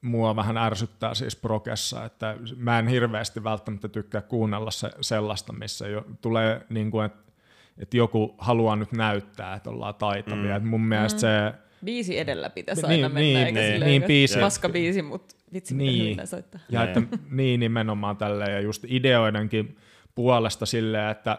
mua 0.00 0.36
vähän 0.36 0.56
ärsyttää 0.56 1.14
siis 1.14 1.36
prokessa, 1.36 2.04
että 2.04 2.36
mä 2.56 2.78
en 2.78 2.88
hirveästi 2.88 3.44
välttämättä 3.44 3.88
tykkää 3.88 4.20
kuunnella 4.20 4.70
se, 4.70 4.90
sellaista, 5.00 5.52
missä 5.52 5.88
jo 5.88 6.04
tulee 6.20 6.66
niin 6.68 6.90
kuin, 6.90 7.06
että, 7.06 7.32
että 7.78 7.96
joku 7.96 8.34
haluaa 8.38 8.76
nyt 8.76 8.92
näyttää, 8.92 9.54
että 9.54 9.70
ollaan 9.70 9.94
taitavia. 9.94 10.50
Mm. 10.50 10.56
Et 10.56 10.64
mun 10.64 10.84
mielestä 10.84 11.16
mm. 11.16 11.20
se 11.20 11.67
biisi 11.84 12.18
edellä 12.18 12.50
pitäisi 12.50 12.82
niin, 12.82 12.90
aina 12.90 13.08
mennä, 13.08 13.20
niin, 13.20 13.36
eikä 13.36 13.60
niin, 13.60 13.80
niin, 13.80 14.02
biisi. 14.02 14.38
paska 14.38 14.68
biisi, 14.68 15.02
mutta 15.02 15.34
vitsi 15.52 15.74
niin. 15.74 16.08
miten 16.10 16.26
soittaa. 16.26 16.60
Ja 16.68 16.84
että, 16.84 17.02
niin 17.30 17.60
nimenomaan 17.60 18.16
tälleen, 18.16 18.52
ja 18.52 18.60
just 18.60 18.84
ideoidenkin 18.88 19.76
puolesta 20.14 20.66
silleen, 20.66 21.10
että 21.10 21.38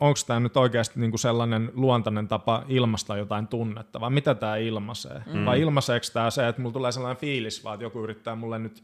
onko 0.00 0.18
tämä 0.26 0.40
nyt 0.40 0.56
oikeasti 0.56 1.00
niinku 1.00 1.18
sellainen 1.18 1.70
luontainen 1.74 2.28
tapa 2.28 2.64
ilmasta 2.68 3.16
jotain 3.16 3.48
tunnetta, 3.48 4.00
vai 4.00 4.10
mitä 4.10 4.34
tämä 4.34 4.56
ilmaisee? 4.56 5.22
Mm. 5.32 5.44
Vai 5.44 5.60
ilmaiseeko 5.60 6.06
tämä 6.12 6.30
se, 6.30 6.48
että 6.48 6.62
mulla 6.62 6.72
tulee 6.72 6.92
sellainen 6.92 7.20
fiilis, 7.20 7.64
vaan 7.64 7.74
että 7.74 7.84
joku 7.84 8.02
yrittää 8.02 8.34
mulle 8.34 8.58
nyt 8.58 8.82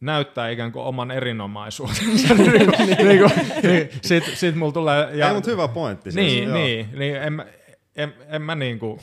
näyttää 0.00 0.50
ikään 0.50 0.72
kuin 0.72 0.84
oman 0.84 1.10
erinomaisuutensa. 1.10 2.34
niin, 2.34 2.48
niin, 2.48 3.30
niin, 3.62 3.88
Sitten 4.02 4.36
sit 4.36 4.54
mulla 4.54 4.72
tulee... 4.72 5.16
Ja, 5.16 5.28
Ei, 5.28 5.34
mutta 5.34 5.50
hyvä 5.50 5.68
pointti. 5.68 6.12
Siis, 6.12 6.26
niin, 6.26 6.52
niin, 6.52 6.88
niin 6.98 7.16
en, 7.16 7.44
en, 7.96 8.14
en 8.28 8.42
mä 8.42 8.54
niinku 8.54 9.00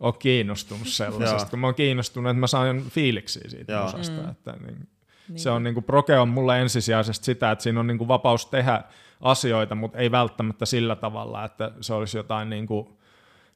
ole 0.00 0.14
kiinnostunut 0.18 0.88
sellaisesta, 0.98 1.50
kun 1.50 1.58
mä 1.58 1.66
oon 1.66 1.74
kiinnostunut, 1.74 2.30
että 2.30 2.40
mä 2.40 2.46
saan 2.46 2.82
fiiliksiä 2.90 3.48
siitä 3.48 3.72
Joo. 3.72 3.84
osasta. 3.84 4.22
Mm. 4.22 4.30
Että 4.30 4.52
niin, 4.52 4.88
niin. 5.28 5.38
Se 5.38 5.50
on 5.50 5.62
niin 5.62 5.74
kuin, 5.74 5.84
proke 5.84 6.18
on 6.18 6.28
mulle 6.28 6.60
ensisijaisesti 6.60 7.24
sitä, 7.24 7.50
että 7.50 7.62
siinä 7.62 7.80
on 7.80 7.86
niin 7.86 7.98
kuin 7.98 8.08
vapaus 8.08 8.46
tehdä 8.46 8.82
asioita, 9.20 9.74
mutta 9.74 9.98
ei 9.98 10.10
välttämättä 10.10 10.66
sillä 10.66 10.96
tavalla, 10.96 11.44
että 11.44 11.72
se 11.80 11.94
olisi 11.94 12.16
jotain 12.16 12.50
niin 12.50 12.66
kuin, 12.66 12.88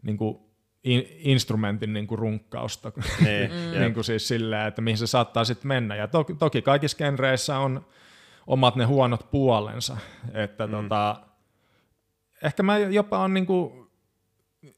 niin 0.03 0.17
kuin 0.17 0.39
in, 0.85 1.07
instrumentin 1.19 1.93
niin 1.93 2.07
kuin 2.07 2.19
runkkausta, 2.19 2.93
niin, 3.25 3.51
niin 3.79 3.95
kuin 3.95 4.05
siis 4.05 4.29
silleen, 4.29 4.67
että 4.67 4.83
mihin 4.83 4.99
se 4.99 5.07
saattaa 5.07 5.45
sitten 5.45 5.69
mennä. 5.69 5.97
Ja 5.97 6.09
toki, 6.09 6.35
toki 6.35 6.63
kaikissa 6.63 6.99
genreissä 6.99 7.59
on 7.59 7.87
omat 8.47 8.77
ne 8.77 8.85
huonot 8.85 9.31
puolensa, 9.31 9.97
että 10.35 10.67
mm. 10.67 10.71
tota, 10.71 11.21
ehkä 12.43 12.63
mä 12.63 12.79
jopa 12.79 13.19
on 13.19 13.35
niin 13.35 13.47
kuin 13.47 13.82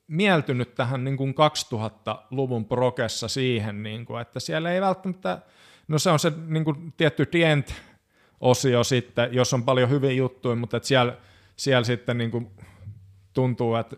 mieltynyt 0.07 0.74
tähän 0.74 1.05
niin 1.05 1.16
kuin 1.16 1.35
2000-luvun 1.35 2.64
prokessa 2.64 3.28
siihen, 3.28 3.82
niin 3.82 4.05
kuin, 4.05 4.20
että 4.20 4.41
siellä 4.41 4.72
ei 4.72 4.80
välttämättä, 4.80 5.39
no 5.89 5.99
se 5.99 6.11
on 6.11 6.18
se 6.18 6.32
niin 6.47 6.64
kuin 6.64 6.93
tietty 6.97 7.28
Dient-osio 7.32 8.85
sitten, 8.85 9.35
jos 9.35 9.55
on 9.55 9.62
paljon 9.62 9.91
hyviä 9.91 10.12
juttuja, 10.12 10.57
mutta 10.57 10.76
että 10.76 10.87
siellä, 10.87 11.16
siellä 11.57 11.85
sitten 11.85 12.18
niin 12.18 12.30
kuin 12.30 12.51
tuntuu, 13.32 13.74
että 13.74 13.97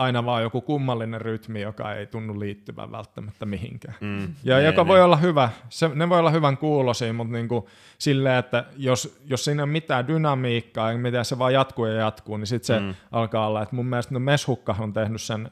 aina 0.00 0.24
vaan 0.24 0.42
joku 0.42 0.60
kummallinen 0.60 1.20
rytmi, 1.20 1.60
joka 1.60 1.94
ei 1.94 2.06
tunnu 2.06 2.40
liittyvän 2.40 2.92
välttämättä 2.92 3.46
mihinkään. 3.46 3.94
Mm, 4.00 4.34
ja 4.44 4.56
ne, 4.56 4.64
joka 4.64 4.82
ne. 4.82 4.88
voi 4.88 5.02
olla 5.02 5.16
hyvä, 5.16 5.50
se, 5.68 5.90
ne 5.94 6.08
voi 6.08 6.18
olla 6.18 6.30
hyvän 6.30 6.56
kuulosia, 6.56 7.12
mutta 7.12 7.32
niin 7.32 7.48
kuin 7.48 7.64
silleen, 7.98 8.36
että 8.36 8.64
jos, 8.76 9.20
jos 9.24 9.44
siinä 9.44 9.60
ei 9.60 9.64
ole 9.64 9.72
mitään 9.72 10.08
dynamiikkaa, 10.08 10.92
ja 10.92 10.98
miten 10.98 11.24
se 11.24 11.38
vaan 11.38 11.52
jatkuu 11.52 11.86
ja 11.86 11.94
jatkuu, 11.94 12.36
niin 12.36 12.46
sitten 12.46 12.66
se 12.66 12.80
mm. 12.80 12.94
alkaa 13.12 13.46
olla, 13.46 13.62
että 13.62 13.76
mun 13.76 13.86
mielestä 13.86 14.14
no 14.14 14.20
Meshukka 14.20 14.76
on 14.78 14.92
tehnyt 14.92 15.22
sen 15.22 15.50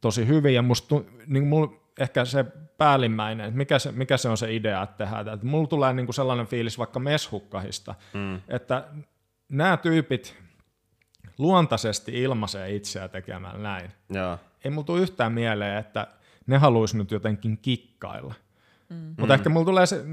tosi 0.00 0.26
hyvin, 0.26 0.54
ja 0.54 0.62
musta 0.62 1.00
niin 1.26 1.46
mulla 1.46 1.72
ehkä 1.98 2.24
se 2.24 2.44
päällimmäinen, 2.78 3.46
että 3.46 3.58
mikä 3.58 3.78
se, 3.78 3.92
mikä 3.92 4.16
se 4.16 4.28
on 4.28 4.36
se 4.36 4.54
idea, 4.54 4.82
että 4.82 5.04
tehdään 5.04 5.28
että 5.28 5.46
mulla 5.46 5.66
tulee 5.66 5.92
niin 5.92 6.06
kuin 6.06 6.14
sellainen 6.14 6.46
fiilis 6.46 6.78
vaikka 6.78 7.00
Meshukkahista, 7.00 7.94
mm. 8.14 8.40
että 8.48 8.84
nämä 9.48 9.76
tyypit, 9.76 10.45
luontaisesti 11.38 12.22
ilmaisee 12.22 12.74
itseä 12.74 13.08
tekemällä 13.08 13.58
näin. 13.58 13.90
Joo. 14.10 14.38
Ei 14.64 14.70
mulla 14.70 14.86
tule 14.86 15.00
yhtään 15.00 15.32
mieleen, 15.32 15.78
että 15.78 16.06
ne 16.46 16.58
haluaisi 16.58 16.96
nyt 16.96 17.10
jotenkin 17.10 17.58
kikkailla. 17.58 18.34
Mm. 18.88 18.96
Mutta 18.96 19.26
mm. 19.26 19.30
ehkä 19.30 19.48
mulla 19.48 19.66
tulee 19.66 19.86
se, 19.86 20.04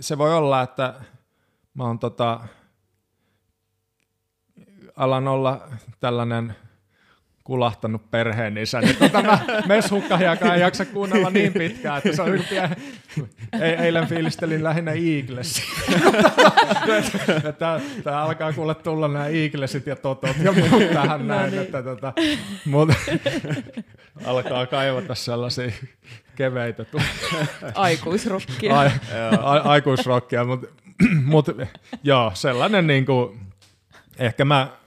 se 0.00 0.18
voi 0.18 0.34
olla, 0.34 0.62
että 0.62 0.94
mä 1.74 1.84
oon 1.84 1.98
tota, 1.98 2.40
alan 4.96 5.28
olla 5.28 5.68
tällainen– 6.00 6.54
kulahtanut 7.50 8.10
perheen 8.10 8.58
isä, 8.58 8.80
niin 8.80 8.96
tota 8.96 9.22
mä 9.22 9.38
meshukkahiakaan 9.66 10.54
ei 10.54 10.60
jaksa 10.60 10.84
kuunnella 10.84 11.30
niin 11.30 11.52
pitkään, 11.52 11.98
että 11.98 12.16
se 12.16 12.22
on 12.22 12.34
yksi 12.34 12.48
pien... 12.48 12.76
Eilen 13.60 14.06
fiilistelin 14.06 14.64
lähinnä 14.64 14.92
Eagles. 14.92 15.62
Tämä 18.04 18.22
alkaa 18.22 18.52
kuule 18.52 18.74
tulla 18.74 19.08
nämä 19.08 19.26
Eaglesit 19.26 19.86
ja 19.86 19.96
totot 19.96 20.36
ja 20.42 20.52
muut 20.52 20.92
tähän 20.92 21.28
no 21.28 21.34
näin, 21.34 21.50
niin. 21.50 21.62
että 21.62 21.82
tota, 21.82 22.12
mut, 22.64 22.88
alkaa 24.24 24.66
kaivata 24.66 25.14
sellaisia 25.14 25.70
keveitä. 26.36 26.84
Aikuisrokkia. 27.74 28.78
Ai, 28.78 28.90
a, 29.42 29.52
aikuisrokkia, 29.52 30.44
mutta 30.44 30.66
mut, 31.24 31.46
joo, 32.02 32.30
sellainen 32.34 32.86
niinku, 32.86 33.36
ehkä 34.18 34.44
mä 34.44 34.79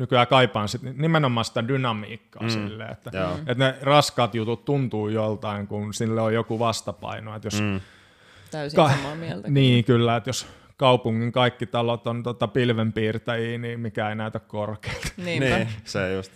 nykyään 0.00 0.26
kaipaan 0.26 0.68
sit 0.68 0.82
nimenomaan 0.82 1.44
sitä 1.44 1.68
dynamiikkaa 1.68 2.42
mm. 2.42 2.48
sille, 2.48 2.84
että, 2.84 3.10
että 3.46 3.64
ne 3.64 3.74
raskaat 3.82 4.34
jutut 4.34 4.64
tuntuu 4.64 5.08
joltain, 5.08 5.66
kun 5.66 5.94
sille 5.94 6.20
on 6.20 6.34
joku 6.34 6.58
vastapaino. 6.58 7.36
Että 7.36 7.46
jos 7.46 7.60
mm. 7.60 7.80
Täysin 8.50 8.76
ka- 8.76 8.90
samaa 8.90 9.14
mieltä. 9.14 9.50
Niin, 9.50 9.84
kyllä, 9.84 10.16
että 10.16 10.28
jos 10.28 10.46
kaupungin 10.76 11.32
kaikki 11.32 11.66
talot 11.66 12.06
on 12.06 12.22
tota 12.22 12.48
pilvenpiirtäjiä, 12.48 13.58
niin 13.58 13.80
mikä 13.80 14.08
ei 14.08 14.14
näytä 14.14 14.38
korkealta. 14.38 15.08
Niin, 15.24 15.68
se 15.84 16.12
just. 16.12 16.32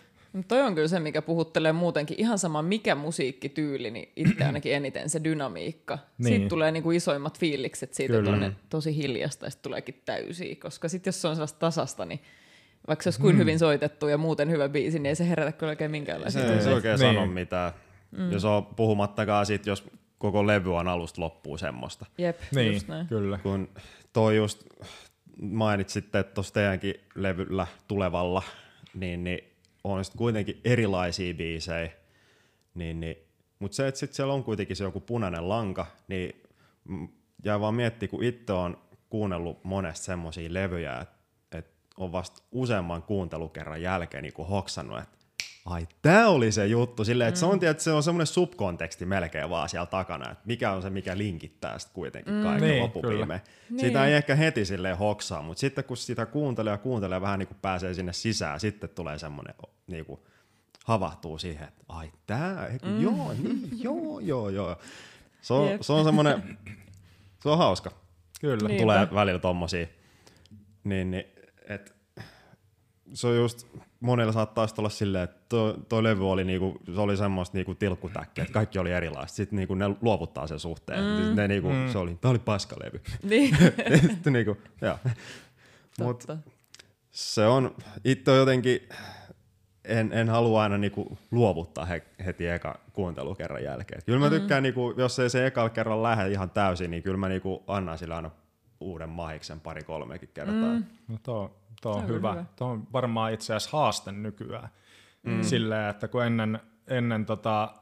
Toi 0.48 0.62
on 0.62 0.74
kyllä 0.74 0.88
se, 0.88 1.00
mikä 1.00 1.22
puhuttelee 1.22 1.72
muutenkin. 1.72 2.20
Ihan 2.20 2.38
sama 2.38 2.62
mikä 2.62 2.94
musiikkityyli, 2.94 3.90
niin 3.90 4.12
itse 4.16 4.44
ainakin 4.46 4.74
eniten 4.74 5.10
se 5.10 5.24
dynamiikka. 5.24 5.98
Niin. 6.18 6.28
Siitä 6.28 6.48
tulee 6.48 6.70
niinku 6.70 6.90
isoimmat 6.90 7.38
fiilikset 7.38 7.94
siitä, 7.94 8.14
kyllä. 8.14 8.34
että 8.34 8.46
on 8.46 8.56
tosi 8.68 8.96
hiljasta 8.96 9.46
ja 9.46 9.50
sitten 9.50 9.62
tuleekin 9.62 10.02
täysiä. 10.04 10.56
Koska 10.62 10.88
sitten 10.88 11.08
jos 11.08 11.22
se 11.22 11.28
on 11.28 11.34
sellaista 11.34 11.58
tasasta, 11.58 12.04
niin 12.04 12.20
vaikka 12.88 13.02
se 13.02 13.08
olisi 13.08 13.20
kuin 13.20 13.34
mm. 13.34 13.38
hyvin 13.38 13.58
soitettu 13.58 14.08
ja 14.08 14.18
muuten 14.18 14.50
hyvä 14.50 14.68
biisi, 14.68 14.98
niin 14.98 15.06
ei 15.06 15.16
se 15.16 15.28
herätä 15.28 15.52
kyllä 15.52 15.70
oikein 15.70 15.90
minkäänlaista. 15.90 16.40
Se 16.40 16.54
ei 16.54 16.62
se 16.62 16.74
oikein 16.74 16.98
niin. 17.00 17.14
sano 17.14 17.26
mitään. 17.26 17.72
Mm. 18.10 18.32
Ja 18.32 18.40
se 18.40 18.46
on 18.46 18.66
puhumattakaan 18.66 19.46
sit, 19.46 19.66
jos 19.66 19.84
koko 20.18 20.46
levy 20.46 20.76
on 20.76 20.88
alusta 20.88 21.20
loppuun 21.20 21.58
semmoista. 21.58 22.06
Jep, 22.18 22.40
niin, 22.54 22.72
just 22.72 22.88
näin. 22.88 23.06
kyllä. 23.06 23.38
Kun 23.38 23.68
toi 24.12 24.36
just 24.36 24.64
mainitsitte, 25.40 26.18
että 26.18 26.34
tuossa 26.34 26.54
teidänkin 26.54 26.94
levyllä 27.14 27.66
tulevalla, 27.88 28.42
niin, 28.94 29.24
niin 29.24 29.44
on 29.84 30.04
sitten 30.04 30.18
kuitenkin 30.18 30.60
erilaisia 30.64 31.34
biisejä, 31.34 31.90
niin, 32.74 33.00
niin, 33.00 33.16
mutta 33.58 33.74
se, 33.74 33.88
että 33.88 34.00
sitten 34.00 34.16
siellä 34.16 34.34
on 34.34 34.44
kuitenkin 34.44 34.76
se 34.76 34.84
joku 34.84 35.00
punainen 35.00 35.48
lanka, 35.48 35.86
niin 36.08 36.42
jää 37.44 37.60
vaan 37.60 37.74
miettiä, 37.74 38.08
kun 38.08 38.24
itse 38.24 38.52
on 38.52 38.78
kuunnellut 39.10 39.64
monesta 39.64 40.04
semmoisia 40.04 40.54
levyjä, 40.54 41.00
että 41.00 41.13
on 41.98 42.12
vasta 42.12 42.42
useamman 42.52 43.02
kuuntelukerran 43.02 43.82
jälkeen 43.82 44.22
niin 44.22 44.34
kuin 44.34 44.48
hoksannut, 44.48 44.98
että 44.98 45.18
ai 45.64 45.88
tämä 46.02 46.28
oli 46.28 46.52
se 46.52 46.66
juttu, 46.66 47.04
silleen, 47.04 47.28
että 47.28 47.38
mm. 47.38 47.40
se 47.40 47.46
on, 47.46 47.64
että 47.64 47.82
se 47.82 47.92
on 47.92 48.02
semmoinen 48.02 48.26
subkonteksti 48.26 49.06
melkein 49.06 49.50
vaan 49.50 49.68
siellä 49.68 49.86
takana, 49.86 50.30
että 50.30 50.44
mikä 50.46 50.72
on 50.72 50.82
se, 50.82 50.90
mikä 50.90 51.18
linkittää 51.18 51.78
sitten 51.78 51.94
kuitenkin 51.94 52.34
mm. 52.34 52.42
kaiken 52.42 52.68
niin, 52.68 52.82
loppuviimeen. 52.82 53.40
Niin. 53.70 53.80
Sitä 53.80 54.06
ei 54.06 54.14
ehkä 54.14 54.34
heti 54.34 54.64
silleen 54.64 54.98
hoksaa, 54.98 55.42
mutta 55.42 55.60
sitten 55.60 55.84
kun 55.84 55.96
sitä 55.96 56.26
kuuntelee 56.26 56.70
ja 56.70 56.78
kuuntelee 56.78 57.20
vähän 57.20 57.38
niin 57.38 57.46
kuin 57.46 57.58
pääsee 57.62 57.94
sinne 57.94 58.12
sisään, 58.12 58.60
sitten 58.60 58.90
tulee 58.90 59.18
semmoinen 59.18 59.54
niin 59.86 60.04
kuin 60.04 60.20
havahtuu 60.84 61.38
siihen, 61.38 61.68
että 61.68 61.84
ai 61.88 62.12
tää, 62.26 62.70
mm. 62.82 63.02
joo, 63.02 63.32
niin, 63.42 63.68
joo, 63.82 64.20
joo, 64.20 64.48
joo. 64.48 64.76
Se 65.42 65.54
on, 65.54 65.68
se 65.80 65.92
on 65.92 66.04
semmoinen, 66.04 66.58
se 67.42 67.48
on 67.48 67.58
hauska. 67.58 67.90
Kyllä. 68.40 68.68
Niinpä. 68.68 68.82
Tulee 68.82 69.08
välillä 69.14 69.38
tommosia. 69.38 69.86
Niin, 70.84 71.10
niin 71.10 71.33
et, 71.64 71.94
se 73.14 73.26
on 73.26 73.36
just, 73.36 73.66
monella 74.00 74.32
saattaa 74.32 74.66
olla 74.78 74.88
silleen, 74.88 75.24
että 75.24 75.40
tuo, 75.48 75.78
tuo 75.88 76.02
levy 76.02 76.30
oli, 76.30 76.44
niinku, 76.44 76.80
se 76.94 77.00
oli 77.00 77.16
semmoista 77.16 77.58
niinku 77.58 77.74
tilkkutäkkiä, 77.74 78.42
että 78.42 78.54
kaikki 78.54 78.78
oli 78.78 78.92
erilaista. 78.92 79.36
Sitten 79.36 79.56
niinku 79.56 79.74
ne 79.74 79.84
luovuttaa 80.00 80.46
sen 80.46 80.58
suhteen. 80.58 81.04
Mm. 81.04 81.36
Ne 81.36 81.48
niinku, 81.48 81.68
mm. 81.68 81.92
Se 81.92 81.98
oli, 81.98 82.18
tämä 82.20 82.30
oli 82.30 82.38
paskalevy. 82.38 83.00
Niin. 83.22 83.56
Sitten 84.10 84.32
niinku, 84.32 84.56
joo. 84.80 84.98
Mut 86.00 86.26
se 87.10 87.46
on, 87.46 87.74
itse 88.04 88.30
on 88.30 88.36
jotenkin, 88.36 88.88
en, 89.84 90.12
en 90.12 90.28
halua 90.28 90.62
aina 90.62 90.78
niinku 90.78 91.18
luovuttaa 91.30 91.84
he, 91.84 92.02
heti 92.24 92.48
eka 92.48 92.78
kuuntelukerran 92.92 93.64
jälkeen. 93.64 94.02
Kyllä 94.06 94.18
mä 94.18 94.30
mm. 94.30 94.36
tykkään, 94.36 94.62
mm. 94.62 94.62
niinku, 94.62 94.94
jos 94.96 95.18
ei 95.18 95.30
se 95.30 95.46
ekalla 95.46 95.70
kerran 95.70 96.02
lähde 96.02 96.30
ihan 96.30 96.50
täysin, 96.50 96.90
niin 96.90 97.02
kyllä 97.02 97.16
mä 97.16 97.28
niinku 97.28 97.64
annan 97.66 97.98
sille 97.98 98.14
aina 98.14 98.30
uuden 98.84 99.08
mahiksen 99.08 99.60
pari-kolmekin 99.60 100.30
kertaa. 100.34 100.74
Mm. 100.74 100.84
No 101.08 101.18
tuo, 101.22 101.56
tuo 101.82 101.92
on 101.92 102.08
hyvä. 102.08 102.32
hyvä. 102.32 102.44
Tuo 102.56 102.68
on 102.68 102.86
varmaan 102.92 103.32
itse 103.32 103.54
asiassa 103.54 103.76
haaste 103.76 104.12
nykyään. 104.12 104.68
Mm. 105.22 105.42
Silleen, 105.42 105.90
että 105.90 106.08
kun 106.08 106.24
ennen, 106.24 106.60
ennen 106.88 107.26
tota, 107.26 107.74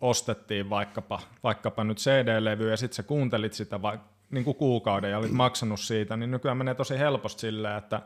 ostettiin 0.00 0.70
vaikkapa, 0.70 1.20
vaikkapa 1.42 1.84
nyt 1.84 1.98
CD-levy 1.98 2.70
ja 2.70 2.76
sitten 2.76 2.96
sä 2.96 3.02
kuuntelit 3.02 3.52
sitä 3.52 3.82
vaikka 3.82 4.08
niin 4.30 4.44
kuin 4.44 4.56
kuukauden 4.56 5.10
ja 5.10 5.18
olit 5.18 5.32
maksanut 5.32 5.80
siitä, 5.80 6.16
niin 6.16 6.30
nykyään 6.30 6.56
menee 6.56 6.74
tosi 6.74 6.98
helposti 6.98 7.40
silleen, 7.40 7.78
että 7.78 8.02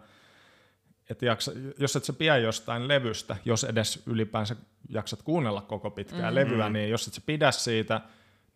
että 1.10 1.26
jaksa, 1.26 1.52
jos 1.78 1.96
et 1.96 2.04
sä 2.04 2.12
pidä 2.12 2.36
jostain 2.36 2.88
levystä, 2.88 3.36
jos 3.44 3.64
edes 3.64 4.02
ylipäänsä 4.06 4.56
jaksat 4.88 5.22
kuunnella 5.22 5.60
koko 5.60 5.90
pitkää 5.90 6.20
mm-hmm. 6.20 6.34
levyä, 6.34 6.70
niin 6.70 6.90
jos 6.90 7.08
et 7.08 7.14
sä 7.14 7.20
pidä 7.26 7.50
siitä, 7.50 8.00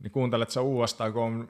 niin 0.02 0.10
kuuntelet 0.10 0.50
sä 0.50 0.60
uudestaan, 0.60 1.12
kun 1.12 1.22
on 1.22 1.48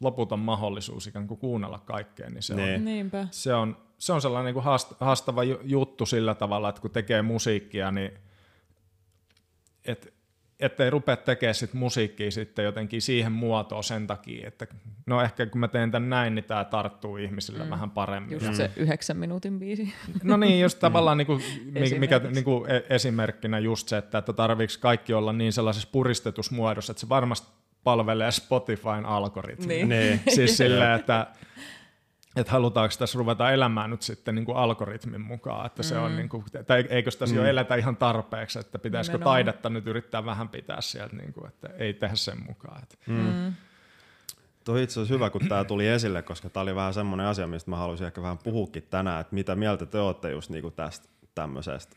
loputon 0.00 0.38
mahdollisuus 0.38 1.06
ikään 1.06 1.28
kuin 1.28 1.40
kuunnella 1.40 1.78
kaikkea, 1.78 2.30
niin 2.30 2.42
se, 2.42 2.54
niin. 2.54 2.74
On, 2.74 2.84
Niinpä. 2.84 3.28
se, 3.30 3.54
on, 3.54 3.76
se 3.98 4.12
on 4.12 4.22
sellainen 4.22 4.54
niin 4.54 4.62
kuin 4.62 4.78
haastava 5.00 5.44
juttu 5.62 6.06
sillä 6.06 6.34
tavalla, 6.34 6.68
että 6.68 6.80
kun 6.80 6.90
tekee 6.90 7.22
musiikkia, 7.22 7.90
niin 7.90 8.10
et, 9.84 10.14
ettei 10.60 10.90
rupea 10.90 11.16
tekemään 11.16 11.54
sit 11.54 11.74
musiikkia 11.74 12.30
sitten 12.30 12.64
jotenkin 12.64 13.02
siihen 13.02 13.32
muotoon 13.32 13.84
sen 13.84 14.06
takia, 14.06 14.48
että 14.48 14.66
no 15.06 15.22
ehkä 15.22 15.46
kun 15.46 15.60
mä 15.60 15.68
teen 15.68 15.90
tän 15.90 16.10
näin, 16.10 16.34
niin 16.34 16.44
tämä 16.44 16.64
tarttuu 16.64 17.16
ihmisille 17.16 17.64
mm. 17.64 17.70
vähän 17.70 17.90
paremmin. 17.90 18.32
Just 18.32 18.54
se 18.54 18.70
yhdeksän 18.76 19.16
minuutin 19.16 19.58
biisi. 19.58 19.92
No 20.22 20.36
niin, 20.36 20.60
just 20.60 20.78
tavallaan 20.88 21.18
niinku, 21.18 21.40
mikä 21.98 22.18
niinku 22.18 22.66
esimerkkinä 22.90 23.58
just 23.58 23.88
se, 23.88 23.96
että, 23.96 24.18
että 24.18 24.32
tarviiko 24.32 24.72
kaikki 24.80 25.14
olla 25.14 25.32
niin 25.32 25.52
sellaisessa 25.52 25.88
puristetussa 25.92 26.54
muodossa, 26.54 26.90
että 26.90 27.00
se 27.00 27.08
varmasti 27.08 27.57
palvelee 27.88 28.30
Spotifyn 28.30 29.06
algoritmi. 29.06 29.66
Niin. 29.66 29.88
niin. 29.88 30.20
siis 30.34 30.56
silleen, 30.56 30.92
että 30.92 31.26
että 32.36 32.52
halutaanko 32.52 32.94
tässä 32.98 33.18
ruveta 33.18 33.50
elämään 33.50 33.90
nyt 33.90 34.02
sitten 34.02 34.34
niin 34.34 34.44
kuin 34.44 34.56
algoritmin 34.56 35.20
mukaan, 35.20 35.66
että 35.66 35.82
se 35.82 35.98
on 35.98 36.10
mm. 36.10 36.16
niin 36.16 36.28
kuin, 36.28 36.44
tai 36.66 36.84
eikö 36.90 37.10
tässä 37.10 37.34
mm. 37.34 37.40
jo 37.40 37.48
eletä 37.48 37.74
ihan 37.74 37.96
tarpeeksi, 37.96 38.58
että 38.58 38.78
pitäisikö 38.78 39.18
Menoa. 39.18 39.32
taidetta 39.32 39.70
nyt 39.70 39.86
yrittää 39.86 40.24
vähän 40.24 40.48
pitää 40.48 40.80
sieltä, 40.80 41.16
niin 41.16 41.32
kuin, 41.32 41.48
että 41.48 41.68
ei 41.78 41.94
tehdä 41.94 42.14
sen 42.14 42.44
mukaan. 42.46 42.82
Että. 42.82 42.96
Mm. 43.06 43.14
Mm. 43.14 43.52
Tuo 44.64 44.76
itse 44.76 45.00
asiassa 45.00 45.14
hyvä, 45.14 45.30
kun 45.30 45.48
tämä 45.48 45.64
tuli 45.64 45.86
esille, 45.86 46.22
koska 46.22 46.50
tämä 46.50 46.62
oli 46.62 46.74
vähän 46.74 46.94
semmoinen 46.94 47.26
asia, 47.26 47.46
mistä 47.46 47.70
mä 47.70 47.76
haluaisin 47.76 48.06
ehkä 48.06 48.22
vähän 48.22 48.38
puhukin 48.38 48.86
tänään, 48.90 49.20
että 49.20 49.34
mitä 49.34 49.54
mieltä 49.54 49.86
te 49.86 49.98
olette 49.98 50.30
just 50.30 50.50
niin 50.50 50.62
kuin 50.62 50.74
tästä 50.74 51.08
tämmöisestä 51.34 51.96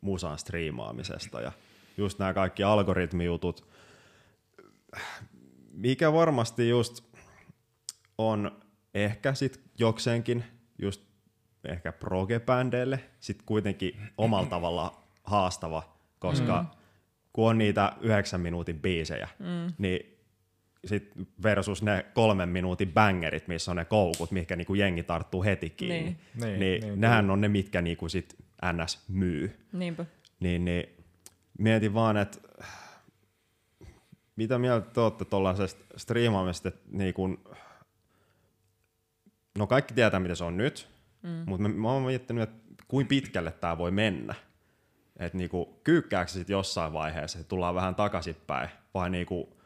musan 0.00 0.38
striimaamisesta 0.38 1.40
ja 1.40 1.52
just 1.96 2.18
nämä 2.18 2.34
kaikki 2.34 2.62
algoritmijutut, 2.62 3.66
mikä 5.72 6.12
varmasti 6.12 6.68
just 6.68 7.04
on 8.18 8.62
ehkä 8.94 9.34
sit 9.34 9.60
jokseenkin 9.78 10.44
just 10.78 11.02
ehkä 11.64 11.92
progebändeille 11.92 13.00
sit 13.20 13.42
kuitenkin 13.46 14.00
omalla 14.18 14.46
tavalla 14.56 15.02
haastava, 15.24 15.96
koska 16.18 16.62
mm. 16.62 16.68
kun 17.32 17.50
on 17.50 17.58
niitä 17.58 17.92
yhdeksän 18.00 18.40
minuutin 18.40 18.80
biisejä, 18.80 19.28
mm. 19.38 19.72
niin 19.78 20.18
sit 20.84 21.12
versus 21.42 21.82
ne 21.82 22.06
kolmen 22.14 22.48
minuutin 22.48 22.92
bangerit, 22.92 23.48
missä 23.48 23.70
on 23.70 23.76
ne 23.76 23.84
koukut, 23.84 24.30
mikä 24.30 24.56
niinku 24.56 24.74
jengi 24.74 25.02
tarttuu 25.02 25.44
heti 25.44 25.70
kiinni, 25.70 26.00
niin, 26.00 26.18
niin, 26.34 26.60
niin, 26.60 26.80
niin 26.82 27.00
nehän 27.00 27.24
niin. 27.24 27.30
on 27.30 27.40
ne, 27.40 27.48
mitkä 27.48 27.82
niinku 27.82 28.08
sit 28.08 28.36
ns. 28.72 29.04
myy. 29.08 29.56
Niinpä. 29.72 30.04
Niin, 30.40 30.64
niin 30.64 31.04
mietin 31.58 31.94
vaan, 31.94 32.16
että 32.16 32.47
mitä 34.38 34.58
mieltä 34.58 34.90
te 34.90 35.00
olette 35.00 35.24
tuollaisesta 35.24 35.84
striimaamisesta, 35.96 36.68
että 36.68 36.88
niin 36.90 37.14
kun, 37.14 37.44
no 39.58 39.66
kaikki 39.66 39.94
tietää, 39.94 40.20
mitä 40.20 40.34
se 40.34 40.44
on 40.44 40.56
nyt, 40.56 40.88
mm. 41.22 41.42
mutta 41.46 41.68
mä, 41.68 41.68
mä 41.68 41.92
oon 41.92 42.02
miettinyt, 42.02 42.42
että 42.42 42.84
kuinka 42.88 43.08
pitkälle 43.08 43.52
tämä 43.52 43.78
voi 43.78 43.90
mennä. 43.90 44.34
Että 45.16 45.38
niinku, 45.38 45.80
kyykkääkö 45.84 46.30
se 46.30 46.38
sitten 46.38 46.54
jossain 46.54 46.92
vaiheessa, 46.92 47.38
että 47.38 47.48
tullaan 47.48 47.74
vähän 47.74 47.94
takaisinpäin, 47.94 48.70
vai 48.94 49.10
niinku, 49.10 49.56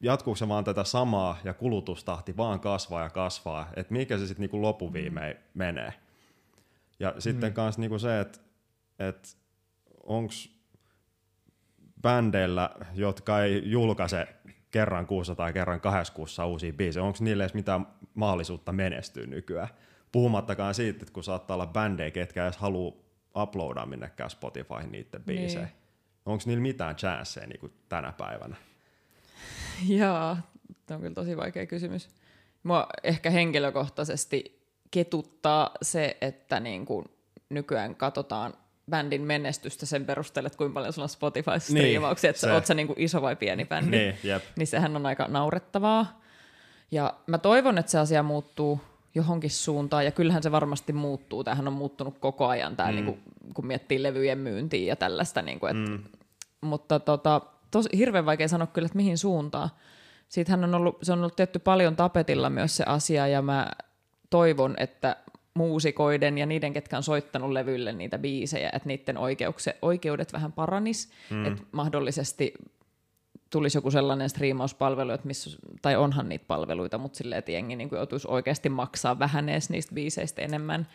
jatkuuko 0.00 0.36
se 0.36 0.48
vaan 0.48 0.64
tätä 0.64 0.84
samaa 0.84 1.38
ja 1.44 1.54
kulutustahti 1.54 2.36
vaan 2.36 2.60
kasvaa 2.60 3.02
ja 3.02 3.10
kasvaa, 3.10 3.68
että 3.76 3.92
mikä 3.92 4.18
se 4.18 4.26
sitten 4.26 4.42
niinku 4.42 4.62
lopuviimein 4.62 5.36
mm. 5.36 5.42
menee. 5.54 5.92
Ja 7.00 7.14
sitten 7.18 7.50
mm. 7.50 7.54
kanssa 7.54 7.80
niinku 7.80 7.98
se, 7.98 8.20
että 8.20 8.38
et 8.98 9.36
onko 10.02 10.32
bändeillä, 12.02 12.70
jotka 12.94 13.42
ei 13.42 13.62
julkaise 13.64 14.28
kerran 14.70 15.06
kuussa 15.06 15.34
tai 15.34 15.52
kerran 15.52 15.80
kahdessa 15.80 16.12
kuussa 16.12 16.46
uusia 16.46 16.72
biisejä, 16.72 17.04
onko 17.04 17.18
niille 17.20 17.42
edes 17.42 17.54
mitään 17.54 17.86
mahdollisuutta 18.14 18.72
menestyä 18.72 19.26
nykyään? 19.26 19.68
Puhumattakaan 20.12 20.74
siitä, 20.74 20.98
että 21.02 21.12
kun 21.12 21.24
saattaa 21.24 21.54
olla 21.54 21.66
bändejä, 21.66 22.10
ketkä 22.10 22.44
edes 22.44 22.56
haluaa 22.56 22.94
uploadaa 23.36 23.86
minnekään 23.86 24.30
Spotify 24.30 24.74
niiden 24.90 25.24
biisejä. 25.24 25.64
Niin. 25.64 25.76
Onko 26.26 26.42
niillä 26.46 26.62
mitään 26.62 26.96
chanceja 26.96 27.46
niin 27.46 27.72
tänä 27.88 28.12
päivänä? 28.12 28.56
Joo, 29.88 30.36
tämä 30.86 30.96
on 30.96 31.02
kyllä 31.02 31.14
tosi 31.14 31.36
vaikea 31.36 31.66
kysymys. 31.66 32.08
Mua 32.62 32.86
ehkä 33.02 33.30
henkilökohtaisesti 33.30 34.62
ketuttaa 34.90 35.70
se, 35.82 36.16
että 36.20 36.60
niin 36.60 36.86
kuin 36.86 37.04
nykyään 37.48 37.96
katsotaan 37.96 38.54
bändin 38.90 39.22
menestystä 39.22 39.86
sen 39.86 40.04
perusteella, 40.04 40.46
että 40.46 40.56
kuinka 40.56 40.74
paljon 40.74 40.92
sulla 40.92 41.04
on 41.04 41.08
Spotify-striimauksia, 41.08 42.22
niin, 42.22 42.30
että 42.30 42.40
se. 42.40 42.52
oot 42.52 42.66
sä 42.66 42.74
niin 42.74 42.86
kuin 42.86 43.00
iso 43.00 43.22
vai 43.22 43.36
pieni 43.36 43.64
bändi. 43.64 43.96
Niin, 43.96 44.14
jep. 44.24 44.42
niin 44.56 44.66
sehän 44.66 44.96
on 44.96 45.06
aika 45.06 45.28
naurettavaa. 45.28 46.20
Ja 46.90 47.14
mä 47.26 47.38
toivon, 47.38 47.78
että 47.78 47.92
se 47.92 47.98
asia 47.98 48.22
muuttuu 48.22 48.80
johonkin 49.14 49.50
suuntaan, 49.50 50.04
ja 50.04 50.10
kyllähän 50.10 50.42
se 50.42 50.52
varmasti 50.52 50.92
muuttuu. 50.92 51.44
Tämähän 51.44 51.68
on 51.68 51.74
muuttunut 51.74 52.18
koko 52.18 52.46
ajan, 52.46 52.76
tää, 52.76 52.88
mm. 52.88 52.94
niin 52.94 53.04
kuin, 53.04 53.22
kun 53.54 53.66
miettii 53.66 54.02
levyjen 54.02 54.38
myyntiä 54.38 54.86
ja 54.86 54.96
tällaista. 54.96 55.42
Niin 55.42 55.60
kuin, 55.60 55.76
että, 55.76 55.90
mm. 55.90 56.02
Mutta 56.60 57.00
tota, 57.00 57.40
tos, 57.70 57.88
hirveän 57.96 58.26
vaikea 58.26 58.48
sanoa 58.48 58.66
kyllä, 58.66 58.86
että 58.86 58.96
mihin 58.96 59.18
suuntaan. 59.18 59.70
Siitähän 60.28 60.64
on 60.64 60.74
ollut, 60.74 60.98
se 61.02 61.12
on 61.12 61.18
ollut 61.18 61.36
tietty 61.36 61.58
paljon 61.58 61.96
tapetilla 61.96 62.50
myös 62.50 62.76
se 62.76 62.84
asia, 62.86 63.26
ja 63.26 63.42
mä 63.42 63.70
toivon, 64.30 64.74
että 64.78 65.16
muusikoiden 65.54 66.38
ja 66.38 66.46
niiden, 66.46 66.72
ketkä 66.72 66.96
on 66.96 67.02
soittanut 67.02 67.50
levylle 67.50 67.92
niitä 67.92 68.18
biisejä, 68.18 68.70
että 68.72 68.88
niiden 68.88 69.16
oikeudet 69.82 70.32
vähän 70.32 70.52
paranis, 70.52 71.10
mm. 71.30 71.46
että 71.46 71.62
mahdollisesti 71.72 72.54
tulisi 73.50 73.78
joku 73.78 73.90
sellainen 73.90 74.30
striimauspalvelu, 74.30 75.10
että 75.10 75.26
missä, 75.26 75.58
tai 75.82 75.96
onhan 75.96 76.28
niitä 76.28 76.44
palveluita, 76.48 76.98
mutta 76.98 77.16
silleen, 77.16 77.38
että 77.38 77.52
jengi 77.52 77.76
niin 77.76 77.88
joutuisi 77.92 78.28
oikeasti 78.30 78.68
maksaa 78.68 79.18
vähän 79.18 79.48
edes 79.48 79.70
niistä 79.70 79.94
biiseistä 79.94 80.42
enemmän, 80.42 80.88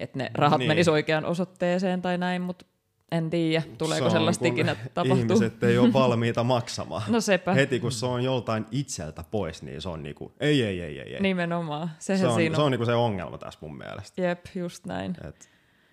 että 0.00 0.18
ne 0.18 0.30
rahat 0.34 0.58
niin. 0.58 0.68
menisivät 0.68 0.94
oikeaan 0.94 1.24
osoitteeseen 1.24 2.02
tai 2.02 2.18
näin, 2.18 2.42
mutta 2.42 2.66
en 3.12 3.30
tiedä, 3.30 3.62
tuleeko 3.78 4.10
se 4.10 4.12
sellaista 4.12 4.46
ikinä 4.46 4.76
tapahtua. 4.94 5.16
Ihmiset 5.16 5.62
ei 5.62 5.78
ole 5.78 5.92
valmiita 5.92 6.44
maksamaan. 6.44 7.02
no 7.12 7.20
sepä. 7.20 7.54
Heti 7.54 7.80
kun 7.80 7.92
se 7.92 8.06
on 8.06 8.24
joltain 8.24 8.66
itseltä 8.70 9.24
pois, 9.30 9.62
niin 9.62 9.82
se 9.82 9.88
on 9.88 10.02
niinku, 10.02 10.32
ei, 10.40 10.62
ei, 10.62 10.80
ei, 10.80 11.00
ei. 11.00 11.14
ei. 11.14 11.20
Nimenomaan. 11.20 11.90
Sehän 11.98 12.20
se 12.20 12.26
on, 12.26 12.34
siinä 12.34 12.52
on. 12.52 12.56
Se 12.56 12.62
on 12.62 12.70
niinku 12.70 12.86
se 12.86 12.94
ongelma 12.94 13.38
tässä 13.38 13.58
mun 13.62 13.76
mielestä. 13.76 14.22
Jep, 14.22 14.44
just 14.54 14.86
näin. 14.86 15.16
Et, 15.28 15.50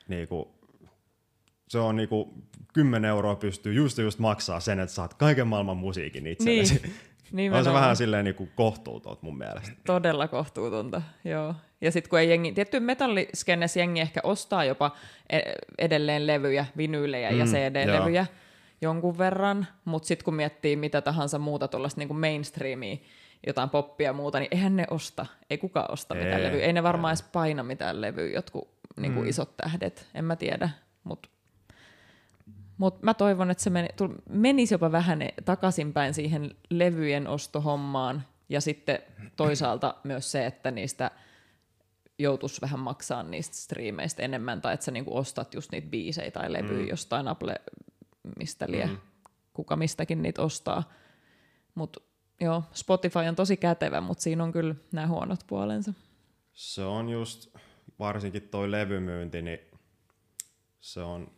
niinku, 0.08 0.56
se 1.68 1.80
on 1.80 1.96
niinku, 1.96 2.34
10 2.74 3.06
euroa 3.06 3.36
pystyy 3.36 3.74
just 3.74 3.98
just 3.98 4.20
maksaa 4.20 4.60
sen, 4.60 4.80
että 4.80 4.96
saat 4.96 5.14
kaiken 5.14 5.48
maailman 5.48 5.78
musiikin 5.78 6.28
itsellesi. 6.28 6.74
Niin. 6.84 6.94
Nimenomaan. 7.32 7.60
On 7.60 7.66
se 7.66 7.74
vähän 7.74 7.96
silleen 7.96 8.26
niin 8.26 8.52
kohtuutonta 8.56 9.20
mun 9.22 9.38
mielestä. 9.38 9.72
Todella 9.86 10.28
kohtuutonta, 10.28 11.02
joo. 11.24 11.56
Ja 11.82 11.92
sitten 11.92 12.10
kun 12.10 12.20
ei 12.20 12.30
jengi, 12.30 12.52
tietty 12.52 12.80
metalliskennessä 12.80 13.80
jengi 13.80 14.02
ehkä 14.02 14.20
ostaa 14.24 14.66
jopa 14.66 14.92
e- 15.30 15.42
edelleen 15.78 16.28
levyjä, 16.28 16.66
vinyylejä 16.78 17.32
mm, 17.32 17.40
ja 17.40 17.46
CD-levyjä 17.46 18.26
joo. 18.32 18.40
jonkun 18.82 19.18
verran, 19.18 19.68
mutta 19.86 20.08
sitten 20.08 20.26
kun 20.26 20.36
miettii 20.36 20.76
mitä 20.76 21.02
tahansa 21.02 21.40
muuta 21.40 21.68
tuollaista 21.68 22.00
niin 22.00 22.16
mainstreamia, 22.16 22.98
jotain 23.48 23.70
poppia 23.70 24.10
ja 24.10 24.14
muuta, 24.14 24.40
niin 24.40 24.48
eihän 24.52 24.76
ne 24.76 24.86
osta. 24.90 25.26
Ei 25.50 25.58
kukaan 25.58 25.92
osta 25.92 26.16
ei, 26.16 26.24
mitään 26.24 26.44
levyä. 26.44 26.62
Ei 26.66 26.74
ne 26.74 26.84
varmaan 26.84 27.12
ei. 27.12 27.14
edes 27.14 27.32
paina 27.32 27.64
mitään 27.64 28.02
levyä, 28.02 28.30
jotkut 28.30 28.70
niin 28.98 29.14
kuin 29.14 29.26
mm. 29.26 29.30
isot 29.30 29.58
tähdet. 29.58 30.08
En 30.16 30.26
mä 30.26 30.36
tiedä, 30.36 30.70
mutta 31.04 31.30
mutta 32.78 33.00
mä 33.04 33.14
toivon, 33.14 33.52
että 33.52 33.64
se 33.64 33.70
meni, 33.70 33.88
menisi 34.30 34.74
jopa 34.74 34.92
vähän 34.92 35.20
takaisinpäin 35.46 36.14
siihen 36.14 36.56
levyjen 36.70 37.28
ostohommaan 37.28 38.24
ja 38.50 38.62
sitten 38.62 39.00
toisaalta 39.36 39.96
myös 40.04 40.32
se, 40.32 40.46
että 40.46 40.72
niistä 40.72 41.12
joutuisi 42.20 42.62
vähän 42.62 42.80
maksaa 42.80 43.24
niistä 43.24 43.56
striimeistä 43.56 44.24
enemmän, 44.24 44.62
tai 44.62 44.74
että 44.74 44.84
sä 44.84 44.92
niinku 44.92 45.18
ostat 45.18 45.54
just 45.54 45.72
niitä 45.72 45.90
biisejä 45.90 46.32
tai 46.32 46.54
levyjä 46.54 46.84
mm. 46.84 46.90
jostain 46.90 47.28
Apple, 47.28 47.56
mistä 48.38 48.66
lie, 48.70 48.86
mm. 48.86 48.98
kuka 49.54 49.76
mistäkin 49.76 50.22
niitä 50.22 50.42
ostaa. 50.42 50.92
Mutta 51.76 52.02
joo, 52.42 52.64
Spotify 52.74 53.20
on 53.20 53.36
tosi 53.36 53.58
kätevä, 53.58 54.02
mutta 54.02 54.24
siinä 54.24 54.44
on 54.44 54.52
kyllä 54.52 54.76
nämä 54.92 55.08
huonot 55.08 55.40
puolensa. 55.48 55.94
Se 56.54 56.84
on 56.84 57.10
just, 57.10 57.56
varsinkin 58.00 58.42
toi 58.42 58.72
levymyynti, 58.72 59.42
niin 59.42 59.60
se 60.80 61.02
on 61.02 61.32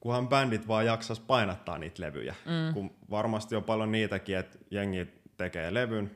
kunhan 0.00 0.28
bändit 0.28 0.68
vaan 0.68 0.86
jaksas 0.86 1.20
painattaa 1.20 1.78
niitä 1.78 2.02
levyjä. 2.02 2.34
Mm. 2.44 2.74
Kun 2.74 2.90
varmasti 3.10 3.56
on 3.56 3.64
paljon 3.64 3.92
niitäkin, 3.92 4.36
että 4.36 4.58
jengi 4.70 5.08
tekee 5.36 5.74
levyn 5.74 6.10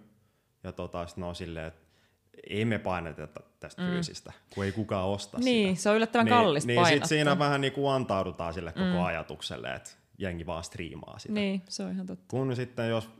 ja 0.64 0.72
tota, 0.72 1.06
sit 1.06 1.16
ne 1.16 1.26
on 1.26 1.34
silleen, 1.34 1.66
että 1.66 1.80
ei 2.50 2.64
me 2.64 2.78
paineteta 2.78 3.40
tästä 3.60 3.82
mm. 3.82 3.88
fyysistä, 3.88 4.32
kun 4.54 4.64
ei 4.64 4.72
kukaan 4.72 5.08
osta 5.08 5.38
niin, 5.38 5.76
sitä. 5.76 5.82
se 5.82 5.90
on 5.90 5.96
yllättävän 5.96 6.24
niin, 6.24 6.34
kallista 6.34 6.66
Niin 6.66 6.86
sit 6.86 7.04
siinä 7.04 7.38
vähän 7.38 7.60
niin 7.60 7.72
kuin 7.72 7.92
antaudutaan 7.92 8.54
sille 8.54 8.72
koko 8.72 8.84
mm. 8.84 9.04
ajatukselle, 9.04 9.74
että 9.74 9.90
jengi 10.18 10.46
vaan 10.46 10.64
striimaa 10.64 11.18
sitä. 11.18 11.34
Niin, 11.34 11.62
se 11.68 11.82
on 11.82 11.90
ihan 11.90 12.06
totta. 12.06 12.24
Kun 12.28 12.56
sitten 12.56 12.88
jos 12.88 13.10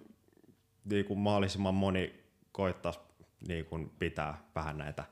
niin 0.85 1.05
kuin 1.05 1.19
mahdollisimman 1.19 1.75
moni 1.75 2.25
koittaisi 2.53 3.01
niin 3.49 3.65
kuin 3.65 3.91
pitää 3.99 4.39
vähän 4.55 4.79
näitä 4.79 5.05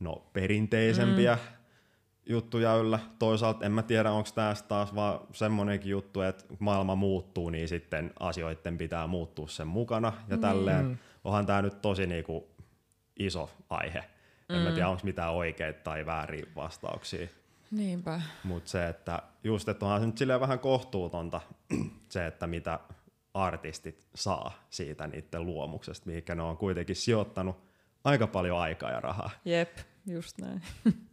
no, 0.00 0.30
perinteisempiä 0.32 1.34
mm 1.34 1.59
juttuja 2.30 2.74
yllä. 2.74 2.98
Toisaalta 3.18 3.66
en 3.66 3.72
mä 3.72 3.82
tiedä, 3.82 4.12
onko 4.12 4.28
tässä 4.34 4.64
taas 4.64 4.94
vaan 4.94 5.20
semmoinenkin 5.32 5.90
juttu, 5.90 6.20
että 6.20 6.44
maailma 6.58 6.94
muuttuu, 6.94 7.50
niin 7.50 7.68
sitten 7.68 8.12
asioiden 8.20 8.78
pitää 8.78 9.06
muuttua 9.06 9.48
sen 9.48 9.66
mukana. 9.66 10.12
Ja 10.28 10.36
mm. 10.36 10.40
tälleen 10.40 11.00
onhan 11.24 11.46
tämä 11.46 11.62
nyt 11.62 11.82
tosi 11.82 12.06
niinku 12.06 12.48
iso 13.18 13.50
aihe. 13.70 14.04
En 14.48 14.56
mm. 14.56 14.62
mä 14.62 14.70
tiedä, 14.70 14.88
onko 14.88 15.02
mitään 15.04 15.32
oikeita 15.32 15.80
tai 15.82 16.06
vääriä 16.06 16.46
vastauksia. 16.56 17.28
Niinpä. 17.70 18.20
Mutta 18.44 18.70
se, 18.70 18.88
että 18.88 19.22
just, 19.44 19.68
että 19.68 19.84
onhan 19.84 20.00
se 20.00 20.06
nyt 20.06 20.18
silleen 20.18 20.40
vähän 20.40 20.58
kohtuutonta 20.58 21.40
se, 22.08 22.26
että 22.26 22.46
mitä 22.46 22.80
artistit 23.34 24.04
saa 24.14 24.52
siitä 24.70 25.06
niiden 25.06 25.46
luomuksesta, 25.46 26.06
mihinkä 26.06 26.34
ne 26.34 26.42
on 26.42 26.56
kuitenkin 26.56 26.96
sijoittanut 26.96 27.56
aika 28.04 28.26
paljon 28.26 28.58
aikaa 28.58 28.90
ja 28.90 29.00
rahaa. 29.00 29.30
Jep, 29.44 29.78
just 30.06 30.38
näin. 30.38 30.62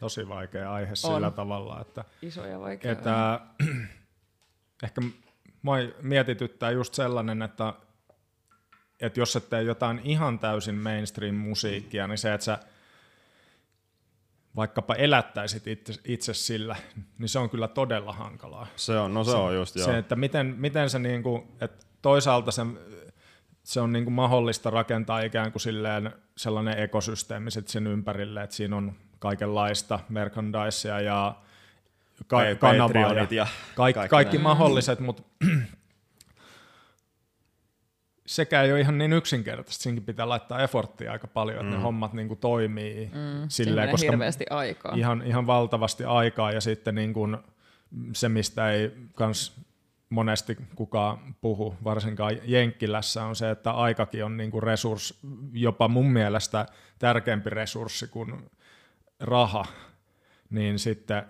tosi 0.00 0.28
vaikea 0.28 0.72
aihe 0.72 0.90
on. 0.90 0.96
sillä 0.96 1.30
tavalla, 1.30 1.80
että, 1.80 2.04
Iso 2.22 2.46
ja 2.46 2.60
vaikea 2.60 2.92
että 2.92 3.40
ehkä 4.82 5.00
mua 5.62 5.76
mietityttää 6.02 6.70
just 6.70 6.94
sellainen, 6.94 7.42
että, 7.42 7.74
että 9.00 9.20
jos 9.20 9.36
et 9.36 9.48
tee 9.50 9.62
jotain 9.62 10.00
ihan 10.04 10.38
täysin 10.38 10.74
mainstream-musiikkia, 10.74 12.06
niin 12.06 12.18
se, 12.18 12.34
että 12.34 12.44
sä 12.44 12.58
vaikkapa 14.56 14.94
elättäisit 14.94 15.66
itse, 15.66 15.94
itse 16.04 16.34
sillä, 16.34 16.76
niin 17.18 17.28
se 17.28 17.38
on 17.38 17.50
kyllä 17.50 17.68
todella 17.68 18.12
hankalaa. 18.12 18.66
Se 18.76 18.98
on, 18.98 19.14
no 19.14 19.24
se, 19.24 19.30
se 19.30 19.36
on 19.36 19.54
just, 19.54 19.76
joo. 19.76 19.86
Se, 19.86 19.98
että 19.98 20.16
miten, 20.16 20.54
miten 20.58 20.90
se 20.90 20.98
niinku, 20.98 21.48
että 21.60 21.86
toisaalta 22.02 22.50
se, 22.50 22.62
se 23.62 23.80
on 23.80 23.92
niinku 23.92 24.10
mahdollista 24.10 24.70
rakentaa 24.70 25.20
ikään 25.20 25.52
kuin 25.52 25.62
silleen 25.62 26.12
sellainen 26.36 26.78
ekosysteemi 26.78 27.50
sen 27.50 27.86
ympärille, 27.86 28.42
että 28.42 28.56
siinä 28.56 28.76
on 28.76 28.92
kaikenlaista 29.18 30.00
merchandisea 30.08 31.00
ja 31.00 31.34
ka- 32.26 32.54
kanavaa 32.58 33.12
ja, 33.12 33.26
ja 33.30 33.46
kaikki, 33.74 34.08
kaikki 34.08 34.38
mahdolliset, 34.38 35.00
mutta 35.00 35.22
sekä 38.26 38.62
ei 38.62 38.72
ole 38.72 38.80
ihan 38.80 38.98
niin 38.98 39.12
yksinkertaista. 39.12 39.82
Siinkin 39.82 40.04
pitää 40.04 40.28
laittaa 40.28 40.62
efforttia 40.62 41.12
aika 41.12 41.26
paljon, 41.26 41.56
että 41.58 41.70
mm. 41.70 41.76
ne 41.76 41.82
hommat 41.82 42.12
niin 42.12 42.28
kuin 42.28 42.40
toimii. 42.40 43.10
Mm, 43.14 43.48
silleen, 43.48 43.90
koska 43.90 44.10
hirveästi 44.10 44.44
aikaa. 44.50 44.94
Ihan, 44.96 45.22
ihan 45.26 45.46
valtavasti 45.46 46.04
aikaa 46.04 46.52
ja 46.52 46.60
sitten 46.60 46.94
niin 46.94 47.12
kuin 47.12 47.38
se, 48.12 48.28
mistä 48.28 48.70
ei 48.70 48.92
kans 49.14 49.68
monesti 50.10 50.56
kukaan 50.74 51.18
puhu, 51.40 51.76
varsinkaan 51.84 52.36
Jenkkilässä, 52.44 53.24
on 53.24 53.36
se, 53.36 53.50
että 53.50 53.70
aikakin 53.70 54.24
on 54.24 54.36
niin 54.36 54.50
kuin 54.50 54.62
resurssi, 54.62 55.18
jopa 55.52 55.88
mun 55.88 56.10
mielestä 56.10 56.66
tärkeämpi 56.98 57.50
resurssi 57.50 58.06
kuin 58.06 58.50
raha, 59.20 59.66
niin 60.50 60.78
sitten 60.78 61.22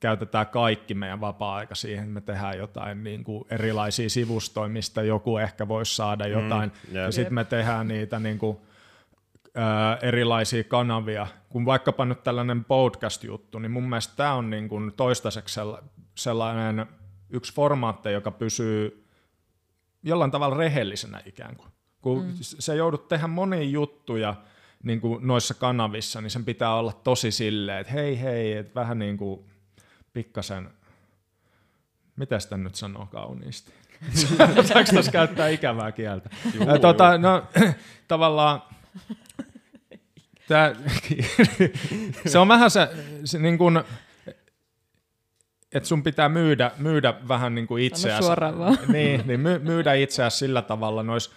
käytetään 0.00 0.46
kaikki 0.46 0.94
meidän 0.94 1.20
vapaa-aika 1.20 1.74
siihen, 1.74 2.04
että 2.04 2.14
me 2.14 2.20
tehdään 2.20 2.58
jotain 2.58 3.04
niin 3.04 3.24
kuin 3.24 3.44
erilaisia 3.50 4.10
sivustoja, 4.10 4.68
mistä 4.68 5.02
joku 5.02 5.38
ehkä 5.38 5.68
voisi 5.68 5.96
saada 5.96 6.24
mm, 6.24 6.30
jotain. 6.30 6.72
Mm, 6.88 6.94
yeah. 6.94 7.06
Ja 7.06 7.12
sitten 7.12 7.34
me 7.34 7.44
tehdään 7.44 7.88
niitä 7.88 8.18
niin 8.18 8.38
kuin, 8.38 8.58
ää, 9.54 9.98
erilaisia 10.02 10.64
kanavia. 10.64 11.26
Kun 11.48 11.64
vaikkapa 11.64 12.04
nyt 12.04 12.24
tällainen 12.24 12.64
podcast-juttu, 12.64 13.58
niin 13.58 13.70
mun 13.70 13.88
mielestä 13.88 14.16
tämä 14.16 14.34
on 14.34 14.50
niin 14.50 14.68
kuin 14.68 14.92
toistaiseksi 14.96 15.60
sellainen 16.14 16.86
yksi 17.30 17.54
formaatti, 17.54 18.12
joka 18.12 18.30
pysyy 18.30 19.06
jollain 20.02 20.30
tavalla 20.30 20.56
rehellisenä 20.56 21.22
ikään 21.26 21.56
kuin. 21.56 21.68
Kun 22.00 22.24
mm. 22.24 22.32
se 22.40 22.76
joudut 22.76 23.08
tehdä 23.08 23.26
monia 23.26 23.62
juttuja, 23.62 24.34
niin 24.84 25.00
kuin 25.00 25.26
noissa 25.26 25.54
kanavissa, 25.54 26.20
niin 26.20 26.30
sen 26.30 26.44
pitää 26.44 26.74
olla 26.74 26.92
tosi 26.92 27.30
silleen, 27.30 27.78
että 27.78 27.92
hei 27.92 28.20
hei, 28.20 28.52
että 28.52 28.74
vähän 28.74 28.98
niin 28.98 29.16
kuin 29.16 29.40
pikkasen, 30.12 30.70
mitä 32.16 32.40
sitä 32.40 32.56
nyt 32.56 32.74
sanoo 32.74 33.06
kauniisti? 33.06 33.72
Saanko 34.64 34.92
tässä 34.94 35.12
käyttää 35.12 35.48
ikävää 35.48 35.92
kieltä? 35.92 36.30
Juu, 36.54 36.78
tota, 36.80 37.18
no, 37.18 37.42
tavallaan 38.08 38.62
Tää, 40.48 40.74
se 42.26 42.38
on 42.38 42.48
vähän 42.48 42.70
se, 42.70 42.88
se 43.24 43.38
niin 43.38 43.58
kuin, 43.58 43.82
että 45.72 45.88
sun 45.88 46.02
pitää 46.02 46.28
myydä, 46.28 46.70
myydä 46.78 47.14
vähän 47.28 47.54
niin 47.54 47.66
kuin 47.66 47.82
itseäsi. 47.84 48.22
suoraan 48.22 48.58
vaan. 48.58 48.78
Niin, 48.88 49.22
niin 49.26 49.40
my, 49.40 49.58
myydä 49.58 49.94
itseäsi 49.94 50.38
sillä 50.38 50.62
tavalla 50.62 51.02
noissa 51.02 51.30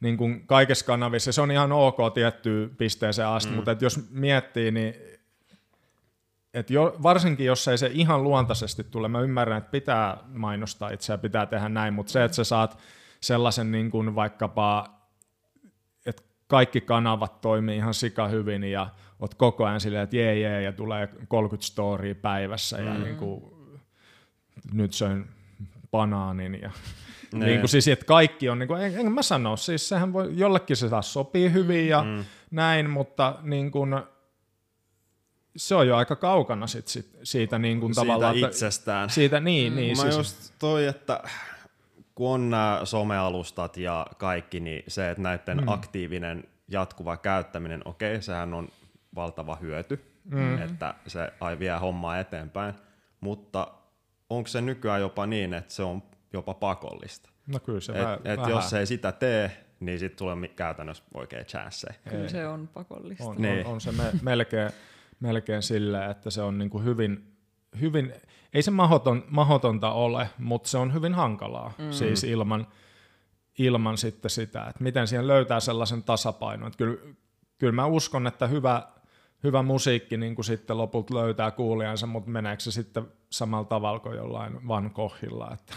niin 0.00 0.16
kuin 0.16 0.46
kaikissa 0.46 0.86
kanavissa. 0.86 1.32
Se 1.32 1.40
on 1.40 1.50
ihan 1.50 1.72
ok 1.72 1.96
tiettyyn 2.14 2.70
pisteeseen 2.76 3.28
asti, 3.28 3.50
mm. 3.50 3.56
mutta 3.56 3.70
et 3.70 3.82
jos 3.82 4.10
miettii, 4.10 4.70
niin 4.70 4.94
et 6.54 6.70
jo, 6.70 6.96
varsinkin 7.02 7.46
jos 7.46 7.68
ei 7.68 7.78
se 7.78 7.90
ihan 7.94 8.22
luontaisesti 8.22 8.84
tule, 8.84 9.08
mä 9.08 9.20
ymmärrän, 9.20 9.58
että 9.58 9.70
pitää 9.70 10.18
mainostaa 10.26 10.90
itseä, 10.90 11.18
pitää 11.18 11.46
tehdä 11.46 11.68
näin, 11.68 11.94
mutta 11.94 12.12
se, 12.12 12.24
että 12.24 12.34
sä 12.34 12.44
saat 12.44 12.78
sellaisen 13.20 13.72
niin 13.72 13.90
kuin 13.90 14.14
vaikkapa, 14.14 14.86
että 16.06 16.22
kaikki 16.46 16.80
kanavat 16.80 17.40
toimii 17.40 17.76
ihan 17.76 17.94
sika 17.94 18.28
hyvin 18.28 18.64
ja 18.64 18.88
oot 19.20 19.34
koko 19.34 19.64
ajan 19.64 19.80
silleen, 19.80 20.04
että 20.04 20.16
jee 20.16 20.38
jee, 20.38 20.62
ja 20.62 20.72
tulee 20.72 21.08
30 21.28 21.66
storya 21.66 22.14
päivässä 22.14 22.78
mm. 22.78 22.86
ja 22.86 22.94
niin 22.94 23.16
kuin, 23.16 23.44
nyt 24.72 24.92
söin 24.92 25.26
banaanin 25.90 26.58
ja 26.62 26.70
niin 27.32 27.60
kuin 27.60 27.68
siis, 27.68 27.88
että 27.88 28.04
kaikki 28.04 28.48
on, 28.48 28.58
niin 28.58 28.68
kuin, 28.68 28.82
en, 28.82 28.98
en 28.98 29.12
mä 29.12 29.22
sano, 29.22 29.56
siis 29.56 29.88
sehän 29.88 30.12
voi, 30.12 30.28
jollekin 30.36 30.76
se 30.76 30.88
taas 30.88 31.12
sopii 31.12 31.52
hyvin 31.52 31.88
ja 31.88 32.02
mm. 32.02 32.24
näin, 32.50 32.90
mutta 32.90 33.38
niin 33.42 33.70
kuin, 33.70 33.90
se 35.56 35.74
on 35.74 35.88
jo 35.88 35.96
aika 35.96 36.16
kaukana 36.16 36.66
sit, 36.66 36.88
sit, 36.88 37.18
siitä 37.22 37.58
niin 37.58 37.80
kuin 37.80 37.94
siitä 37.94 38.06
tavallaan. 38.06 38.36
itsestään. 38.36 39.10
Siitä, 39.10 39.40
niin, 39.40 39.76
niin. 39.76 39.96
Mä 39.96 40.02
siis, 40.02 40.16
just 40.16 40.52
toi, 40.58 40.86
että 40.86 41.22
kun 42.14 42.30
on 42.30 42.50
nämä 42.50 42.80
somealustat 42.84 43.76
ja 43.76 44.06
kaikki, 44.18 44.60
niin 44.60 44.82
se, 44.88 45.10
että 45.10 45.22
näiden 45.22 45.58
mm. 45.58 45.68
aktiivinen 45.68 46.44
jatkuva 46.68 47.16
käyttäminen, 47.16 47.82
okei, 47.84 48.12
okay, 48.12 48.22
sehän 48.22 48.54
on 48.54 48.68
valtava 49.14 49.56
hyöty, 49.56 50.04
mm. 50.24 50.62
että 50.62 50.94
se 51.06 51.32
ai 51.40 51.58
vie 51.58 51.76
hommaa 51.76 52.18
eteenpäin, 52.18 52.74
mutta 53.20 53.68
onko 54.30 54.48
se 54.48 54.60
nykyään 54.60 55.00
jopa 55.00 55.26
niin, 55.26 55.54
että 55.54 55.74
se 55.74 55.82
on 55.82 56.02
jopa 56.32 56.54
pakollista? 56.54 57.30
No 57.46 57.60
kyllä 57.60 57.80
se 57.80 57.92
et, 57.92 57.98
vähän. 57.98 58.18
et 58.24 58.40
jos 58.48 58.72
ei 58.72 58.86
sitä 58.86 59.12
tee, 59.12 59.64
niin 59.80 59.98
sitten 59.98 60.18
tulee 60.18 60.48
käytännössä 60.48 61.04
oikein 61.14 61.46
chansseja. 61.46 61.94
Kyllä 62.10 62.28
se 62.28 62.46
on 62.46 62.68
pakollista. 62.68 63.24
On, 63.24 63.36
Niin. 63.42 63.66
on, 63.66 63.72
on 63.72 63.80
se 63.80 63.92
me, 63.92 64.04
melkein, 64.22 64.70
melkein 65.20 65.62
silleen, 65.62 66.10
että 66.10 66.30
se 66.30 66.42
on 66.42 66.58
niin 66.58 66.70
kuin 66.70 66.84
hyvin, 66.84 67.32
hyvin, 67.80 68.12
ei 68.54 68.62
se 68.62 68.70
mahoton, 68.70 69.24
mahotonta 69.28 69.92
ole, 69.92 70.28
mutta 70.38 70.68
se 70.68 70.78
on 70.78 70.94
hyvin 70.94 71.14
hankalaa 71.14 71.72
mm. 71.78 71.92
siis 71.92 72.24
ilman, 72.24 72.66
ilman 73.58 73.98
sitten 73.98 74.30
sitä, 74.30 74.66
että 74.66 74.82
miten 74.82 75.06
siihen 75.06 75.26
löytää 75.26 75.60
sellaisen 75.60 76.02
tasapainon. 76.02 76.66
Että 76.66 76.78
kyllä, 76.78 77.14
kyllä 77.58 77.72
mä 77.72 77.86
uskon, 77.86 78.26
että 78.26 78.46
hyvä, 78.46 78.82
hyvä 79.44 79.62
musiikki 79.62 80.16
niin 80.16 80.34
kuin 80.34 80.44
sitten 80.44 80.78
lopulta 80.78 81.14
löytää 81.14 81.50
kuulijansa, 81.50 82.06
mutta 82.06 82.30
meneekö 82.30 82.62
se 82.62 82.70
sitten 82.70 83.04
samalla 83.30 83.64
tavalla 83.64 83.98
kuin 84.00 84.16
jollain 84.16 84.68
Van 84.68 84.90
Goghilla, 84.94 85.50
että 85.54 85.74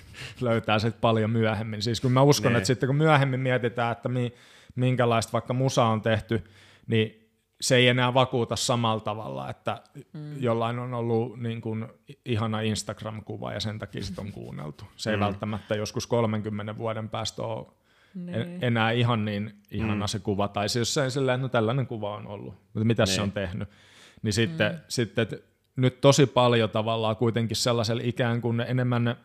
löytää 0.40 0.78
sitten 0.78 1.00
paljon 1.00 1.30
myöhemmin. 1.30 1.82
Siis 1.82 2.00
kun 2.00 2.12
mä 2.12 2.22
uskon, 2.22 2.52
Niin. 2.52 2.56
että 2.56 2.66
sitten 2.66 2.86
kun 2.86 2.96
myöhemmin 2.96 3.40
mietitään, 3.40 3.92
että 3.92 4.08
mi, 4.08 4.32
minkälaista 4.74 5.32
vaikka 5.32 5.52
musa 5.54 5.84
on 5.84 6.02
tehty, 6.02 6.44
niin 6.86 7.18
se 7.60 7.76
ei 7.76 7.88
enää 7.88 8.14
vakuuta 8.14 8.56
samalla 8.56 9.00
tavalla, 9.00 9.50
että 9.50 9.82
mm. 10.12 10.42
jollain 10.42 10.78
on 10.78 10.94
ollut 10.94 11.40
niin 11.40 11.60
kuin 11.60 11.86
ihana 12.24 12.60
Instagram-kuva 12.60 13.52
ja 13.52 13.60
sen 13.60 13.78
takia 13.78 14.02
sitä 14.02 14.20
on 14.20 14.32
kuunneltu. 14.42 14.84
Se 14.96 15.10
ei 15.10 15.16
mm. 15.16 15.20
välttämättä 15.20 15.74
joskus 15.74 16.06
30 16.06 16.78
vuoden 16.78 17.08
päästä 17.08 17.42
ole 17.42 17.66
Niin. 18.14 18.34
en, 18.34 18.58
enää 18.62 18.90
ihan 18.90 19.24
niin 19.24 19.54
ihana 19.70 20.04
mm. 20.04 20.08
se 20.08 20.18
kuva, 20.18 20.48
tai 20.48 20.68
siis 20.68 20.80
jos 20.80 20.94
se 20.94 21.10
silleen, 21.10 21.34
että 21.34 21.42
no 21.42 21.48
tällainen 21.48 21.86
kuva 21.86 22.16
on 22.16 22.26
ollut, 22.26 22.54
mutta 22.74 22.84
mitä 22.84 23.06
se 23.06 23.12
Niin. 23.12 23.22
on 23.22 23.32
tehnyt, 23.32 23.68
niin 24.22 24.32
sitten, 24.32 24.72
mm. 24.72 24.78
sitten 24.88 25.22
että 25.22 25.36
nyt 25.76 26.00
tosi 26.00 26.26
paljon 26.26 26.70
tavallaan 26.70 27.16
kuitenkin 27.16 27.56
sellaisella 27.56 28.02
ikään 28.04 28.40
kuin 28.40 28.60
enemmän 28.60 29.16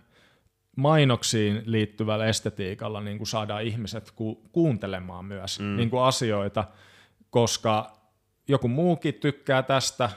mainoksiin 0.76 1.61
liittyvällä 1.65 2.26
estetiikalla 2.26 3.02
niin 3.02 3.18
kuin 3.18 3.28
saadaan 3.28 3.64
ihmiset 3.64 4.11
ku, 4.11 4.49
kuuntelemaan 4.52 5.26
myös 5.26 5.60
mm. 5.60 5.76
niin 5.76 5.90
kuin 5.90 6.03
asioita, 6.03 6.64
koska 7.30 7.98
joku 8.48 8.68
muukin 8.68 9.14
tykkää 9.14 9.64
tästä, 9.64 10.10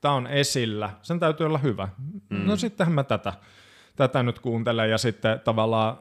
tämä 0.00 0.14
on 0.14 0.26
esillä, 0.26 0.90
sen 1.02 1.20
täytyy 1.20 1.46
olla 1.46 1.58
hyvä. 1.58 1.88
Mm. 2.30 2.46
No 2.46 2.56
sittenhän 2.56 2.94
mä 2.94 3.04
tätä, 3.04 3.32
tätä 3.96 4.22
nyt 4.22 4.38
kuuntelen 4.38 4.90
ja 4.90 4.98
sitten 4.98 5.40
tavallaan 5.40 5.98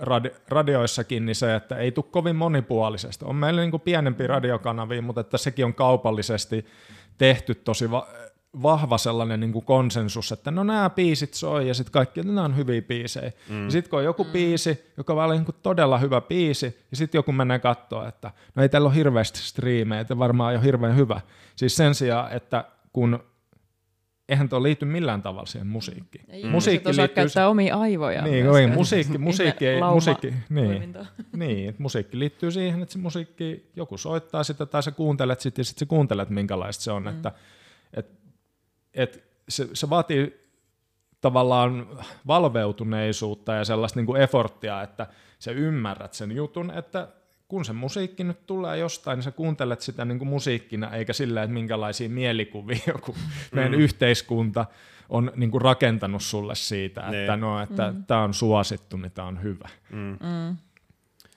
radi- 0.00 0.36
radioissakin 0.48 1.26
niin 1.26 1.34
se, 1.34 1.54
että 1.54 1.76
ei 1.76 1.92
tule 1.92 2.06
kovin 2.10 2.36
monipuolisesti. 2.36 3.24
On 3.24 3.36
meillä 3.36 3.60
niin 3.60 3.70
kuin 3.70 3.80
pienempi 3.80 4.26
radiokanavia, 4.26 5.02
mutta 5.02 5.20
että 5.20 5.38
sekin 5.38 5.64
on 5.64 5.74
kaupallisesti 5.74 6.66
tehty 7.18 7.54
tosi 7.54 7.90
va- 7.90 8.08
vahva 8.62 8.98
sellainen 8.98 9.40
niin 9.40 9.52
kuin 9.52 9.64
konsensus, 9.64 10.32
että 10.32 10.50
no 10.50 10.64
nämä 10.64 10.90
biisit 10.90 11.34
soi 11.34 11.68
ja 11.68 11.74
sitten 11.74 11.92
kaikki, 11.92 12.20
että 12.20 12.32
nämä 12.32 12.44
on 12.44 12.56
hyviä 12.56 12.82
biisejä. 12.82 13.32
Mm. 13.48 13.64
Ja 13.64 13.70
sitten 13.70 13.90
kun 13.90 13.98
on 13.98 14.04
joku 14.04 14.24
mm. 14.24 14.30
biisi, 14.30 14.92
joka 14.96 15.24
on 15.24 15.30
niin 15.30 15.44
kuin 15.44 15.56
todella 15.62 15.98
hyvä 15.98 16.20
biisi, 16.20 16.66
ja 16.90 16.96
sitten 16.96 17.18
joku 17.18 17.32
menee 17.32 17.58
katsoa, 17.58 18.08
että 18.08 18.30
no 18.54 18.62
ei 18.62 18.68
tällä 18.68 18.88
ole 18.88 18.94
hirveästi 18.94 19.38
striimejä, 19.38 20.00
että 20.00 20.18
varmaan 20.18 20.52
ei 20.52 20.56
ole 20.56 20.64
hirveän 20.64 20.96
hyvä. 20.96 21.20
Siis 21.56 21.76
sen 21.76 21.94
sijaan, 21.94 22.32
että 22.32 22.64
kun 22.92 23.18
eihän 24.28 24.48
tuo 24.48 24.62
liity 24.62 24.84
millään 24.84 25.22
tavalla 25.22 25.46
siihen 25.46 25.66
musiikkiin. 25.66 26.24
Ei, 26.28 26.44
musiikki 26.44 26.88
osaa 26.88 27.08
käyttää 27.08 27.48
omia 27.48 27.76
aivoja. 27.76 28.22
Niin, 28.22 28.46
ei, 28.56 28.66
musiikki, 28.66 29.18
musiikki, 29.18 29.66
ei, 29.66 29.80
musiikki, 29.80 30.34
niin, 30.48 30.94
niin, 31.36 31.68
että 31.68 31.82
musiikki 31.82 32.18
liittyy 32.18 32.50
siihen, 32.50 32.82
että 32.82 32.92
se 32.92 32.98
musiikki, 32.98 33.70
joku 33.76 33.98
soittaa 33.98 34.44
sitä 34.44 34.66
tai 34.66 34.82
sä 34.82 34.90
kuuntelet 34.90 35.40
sitä 35.40 35.60
ja 35.60 35.64
sitten 35.64 35.86
sä 35.86 35.88
kuuntelet 35.88 36.30
minkälaista 36.30 36.84
se 36.84 36.92
on, 36.92 37.02
mm. 37.02 37.08
että 37.08 37.32
et, 37.94 38.21
et 38.94 39.24
se, 39.48 39.68
se 39.72 39.90
vaatii 39.90 40.42
tavallaan 41.20 41.86
valveutuneisuutta 42.26 43.54
ja 43.54 43.64
sellaista 43.64 43.98
niin 43.98 44.06
kuin 44.06 44.22
efforttia, 44.22 44.82
että 44.82 45.06
sä 45.38 45.50
ymmärrät 45.50 46.14
sen 46.14 46.32
jutun, 46.32 46.70
että 46.70 47.08
kun 47.48 47.64
se 47.64 47.72
musiikki 47.72 48.24
nyt 48.24 48.46
tulee 48.46 48.78
jostain, 48.78 49.16
niin 49.16 49.22
sä 49.22 49.30
kuuntelet 49.30 49.80
sitä 49.80 50.04
niin 50.04 50.18
kuin 50.18 50.28
musiikkina, 50.28 50.90
eikä 50.90 51.12
sillä, 51.12 51.42
että 51.42 51.54
minkälaisia 51.54 52.08
mielikuvia 52.08 52.78
joku 52.94 53.14
meidän 53.52 53.74
yhteiskunta 53.74 54.66
on 55.08 55.32
niin 55.36 55.50
kuin 55.50 55.62
rakentanut 55.62 56.22
sulle 56.22 56.54
siitä, 56.54 57.00
että 57.00 57.36
Niin. 57.36 57.40
no, 57.40 57.60
että 57.62 57.92
mm. 57.92 58.04
tämä 58.04 58.22
on 58.22 58.34
suosittu, 58.34 58.96
niin 58.96 59.12
tämä 59.12 59.28
on 59.28 59.42
hyvä. 59.42 59.68
Mm. 59.90 60.18
Mm. 60.20 60.56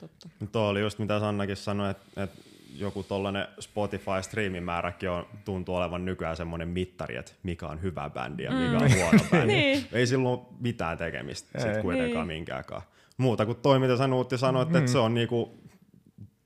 Totta. 0.00 0.28
Tuo 0.52 0.68
oli 0.68 0.80
just 0.80 0.98
mitä 0.98 1.20
Sannakin 1.20 1.56
sanoi, 1.56 1.90
että, 1.90 2.22
että 2.22 2.42
joku 2.78 3.02
tollainen 3.02 3.46
Spotify-striimimääräkin 3.60 5.10
on, 5.10 5.26
tuntuu 5.44 5.74
olevan 5.74 6.04
nykyään 6.04 6.36
semmoinen 6.36 6.68
mittari, 6.68 7.16
että 7.16 7.32
mikä 7.42 7.66
on 7.66 7.82
hyvä 7.82 8.10
bändi 8.10 8.42
ja 8.42 8.50
mikä 8.52 8.84
on 8.84 8.94
huono 8.94 9.18
bändi. 9.30 9.46
Niin. 9.56 9.86
Ei 9.92 10.06
sillä 10.06 10.28
ole 10.28 10.40
mitään 10.60 10.98
tekemistä 10.98 11.60
sit 11.60 11.82
kuitenkaan 11.82 12.26
minkäänkaan. 12.26 12.82
Muuta 13.18 13.46
kuin 13.46 13.58
toi, 13.62 13.78
mitä 13.78 13.96
sä 13.96 14.06
Nuutti 14.06 14.38
sanoit, 14.38 14.68
että, 14.68 14.78
että 14.78 14.90
se 14.90 14.98
on 14.98 15.14
niinku, 15.14 15.60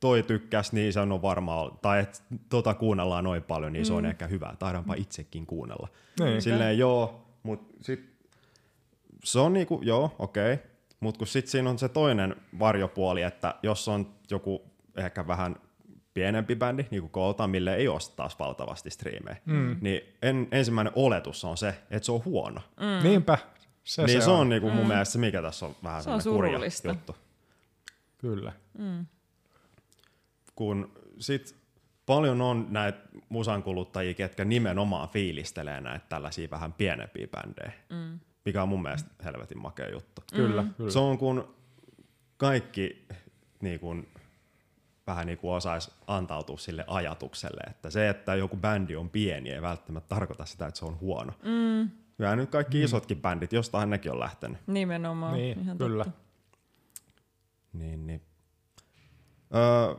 toi 0.01 0.23
tykkäs, 0.23 0.73
niin 0.73 0.93
se 0.93 1.01
on 1.01 1.23
varmaan, 1.23 1.78
tai 1.82 2.01
että 2.01 2.19
tota 2.48 2.74
kuunnellaan 2.74 3.24
noin 3.24 3.43
paljon, 3.43 3.73
niin 3.73 3.86
se 3.86 3.93
on 3.93 4.07
ehkä 4.07 4.27
hyvä. 4.27 4.55
Taidaanpa 4.59 4.94
itsekin 4.94 5.47
kuunnella. 5.47 5.89
Niin. 6.20 6.43
Silleen 6.43 6.78
joo, 6.78 7.27
mutta 7.43 7.74
sit 7.81 8.11
se 9.24 9.39
on 9.39 9.52
niinku, 9.52 9.81
joo, 9.82 10.16
okei. 10.19 10.55
Okay. 10.55 10.66
Mutta 11.01 11.19
kun 11.19 11.27
sit 11.27 11.47
siinä 11.47 11.70
on 11.70 11.78
se 11.78 11.89
toinen 11.89 12.36
varjopuoli, 12.59 13.23
että 13.23 13.55
jos 13.62 13.89
on 13.89 14.07
joku 14.31 14.62
ehkä 14.97 15.27
vähän 15.27 15.57
pienempi 16.15 16.57
bändi, 16.57 16.87
niin 16.91 17.01
kuin 17.01 17.11
koolta, 17.11 17.47
mille 17.47 17.74
ei 17.74 17.89
ole 17.89 18.01
taas 18.16 18.39
valtavasti 18.39 18.91
striimejä, 18.91 19.37
mm. 19.45 19.77
niin 19.81 20.01
en, 20.23 20.49
ensimmäinen 20.53 20.93
oletus 20.97 21.45
on 21.45 21.57
se, 21.57 21.69
että 21.91 22.07
se 22.07 22.12
on 22.12 22.24
huono. 22.24 22.61
Mm. 22.81 23.03
Niinpä. 23.03 23.39
Se, 23.85 24.03
niin 24.03 24.20
se, 24.20 24.24
se 24.24 24.31
on, 24.31 24.39
on 24.39 24.49
niinku 24.49 24.70
mun 24.70 24.87
mielestä 24.87 25.12
se, 25.12 25.19
mikä 25.19 25.43
tässä 25.43 25.66
on 25.66 25.77
vähän 25.82 26.03
Se 26.03 26.11
on 26.11 26.23
kurja 26.23 26.59
juttu. 26.85 27.16
Kyllä. 28.19 28.53
Kun 30.55 30.93
sit 31.19 31.57
paljon 32.07 32.41
on 32.41 32.66
näitä 32.70 32.99
musankuluttajia, 33.28 34.15
ketkä 34.15 34.45
nimenomaan 34.45 35.09
fiilistelee 35.09 35.81
näitä 35.81 36.07
tällaisia 36.09 36.51
vähän 36.51 36.73
pienempiä 36.73 37.27
bändejä, 37.27 37.73
mm. 37.89 38.20
mikä 38.45 38.62
on 38.62 38.69
mun 38.69 38.82
mielestä 38.82 39.11
helvetin 39.24 39.59
makea 39.59 39.91
juttu. 39.91 40.23
Kyllä, 40.32 40.65
kyllä. 40.77 40.91
Se 40.91 40.99
on 40.99 41.19
kun 41.19 41.55
kaikki 42.37 43.07
niin 43.61 43.81
kun, 43.81 44.07
vähän 45.11 45.27
niin 45.27 45.39
kuin 45.39 45.53
osaisi 45.53 45.91
antautua 46.07 46.59
sille 46.59 46.85
ajatukselle, 46.87 47.62
että 47.70 47.91
se, 47.91 48.09
että 48.09 48.35
joku 48.35 48.57
bändi 48.57 48.97
on 48.97 49.11
pieni, 49.11 49.51
ei 49.51 49.62
välttämättä 49.62 50.09
tarkoita 50.15 50.45
sitä, 50.45 50.66
että 50.66 50.78
se 50.78 50.85
on 50.85 51.01
huono. 51.01 51.32
Mm. 51.43 51.91
Ja 52.19 52.37
nyt 52.37 52.51
kaikki 52.51 52.78
mm. 52.78 52.85
isotkin 52.85 53.23
bändit, 53.23 53.53
jostain 53.53 53.91
nekin 53.91 54.12
on 54.12 54.20
lähtenyt. 54.20 54.59
Nimenomaan. 54.66 55.35
Niin, 55.35 55.61
Ihan 55.61 55.78
kyllä. 55.78 56.05
Totta. 56.05 56.20
Niin, 57.73 58.07
niin. 58.07 58.23
Öö, 59.55 59.95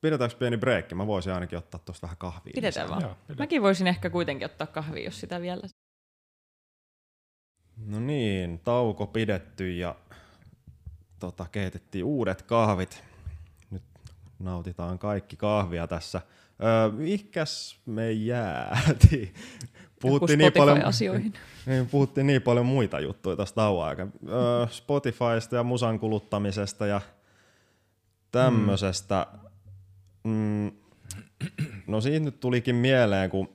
pidetäänkö 0.00 0.36
pieni 0.36 0.56
breikki? 0.56 0.94
Mä 0.94 1.06
voisin 1.06 1.32
ainakin 1.32 1.58
ottaa 1.58 1.80
tuosta 1.84 2.06
vähän 2.06 2.16
kahvia. 2.16 2.52
Pidetään 2.54 2.90
vaan. 2.90 3.02
Joo, 3.02 3.14
pidetään. 3.14 3.38
Mäkin 3.38 3.62
voisin 3.62 3.86
ehkä 3.86 4.10
kuitenkin 4.10 4.46
ottaa 4.46 4.66
kahvia, 4.66 5.04
jos 5.04 5.20
sitä 5.20 5.40
vielä. 5.40 5.62
No 7.86 8.00
niin, 8.00 8.60
tauko 8.64 9.06
pidetty 9.06 9.72
ja 9.72 9.94
tota, 11.18 11.46
keitettiin 11.52 12.04
uudet 12.04 12.42
kahvit. 12.42 13.04
Nautitaan 14.38 14.98
kaikki 14.98 15.36
kahvia 15.36 15.86
tässä 15.86 16.20
Öö, 16.64 16.90
mikäs 16.90 17.80
me 17.86 18.12
jäätiin? 18.12 19.34
Puhuttiin 20.00 20.38
niin, 20.38 20.52
paljon, 20.52 20.84
asioihin. 20.84 21.34
Niin, 21.66 21.86
puhuttiin 21.86 22.26
niin 22.26 22.42
paljon 22.42 22.66
muita 22.66 23.00
juttuja 23.00 23.36
tästä 23.36 23.54
tauon. 23.54 24.12
Öö, 24.28 24.66
Spotifysta 24.70 25.56
ja 25.56 25.62
musan 25.62 25.98
kuluttamisesta 25.98 26.86
ja 26.86 27.00
tämmöisestä. 28.32 29.26
Mm. 30.24 30.72
No 31.86 32.00
siitä 32.00 32.24
nyt 32.24 32.40
tulikin 32.40 32.76
mieleen, 32.76 33.30
kun 33.30 33.48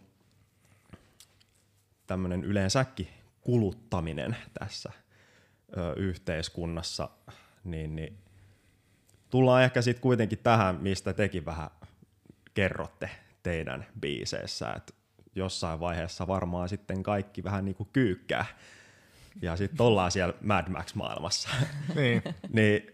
tämmöinen 2.07 2.43
yleensäkin 2.43 3.07
kuluttaminen 3.41 4.37
tässä 4.59 4.91
ö, 5.77 5.93
yhteiskunnassa, 5.93 7.09
niin, 7.63 7.95
niin 7.95 8.22
tullaan 9.33 9.63
ehkä 9.63 9.81
sitten 9.81 10.01
kuitenkin 10.01 10.39
tähän, 10.39 10.75
mistä 10.81 11.13
tekin 11.13 11.45
vähän 11.45 11.69
kerrotte 12.53 13.09
teidän 13.43 13.85
biiseissä, 13.99 14.73
että 14.77 14.93
jossain 15.35 15.79
vaiheessa 15.79 16.27
varmaan 16.27 16.69
sitten 16.69 17.03
kaikki 17.03 17.43
vähän 17.43 17.65
niin 17.65 17.75
kuin 17.75 17.89
kyykkää. 17.93 18.45
Ja 19.41 19.55
sitten 19.57 19.85
ollaan 19.85 20.11
siellä 20.11 20.33
Mad 20.41 20.69
Max-maailmassa. 20.69 21.49
Niin. 21.95 22.23
niin 22.49 22.91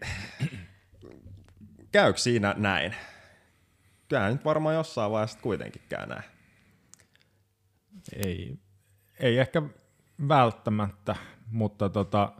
käykö 1.92 2.18
siinä 2.18 2.54
näin? 2.58 2.94
Kyllä 4.08 4.30
nyt 4.30 4.44
varmaan 4.44 4.74
jossain 4.74 5.12
vaiheessa 5.12 5.38
kuitenkin 5.42 5.82
käy 5.88 6.06
näin. 6.06 6.24
Ei, 8.12 8.58
ei 9.18 9.38
ehkä 9.38 9.62
välttämättä, 10.28 11.16
mutta 11.50 11.88
tota, 11.88 12.32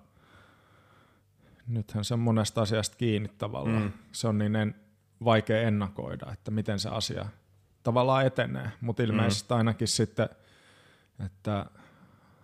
nythän 1.70 2.04
se 2.04 2.14
on 2.14 2.20
monesta 2.20 2.62
asiasta 2.62 2.96
kiinni 2.96 3.28
tavallaan. 3.38 3.82
Mm. 3.82 3.92
Se 4.12 4.28
on 4.28 4.38
niin 4.38 4.56
en, 4.56 4.74
vaikea 5.24 5.60
ennakoida, 5.60 6.32
että 6.32 6.50
miten 6.50 6.78
se 6.78 6.88
asia 6.88 7.26
tavallaan 7.82 8.26
etenee, 8.26 8.70
mutta 8.80 9.02
ilmeisesti 9.02 9.54
mm. 9.54 9.58
ainakin 9.58 9.88
sitten, 9.88 10.28
että 11.24 11.66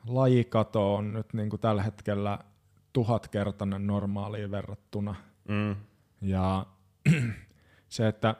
lajikato 0.06 0.94
on 0.94 1.12
nyt 1.12 1.32
niin 1.32 1.50
kuin 1.50 1.60
tällä 1.60 1.82
hetkellä 1.82 2.38
tuhatkertainen 2.92 3.86
normaaliin 3.86 4.50
verrattuna. 4.50 5.14
Mm. 5.48 5.76
Ja 6.20 6.66
se, 7.88 8.08
että 8.08 8.34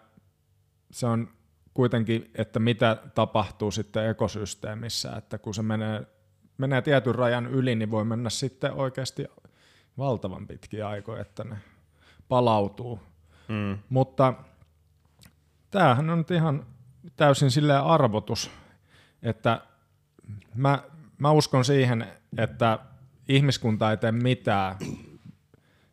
se 0.91 1.07
on 1.07 1.29
kuitenkin, 1.75 2.31
että 2.35 2.59
mitä 2.59 2.97
tapahtuu 3.15 3.71
sitten 3.71 4.11
ekosysteemissä, 4.11 5.13
että 5.17 5.39
kun 5.39 5.55
se 5.55 5.63
menee, 5.63 6.07
menee 6.59 6.83
tietyn 6.83 7.15
rajan 7.15 7.47
yli, 7.47 7.75
niin 7.75 7.91
voi 7.91 8.05
mennä 8.05 8.31
sitten 8.31 8.73
oikeasti 8.73 9.27
valtavan 9.99 10.47
pitkiä 10.47 10.89
aikoja, 10.89 11.23
että 11.23 11.45
ne 11.45 11.57
palautuu. 12.29 13.01
Mm. 13.49 13.79
Mutta 13.89 14.35
tämähän 15.71 16.11
on 16.11 16.19
nyt 16.19 16.31
ihan 16.31 16.67
täysin 17.17 17.51
silleen 17.51 17.83
arvotus, 17.83 18.51
että 19.23 19.61
mä, 20.55 20.83
mä 21.19 21.31
uskon 21.31 21.65
siihen, 21.65 22.07
että 22.39 22.79
ihmiskunta 23.29 23.91
ei 23.91 23.97
tee 23.97 24.13
mitään, 24.13 24.77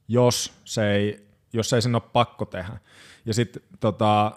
jos 0.08 0.54
se 0.66 0.92
ei, 0.92 1.28
jos 1.54 1.74
ei 1.74 1.82
sen 1.82 1.96
ole 1.96 2.04
pakko 2.14 2.46
tehdä. 2.46 2.78
Ja 3.26 3.34
sitten 3.34 3.64
tota, 3.80 4.32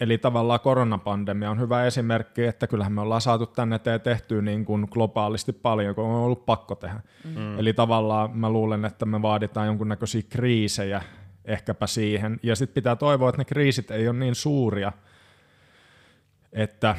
Eli 0.00 0.18
tavallaan 0.18 0.60
koronapandemia 0.60 1.50
on 1.50 1.60
hyvä 1.60 1.84
esimerkki, 1.84 2.44
että 2.44 2.66
kyllähän 2.66 2.92
me 2.92 3.00
ollaan 3.00 3.20
saatu 3.20 3.46
tänne 3.46 3.76
eteen 3.76 4.00
tehtyä 4.00 4.42
niin 4.42 4.64
kuin 4.64 4.88
globaalisti 4.90 5.52
paljon, 5.52 5.94
kun 5.94 6.04
on 6.04 6.14
ollut 6.14 6.46
pakko 6.46 6.74
tehdä. 6.74 7.00
Mm. 7.24 7.58
Eli 7.58 7.72
tavallaan 7.72 8.38
mä 8.38 8.50
luulen, 8.50 8.84
että 8.84 9.06
me 9.06 9.22
vaaditaan 9.22 9.66
jonkunnäköisiä 9.66 10.22
kriisejä 10.28 11.02
ehkäpä 11.44 11.86
siihen. 11.86 12.40
Ja 12.42 12.56
sitten 12.56 12.74
pitää 12.74 12.96
toivoa, 12.96 13.28
että 13.28 13.40
ne 13.40 13.44
kriisit 13.44 13.90
ei 13.90 14.08
ole 14.08 14.18
niin 14.18 14.34
suuria, 14.34 14.92
että 16.52 16.96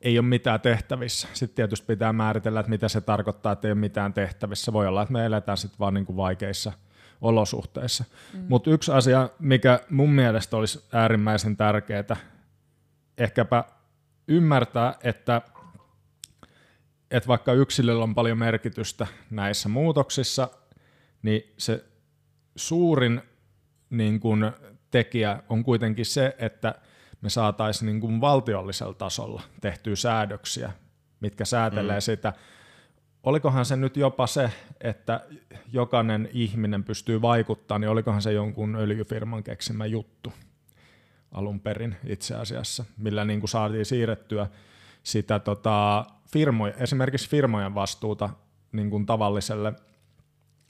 ei 0.00 0.18
ole 0.18 0.26
mitään 0.26 0.60
tehtävissä. 0.60 1.28
Sitten 1.32 1.56
tietysti 1.56 1.86
pitää 1.86 2.12
määritellä, 2.12 2.60
että 2.60 2.70
mitä 2.70 2.88
se 2.88 3.00
tarkoittaa, 3.00 3.52
että 3.52 3.68
ei 3.68 3.72
ole 3.72 3.80
mitään 3.80 4.14
tehtävissä. 4.14 4.72
Voi 4.72 4.86
olla, 4.86 5.02
että 5.02 5.12
me 5.12 5.24
eletään 5.24 5.58
sitten 5.58 5.78
vaan 5.78 5.94
niin 5.94 6.06
kuin 6.06 6.16
vaikeissa– 6.16 6.72
olosuhteissa. 7.22 8.04
Mm. 8.34 8.44
Mutta 8.48 8.70
yksi 8.70 8.92
asia, 8.92 9.28
mikä 9.38 9.80
mun 9.90 10.10
mielestä 10.10 10.56
olisi 10.56 10.84
äärimmäisen 10.92 11.56
tärkeää, 11.56 12.16
ehkäpä 13.18 13.64
ymmärtää, 14.28 14.94
että, 15.02 15.42
että 17.10 17.28
vaikka 17.28 17.52
yksilöllä 17.52 18.04
on 18.04 18.14
paljon 18.14 18.38
merkitystä 18.38 19.06
näissä 19.30 19.68
muutoksissa, 19.68 20.48
niin 21.22 21.54
se 21.58 21.84
suurin 22.56 23.22
niin 23.90 24.20
kun, 24.20 24.52
tekijä 24.90 25.42
on 25.48 25.64
kuitenkin 25.64 26.06
se, 26.06 26.36
että 26.38 26.74
me 27.20 27.30
saataisiin 27.30 28.00
niin 28.00 28.20
valtiollisella 28.20 28.94
tasolla 28.94 29.42
tehtyä 29.60 29.96
säädöksiä, 29.96 30.72
mitkä 31.20 31.44
säätelee 31.44 31.96
mm. 31.96 32.02
sitä, 32.02 32.32
olikohan 33.22 33.64
se 33.64 33.76
nyt 33.76 33.96
jopa 33.96 34.26
se, 34.26 34.50
että 34.80 35.20
jokainen 35.72 36.28
ihminen 36.32 36.84
pystyy 36.84 37.22
vaikuttamaan, 37.22 37.80
niin 37.80 37.90
olikohan 37.90 38.22
se 38.22 38.32
jonkun 38.32 38.76
öljyfirman 38.76 39.42
keksimä 39.42 39.86
juttu 39.86 40.32
alun 41.32 41.60
perin 41.60 41.96
itse 42.06 42.34
asiassa, 42.34 42.84
millä 42.96 43.24
niin 43.24 43.40
kuin 43.40 43.48
saatiin 43.48 43.86
siirrettyä 43.86 44.46
sitä 45.02 45.38
tota, 45.38 46.04
firmoja, 46.32 46.74
esimerkiksi 46.74 47.28
firmojen 47.28 47.74
vastuuta 47.74 48.30
niin 48.72 48.90
kuin 48.90 49.06
tavalliselle, 49.06 49.72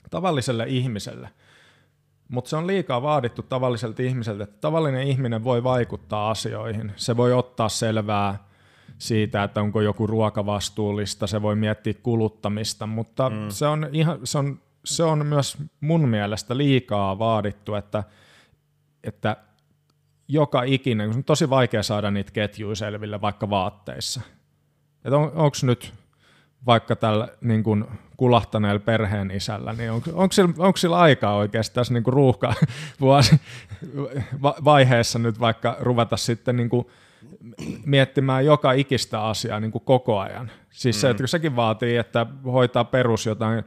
tavalliselle 0.09 0.65
ihmiselle. 0.67 1.29
Mutta 2.27 2.49
se 2.49 2.55
on 2.55 2.67
liikaa 2.67 3.01
vaadittu 3.01 3.41
tavalliselta 3.41 4.01
ihmiseltä, 4.01 4.43
että 4.43 4.57
tavallinen 4.61 5.07
ihminen 5.07 5.43
voi 5.43 5.63
vaikuttaa 5.63 6.31
asioihin. 6.31 6.91
Se 6.95 7.17
voi 7.17 7.33
ottaa 7.33 7.69
selvää 7.69 8.47
siitä, 8.97 9.43
että 9.43 9.61
onko 9.61 9.81
joku 9.81 10.07
ruokavastuullista, 10.07 11.27
se 11.27 11.41
voi 11.41 11.55
miettiä 11.55 11.93
kuluttamista, 11.93 12.87
mutta 12.87 13.29
mm. 13.29 13.49
se, 13.49 13.67
on 13.67 13.89
ihan, 13.91 14.19
se, 14.23 14.37
on, 14.37 14.59
se 14.85 15.03
on 15.03 15.25
myös 15.25 15.57
mun 15.81 16.07
mielestä 16.07 16.57
liikaa 16.57 17.19
vaadittu, 17.19 17.75
että, 17.75 18.03
että 19.03 19.37
joka 20.27 20.63
ikinen, 20.63 21.09
on 21.09 21.23
tosi 21.23 21.49
vaikea 21.49 21.83
saada 21.83 22.11
niitä 22.11 22.31
ketjuja 22.31 22.75
selville 22.75 23.21
vaikka 23.21 23.49
vaatteissa. 23.49 24.21
Että 25.05 25.17
on, 25.17 25.31
onko 25.35 25.57
nyt 25.63 25.93
vaikka 26.65 26.95
tällä 26.95 27.27
niin 27.41 27.63
kuin 27.63 27.85
kulahtaneella 28.17 28.79
perheen 28.79 29.31
isällä, 29.31 29.73
niin 29.73 29.91
on, 29.91 30.01
onko, 30.13 30.31
sillä, 30.31 30.53
onko 30.57 30.77
sillä 30.77 30.97
aikaa 30.97 31.35
oikeasti 31.35 31.75
tässä 31.75 31.93
niin 31.93 32.03
kuin 32.03 32.13
ruuhka 32.13 32.53
vaiheessa 34.65 35.19
nyt 35.19 35.39
vaikka 35.39 35.77
ruveta 35.79 36.17
sitten 36.17 36.57
niin 36.57 36.69
kuin 36.69 36.87
miettimään 37.85 38.45
joka 38.45 38.71
ikistä 38.71 39.23
asiaa 39.23 39.59
niin 39.59 39.71
kuin 39.71 39.83
koko 39.85 40.19
ajan. 40.19 40.51
Siis 40.69 40.95
mm. 40.95 40.99
se, 40.99 41.09
että 41.09 41.27
sekin 41.27 41.55
vaatii, 41.55 41.97
että 41.97 42.25
hoitaa 42.45 42.83
perus 42.83 43.25
jotain 43.25 43.63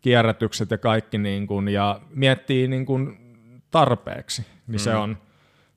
kierrätykset 0.00 0.70
ja 0.70 0.78
kaikki 0.78 1.18
niin 1.18 1.46
kuin, 1.46 1.68
ja 1.68 2.00
miettii 2.10 2.68
niin 2.68 2.86
kuin 2.86 3.18
tarpeeksi, 3.70 4.42
niin 4.66 4.74
mm. 4.74 4.78
se 4.78 4.94
on. 4.94 5.16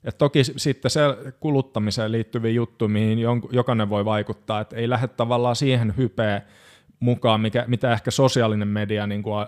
Et 0.04 0.18
toki 0.18 0.44
sitten 0.44 0.90
se 0.90 1.00
kuluttamiseen 1.40 2.12
liittyviä 2.12 2.50
juttuja, 2.50 2.88
mihin 2.88 3.18
jokainen 3.50 3.90
voi 3.90 4.04
vaikuttaa, 4.04 4.60
että 4.60 4.76
ei 4.76 4.88
lähde 4.88 5.08
tavallaan 5.08 5.56
siihen 5.56 5.94
hypeen 5.96 6.42
mukaan, 7.00 7.40
mikä, 7.40 7.64
mitä 7.66 7.92
ehkä 7.92 8.10
sosiaalinen 8.10 8.68
media 8.68 9.06
niin 9.06 9.22
kuin 9.22 9.46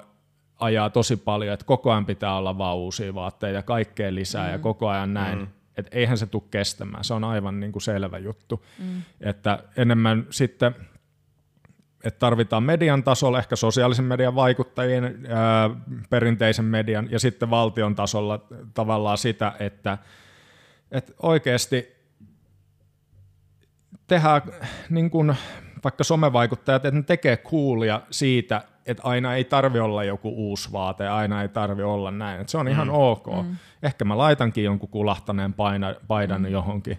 ajaa 0.60 0.90
tosi 0.90 1.16
paljon, 1.16 1.54
että 1.54 1.66
koko 1.66 1.90
ajan 1.90 2.06
pitää 2.06 2.36
olla 2.36 2.58
vaan 2.58 2.76
uusia 2.76 3.14
vaatteita 3.14 3.56
ja 3.56 3.62
kaikkea 3.62 4.14
lisää 4.14 4.46
mm. 4.46 4.52
ja 4.52 4.58
koko 4.58 4.88
ajan 4.88 5.14
näin. 5.14 5.38
Mm 5.38 5.46
että 5.76 5.98
eihän 5.98 6.18
se 6.18 6.26
tule 6.26 6.42
kestämään. 6.50 7.04
Se 7.04 7.14
on 7.14 7.24
aivan 7.24 7.60
niin 7.60 7.72
kuin 7.72 7.82
selvä 7.82 8.18
juttu. 8.18 8.64
Mm. 8.78 9.02
Että 9.20 9.64
enemmän 9.76 10.26
sitten, 10.30 10.74
että 12.04 12.18
tarvitaan 12.18 12.62
median 12.62 13.02
tasolla, 13.02 13.38
ehkä 13.38 13.56
sosiaalisen 13.56 14.04
median 14.04 14.34
vaikuttajien, 14.34 15.26
ää, 15.28 15.70
perinteisen 16.10 16.64
median 16.64 17.10
ja 17.10 17.18
sitten 17.18 17.50
valtion 17.50 17.94
tasolla 17.94 18.46
tavallaan 18.74 19.18
sitä, 19.18 19.52
että, 19.58 19.98
että 20.90 21.12
oikeasti 21.22 21.94
tehdään 24.06 24.42
niin 24.90 25.10
kuin, 25.10 25.36
vaikka 25.84 26.04
somevaikuttajat, 26.04 26.84
että 26.84 26.98
ne 26.98 27.02
tekee 27.02 27.36
coolia 27.36 28.00
siitä, 28.10 28.62
että 28.86 29.02
aina 29.02 29.34
ei 29.34 29.44
tarvi 29.44 29.78
olla 29.78 30.04
joku 30.04 30.28
uusi 30.36 30.72
vaate, 30.72 31.08
aina 31.08 31.42
ei 31.42 31.48
tarvi 31.48 31.82
olla 31.82 32.10
näin. 32.10 32.40
Et 32.40 32.48
se 32.48 32.58
on 32.58 32.68
ihan 32.68 32.88
mm. 32.88 32.94
ok. 32.94 33.26
Mm. 33.26 33.56
Ehkä 33.82 34.04
mä 34.04 34.18
laitankin 34.18 34.64
jonkun 34.64 34.88
kulahtaneen 34.88 35.52
paina, 35.52 35.94
paidan 36.06 36.42
mm. 36.42 36.48
johonkin 36.48 36.98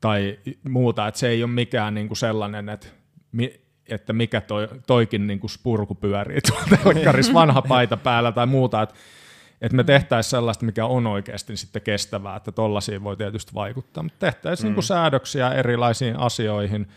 tai 0.00 0.38
muuta, 0.68 1.08
että 1.08 1.20
se 1.20 1.28
ei 1.28 1.42
ole 1.42 1.50
mikään 1.52 1.94
niinku 1.94 2.14
sellainen, 2.14 2.68
että 2.68 2.86
mi, 3.32 3.60
että 3.88 4.12
mikä 4.12 4.40
toi, 4.40 4.68
toikin 4.86 5.26
niinku 5.26 5.48
spurku 5.48 5.94
pyörii 5.94 6.40
tuolta 6.40 7.34
vanha 7.34 7.62
paita 7.62 7.96
päällä 7.96 8.32
tai 8.32 8.46
muuta, 8.46 8.82
että 8.82 8.94
että 9.62 9.76
me 9.76 9.84
tehtäisiin 9.84 10.30
sellaista, 10.30 10.64
mikä 10.64 10.86
on 10.86 11.06
oikeasti 11.06 11.56
sitten 11.56 11.82
kestävää, 11.82 12.36
että 12.36 12.52
tollaisiin 12.52 13.04
voi 13.04 13.16
tietysti 13.16 13.54
vaikuttaa, 13.54 14.02
mutta 14.02 14.18
tehtäisiin 14.18 14.66
mm. 14.66 14.68
niinku 14.68 14.82
säädöksiä 14.82 15.50
erilaisiin 15.50 16.18
asioihin, 16.18 16.88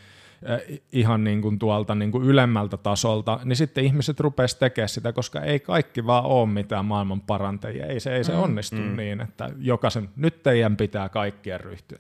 ihan 0.92 1.24
niin 1.24 1.42
kuin 1.42 1.60
tuolta 1.60 1.96
niin 1.96 2.12
kuin 2.12 2.26
ylemmältä 2.26 2.78
tasolta, 2.78 3.40
niin 3.44 3.56
sitten 3.56 3.84
ihmiset 3.84 4.20
rupesivat 4.20 4.60
tekemään 4.60 4.90
sitä, 4.90 5.14
koska 5.14 5.42
ei 5.42 5.60
kaikki 5.60 6.06
vaan 6.06 6.26
ole 6.26 6.50
mitään 6.50 6.86
maailman 6.86 7.22
parantajia. 7.22 7.86
Ei 7.86 8.00
se, 8.00 8.16
ei 8.16 8.24
se 8.24 8.32
mm. 8.32 8.40
onnistu 8.40 8.76
mm. 8.76 8.98
niin, 8.98 9.22
että 9.22 9.50
jokaisen, 9.58 10.10
nyt 10.16 10.44
teidän 10.44 10.78
pitää 10.78 11.10
kaikkien 11.10 11.60
ryhtyä. 11.60 12.00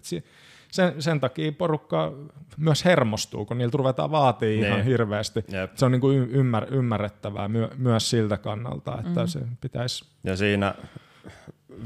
sen, 0.71 1.01
sen 1.01 1.19
takia 1.19 1.51
porukka 1.51 2.13
myös 2.57 2.85
hermostuu, 2.85 3.45
kun 3.45 3.57
niiltä 3.57 3.77
ruvetaan 3.77 4.11
vaatii 4.11 4.57
niin. 4.57 4.67
ihan 4.67 4.83
hirveästi. 4.83 5.45
Jep. 5.47 5.71
Se 5.75 5.85
on 5.85 5.91
niin 5.91 6.01
kuin 6.01 6.17
ymmär, 6.17 6.73
ymmärrettävää 6.73 7.47
my, 7.47 7.67
myös 7.77 8.09
siltä 8.09 8.37
kannalta, 8.37 8.97
että 9.07 9.21
mm. 9.21 9.27
se 9.27 9.39
pitäisi... 9.61 10.05
Ja 10.23 10.37
siinä 10.37 10.75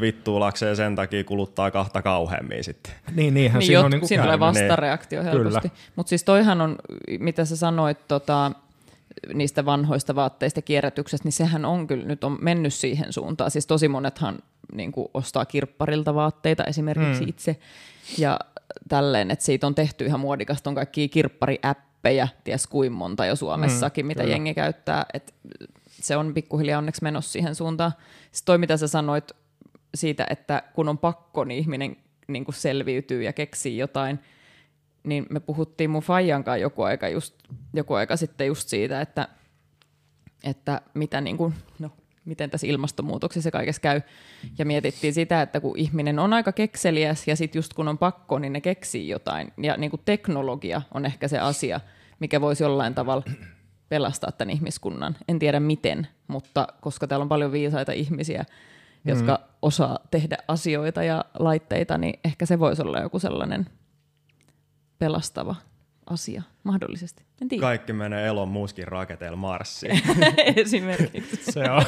vittuulakseen 0.01 0.75
sen 0.75 0.95
takia 0.95 1.23
kuluttaa 1.23 1.71
kahta 1.71 2.01
kauheammin 2.01 2.63
sitten. 2.63 2.93
Niin, 3.15 3.33
niinhän 3.33 3.59
niin, 3.59 3.65
siinä 3.65 3.79
jot, 3.79 3.85
on 3.85 3.91
niin 3.91 4.07
siinä 4.07 4.23
tulee 4.23 4.39
vastareaktio 4.39 5.23
niin. 5.23 5.31
helposti. 5.31 5.71
Mutta 5.95 6.09
siis 6.09 6.23
toihan 6.23 6.61
on, 6.61 6.75
mitä 7.19 7.45
sä 7.45 7.55
sanoit 7.55 8.07
tota, 8.07 8.51
niistä 9.33 9.65
vanhoista 9.65 10.15
vaatteista 10.15 10.61
kierrätyksestä, 10.61 11.25
niin 11.25 11.33
sehän 11.33 11.65
on 11.65 11.87
kyllä 11.87 12.05
nyt 12.05 12.23
on 12.23 12.37
mennyt 12.41 12.73
siihen 12.73 13.13
suuntaan. 13.13 13.51
Siis 13.51 13.67
tosi 13.67 13.87
monethan 13.87 14.39
niin 14.73 14.91
kuin 14.91 15.07
ostaa 15.13 15.45
kirpparilta 15.45 16.15
vaatteita 16.15 16.63
esimerkiksi 16.63 17.21
mm. 17.21 17.29
itse 17.29 17.55
ja 18.17 18.39
tälleen, 18.89 19.31
että 19.31 19.45
siitä 19.45 19.67
on 19.67 19.75
tehty 19.75 20.05
ihan 20.05 20.19
muodikasta, 20.19 20.69
on 20.69 20.75
kaikki 20.75 21.09
kirppariäppejä, 21.09 22.27
ties 22.43 22.67
kuin 22.67 22.91
monta 22.91 23.25
jo 23.25 23.35
Suomessakin, 23.35 24.05
mm, 24.05 24.07
mitä 24.07 24.21
kyllä. 24.21 24.33
jengi 24.33 24.53
käyttää, 24.53 25.05
että 25.13 25.33
se 25.89 26.17
on 26.17 26.33
pikkuhiljaa 26.33 26.77
onneksi 26.77 27.03
menossa 27.03 27.31
siihen 27.31 27.55
suuntaan. 27.55 27.91
Sitten 28.31 28.45
toi, 28.45 28.57
mitä 28.57 28.77
sä 28.77 28.87
sanoit 28.87 29.31
siitä, 29.95 30.27
että 30.29 30.63
kun 30.73 30.89
on 30.89 30.97
pakko, 30.97 31.43
niin 31.43 31.59
ihminen 31.59 31.97
niin 32.27 32.45
kuin 32.45 32.55
selviytyy 32.55 33.23
ja 33.23 33.33
keksii 33.33 33.77
jotain, 33.77 34.19
niin 35.03 35.25
me 35.29 35.39
puhuttiin 35.39 35.89
mun 35.89 36.01
Fajankaan 36.01 36.61
joku 36.61 36.81
aika, 36.81 37.09
just, 37.09 37.35
joku 37.73 37.93
aika 37.93 38.17
sitten 38.17 38.47
just 38.47 38.69
siitä, 38.69 39.01
että, 39.01 39.27
että 40.43 40.81
mitä 40.93 41.21
niin 41.21 41.37
kuin, 41.37 41.53
no, 41.79 41.91
miten 42.25 42.49
tässä 42.49 42.67
ilmastonmuutoksessa 42.67 43.51
kaikessa 43.51 43.81
käy. 43.81 44.01
Ja 44.57 44.65
mietittiin 44.65 45.13
sitä, 45.13 45.41
että 45.41 45.59
kun 45.59 45.77
ihminen 45.77 46.19
on 46.19 46.33
aika 46.33 46.51
kekseliäs 46.51 47.27
ja 47.27 47.35
sitten 47.35 47.59
just 47.59 47.73
kun 47.73 47.87
on 47.87 47.97
pakko, 47.97 48.39
niin 48.39 48.53
ne 48.53 48.61
keksii 48.61 49.07
jotain. 49.07 49.53
Ja 49.63 49.77
niin 49.77 49.91
kuin 49.91 50.01
teknologia 50.05 50.81
on 50.93 51.05
ehkä 51.05 51.27
se 51.27 51.39
asia, 51.39 51.79
mikä 52.19 52.41
voisi 52.41 52.63
jollain 52.63 52.95
tavalla 52.95 53.23
pelastaa 53.89 54.31
tämän 54.31 54.53
ihmiskunnan. 54.53 55.15
En 55.27 55.39
tiedä 55.39 55.59
miten, 55.59 56.07
mutta 56.27 56.67
koska 56.81 57.07
täällä 57.07 57.23
on 57.23 57.29
paljon 57.29 57.51
viisaita 57.51 57.91
ihmisiä, 57.91 58.45
jotka 59.05 59.35
mm. 59.35 59.53
osaa 59.61 59.99
tehdä 60.11 60.37
asioita 60.47 61.03
ja 61.03 61.25
laitteita, 61.39 61.97
niin 61.97 62.19
ehkä 62.23 62.45
se 62.45 62.59
voisi 62.59 62.81
olla 62.81 62.99
joku 62.99 63.19
sellainen 63.19 63.65
pelastava 64.99 65.55
asia, 66.05 66.43
mahdollisesti. 66.63 67.23
En 67.41 67.47
tiedä. 67.47 67.61
Kaikki 67.61 67.93
menee 67.93 68.27
Elon 68.27 68.49
Muskin 68.49 68.87
raketeilla 68.87 69.37
Marsiin. 69.37 70.01
Esimerkiksi. 70.55 71.51
Se 71.51 71.71
on. 71.71 71.83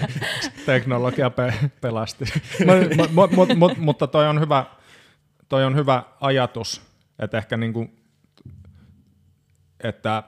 Teknologia 0.66 1.30
pe- 1.30 1.70
pelasti. 1.80 2.24
mut, 2.66 3.12
mut, 3.12 3.30
mut, 3.32 3.56
mut, 3.56 3.78
mutta 3.78 4.06
toi 4.06 4.28
on 4.28 4.40
hyvä, 4.40 4.66
toi 5.48 5.64
on 5.64 5.76
hyvä 5.76 6.02
ajatus, 6.20 6.82
että 7.18 7.38
ehkä 7.38 7.56
niinku, 7.56 7.90
että 9.80 10.22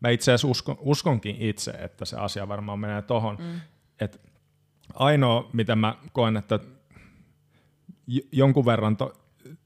mä 0.00 0.08
itse 0.08 0.32
asiassa 0.32 0.48
uskon, 0.48 0.76
uskonkin 0.80 1.36
itse, 1.38 1.70
että 1.70 2.04
se 2.04 2.16
asia 2.16 2.48
varmaan 2.48 2.78
menee 2.78 3.02
tohon, 3.02 3.36
mm. 3.40 3.60
että 4.00 4.18
ainoa, 4.98 5.50
mitä 5.52 5.76
mä 5.76 5.96
koen, 6.12 6.36
että 6.36 6.58
jonkun 8.32 8.64
verran 8.64 8.96
to, 8.96 9.12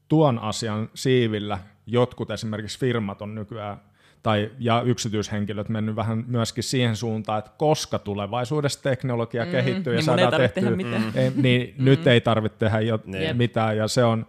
tuon 0.07 0.39
asian 0.39 0.89
siivillä 0.93 1.59
jotkut 1.85 2.31
esimerkiksi 2.31 2.79
firmat 2.79 3.21
on 3.21 3.35
nykyään 3.35 3.77
tai, 4.23 4.51
ja 4.59 4.81
yksityishenkilöt 4.81 5.69
mennyt 5.69 5.95
vähän 5.95 6.23
myöskin 6.27 6.63
siihen 6.63 6.95
suuntaan, 6.95 7.39
että 7.39 7.51
koska 7.57 7.99
tulevaisuudessa 7.99 8.83
teknologia 8.83 9.45
mm, 9.45 9.51
kehittyy 9.51 9.93
ja 9.93 9.97
niin 9.97 10.05
saadaan 10.05 10.33
tehtyä, 10.33 10.69
mm. 10.69 11.11
ei, 11.15 11.31
niin 11.35 11.75
mm. 11.77 11.85
nyt 11.85 12.07
ei 12.07 12.21
tarvitse 12.21 12.57
tehdä 12.57 12.79
jo 12.79 12.99
niin. 13.05 13.37
mitään 13.37 13.77
ja 13.77 13.87
se 13.87 14.03
on, 14.03 14.25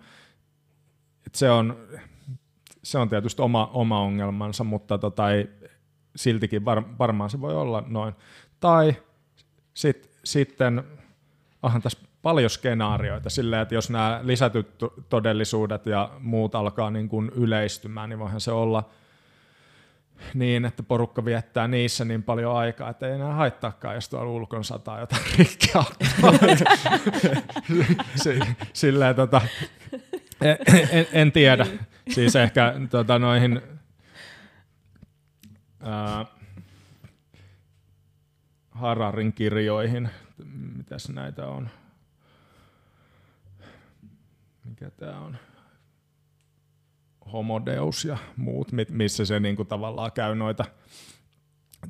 se 1.33 1.51
on, 1.51 1.79
se 2.83 2.99
on 2.99 3.09
tietysti 3.09 3.43
oma, 3.43 3.71
oma 3.75 4.01
ongelmansa, 4.01 4.65
mutta 4.65 4.99
tota 4.99 5.31
ei, 5.31 5.49
siltikin 6.17 6.65
var, 6.65 6.83
varmaan 6.99 7.31
se 7.31 7.41
voi 7.41 7.57
olla 7.57 7.85
noin. 7.87 8.15
Tai 8.61 8.97
sit, 9.75 10.14
sitten, 10.25 10.85
onhan 11.63 11.83
tässä 11.83 11.99
paljon 12.23 12.51
skenaarioita 12.51 13.31
silleen, 13.31 13.63
että 13.63 13.75
jos 13.75 13.91
nämä 13.91 14.21
lisätyt 14.23 14.69
todellisuudet 15.09 15.87
ja 15.87 16.11
muut 16.19 16.55
alkaa 16.55 16.91
niin 16.91 17.09
kuin 17.09 17.33
yleistymään, 17.37 18.09
niin 18.09 18.19
voihan 18.19 18.41
se 18.41 18.53
olla 18.53 18.91
niin, 20.35 20.65
että 20.65 20.83
porukka 20.83 21.25
viettää 21.25 21.69
niissä 21.69 22.05
niin 22.05 22.23
paljon 22.23 22.57
aikaa, 22.57 22.91
että 22.91 23.07
ei 23.07 23.13
enää 23.13 23.33
haittaakaan, 23.33 23.95
jos 23.95 24.09
tuolla 24.09 24.31
ulkon 24.31 24.65
sataa 24.65 25.01
jotain 25.01 25.23
rikkiä. 25.39 25.85
silleen, 28.73 29.15
tota, 29.15 29.41
en, 30.91 31.07
en, 31.13 31.33
tiedä. 31.33 31.67
Siis 32.11 32.37
ehkä 32.37 32.75
tota, 32.91 33.19
noihin 33.19 33.63
ää, 35.81 36.27
Hararin 38.75 39.33
kirjoihin, 39.33 40.11
mitäs 40.77 41.09
näitä 41.09 41.47
on, 41.47 41.71
mikä 44.65 44.91
tämä 44.91 45.21
on, 45.21 45.37
homodeus 47.33 48.05
ja 48.05 48.19
muut, 48.37 48.69
missä 48.89 49.25
se 49.25 49.41
niinku 49.41 49.65
tavallaan 49.65 50.13
käy 50.13 50.35
noita 50.35 50.65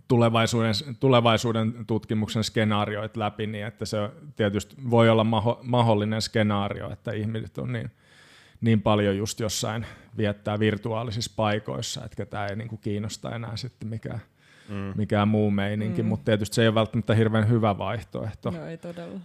tulevaisuuden, 0.09 0.75
tulevaisuuden 1.01 1.87
tutkimuksen 1.87 2.45
skenaarioita 2.45 3.21
läpi, 3.21 3.47
niin 3.47 3.67
että 3.67 3.85
se 3.85 3.97
tietysti 4.37 4.77
voi 4.91 5.09
olla 5.09 5.25
maho, 5.25 5.61
mahdollinen 5.63 6.23
skenaario, 6.23 6.93
että 6.93 7.13
ihmiset 7.13 7.59
on 7.59 7.73
niin, 7.73 7.91
niin 8.61 8.83
paljon 8.83 9.17
just 9.17 9.41
jossain 9.41 9.87
viettää 10.17 10.59
virtuaalisissa 10.59 11.33
paikoissa, 11.37 12.05
että 12.05 12.27
tämä 12.27 12.47
ei 12.47 12.57
niinku 12.57 12.77
kiinnosta 12.77 13.35
enää 13.35 13.57
sitten 13.57 13.89
mikään, 13.89 14.21
mm. 14.69 14.93
mikään 14.97 15.29
muu 15.29 15.51
meininki, 15.51 16.03
mm. 16.03 16.09
mutta 16.09 16.25
tietysti 16.25 16.55
se 16.55 16.63
ei 16.63 16.69
ole 16.69 16.75
välttämättä 16.75 17.15
hirveän 17.15 17.49
hyvä 17.49 17.79
vaihtoehto. 17.79 18.51
No 18.51 18.67
ei 18.67 18.79
todella 18.79 19.21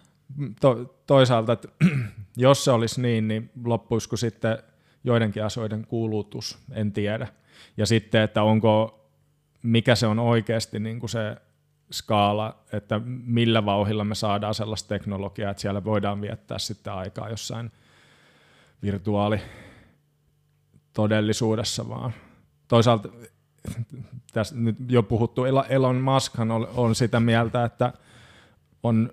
to, 0.61 0.95
toisaalta, 1.07 1.53
että 1.53 1.68
jos 2.38 2.66
se 2.66 2.72
olisi 2.72 3.02
niin, 3.02 3.28
niin 3.28 3.52
loppuisiko 3.66 4.18
sitten 4.18 4.57
joidenkin 5.03 5.44
asioiden 5.44 5.88
kulutus, 5.88 6.57
en 6.72 6.91
tiedä. 6.91 7.28
Ja 7.78 7.86
sitten, 7.86 8.22
että 8.22 8.44
onko, 8.44 9.06
mikä 9.64 9.95
se 9.95 10.07
on 10.07 10.20
oikeasti 10.20 10.80
niin 10.80 10.99
kuin 10.99 11.10
se 11.10 11.36
skaala, 11.91 12.64
että 12.74 13.02
millä 13.06 13.66
vauhilla 13.66 14.03
me 14.03 14.16
saadaan 14.16 14.53
sellaista 14.53 14.88
teknologiaa, 14.88 15.52
että 15.52 15.61
siellä 15.61 15.84
voidaan 15.84 16.22
viettää 16.22 16.60
sitten 16.60 16.94
aikaa 16.94 17.30
jossain 17.30 17.72
virtuaali 18.82 19.40
todellisuudessa 20.94 21.90
vaan. 21.90 22.14
Toisaalta 22.68 23.10
tässä 24.34 24.56
nyt 24.56 24.76
jo 24.88 25.03
puhuttu 25.03 25.45
Elon 25.69 25.95
Musk 25.95 26.40
on, 26.40 26.52
on 26.76 26.95
sitä 26.95 27.19
mieltä, 27.19 27.65
että 27.65 27.94
on 28.84 29.10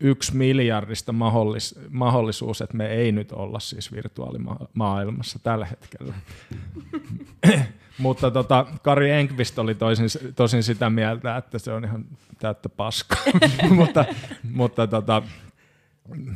yksi 0.00 0.36
miljardista 0.36 1.12
mahdollis, 1.12 1.78
mahdollisuus, 1.90 2.60
että 2.60 2.76
me 2.76 2.86
ei 2.86 3.12
nyt 3.12 3.32
olla 3.32 3.60
siis 3.60 3.92
virtuaalimaailmassa 3.92 5.38
tällä 5.38 5.66
hetkellä. 5.66 6.14
Mutta 7.98 8.30
tota, 8.30 8.66
Kari 8.82 9.10
Enqvist 9.10 9.58
oli 9.58 9.74
toisin, 9.74 10.06
tosin 10.36 10.62
sitä 10.62 10.90
mieltä, 10.90 11.36
että 11.36 11.58
se 11.58 11.72
on 11.72 11.84
ihan 11.84 12.04
täyttä 12.38 12.68
paskaa. 12.68 13.18
mutta 13.76 14.04
mutta 14.50 14.86
tota, 14.86 15.22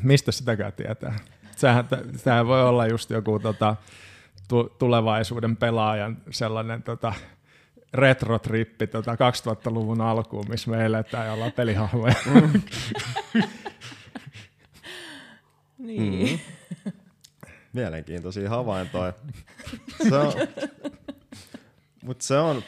mistä 0.03 0.33
sitäkään 0.33 0.73
tietää? 0.73 1.17
Sehän, 1.57 1.85
sehän 2.17 2.47
voi 2.47 2.63
olla 2.63 2.87
just 2.87 3.11
joku 3.11 3.39
tota, 3.39 3.77
tulevaisuuden 4.79 5.57
pelaajan 5.57 6.17
sellainen 6.31 6.83
tota, 6.83 7.13
retrotrippi 7.93 8.87
tota 8.87 9.13
2000-luvun 9.15 10.01
alkuun, 10.01 10.49
missä 10.49 10.71
me 10.71 10.85
eletään 10.85 11.27
ja 11.27 11.33
ollaan 11.33 11.53
pelihahmoja. 11.53 12.15
Mm. 12.27 12.63
niin. 15.79 16.41
Mm. 16.85 16.93
Mielenkiintoisia 17.73 18.51
havaintoja. 18.51 19.13
Se 20.09 20.17
on, 20.17 20.33
mutta 22.03 22.25
se 22.25 22.39
on, 22.39 22.63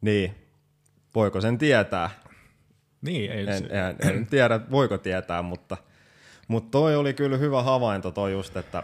niin, 0.00 0.34
voiko 1.14 1.40
sen 1.40 1.58
tietää? 1.58 2.10
Niin, 3.02 3.32
ei 3.32 3.40
en, 3.40 3.48
en, 3.48 4.10
en 4.10 4.26
tiedä, 4.26 4.60
voiko 4.70 4.98
tietää, 4.98 5.42
mutta, 5.42 5.76
mutta 6.48 6.70
toi 6.70 6.96
oli 6.96 7.14
kyllä 7.14 7.36
hyvä 7.36 7.62
havainto 7.62 8.10
toi 8.10 8.32
just, 8.32 8.56
että 8.56 8.82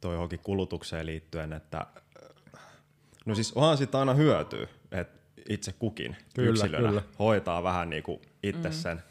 toi 0.00 0.14
johonkin 0.14 0.40
kulutukseen 0.42 1.06
liittyen, 1.06 1.52
että 1.52 1.86
No 3.24 3.34
siis 3.34 3.52
onhan 3.52 3.76
sitä 3.76 3.98
aina 3.98 4.14
hyötyä, 4.14 4.66
että 4.92 5.18
itse 5.48 5.72
kukin 5.72 6.16
kyllä, 6.34 6.50
yksilönä 6.50 6.88
kyllä. 6.88 7.02
hoitaa 7.18 7.62
vähän 7.62 7.90
niin 7.90 8.02
kuin 8.02 8.20
itse 8.42 8.68
mm. 8.68 8.74
sen, 8.74 9.02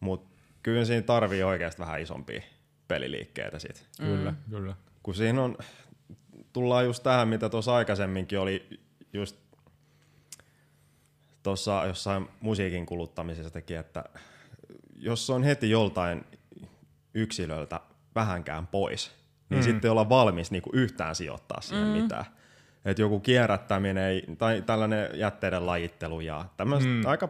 mutta 0.00 0.30
kyllä 0.62 0.84
siinä 0.84 1.02
tarvii 1.02 1.42
oikeasti 1.42 1.82
vähän 1.82 2.00
isompia 2.00 2.42
peliliikkeitä 2.88 3.58
sit. 3.58 3.86
Mm. 4.00 4.06
Kyllä, 4.06 4.34
kyllä. 4.50 4.74
Kun 5.02 5.14
siinä 5.14 5.42
on, 5.42 5.58
tullaan 6.52 6.84
just 6.84 7.02
tähän, 7.02 7.28
mitä 7.28 7.48
tuossa 7.48 7.74
aikaisemminkin 7.74 8.38
oli 8.38 8.80
just 9.12 9.36
tuossa 11.42 11.84
jossain 11.86 12.28
musiikin 12.40 12.86
kuluttamisessa 12.86 13.50
teki, 13.50 13.74
että 13.74 14.04
jos 14.96 15.30
on 15.30 15.42
heti 15.42 15.70
joltain 15.70 16.24
yksilöltä 17.14 17.80
vähänkään 18.14 18.66
pois, 18.66 19.10
niin 19.50 19.60
mm. 19.60 19.64
sitten 19.64 19.88
ei 19.88 19.90
olla 19.90 20.08
valmis 20.08 20.50
niinku 20.50 20.70
yhtään 20.72 21.14
sijoittaa 21.14 21.60
siihen 21.60 21.86
mm. 21.86 21.92
mitään. 21.92 22.24
Että 22.84 23.02
joku 23.02 23.20
kierrättäminen 23.20 24.04
ei, 24.04 24.24
tai 24.38 24.62
tällainen 24.62 25.08
jätteiden 25.14 25.66
lajittelu 25.66 26.20
ja 26.20 26.44
tämmöiset 26.56 26.90
mm. 26.90 27.06
aika, 27.06 27.28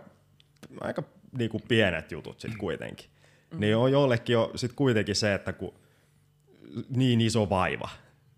aika 0.81 1.03
niinku 1.39 1.61
pienet 1.69 2.13
jutut 2.13 2.41
sitten 2.41 2.59
kuitenkin. 2.59 3.07
Mm. 3.51 3.61
Niin 3.61 3.77
on 3.77 3.93
jollekin 3.93 4.33
jo 4.33 4.51
sit 4.57 4.73
kuitenkin 4.73 5.17
se, 5.17 5.35
että 5.35 5.53
kun 5.53 5.75
niin 6.89 7.21
iso 7.21 7.51
vaiva, 7.51 7.89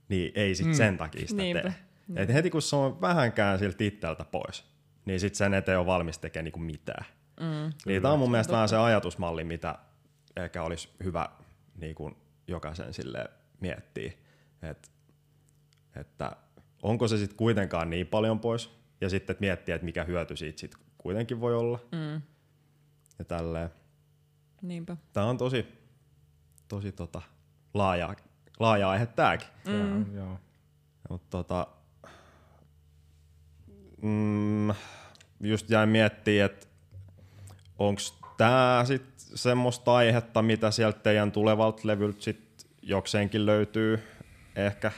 niin 0.09 0.33
ei 0.35 0.55
sit 0.55 0.67
mm. 0.67 0.73
sen 0.73 0.99
takia 0.99 1.27
sitä 1.27 1.43
Niinpä. 1.43 1.63
tee. 1.63 1.75
Niin. 2.09 2.19
Et 2.19 2.33
heti 2.33 2.51
kun 2.51 2.63
se 2.63 2.77
on 2.77 3.01
vähänkään 3.01 3.59
siltä 3.59 3.85
itseltä 3.85 4.25
pois, 4.25 4.65
niin 5.05 5.21
sitten 5.21 5.39
sen 5.39 5.55
eteen 5.55 5.79
on 5.79 5.87
valmis 5.87 6.19
tekemään 6.19 6.45
niinku 6.45 6.59
mitään. 6.59 7.07
Mm. 7.41 7.73
Niin 7.87 8.03
tämä 8.03 8.15
on 8.15 8.19
mun 8.19 8.31
mielestä 8.31 8.53
vähän 8.53 8.69
se 8.69 8.77
ajatusmalli, 8.77 9.45
mitä 9.45 9.79
ehkä 10.37 10.63
olisi 10.63 10.89
hyvä 11.05 11.29
niin 11.77 11.95
kuin 11.95 12.17
jokaisen 12.49 12.95
sille 12.95 13.27
miettiä, 13.61 14.13
Et, 14.63 14.91
että 15.97 16.37
onko 16.87 17.09
se 17.09 17.19
sitten 17.19 17.37
kuitenkaan 17.37 17.91
niin 17.91 18.07
paljon 18.07 18.41
pois, 18.41 18.71
ja 19.01 19.09
sitten 19.09 19.37
miettiä, 19.41 19.75
että 19.75 19.85
mikä 19.85 20.05
hyöty 20.05 20.37
siitä 20.37 20.61
sitten 20.61 20.81
kuitenkin 20.99 21.41
voi 21.41 21.55
olla. 21.55 21.79
Mm. 21.93 22.23
Ja 23.19 23.25
tälleen. 23.25 23.71
Niinpä. 24.63 24.97
Tämä 25.13 25.27
on 25.27 25.39
tosi, 25.39 25.67
tosi 26.69 26.93
tota, 26.93 27.23
laaja, 27.75 28.15
laaja 28.61 28.91
aihe 28.91 29.07
tämäkin. 29.07 29.49
Mm. 29.69 30.17
Joo. 30.17 30.39
Mutta 31.11 31.27
tota, 31.31 31.67
mm, 34.03 34.75
just 35.41 35.71
jäin 35.71 35.89
miettimään, 35.89 36.51
että 36.51 36.67
onko 37.79 38.01
tämä 38.37 38.83
sitten 38.87 39.17
semmoista 39.19 39.95
aihetta, 39.95 40.43
mitä 40.43 40.71
sieltä 40.71 40.99
teidän 40.99 41.33
tulevalta 41.33 41.81
levyltä 41.85 42.23
sitten 42.23 42.71
jokseenkin 42.83 43.47
löytyy 43.47 44.03
ehkä? 44.57 44.93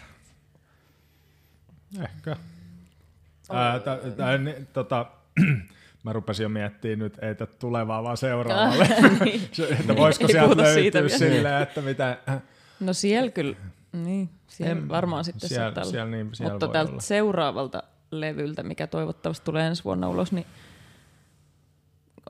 Ehkä. 2.02 2.36
Ää, 3.50 3.78
t- 3.78 3.82
t- 3.82 4.72
tota, 4.72 5.06
mä 6.04 6.12
rupesin 6.12 6.42
jo 6.42 6.48
miettimään 6.48 6.98
nyt, 6.98 7.18
ei 7.22 7.34
tätä 7.34 7.54
tulevaa, 7.58 8.02
vaan 8.02 8.16
seuraavalle. 8.16 8.88
niin. 9.24 9.50
että 9.80 9.96
voisiko 9.96 10.28
sieltä 10.28 10.62
löytyä 10.62 11.08
silleen, 11.08 11.62
että 11.62 11.80
mitä... 11.80 12.18
No 12.80 12.92
siellä 12.92 13.30
kyllä, 13.30 13.56
niin, 13.92 14.30
siellä 14.46 14.72
en, 14.72 14.88
varmaan 14.88 15.24
sitten 15.24 15.48
siellä, 15.48 15.84
se 15.84 15.90
siellä, 15.90 16.10
niin, 16.10 16.34
siellä 16.34 16.52
Mutta 16.52 16.68
tältä 16.68 16.90
olla. 16.90 17.00
seuraavalta 17.00 17.82
levyltä, 18.10 18.62
mikä 18.62 18.86
toivottavasti 18.86 19.44
tulee 19.44 19.66
ensi 19.66 19.84
vuonna 19.84 20.08
ulos, 20.08 20.32
niin 20.32 20.46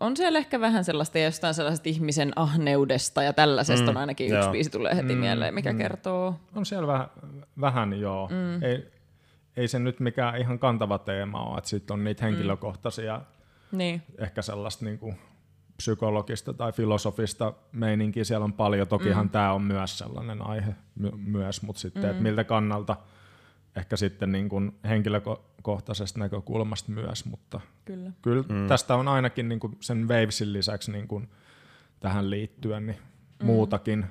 on 0.01 0.17
siellä 0.17 0.39
ehkä 0.39 0.61
vähän 0.61 0.85
sellaista 0.85 1.19
jostain 1.19 1.55
sellaisesta 1.55 1.89
ihmisen 1.89 2.33
ahneudesta 2.37 3.23
ja 3.23 3.33
tällaisesta 3.33 3.85
mm, 3.85 3.89
on 3.89 3.97
ainakin 3.97 4.25
yksi 4.25 4.37
joo. 4.37 4.53
biisi 4.53 4.71
tulee 4.71 4.97
heti 4.97 5.15
mm, 5.15 5.21
mieleen, 5.21 5.55
mikä 5.55 5.73
mm. 5.73 5.79
kertoo. 5.79 6.41
On 6.55 6.67
siellä 6.67 6.87
vähän, 6.87 7.09
vähän 7.61 8.01
joo. 8.01 8.29
Mm. 8.29 8.63
Ei, 8.63 8.91
ei 9.59 9.69
se 9.69 9.79
nyt 9.79 10.01
mikään 10.01 10.41
ihan 10.41 10.59
kantava 10.59 10.99
teema 10.99 11.43
ole, 11.43 11.59
että 11.59 11.71
sitten 11.71 11.95
on 11.95 12.05
niitä 12.05 12.23
mm. 12.23 12.31
henkilökohtaisia, 12.31 13.19
mm. 13.73 13.79
niin. 13.79 14.03
ehkä 14.19 14.43
sellaista 14.43 14.85
niin 14.85 14.99
kuin 14.99 15.19
psykologista 15.77 16.53
tai 16.55 16.73
filosofista 16.73 17.53
meininkiä 17.73 18.25
siellä 18.25 18.45
on 18.45 18.53
paljon. 18.53 18.89
Tokihan 18.89 19.27
mm. 19.27 19.31
tämä 19.31 19.53
on 19.53 19.63
myös 19.63 19.99
sellainen 19.99 20.47
aihe 20.47 20.75
my- 20.95 21.17
myös, 21.17 21.63
mutta 21.63 21.81
sitten, 21.81 22.03
mm. 22.03 22.11
että 22.11 22.23
miltä 22.23 22.45
kannalta 22.45 22.97
ehkä 23.77 23.97
sitten 23.97 24.33
niin 24.33 24.49
kuin 24.49 24.79
henkilökohtaisesta 24.89 26.19
näkökulmasta 26.19 26.93
myös, 26.93 27.25
mutta 27.25 27.61
kyllä, 27.85 28.13
kyllä 28.23 28.45
mm. 28.49 28.69
tästä 28.69 28.95
on 28.95 29.09
ainakin 29.09 29.49
niin 29.49 29.61
kuin 29.61 29.77
sen 29.81 30.09
Wavesin 30.09 30.53
lisäksi 30.53 30.93
niin 30.93 31.09
kuin 31.09 31.29
tähän 32.01 32.31
liittyen 32.31 32.87
niin 32.87 32.99
mm. 33.41 33.47
muutakin. 33.47 34.07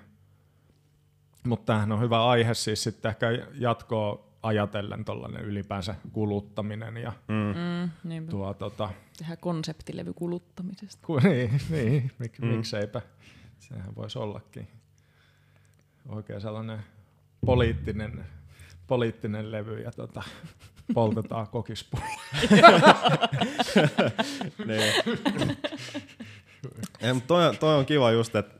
Mutta 1.43 1.65
tämähän 1.65 1.91
on 1.91 2.01
hyvä 2.01 2.25
aihe 2.25 2.53
siis 2.53 2.83
sitten 2.83 3.09
ehkä 3.09 3.27
jatkoa 3.53 4.26
ajatellen 4.47 5.05
tuollainen 5.05 5.45
ylipäänsä 5.45 5.95
kuluttaminen 6.11 6.97
ja 6.97 7.13
mm. 7.27 7.53
Mm, 8.03 8.27
tuo, 8.27 8.53
tota, 8.53 8.89
Tehdään 9.17 9.37
konseptilevy 9.37 10.13
kuluttamisesta. 10.13 11.07
Ku, 11.07 11.19
niin, 11.29 11.61
niin 11.69 12.11
mik, 12.19 12.39
mm. 12.39 12.47
mikseipä. 12.47 13.01
Sehän 13.59 13.95
voisi 13.95 14.19
ollakin 14.19 14.67
oikein 16.09 16.41
sellainen 16.41 16.79
poliittinen, 17.45 18.25
poliittinen 18.87 19.51
levy 19.51 19.81
ja 19.81 19.91
tota, 19.91 20.23
poltetaan 20.93 21.47
kokispullo. 21.47 22.05
niin. 24.67 24.93
Toi, 27.27 27.55
toi 27.55 27.75
on 27.75 27.85
kiva 27.85 28.11
just, 28.11 28.35
että 28.35 28.59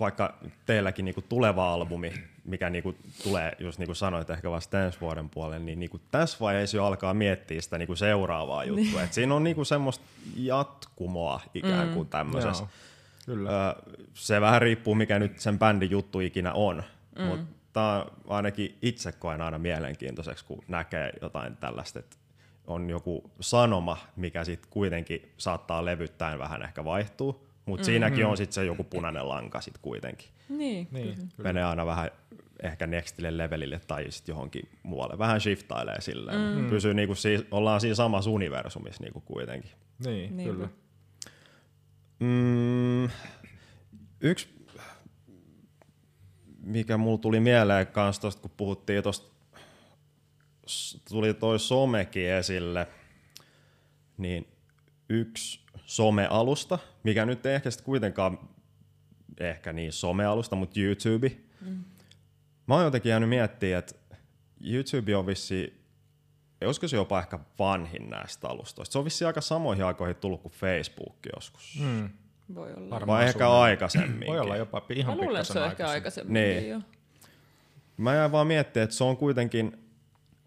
vaikka 0.00 0.34
teilläkin 0.66 1.04
niinku 1.04 1.22
tuleva 1.22 1.72
albumi 1.72 2.12
mikä 2.46 2.70
niinku 2.70 2.94
tulee, 3.22 3.52
just 3.58 3.78
niin 3.78 3.86
kuin 3.86 3.96
sanoit, 3.96 4.30
ehkä 4.30 4.50
vasta 4.50 4.84
ensi 4.84 5.00
vuoden 5.00 5.30
puolelle, 5.30 5.58
niin 5.58 5.78
niinku 5.78 6.00
tässä 6.10 6.38
vaiheessa 6.40 6.76
jo 6.76 6.84
alkaa 6.84 7.14
miettiä 7.14 7.60
sitä 7.60 7.78
niinku 7.78 7.96
seuraavaa 7.96 8.64
juttua. 8.64 8.84
Niin. 8.84 9.04
Et 9.04 9.12
siinä 9.12 9.34
on 9.34 9.44
niinku 9.44 9.64
semmoista 9.64 10.04
jatkumoa 10.36 11.40
ikään 11.54 11.88
kuin 11.88 12.06
mm. 12.06 12.10
tämmöisessä. 12.10 12.66
Kyllä. 13.26 13.50
Öö, 13.50 13.82
se 14.14 14.40
vähän 14.40 14.62
riippuu, 14.62 14.94
mikä 14.94 15.18
nyt 15.18 15.38
sen 15.40 15.58
bändin 15.58 15.90
juttu 15.90 16.20
ikinä 16.20 16.52
on, 16.52 16.82
mm. 17.18 17.24
mutta 17.24 18.06
ainakin 18.28 18.78
itse 18.82 19.12
koen 19.12 19.40
aina 19.40 19.58
mielenkiintoiseksi, 19.58 20.44
kun 20.44 20.64
näkee 20.68 21.12
jotain 21.22 21.56
tällaista, 21.56 21.98
että 21.98 22.16
on 22.66 22.90
joku 22.90 23.30
sanoma, 23.40 23.98
mikä 24.16 24.44
sitten 24.44 24.70
kuitenkin 24.70 25.32
saattaa 25.38 25.84
levyttäen 25.84 26.38
vähän 26.38 26.62
ehkä 26.62 26.84
vaihtuu, 26.84 27.45
mutta 27.66 27.82
mm-hmm. 27.82 27.84
siinäkin 27.92 28.26
on 28.26 28.36
sitten 28.36 28.54
se 28.54 28.64
joku 28.64 28.84
punainen 28.84 29.28
lanka 29.28 29.60
sitten 29.60 29.82
kuitenkin. 29.82 30.28
Niin, 30.48 30.88
niin 30.90 31.28
Menee 31.38 31.64
aina 31.64 31.86
vähän 31.86 32.10
ehkä 32.62 32.86
nextille 32.86 33.36
levelille 33.38 33.80
tai 33.86 34.10
sitten 34.10 34.32
johonkin 34.32 34.68
muualle. 34.82 35.18
Vähän 35.18 35.40
shiftailee 35.40 36.00
silleen. 36.00 36.58
Mm. 36.58 36.70
Pysyy 36.70 36.94
niinku 36.94 37.14
si- 37.14 37.46
ollaan 37.50 37.80
siinä 37.80 37.94
samassa 37.94 38.30
universumissa 38.30 39.02
niinku 39.02 39.20
kuitenkin. 39.20 39.70
Niin, 40.04 40.36
niin 40.36 40.50
kyllä. 40.50 40.68
Mm, 42.20 43.04
yksi, 44.20 44.48
mikä 46.62 46.96
mulla 46.96 47.18
tuli 47.18 47.40
mieleen 47.40 47.86
kanssa 47.86 48.22
tosta, 48.22 48.42
kun 48.42 48.50
puhuttiin 48.56 49.02
tosta, 49.02 49.36
tuli 51.08 51.34
toi 51.34 51.58
somekin 51.58 52.30
esille, 52.30 52.86
niin 54.18 54.46
yksi 55.08 55.60
somealusta, 55.86 56.78
mikä 57.02 57.26
nyt 57.26 57.46
ei 57.46 57.54
ehkä 57.54 57.70
sitten 57.70 57.84
kuitenkaan 57.84 58.38
ehkä 59.40 59.72
niin 59.72 59.92
somealusta, 59.92 60.56
mutta 60.56 60.80
YouTube. 60.80 61.32
Mm. 61.60 61.84
Mä 62.66 62.74
oon 62.74 62.84
jotenkin 62.84 63.10
jäänyt 63.10 63.28
miettimään, 63.28 63.78
että 63.78 63.94
YouTube 64.60 65.16
on 65.16 65.26
vissi, 65.26 65.80
olisiko 66.64 66.88
se 66.88 66.96
jopa 66.96 67.18
ehkä 67.18 67.38
vanhin 67.58 68.10
näistä 68.10 68.48
alustoista. 68.48 68.92
Se 68.92 68.98
on 68.98 69.04
vissi 69.04 69.24
aika 69.24 69.40
samoihin 69.40 69.84
aikoihin 69.84 70.16
tullut 70.16 70.42
kuin 70.42 70.52
Facebook 70.52 71.16
joskus. 71.34 71.78
Mm. 71.80 72.10
Voi 72.54 72.74
olla. 72.74 73.06
Vai 73.06 73.24
ehkä 73.24 73.50
aikaisemmin. 73.50 74.28
Voi 74.28 74.40
olla 74.40 74.56
jopa 74.56 74.82
ihan 74.94 75.16
Mä 75.16 75.22
luulen, 75.22 75.40
että 75.40 75.52
se 75.52 75.60
on 75.60 75.66
ehkä 75.66 75.88
aikaisemmin. 75.88 76.34
Niin. 76.34 76.68
Jo. 76.68 76.80
Mä 77.96 78.14
jäin 78.14 78.32
vaan 78.32 78.46
miettimään, 78.46 78.84
että 78.84 78.96
se 78.96 79.04
on 79.04 79.16
kuitenkin 79.16 79.76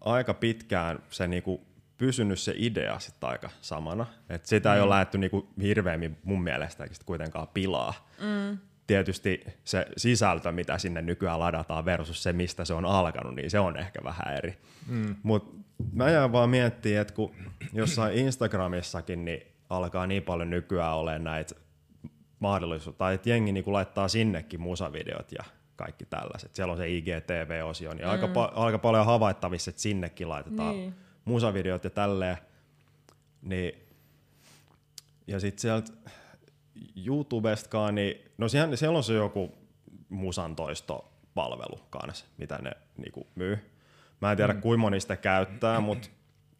aika 0.00 0.34
pitkään 0.34 0.98
se 1.10 1.28
niinku 1.28 1.66
pysynyt 2.00 2.38
se 2.38 2.54
idea 2.56 2.98
sitten 2.98 3.28
aika 3.28 3.50
samana. 3.60 4.06
Et 4.28 4.46
sitä 4.46 4.68
mm. 4.68 4.74
ei 4.74 4.80
ole 4.80 4.86
mm. 4.86 4.90
lähdetty 4.90 5.18
niinku 5.18 5.48
hirveämmin 5.62 6.18
mun 6.24 6.42
mielestä 6.42 6.86
kuitenkaan 7.06 7.48
pilaa. 7.48 8.08
Mm. 8.20 8.58
Tietysti 8.86 9.44
se 9.64 9.86
sisältö, 9.96 10.52
mitä 10.52 10.78
sinne 10.78 11.02
nykyään 11.02 11.40
ladataan 11.40 11.84
versus 11.84 12.22
se, 12.22 12.32
mistä 12.32 12.64
se 12.64 12.74
on 12.74 12.84
alkanut, 12.84 13.34
niin 13.34 13.50
se 13.50 13.58
on 13.58 13.76
ehkä 13.76 14.00
vähän 14.04 14.36
eri. 14.36 14.58
Mm. 14.86 15.16
Mutta 15.22 15.56
mä 15.92 16.10
jään 16.10 16.32
vaan 16.32 16.50
miettimään, 16.50 17.02
että 17.02 17.14
kun 17.14 17.34
jossain 17.72 18.18
Instagramissakin 18.18 19.24
niin 19.24 19.42
alkaa 19.70 20.06
niin 20.06 20.22
paljon 20.22 20.50
nykyään 20.50 20.96
olemaan 20.96 21.24
näitä 21.24 21.54
mahdollisuutta, 22.38 22.98
tai 22.98 23.14
että 23.14 23.30
jengi 23.30 23.52
niinku 23.52 23.72
laittaa 23.72 24.08
sinnekin 24.08 24.60
musavideot 24.60 25.32
ja 25.32 25.44
kaikki 25.76 26.04
tällaiset. 26.04 26.54
Siellä 26.54 26.72
on 26.72 26.78
se 26.78 26.88
IGTV-osio, 26.88 27.94
niin 27.94 28.04
mm. 28.04 28.10
aika, 28.10 28.26
pa- 28.26 28.52
aika 28.54 28.78
paljon 28.78 29.06
havaittavissa, 29.06 29.70
että 29.70 29.82
sinnekin 29.82 30.28
laitetaan 30.28 30.74
niin 30.74 30.94
musavideot 31.30 31.84
ja 31.84 31.90
tälleen. 31.90 32.36
Niin, 33.42 33.72
ja 35.26 35.40
sitten 35.40 35.60
sieltä 35.60 35.92
YouTubestakaan, 37.06 37.94
niin 37.94 38.32
no 38.38 38.48
siellä, 38.48 38.76
siellä 38.76 38.96
on 38.96 39.04
se 39.04 39.14
joku 39.14 39.54
musan 40.08 40.56
toistopalvelu 40.56 41.80
kanssa, 41.90 42.26
mitä 42.38 42.58
ne 42.62 42.72
niinku 42.96 43.26
myy. 43.34 43.70
Mä 44.20 44.30
en 44.30 44.36
tiedä, 44.36 44.52
mm. 44.52 44.60
kuinka 44.60 44.80
moni 44.80 45.00
sitä 45.00 45.16
käyttää, 45.16 45.80
mutta 45.80 46.08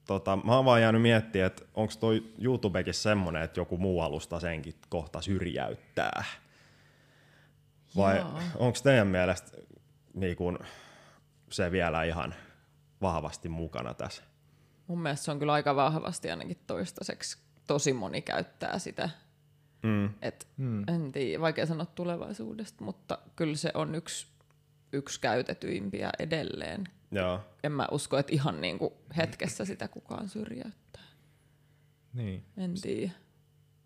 tota, 0.06 0.38
mä 0.44 0.56
oon 0.56 0.64
vaan 0.64 0.82
jäänyt 0.82 1.02
miettimään, 1.02 1.46
että 1.46 1.64
onko 1.74 1.92
toi 2.00 2.32
YouTubekin 2.38 2.94
semmonen, 2.94 3.42
että 3.42 3.60
joku 3.60 3.76
muu 3.76 4.00
alusta 4.00 4.40
senkin 4.40 4.74
kohta 4.88 5.20
syrjäyttää. 5.20 6.24
Vai 7.96 8.24
onko 8.56 8.78
teidän 8.82 9.06
mielestä 9.06 9.56
niin 10.14 10.36
kun, 10.36 10.58
se 11.50 11.70
vielä 11.70 12.04
ihan 12.04 12.34
vahvasti 13.02 13.48
mukana 13.48 13.94
tässä? 13.94 14.29
Mun 14.90 15.02
mielestä 15.02 15.24
se 15.24 15.30
on 15.30 15.38
kyllä 15.38 15.52
aika 15.52 15.76
vahvasti 15.76 16.30
ainakin 16.30 16.58
toistaiseksi. 16.66 17.38
Tosi 17.66 17.92
moni 17.92 18.22
käyttää 18.22 18.78
sitä. 18.78 19.10
Mm. 19.82 20.10
Et, 20.22 20.48
mm. 20.56 20.88
En 20.88 21.12
tiedä, 21.12 21.40
vaikea 21.40 21.66
sanoa 21.66 21.86
tulevaisuudesta, 21.86 22.84
mutta 22.84 23.18
kyllä 23.36 23.56
se 23.56 23.70
on 23.74 23.94
yksi, 23.94 24.26
yksi 24.92 25.20
käytetyimpiä 25.20 26.10
edelleen. 26.18 26.88
Joo. 27.10 27.40
En 27.64 27.72
mä 27.72 27.88
usko, 27.90 28.18
että 28.18 28.32
ihan 28.32 28.60
niin 28.60 28.78
kuin 28.78 28.94
hetkessä 29.16 29.64
sitä 29.64 29.88
kukaan 29.88 30.28
syrjäyttää. 30.28 31.04
Niin. 32.14 32.44
En 32.56 32.74
tiedä. 32.82 33.12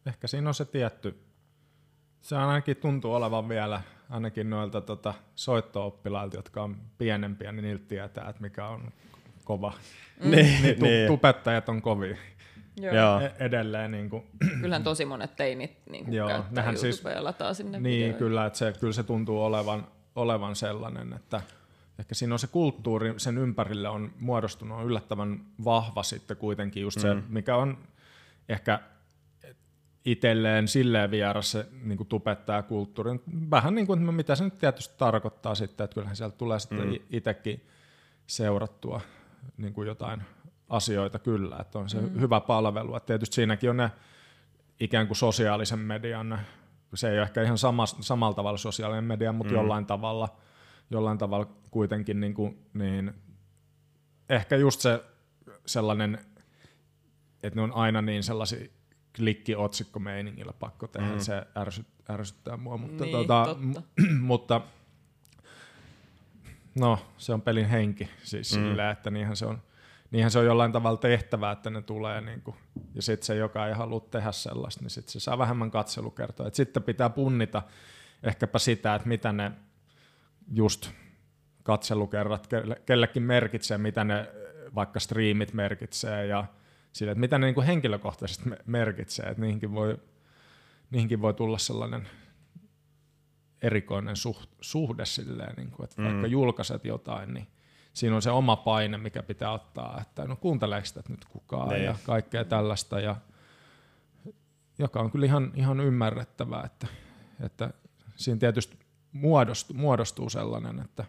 Ehkä 0.06 0.26
siinä 0.26 0.51
on 0.51 0.55
se 0.55 0.64
tietty, 0.64 1.18
se 2.20 2.36
ainakin 2.36 2.76
tuntuu 2.76 3.14
olevan 3.14 3.48
vielä 3.48 3.82
ainakin 4.10 4.51
noilta 4.51 4.81
tota, 4.81 5.14
soitto-oppilailta, 5.35 6.36
jotka 6.36 6.62
on 6.62 6.76
pienempiä, 6.98 7.52
niin 7.52 7.62
niiltä 7.62 7.85
tietää, 7.89 8.28
että 8.28 8.43
mikä 8.43 8.68
on 8.68 8.93
kova. 9.44 9.72
Mm. 10.24 10.30
Niin, 10.30 10.62
niin, 10.62 10.78
tu- 10.78 10.84
niin. 10.84 11.06
tupettajat 11.06 11.68
on 11.68 11.82
kovia. 11.82 12.16
Joo. 12.80 13.20
E- 13.20 13.32
edelleen. 13.38 13.90
Niin 13.90 14.10
kuin. 14.10 14.22
Kyllähän 14.60 14.84
tosi 14.84 15.04
monet 15.04 15.36
teinit 15.36 15.78
niin 15.90 16.04
kuin 16.04 16.14
Joo, 16.14 16.28
käyttää 16.28 16.64
YouTubea 16.64 16.92
siis, 16.92 17.04
ja 17.04 17.24
lataa 17.24 17.54
sinne 17.54 17.80
Niin, 17.80 17.98
videoja. 17.98 18.18
kyllä, 18.18 18.46
että 18.46 18.58
se, 18.58 18.74
kyllä 18.80 18.92
se 18.92 19.02
tuntuu 19.02 19.42
olevan, 19.42 19.86
olevan 20.16 20.56
sellainen, 20.56 21.12
että 21.12 21.40
ehkä 21.98 22.14
siinä 22.14 22.34
on 22.34 22.38
se 22.38 22.46
kulttuuri, 22.46 23.14
sen 23.16 23.38
ympärille 23.38 23.88
on 23.88 24.12
muodostunut 24.20 24.78
on 24.78 24.86
yllättävän 24.86 25.40
vahva 25.64 26.02
sitten 26.02 26.36
kuitenkin 26.36 26.82
just 26.82 27.00
se, 27.00 27.14
mm. 27.14 27.22
mikä 27.28 27.56
on 27.56 27.78
ehkä 28.48 28.80
itselleen 30.04 30.68
silleen 30.68 31.10
vieras 31.10 31.50
se 31.50 31.66
niin 31.82 31.96
kuin 31.96 32.06
tubettaa 32.06 32.62
kulttuuri. 32.62 33.10
Vähän 33.50 33.74
niin 33.74 33.86
kuin, 33.86 34.14
mitä 34.14 34.34
se 34.34 34.44
nyt 34.44 34.58
tietysti 34.58 34.94
tarkoittaa 34.98 35.54
sitten, 35.54 35.84
että 35.84 35.94
kyllähän 35.94 36.16
sieltä 36.16 36.36
tulee 36.36 36.58
sitten 36.58 36.88
mm. 36.88 36.98
itsekin 37.10 37.64
seurattua 38.26 39.00
niin 39.56 39.72
kuin 39.72 39.88
jotain 39.88 40.22
asioita 40.68 41.18
kyllä, 41.18 41.58
että 41.60 41.78
on 41.78 41.88
se 41.88 42.00
mm. 42.00 42.20
hyvä 42.20 42.40
palvelu. 42.40 42.96
Että 42.96 43.06
tietysti 43.06 43.34
siinäkin 43.34 43.70
on 43.70 43.76
ne 43.76 43.90
ikään 44.80 45.06
kuin 45.06 45.16
sosiaalisen 45.16 45.78
median, 45.78 46.38
se 46.94 47.10
ei 47.10 47.18
ole 47.18 47.22
ehkä 47.22 47.42
ihan 47.42 47.58
sama, 47.58 47.86
samalla 47.86 48.34
tavalla 48.34 48.58
sosiaalinen 48.58 49.04
media, 49.04 49.32
mutta 49.32 49.52
mm. 49.52 49.56
jollain 49.56 49.86
tavalla, 49.86 50.36
jollain 50.90 51.18
tavalla 51.18 51.46
kuitenkin 51.70 52.20
niin, 52.20 52.34
kuin, 52.34 52.58
niin 52.74 53.12
ehkä 54.28 54.56
just 54.56 54.80
se 54.80 55.04
sellainen, 55.66 56.18
että 57.42 57.56
ne 57.56 57.62
on 57.62 57.72
aina 57.72 58.02
niin 58.02 58.22
sellaisia 58.22 58.68
klikki-otsikko-meiningillä 59.16 60.52
pakko 60.52 60.86
tehdä, 60.86 61.12
mm. 61.12 61.18
se 61.18 61.46
ärsyt, 61.56 61.86
ärsyttää 62.10 62.56
mua, 62.56 62.76
mutta, 62.76 63.04
niin, 63.04 63.12
tota, 63.12 63.56
mutta 64.20 64.60
no, 66.78 66.98
se 67.16 67.32
on 67.32 67.42
pelin 67.42 67.68
henki 67.68 68.10
siis 68.22 68.56
mm. 68.56 68.62
sillä, 68.62 68.90
että 68.90 69.10
niinhän 69.10 69.36
se 69.36 69.46
on, 69.46 69.62
niinhän 70.10 70.30
se 70.30 70.38
on 70.38 70.46
jollain 70.46 70.72
tavalla 70.72 70.96
tehtävä, 70.96 71.51
että 71.51 71.70
ne 71.70 71.82
tulee, 71.82 72.20
niin 72.20 72.42
kuin, 72.42 72.56
ja 72.94 73.02
sitten 73.02 73.26
se, 73.26 73.36
joka 73.36 73.66
ei 73.66 73.74
halua 73.74 74.06
tehdä 74.10 74.32
sellaista, 74.32 74.82
niin 74.82 74.90
sitten 74.90 75.12
se 75.12 75.20
saa 75.20 75.38
vähemmän 75.38 75.70
katselukertoa. 75.70 76.46
Et 76.46 76.55
sitten 76.55 76.82
pitää 76.82 77.10
punnita 77.10 77.62
ehkäpä 78.22 78.59
sitä, 78.59 78.94
että 78.94 79.09
mitä 79.09 79.32
ne 79.32 79.52
just 80.52 80.90
katselukerrat 81.62 82.48
kellekin 82.86 83.22
merkitsee, 83.22 83.78
mitä 83.78 84.05
ne 84.05 84.30
vaikka 84.74 85.01
striimit 85.01 85.52
merkitsee, 85.52 86.26
ja 86.26 86.44
sille, 86.92 87.12
että 87.12 87.20
mitä 87.20 87.38
ne 87.38 87.46
niin 87.46 87.55
kuin 87.55 87.66
henkilökohtaisesti 87.66 88.51
merkitsee, 88.66 89.26
että 89.26 89.40
niihinkin 89.40 89.74
voi, 89.74 89.98
niihinkin 90.90 91.22
voi 91.22 91.34
tulla 91.34 91.59
sellainen 91.59 92.09
erikoinen 93.64 94.16
suht, 94.16 94.50
suhde 94.60 95.04
silleen, 95.04 95.54
niin 95.56 95.70
kuin, 95.70 95.84
että 95.84 96.02
mm. 96.02 96.08
vaikka 96.08 96.26
julkaiset 96.26 96.84
jotain, 96.84 97.34
niin 97.34 97.46
siinä 97.92 98.16
on 98.16 98.22
se 98.22 98.30
oma 98.30 98.56
paine, 98.56 98.98
mikä 98.98 99.22
pitää 99.22 99.52
ottaa, 99.52 99.98
että 100.00 100.24
no 100.24 100.36
kuunteleeko 100.36 100.86
sitä 100.86 101.02
nyt 101.08 101.24
kukaan 101.24 101.68
ne. 101.68 101.74
Niin. 101.74 101.84
ja 101.84 101.94
kaikkea 102.04 102.44
tällaista, 102.44 103.00
ja, 103.00 103.16
joka 104.78 105.00
on 105.00 105.10
kyllä 105.10 105.26
ihan, 105.26 105.52
ihan 105.54 105.80
ymmärrettävää, 105.80 106.64
että, 106.64 106.86
että 107.40 107.70
siinä 108.16 108.38
tietysti 108.38 108.78
muodostuu, 109.12 109.76
muodostuu 109.76 110.30
sellainen, 110.30 110.80
että 110.80 111.04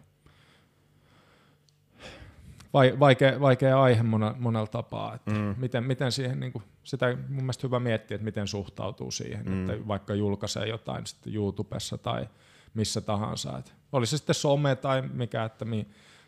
vaikea, 3.00 3.40
vaikea 3.40 3.82
aihe 3.82 4.02
monella 4.38 4.66
tapaa, 4.66 5.14
että 5.14 5.30
mm. 5.30 5.54
miten, 5.58 5.84
miten 5.84 6.12
siihen, 6.12 6.40
niin 6.40 6.52
kuin, 6.52 6.64
sitä 6.84 7.16
mun 7.28 7.42
mielestä 7.42 7.66
hyvä 7.66 7.80
miettiä, 7.80 8.14
että 8.14 8.24
miten 8.24 8.48
suhtautuu 8.48 9.10
siihen, 9.10 9.46
mm. 9.46 9.70
että 9.70 9.88
vaikka 9.88 10.14
julkaisee 10.14 10.68
jotain 10.68 11.06
sitten 11.06 11.34
YouTubessa 11.34 11.98
tai 11.98 12.28
missä 12.76 13.00
tahansa, 13.00 13.58
että 13.58 13.72
oli 13.92 14.06
se 14.06 14.16
sitten 14.16 14.34
some 14.34 14.76
tai 14.76 15.02
mikä, 15.02 15.44
että 15.44 15.64
mi, 15.64 15.86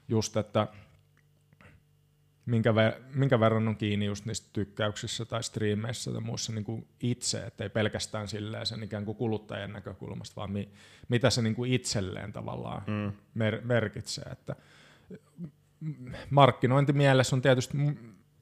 just, 0.08 0.36
että 0.36 0.66
minkä, 2.46 2.74
ver, 2.74 2.92
minkä 3.14 3.40
verran 3.40 3.68
on 3.68 3.76
kiinni 3.76 4.06
just 4.06 4.24
niistä 4.24 4.48
tykkäyksissä 4.52 5.24
tai 5.24 5.42
striimeissä 5.42 6.12
tai 6.12 6.20
muissa 6.20 6.52
niin 6.52 6.64
kuin 6.64 6.88
itse, 7.00 7.46
että 7.46 7.64
ei 7.64 7.70
pelkästään 7.70 8.28
silleen 8.28 8.66
sen 8.66 8.82
ikään 8.82 9.04
kuin 9.04 9.16
kuluttajan 9.16 9.72
näkökulmasta, 9.72 10.36
vaan 10.36 10.52
mi, 10.52 10.68
mitä 11.08 11.30
se 11.30 11.42
niin 11.42 11.54
kuin 11.54 11.72
itselleen 11.72 12.32
tavallaan 12.32 12.82
mm. 12.86 13.12
mer, 13.34 13.60
merkitsee, 13.64 14.24
että 14.32 14.56
markkinointimielessä 16.30 17.36
on 17.36 17.42
tietysti 17.42 17.78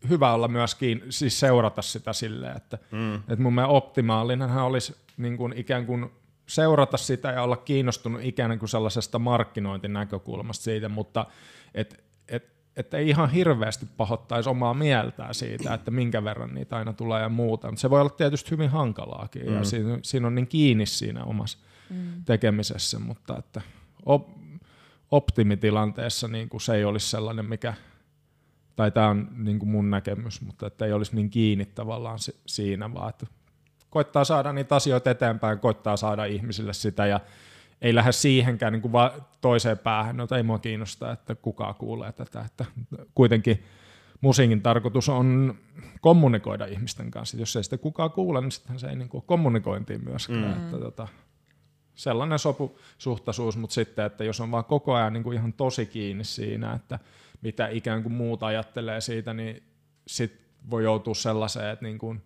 hyvä 0.09 0.33
olla 0.33 0.49
myöskin 0.49 1.03
siis 1.11 1.41
seurata 1.41 1.83
sitä 1.83 2.13
silleen, 2.13 2.57
että, 2.57 2.79
mm. 2.91 3.15
että 3.15 3.37
mun 3.39 3.55
mielestä 3.55 3.73
optimaalisenhan 3.73 4.65
olisi 4.65 4.97
niin 5.17 5.37
kuin 5.37 5.53
ikään 5.57 5.87
kuin 5.87 6.11
seurata 6.47 6.97
sitä 6.97 7.29
ja 7.29 7.43
olla 7.43 7.57
kiinnostunut 7.57 8.21
ikään 8.25 8.59
kuin 8.59 8.69
sellaisesta 8.69 9.19
markkinointinäkökulmasta 9.19 10.65
siitä, 10.65 10.89
mutta 10.89 11.27
et, 11.75 12.05
et, 12.29 12.49
et 12.77 12.95
ei 12.95 13.09
ihan 13.09 13.31
hirveästi 13.31 13.87
pahoittaisi 13.97 14.49
omaa 14.49 14.75
mieltään 14.75 15.35
siitä, 15.35 15.75
että 15.75 15.91
minkä 15.91 16.25
verran 16.25 16.55
niitä 16.55 16.77
aina 16.77 16.93
tulee 16.93 17.23
ja 17.23 17.29
muuta. 17.29 17.69
Mutta 17.71 17.81
se 17.81 17.91
voi 17.91 18.01
olla 18.01 18.11
tietysti 18.11 18.51
hyvin 18.51 18.71
hankalaakin 18.71 19.47
mm. 19.47 19.55
ja 19.55 19.65
siinä, 19.65 19.99
siinä 20.03 20.27
on 20.27 20.35
niin 20.35 20.47
kiinni 20.47 20.87
siinä 20.87 21.25
omassa 21.25 21.59
mm. 21.91 22.25
tekemisessä, 22.25 22.99
mutta 22.99 23.39
että 23.39 23.61
op, 24.07 24.29
optimitilanteessa 25.11 26.29
niin 26.29 26.49
kuin 26.49 26.61
se 26.61 26.75
ei 26.75 26.85
olisi 26.85 27.11
sellainen, 27.11 27.45
mikä, 27.45 27.75
tai 28.77 28.91
tämä 28.91 29.09
on 29.09 29.29
niin 29.37 29.59
kuin 29.59 29.69
mun 29.69 29.91
näkemys, 29.91 30.41
mutta 30.41 30.67
että 30.67 30.87
ei 30.87 30.93
olisi 30.93 31.15
niin 31.15 31.31
kiinni 31.31 31.65
tavallaan 31.65 32.19
siinä, 32.47 32.95
vaan 32.95 33.09
että 33.09 33.27
koittaa 33.91 34.25
saada 34.25 34.53
niitä 34.53 34.77
asioita 34.77 35.11
eteenpäin, 35.11 35.59
koittaa 35.59 35.97
saada 35.97 36.25
ihmisille 36.25 36.73
sitä 36.73 37.07
ja 37.07 37.21
ei 37.81 37.95
lähde 37.95 38.13
siihenkään 38.13 38.73
niin 38.73 38.83
kuin 38.83 38.93
toiseen 39.41 39.79
päähän, 39.79 40.17
no 40.17 40.27
ei 40.37 40.43
mua 40.43 40.59
kiinnosta, 40.59 41.13
että 41.13 41.35
kuka 41.35 41.75
kuulee 41.75 42.13
tätä, 42.13 42.41
että 42.41 42.65
kuitenkin 43.15 43.65
musiikin 44.21 44.63
tarkoitus 44.63 45.09
on 45.09 45.55
kommunikoida 46.01 46.67
ihmisten 46.67 47.11
kanssa. 47.11 47.37
Jos 47.37 47.57
ei 47.57 47.65
sitä 47.65 47.79
kukaan 47.79 48.11
kuule, 48.11 48.41
niin 48.41 48.53
sittenhän 48.53 48.79
se 48.81 48.89
ei 48.89 48.97
niin 48.97 49.09
kuin 49.09 49.25
kommunikointiin 49.27 50.05
myöskään. 50.05 50.59
Mm. 50.59 50.65
Että, 50.65 50.79
tota, 50.79 51.09
sellainen 51.95 52.39
sopusuhtaisuus, 52.39 53.57
mutta 53.57 53.75
sitten, 53.75 54.05
että 54.05 54.25
jos 54.25 54.41
on 54.41 54.51
vaan 54.51 54.65
koko 54.65 54.95
ajan 54.95 55.13
niin 55.13 55.23
kuin 55.23 55.39
ihan 55.39 55.53
tosi 55.53 55.87
kiinni 55.87 56.25
siinä, 56.25 56.73
että 56.73 56.99
mitä 57.43 57.69
ikään 57.69 58.03
kuin 58.03 58.13
muut 58.13 58.43
ajattelee 58.43 59.01
siitä, 59.01 59.35
niin 59.35 59.63
sit 60.07 60.41
voi 60.71 60.85
joutua 60.85 61.15
sellaiseen, 61.15 61.71
että 61.71 61.85
niin 61.85 61.99
kuin 61.99 62.23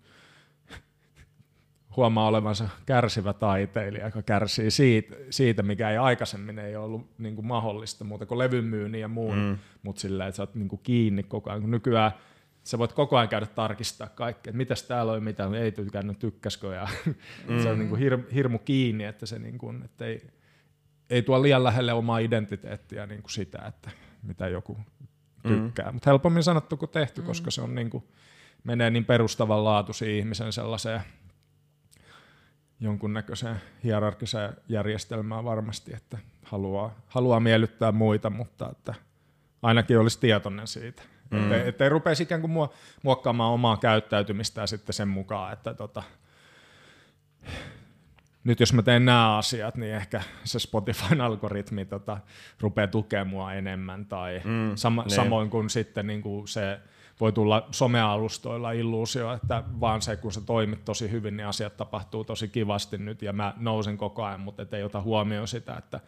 huomaa 2.00 2.26
olevansa 2.26 2.68
kärsivä 2.86 3.32
taiteilija, 3.32 4.04
joka 4.04 4.22
kärsii 4.22 4.70
siitä, 4.70 5.16
siitä 5.30 5.62
mikä 5.62 5.90
ei 5.90 5.96
aikaisemmin 5.96 6.58
ei 6.58 6.76
ollut 6.76 7.06
niin 7.18 7.34
kuin 7.34 7.46
mahdollista 7.46 8.04
muuta 8.04 8.26
kuin 8.26 8.38
levyn 8.38 8.64
myynnin 8.64 9.00
ja 9.00 9.08
muun, 9.08 9.36
mm. 9.36 9.58
mutta 9.82 10.00
sillä 10.00 10.26
että 10.26 10.36
sä 10.36 10.42
oot 10.42 10.54
niin 10.54 10.68
kuin 10.68 10.80
kiinni 10.82 11.22
koko 11.22 11.50
ajan. 11.50 11.60
Kun 11.60 11.70
nykyään 11.70 12.12
sä 12.64 12.78
voit 12.78 12.92
koko 12.92 13.16
ajan 13.16 13.28
käydä 13.28 13.46
tarkistaa 13.46 14.08
kaikkea, 14.08 14.50
että 14.50 14.56
mitäs 14.56 14.82
täällä 14.82 15.12
on, 15.12 15.22
mitä 15.22 15.50
ei 15.60 15.72
tykännyt, 15.72 16.18
tykkäskö, 16.18 16.74
ja 16.74 16.88
mm. 17.06 17.14
se 17.62 17.68
on 17.68 17.78
niin 17.78 17.88
kuin 17.88 17.98
hir, 17.98 18.18
hirmu 18.34 18.58
kiinni, 18.58 19.04
että 19.04 19.26
se 19.26 19.38
niin 19.38 19.58
kuin, 19.58 19.82
että 19.84 20.04
ei, 20.04 20.26
ei 21.10 21.22
tuo 21.22 21.42
liian 21.42 21.64
lähelle 21.64 21.92
omaa 21.92 22.18
identiteettiä 22.18 23.06
niin 23.06 23.22
kuin 23.22 23.32
sitä, 23.32 23.58
että 23.68 23.90
mitä 24.22 24.48
joku 24.48 24.78
tykkää. 25.48 25.86
Mm. 25.86 25.94
Mutta 25.94 26.10
helpommin 26.10 26.42
sanottu 26.42 26.76
kuin 26.76 26.90
tehty, 26.90 27.20
mm. 27.20 27.26
koska 27.26 27.50
se 27.50 27.62
on 27.62 27.74
niin 27.74 27.90
kuin, 27.90 28.04
menee 28.64 28.90
niin 28.90 29.04
perustavanlaatuisiin 29.04 30.18
ihmisen 30.18 30.52
sellaiseen 30.52 31.00
jonkunnäköiseen 32.80 33.56
hierarkiseen 33.84 34.52
järjestelmään 34.68 35.44
varmasti, 35.44 35.92
että 35.94 36.18
haluaa, 36.44 36.94
haluaa 37.08 37.40
miellyttää 37.40 37.92
muita, 37.92 38.30
mutta 38.30 38.68
että 38.70 38.94
ainakin 39.62 39.98
olisi 39.98 40.20
tietoinen 40.20 40.66
siitä. 40.66 41.02
Mm. 41.30 41.42
Että, 41.42 41.68
että 41.68 41.84
ei 41.84 41.90
rupeisi 41.90 42.22
ikään 42.22 42.40
kuin 42.40 42.68
muokkaamaan 43.02 43.52
omaa 43.52 43.76
käyttäytymistään 43.76 44.68
sitten 44.68 44.92
sen 44.92 45.08
mukaan, 45.08 45.52
että 45.52 45.74
tota, 45.74 46.02
nyt 48.44 48.60
jos 48.60 48.72
mä 48.72 48.82
teen 48.82 49.04
nämä 49.04 49.36
asiat, 49.36 49.76
niin 49.76 49.94
ehkä 49.94 50.22
se 50.44 50.58
Spotifyn 50.58 51.20
algoritmi 51.20 51.84
tota, 51.84 52.18
rupeaa 52.60 52.86
tukemaan 52.86 53.28
mua 53.28 53.52
enemmän. 53.52 54.06
Tai 54.06 54.40
mm, 54.44 54.76
sama, 54.76 55.02
niin. 55.02 55.10
samoin 55.10 55.50
kuin 55.50 55.70
sitten 55.70 56.06
niin 56.06 56.22
kuin 56.22 56.48
se 56.48 56.80
voi 57.20 57.32
tulla 57.32 57.68
somealustoilla 57.70 58.72
illuusio, 58.72 59.32
että 59.32 59.62
vaan 59.80 60.02
se, 60.02 60.16
kun 60.16 60.32
sä 60.32 60.40
toimit 60.40 60.84
tosi 60.84 61.10
hyvin, 61.10 61.36
niin 61.36 61.46
asiat 61.46 61.76
tapahtuu 61.76 62.24
tosi 62.24 62.48
kivasti 62.48 62.98
nyt 62.98 63.22
ja 63.22 63.32
mä 63.32 63.54
nousen 63.56 63.96
koko 63.96 64.24
ajan, 64.24 64.40
mutta 64.40 64.76
ei 64.76 64.82
ota 64.82 65.00
huomioon 65.00 65.48
sitä, 65.48 65.76
että 65.76 66.00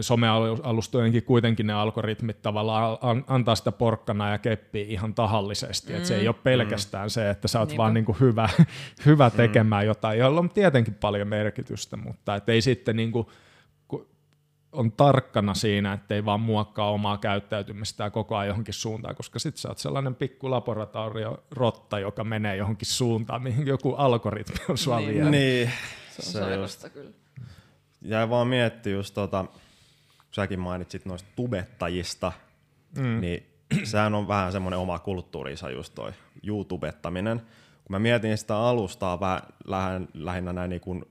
somealustojenkin 0.00 1.22
kuitenkin 1.22 1.66
ne 1.66 1.72
algoritmit 1.72 2.42
tavallaan 2.42 2.98
antaa 3.26 3.54
sitä 3.54 3.72
porkkana 3.72 4.30
ja 4.30 4.38
keppiä 4.38 4.84
ihan 4.88 5.14
tahallisesti. 5.14 5.92
Mm. 5.92 5.98
Et 5.98 6.06
se 6.06 6.16
ei 6.16 6.22
mm. 6.22 6.28
ole 6.28 6.36
pelkästään 6.42 7.06
mm. 7.06 7.10
se, 7.10 7.30
että 7.30 7.48
sä 7.48 7.60
oot 7.60 7.68
Niinpä. 7.68 7.82
vaan 7.82 7.94
niinku 7.94 8.16
hyvä, 8.20 8.48
hyvä 9.06 9.28
mm. 9.28 9.36
tekemään 9.36 9.84
mm. 9.84 9.86
jotain, 9.86 10.18
jolla 10.18 10.40
on 10.40 10.50
tietenkin 10.50 10.94
paljon 10.94 11.28
merkitystä, 11.28 11.96
mutta 11.96 12.36
et 12.36 12.48
ei 12.48 12.60
sitten 12.60 12.96
niinku, 12.96 13.30
on 14.76 14.92
tarkkana 14.92 15.54
siinä, 15.54 15.92
ettei 15.92 16.24
vaan 16.24 16.40
muokkaa 16.40 16.90
omaa 16.90 17.18
käyttäytymistään 17.18 18.12
koko 18.12 18.36
ajan 18.36 18.48
johonkin 18.48 18.74
suuntaan, 18.74 19.16
koska 19.16 19.38
sitten 19.38 19.60
sä 19.60 19.68
oot 19.68 19.78
sellainen 19.78 20.14
pikku 20.14 20.50
laboratorio-rotta, 20.50 21.98
joka 21.98 22.24
menee 22.24 22.56
johonkin 22.56 22.88
suuntaan, 22.88 23.42
mihin 23.42 23.66
joku 23.66 23.94
algoritmi 23.94 24.56
on 24.68 24.78
sua 24.78 25.00
niin. 25.00 25.30
Niin. 25.30 25.70
Se 26.10 26.42
on 26.42 26.68
se 26.68 26.90
kyllä. 26.90 27.10
Jäi 28.02 28.30
vaan 28.30 28.48
miettiä 28.48 28.92
just 28.92 29.14
tota, 29.14 29.44
säkin 30.30 30.60
mainitsit 30.60 31.06
noista 31.06 31.28
tubettajista, 31.36 32.32
mm. 32.98 33.20
niin 33.20 33.46
sehän 33.84 34.14
on 34.14 34.28
vähän 34.28 34.52
semmoinen 34.52 34.78
oma 34.78 34.98
kulttuurinsa 34.98 35.70
just 35.70 35.94
toi 35.94 36.12
YouTubettaminen. 36.42 37.38
Kun 37.84 37.94
mä 37.94 37.98
mietin 37.98 38.38
sitä 38.38 38.58
alustaa 38.58 39.20
vähän 39.20 39.42
lähin, 39.64 40.08
lähinnä 40.14 40.52
näin 40.52 40.70
niin 40.70 40.80
kuin 40.80 41.04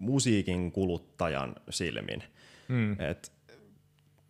musiikin 0.00 0.72
kuluttajan 0.72 1.54
silmin, 1.70 2.22
mm. 2.68 2.92
että 3.00 3.28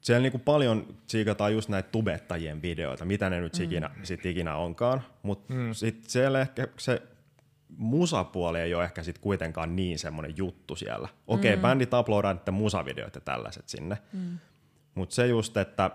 siellä 0.00 0.22
niinku 0.22 0.38
paljon 0.38 0.94
siikataan 1.06 1.52
just 1.52 1.68
näitä 1.68 1.88
tubettajien 1.92 2.62
videoita, 2.62 3.04
mitä 3.04 3.30
ne 3.30 3.40
nyt 3.40 3.58
mm. 3.58 3.64
ikinä, 3.64 3.90
sit 4.02 4.26
ikinä 4.26 4.56
onkaan, 4.56 5.02
mutta 5.22 5.54
mm. 5.54 5.72
sitten 5.72 6.10
siellä 6.10 6.40
ehkä 6.40 6.68
se 6.78 7.02
musapuoli 7.76 8.60
ei 8.60 8.74
ole 8.74 8.84
ehkä 8.84 9.02
sit 9.02 9.18
kuitenkaan 9.18 9.76
niin 9.76 9.98
semmoinen 9.98 10.36
juttu 10.36 10.76
siellä. 10.76 11.08
Okei, 11.26 11.50
okay, 11.50 11.56
mm. 11.56 11.62
bändit 11.62 11.94
uploadaa 11.94 12.32
niiden 12.32 12.54
musavideoita 12.54 13.16
ja 13.16 13.20
tällaiset 13.20 13.68
sinne, 13.68 13.98
mm. 14.12 14.38
mutta 14.94 15.14
se 15.14 15.26
just, 15.26 15.56
että 15.56 15.90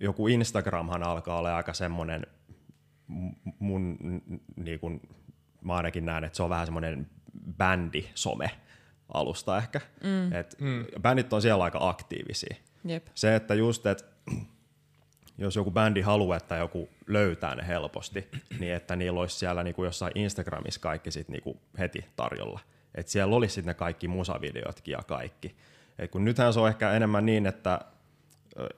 joku 0.00 0.28
Instagramhan 0.28 1.02
alkaa 1.02 1.38
olla 1.38 1.56
aika 1.56 1.72
semmoinen 1.72 2.26
mun, 3.58 3.98
niin 4.56 4.80
kun, 4.80 5.00
mä 5.64 5.74
ainakin 5.74 6.04
näen, 6.04 6.24
että 6.24 6.36
se 6.36 6.42
on 6.42 6.50
vähän 6.50 6.66
semmoinen 6.66 7.10
bändi-some 7.58 8.50
alusta 9.14 9.58
ehkä. 9.58 9.80
Mm. 10.02 10.32
Et 10.32 10.56
mm. 10.60 10.84
Bändit 11.02 11.32
on 11.32 11.42
siellä 11.42 11.64
aika 11.64 11.88
aktiivisia. 11.88 12.56
Jep. 12.84 13.06
Se, 13.14 13.34
että 13.34 13.54
just, 13.54 13.86
että 13.86 14.04
jos 15.38 15.56
joku 15.56 15.70
bändi 15.70 16.00
haluaa, 16.00 16.36
että 16.36 16.56
joku 16.56 16.88
löytää 17.06 17.54
ne 17.54 17.66
helposti, 17.66 18.28
niin 18.60 18.74
että 18.74 18.96
niillä 18.96 19.20
olisi 19.20 19.38
siellä 19.38 19.62
niinku 19.62 19.84
jossain 19.84 20.18
Instagramissa 20.18 20.80
kaikki 20.80 21.10
sit 21.10 21.28
niinku 21.28 21.60
heti 21.78 22.04
tarjolla. 22.16 22.60
Että 22.94 23.12
siellä 23.12 23.36
olisi 23.36 23.54
sitten 23.54 23.70
ne 23.70 23.74
kaikki 23.74 24.08
musavideotkin 24.08 24.92
ja 24.92 25.02
kaikki. 25.06 25.56
Et 25.98 26.10
kun 26.10 26.24
nythän 26.24 26.52
se 26.52 26.60
on 26.60 26.68
ehkä 26.68 26.92
enemmän 26.92 27.26
niin, 27.26 27.46
että 27.46 27.80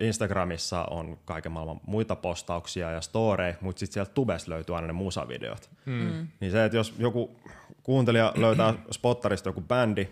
Instagramissa 0.01 0.85
on 0.85 1.19
kaiken 1.25 1.53
maailman 1.53 1.81
muita 1.87 2.17
postauksia 2.17 2.91
ja 2.91 3.01
storeja, 3.01 3.55
mutta 3.61 3.81
sitten 3.81 3.95
sieltä 3.95 4.11
tubes 4.15 4.49
löytyy 4.49 4.77
aina 4.77 4.87
ne 4.87 4.93
musavideot. 4.93 5.71
Mm. 5.87 6.29
Niin 6.41 6.53
se, 6.53 6.65
että 6.65 6.77
jos 6.77 6.95
joku 6.99 7.41
kuuntelija 7.87 8.33
löytää 8.37 8.75
spottarista 8.91 9.49
joku 9.49 9.61
bändi, 9.61 10.09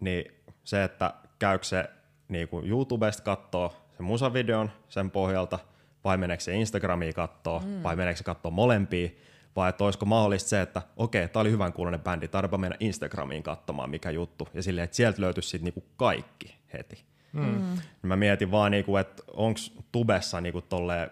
niin 0.00 0.32
se, 0.64 0.84
että 0.84 1.14
käykö 1.38 1.64
se 1.64 1.90
niin 2.28 2.48
kuin 2.48 2.68
YouTubesta 2.68 3.22
katsoo 3.22 3.76
sen 3.96 4.06
musavideon 4.06 4.70
sen 4.88 5.10
pohjalta, 5.10 5.58
vai 6.04 6.16
meneekö 6.16 6.42
se 6.42 6.54
Instagramiin 6.54 7.14
kattoo, 7.14 7.60
mm. 7.60 7.82
vai 7.82 7.96
meneekö 7.96 8.18
se 8.18 8.24
kattoo 8.24 8.50
molempia, 8.50 9.08
vai 9.56 9.68
että 9.68 9.84
olisiko 9.84 10.06
mahdollista 10.06 10.48
se, 10.48 10.60
että 10.60 10.82
okei, 10.96 11.28
tämä 11.28 11.40
oli 11.40 11.50
hyvän 11.50 11.72
kuulonen 11.72 12.00
bändi, 12.00 12.28
tarvitaan 12.28 12.60
mennä 12.60 12.76
Instagramiin 12.80 13.42
katsomaan, 13.42 13.90
mikä 13.90 14.10
juttu, 14.10 14.48
ja 14.54 14.62
silleen, 14.62 14.84
että 14.84 14.96
sieltä 14.96 15.22
löytyisi 15.22 15.48
sitten 15.48 15.64
niinku 15.64 15.84
kaikki 15.96 16.58
heti. 16.72 17.04
Mm. 17.32 17.44
mm. 17.44 17.78
Mä 18.02 18.16
mietin 18.16 18.50
vaan, 18.50 18.70
niinku, 18.70 18.96
että 18.96 19.22
onko 19.32 19.60
tubessa 19.92 20.40
niinku 20.40 20.62
tolleen 20.62 21.10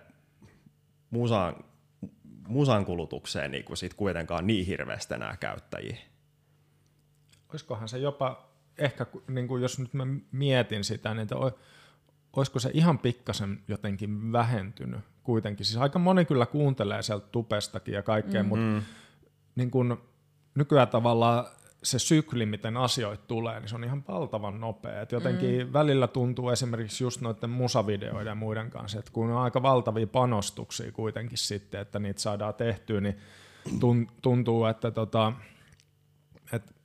musan, 1.10 1.54
musan 2.46 2.84
kulutukseen 2.84 3.50
niinku 3.50 3.76
sit 3.76 3.94
kuitenkaan 3.94 4.46
niin 4.46 4.66
hirveästi 4.66 5.14
enää 5.14 5.36
käyttäjiä. 5.36 5.96
Olisikohan 7.48 7.88
se 7.88 7.98
jopa, 7.98 8.48
ehkä 8.78 9.06
niin 9.28 9.48
kuin 9.48 9.62
jos 9.62 9.78
nyt 9.78 9.94
mä 9.94 10.06
mietin 10.32 10.84
sitä, 10.84 11.14
niin 11.14 11.22
että 11.22 11.36
olisiko 12.32 12.58
se 12.58 12.70
ihan 12.74 12.98
pikkasen 12.98 13.62
jotenkin 13.68 14.32
vähentynyt 14.32 15.00
kuitenkin. 15.22 15.66
Siis 15.66 15.76
aika 15.78 15.98
moni 15.98 16.24
kyllä 16.24 16.46
kuuntelee 16.46 17.02
sieltä 17.02 17.26
tupestakin 17.32 17.94
ja 17.94 18.02
kaikkea, 18.02 18.42
mm. 18.42 18.48
mutta 18.48 18.86
niin 19.54 19.70
kun 19.70 20.02
nykyään 20.54 20.88
tavallaan 20.88 21.46
se 21.86 21.98
sykli, 21.98 22.46
miten 22.46 22.76
asioita 22.76 23.24
tulee, 23.26 23.60
niin 23.60 23.68
se 23.68 23.74
on 23.74 23.84
ihan 23.84 24.04
valtavan 24.08 24.60
nopea. 24.60 25.00
Et 25.00 25.12
jotenkin 25.12 25.66
mm. 25.66 25.72
välillä 25.72 26.08
tuntuu 26.08 26.50
esimerkiksi 26.50 27.04
just 27.04 27.20
noiden 27.20 27.50
musavideoiden 27.50 28.30
ja 28.30 28.34
muiden 28.34 28.70
kanssa, 28.70 28.98
että 28.98 29.10
kun 29.12 29.30
on 29.30 29.42
aika 29.42 29.62
valtavia 29.62 30.06
panostuksia 30.06 30.92
kuitenkin 30.92 31.38
sitten, 31.38 31.80
että 31.80 31.98
niitä 31.98 32.20
saadaan 32.20 32.54
tehtyä, 32.54 33.00
niin 33.00 33.18
tuntuu, 34.22 34.64
että 34.64 34.90
tota, 34.90 35.32
että 36.52 36.76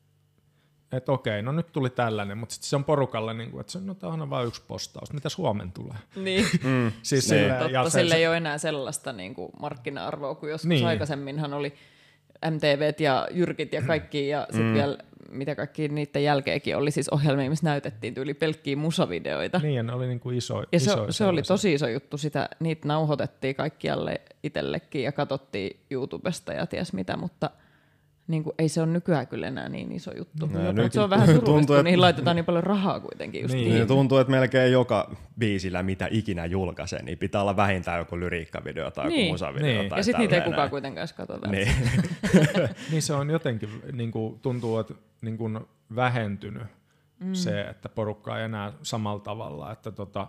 että 0.92 1.12
okei, 1.12 1.42
no 1.42 1.52
nyt 1.52 1.72
tuli 1.72 1.90
tällainen, 1.90 2.38
mutta 2.38 2.56
sitten 2.56 2.70
se 2.70 2.76
on 2.76 2.84
porukalle, 2.84 3.34
niin 3.34 3.52
kuin, 3.52 3.62
että 3.62 3.72
se, 3.72 3.80
no 3.80 3.96
on 4.02 4.30
vain 4.30 4.48
yksi 4.48 4.62
postaus, 4.68 5.14
mitä 5.14 5.30
Suomen 5.30 5.72
tulee. 5.72 5.98
Niin, 6.16 6.46
mm. 6.64 6.92
siis 7.04 7.30
niin. 7.30 7.42
Sille, 7.42 7.54
Totta, 7.54 7.72
ja 7.72 7.90
sille 7.90 8.16
ei 8.16 8.28
ole 8.28 8.38
enää 8.38 8.58
sellaista 8.58 9.14
niin 9.14 9.36
kuin 9.36 9.52
markkina-arvoa 9.60 10.36
kuin 10.36 10.52
joskus 10.52 10.70
niin. 10.70 10.88
aikaisemminhan 10.88 11.54
oli 11.54 11.74
MTVt 12.50 13.00
ja 13.00 13.28
Jyrkit 13.32 13.74
ja 13.74 13.82
kaikki, 13.82 14.28
ja 14.28 14.48
sitten 14.50 14.68
mm. 14.68 14.74
vielä 14.74 14.98
mitä 15.32 15.56
kaikki 15.56 15.88
niiden 15.88 16.24
jälkeenkin 16.24 16.78
oli 16.78 16.92
siis 16.92 17.10
ohjelmia, 17.10 17.50
missä 17.50 17.66
näytettiin 17.66 18.14
tyyli 18.14 18.34
pelkkiä 18.34 18.76
musavideoita. 18.76 19.60
Niin, 19.60 19.76
ja 19.76 19.84
ne 19.84 19.94
oli 19.94 20.08
niin 20.08 20.20
kuin 20.20 20.38
iso, 20.38 20.64
ja 20.72 20.80
se, 20.80 20.92
se 21.10 21.26
oli 21.26 21.42
tosi 21.42 21.74
iso 21.74 21.88
juttu, 21.88 22.18
sitä, 22.18 22.50
niitä 22.60 22.88
nauhoitettiin 22.88 23.56
kaikkialle 23.56 24.22
itsellekin 24.44 25.04
ja 25.04 25.12
katsottiin 25.12 25.80
YouTubesta 25.90 26.54
ja 26.54 26.68
ties 26.68 26.94
mitä, 26.94 27.18
mutta– 27.18 27.50
niin 28.28 28.44
kuin, 28.44 28.54
ei 28.58 28.70
se 28.70 28.82
ole 28.82 28.90
nykyään 28.90 29.28
kyllä 29.28 29.48
enää 29.48 29.70
niin 29.70 29.92
iso 29.92 30.12
juttu. 30.18 30.46
No, 30.46 30.72
nyt, 30.72 30.94
se 30.94 31.02
on 31.02 31.10
vähän 31.10 31.28
surullista, 31.28 31.52
tuntuu, 31.52 31.76
kun 31.76 31.86
niihin 31.86 32.02
laitetaan 32.02 32.36
niin 32.36 32.46
paljon 32.46 32.64
rahaa 32.64 33.00
kuitenkin. 33.00 33.42
Just 33.42 33.54
niin. 33.54 33.74
niin. 33.74 33.88
Tuntuu, 33.88 34.18
että 34.18 34.32
melkein 34.32 34.72
joka 34.72 35.16
biisillä, 35.40 35.84
mitä 35.84 36.08
ikinä 36.12 36.46
julkaisee, 36.46 37.04
niin 37.04 37.18
pitää 37.18 37.42
olla 37.42 37.56
vähintään 37.56 38.00
joku 38.00 38.20
lyriikkavideo 38.20 38.92
tai 38.92 39.08
niin. 39.08 39.20
joku 39.20 39.34
musavideo. 39.34 39.68
Niin. 39.68 39.90
Tai 39.90 40.00
ja 40.00 40.04
sitten 40.04 40.20
niitä 40.20 40.36
ei 40.36 40.42
kukaan 40.42 40.70
kuitenkaan 40.70 41.02
edes 41.02 41.14
katso. 41.14 41.38
Niin. 41.48 41.68
niin 42.92 43.02
se 43.02 43.14
on 43.14 43.30
jotenkin, 43.30 43.70
niin 43.92 44.12
kuin, 44.12 44.40
tuntuu, 44.40 44.80
että 44.80 44.94
niin 45.22 45.38
kuin 45.38 45.60
vähentynyt 45.96 46.68
mm. 47.20 47.34
se, 47.34 47.62
että 47.62 47.90
porukka 47.90 48.38
ei 48.38 48.46
enää 48.46 48.74
samalla 48.82 49.20
tavalla, 49.20 49.72
että 49.72 49.92
tota, 49.92 50.28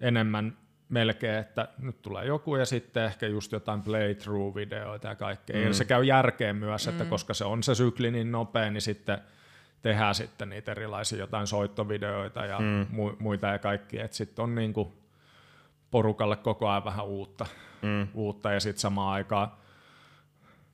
enemmän 0.00 0.56
melkein, 0.90 1.38
että 1.38 1.68
nyt 1.78 2.02
tulee 2.02 2.24
joku 2.26 2.56
ja 2.56 2.66
sitten 2.66 3.04
ehkä 3.04 3.26
just 3.26 3.52
jotain 3.52 3.82
playthrough-videoita 3.82 5.08
ja 5.08 5.14
kaikkea. 5.14 5.56
Mm. 5.56 5.62
Ja 5.62 5.74
se 5.74 5.84
käy 5.84 6.04
järkeen 6.04 6.56
myös, 6.56 6.88
että 6.88 7.04
mm. 7.04 7.10
koska 7.10 7.34
se 7.34 7.44
on 7.44 7.62
se 7.62 7.74
sykli 7.74 8.10
niin 8.10 8.32
nopea, 8.32 8.70
niin 8.70 8.80
sitten 8.82 9.18
tehdään 9.82 10.14
sitten 10.14 10.48
niitä 10.48 10.72
erilaisia 10.72 11.18
jotain 11.18 11.46
soittovideoita 11.46 12.44
ja 12.44 12.58
mm. 12.58 12.82
mu- 12.82 13.16
muita 13.18 13.46
ja 13.46 13.58
kaikkia. 13.58 14.04
Että 14.04 14.16
sitten 14.16 14.42
on 14.42 14.54
niinku 14.54 14.92
porukalle 15.90 16.36
koko 16.36 16.68
ajan 16.68 16.84
vähän 16.84 17.06
uutta, 17.06 17.46
mm. 17.82 18.08
uutta 18.14 18.52
ja 18.52 18.60
sitten 18.60 18.80
samaan 18.80 19.12
aikaan 19.12 19.52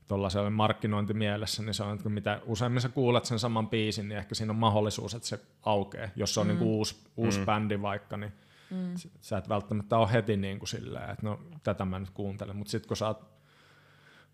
tuollaisella 0.08 0.50
markkinointimielessä, 0.50 1.62
niin 1.62 1.74
se 1.74 1.82
on, 1.82 1.94
että 1.94 2.08
mitä 2.08 2.40
useimmin 2.46 2.80
sä 2.80 2.88
kuulet 2.88 3.24
sen 3.24 3.38
saman 3.38 3.68
biisin, 3.68 4.08
niin 4.08 4.18
ehkä 4.18 4.34
siinä 4.34 4.52
on 4.52 4.58
mahdollisuus, 4.58 5.14
että 5.14 5.28
se 5.28 5.40
aukeaa. 5.62 6.08
Jos 6.16 6.34
se 6.34 6.40
on 6.40 6.46
mm. 6.46 6.48
niinku 6.48 6.76
uusi, 6.76 6.96
uusi 7.16 7.38
mm. 7.38 7.46
bändi 7.46 7.82
vaikka, 7.82 8.16
niin 8.16 8.32
Mm. 8.70 8.94
Sä 9.20 9.38
et 9.38 9.48
välttämättä 9.48 9.98
ole 9.98 10.12
heti 10.12 10.36
niin 10.36 10.58
kuin 10.58 10.68
silleen, 10.68 11.10
että 11.10 11.26
no 11.26 11.40
tätä 11.62 11.84
mä 11.84 11.98
nyt 11.98 12.10
kuuntelen, 12.10 12.56
mutta 12.56 12.70
sitten 12.70 12.88
kun 12.88 12.96
sä 12.96 13.06
oot 13.06 13.24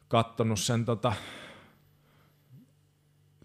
kattonut 0.08 0.60
sen 0.60 0.84
tota, 0.84 1.12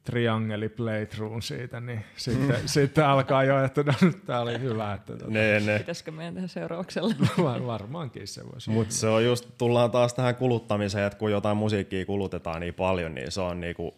triangeli 0.07 0.69
playthrough 0.69 1.41
siitä, 1.41 1.79
niin 1.79 2.05
sitten, 2.17 2.61
mm. 2.61 2.67
sitten 2.75 3.05
alkaa 3.05 3.43
jo, 3.43 3.63
että 3.63 3.83
no 3.83 3.93
nyt 4.01 4.25
tää 4.25 4.41
oli 4.41 4.59
hyvä. 4.59 4.93
Että 4.93 5.13
tota. 5.13 5.31
ne, 5.31 5.59
ne. 5.59 5.79
Pitäisikö 5.79 6.11
meidän 6.11 6.33
tehdä 6.33 6.47
seurauksella? 6.47 7.15
Var, 7.43 7.65
varmaankin 7.65 8.27
se 8.27 8.41
voisi. 8.51 8.69
Mutta 8.69 8.93
se 8.93 9.07
on 9.07 9.25
just, 9.25 9.49
tullaan 9.57 9.91
taas 9.91 10.13
tähän 10.13 10.35
kuluttamiseen, 10.35 11.05
että 11.05 11.19
kun 11.19 11.31
jotain 11.31 11.57
musiikkia 11.57 12.05
kulutetaan 12.05 12.61
niin 12.61 12.73
paljon, 12.73 13.15
niin 13.15 13.31
se 13.31 13.41
on 13.41 13.59
niinku, 13.59 13.93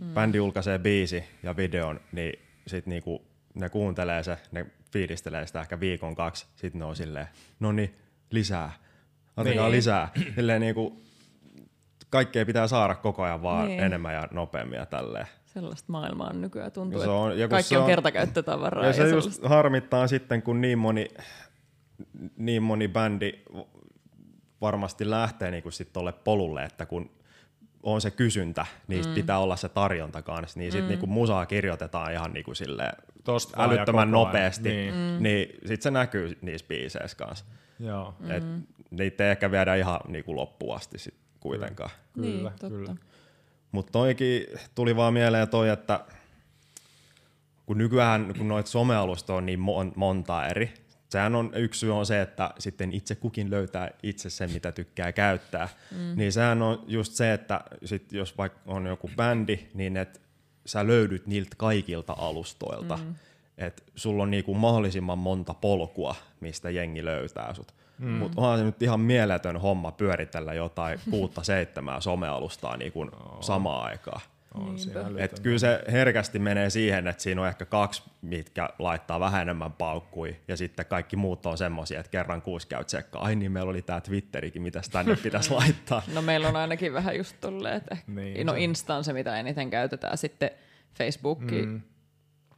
mm. 0.00 0.14
bändi 0.14 0.38
julkaisee 0.38 0.78
biisi 0.78 1.24
ja 1.42 1.56
videon, 1.56 2.00
niin 2.12 2.38
sit 2.66 2.86
niinku 2.86 3.26
ne 3.54 3.68
kuuntelee 3.68 4.22
se, 4.22 4.38
ne 4.52 4.66
fiilistelee 4.92 5.46
sitä 5.46 5.60
ehkä 5.60 5.80
viikon 5.80 6.14
kaksi, 6.14 6.46
sitten 6.56 6.78
ne 6.78 6.84
on 6.84 6.96
silleen, 6.96 7.26
no 7.60 7.72
niin, 7.72 7.94
lisää, 8.30 8.72
antakaa 9.36 9.64
niin. 9.64 9.76
lisää. 9.76 10.08
Silleen 10.34 10.60
niinku, 10.60 11.02
kaikkea 12.10 12.46
pitää 12.46 12.66
saada 12.66 12.94
koko 12.94 13.22
ajan 13.22 13.42
vaan 13.42 13.68
niin. 13.68 13.80
enemmän 13.80 14.14
ja 14.14 14.28
nopeammin 14.30 14.78
ja 14.78 14.86
tälleen. 14.86 15.26
Sellaista 15.44 15.92
maailmaa 15.92 16.32
nykyään 16.32 16.72
tuntuu, 16.72 17.00
se 17.00 17.08
on, 17.08 17.38
ja 17.38 17.48
kaikki 17.48 17.76
on, 17.76 17.82
on 17.82 17.88
kertakäyttötavaraa. 17.88 18.84
Ja, 18.84 18.88
ja 18.88 18.92
se 18.92 18.96
sellaista. 18.96 19.28
just 19.28 19.44
harmittaa 19.44 20.06
sitten, 20.06 20.42
kun 20.42 20.60
niin 20.60 20.78
moni, 20.78 21.08
niin 22.36 22.62
moni 22.62 22.88
bändi 22.88 23.32
varmasti 24.60 25.10
lähtee 25.10 25.50
niinku 25.50 25.70
sit 25.70 25.92
tolle 25.92 26.12
polulle, 26.12 26.64
että 26.64 26.86
kun 26.86 27.10
on 27.82 28.00
se 28.00 28.10
kysyntä, 28.10 28.66
niin 28.88 29.06
mm. 29.06 29.14
pitää 29.14 29.38
olla 29.38 29.56
se 29.56 29.68
tarjonta 29.68 30.22
kanssa, 30.22 30.58
niin 30.58 30.72
sitten 30.72 30.86
mm. 30.86 30.88
niinku 30.88 31.06
musaa 31.06 31.46
kirjoitetaan 31.46 32.12
ihan 32.12 32.32
niinku 32.32 32.54
silleen 32.54 32.92
Tosta 33.26 33.64
älyttömän 33.64 34.10
nopeasti, 34.10 34.68
Niin. 34.68 34.94
niin, 34.94 35.22
niin 35.22 35.48
sit 35.66 35.82
se 35.82 35.90
näkyy 35.90 36.38
niissä 36.42 36.66
biiseissä 36.68 37.16
kanssa. 37.16 37.44
Joo, 37.80 38.14
Mm. 38.20 38.30
Et 38.30 38.44
niitä 38.90 39.24
ei 39.24 39.30
ehkä 39.30 39.50
viedä 39.50 39.74
ihan 39.74 40.00
niinku 40.08 40.36
loppuun 40.36 40.76
asti 40.76 40.98
sit 40.98 41.14
kuitenkaan. 41.40 41.90
kyllä, 42.14 42.26
niin, 42.28 42.42
totta. 42.42 42.68
kyllä. 42.68 42.96
Mutta 43.72 43.92
toikin 43.92 44.46
tuli 44.74 44.96
vaan 44.96 45.12
mieleen 45.12 45.48
toi, 45.48 45.68
että 45.68 46.00
kun 47.66 47.78
nykyään 47.78 48.34
kun 48.38 48.48
noita 48.48 48.70
somealustoja 48.70 49.36
on 49.36 49.46
niin 49.46 49.60
mon, 49.60 49.92
monta 49.96 50.46
eri, 50.46 50.74
sehän 51.08 51.34
on 51.34 51.50
yksi 51.54 51.80
syy 51.80 51.94
on 51.96 52.06
se, 52.06 52.20
että 52.22 52.50
sitten 52.58 52.92
itse 52.92 53.14
kukin 53.14 53.50
löytää 53.50 53.90
itse 54.02 54.30
sen, 54.30 54.50
mitä 54.50 54.72
tykkää 54.72 55.12
käyttää. 55.12 55.68
Mm. 55.90 55.98
Niin 56.16 56.32
sehän 56.32 56.62
on 56.62 56.84
just 56.86 57.12
se, 57.12 57.32
että 57.32 57.60
sit 57.84 58.12
jos 58.12 58.38
vaikka 58.38 58.60
on 58.66 58.86
joku 58.86 59.10
bändi, 59.16 59.58
niin 59.74 59.96
et 59.96 60.20
sä 60.66 60.86
löydyt 60.86 61.26
niiltä 61.26 61.56
kaikilta 61.56 62.16
alustoilta. 62.18 62.96
Mm. 62.96 63.14
Että 63.58 63.82
sulla 63.94 64.22
on 64.22 64.30
niinku 64.30 64.54
mahdollisimman 64.54 65.18
monta 65.18 65.54
polkua, 65.54 66.14
mistä 66.40 66.70
jengi 66.70 67.04
löytää 67.04 67.54
sut. 67.54 67.74
Mm. 67.98 68.08
Mutta 68.08 68.40
onhan 68.40 68.58
se 68.58 68.64
nyt 68.64 68.82
ihan 68.82 69.00
mieletön 69.00 69.56
homma 69.56 69.92
pyöritellä 69.92 70.54
jotain 70.54 71.00
kuutta 71.10 71.42
seitsemää 71.42 72.00
somealustaa 72.00 72.76
niinku 72.76 73.06
samaan 73.40 73.84
aikaan. 73.84 74.20
On 74.56 74.76
älytön. 74.96 75.18
Et 75.18 75.40
kyllä 75.40 75.58
se 75.58 75.82
herkästi 75.92 76.38
menee 76.38 76.70
siihen, 76.70 77.06
että 77.06 77.22
siinä 77.22 77.40
on 77.40 77.48
ehkä 77.48 77.64
kaksi, 77.64 78.02
mitkä 78.22 78.68
laittaa 78.78 79.20
vähän 79.20 79.42
enemmän 79.42 79.72
paukkui, 79.72 80.36
ja 80.48 80.56
sitten 80.56 80.86
kaikki 80.86 81.16
muut 81.16 81.46
on 81.46 81.58
semmoisia, 81.58 82.00
että 82.00 82.10
kerran 82.10 82.42
kuusi 82.42 82.68
käy 82.68 82.84
tsekkaa. 82.84 83.22
Ai 83.22 83.36
niin, 83.36 83.52
meillä 83.52 83.70
oli 83.70 83.82
tämä 83.82 84.00
Twitterikin, 84.00 84.62
mitä 84.62 84.80
tänne 84.92 85.16
pitäisi 85.22 85.50
laittaa. 85.50 86.02
No 86.14 86.22
meillä 86.22 86.48
on 86.48 86.56
ainakin 86.56 86.92
vähän 86.92 87.16
just 87.16 87.36
tolleen, 87.40 87.76
että 87.76 87.96
Niin, 88.06 88.46
no 88.46 88.52
se- 88.52 88.60
Insta 88.60 88.94
on 88.96 89.04
se, 89.04 89.12
mitä 89.12 89.36
eniten 89.40 89.70
käytetään, 89.70 90.18
sitten 90.18 90.50
Facebook 90.98 91.40
mm. 91.40 91.82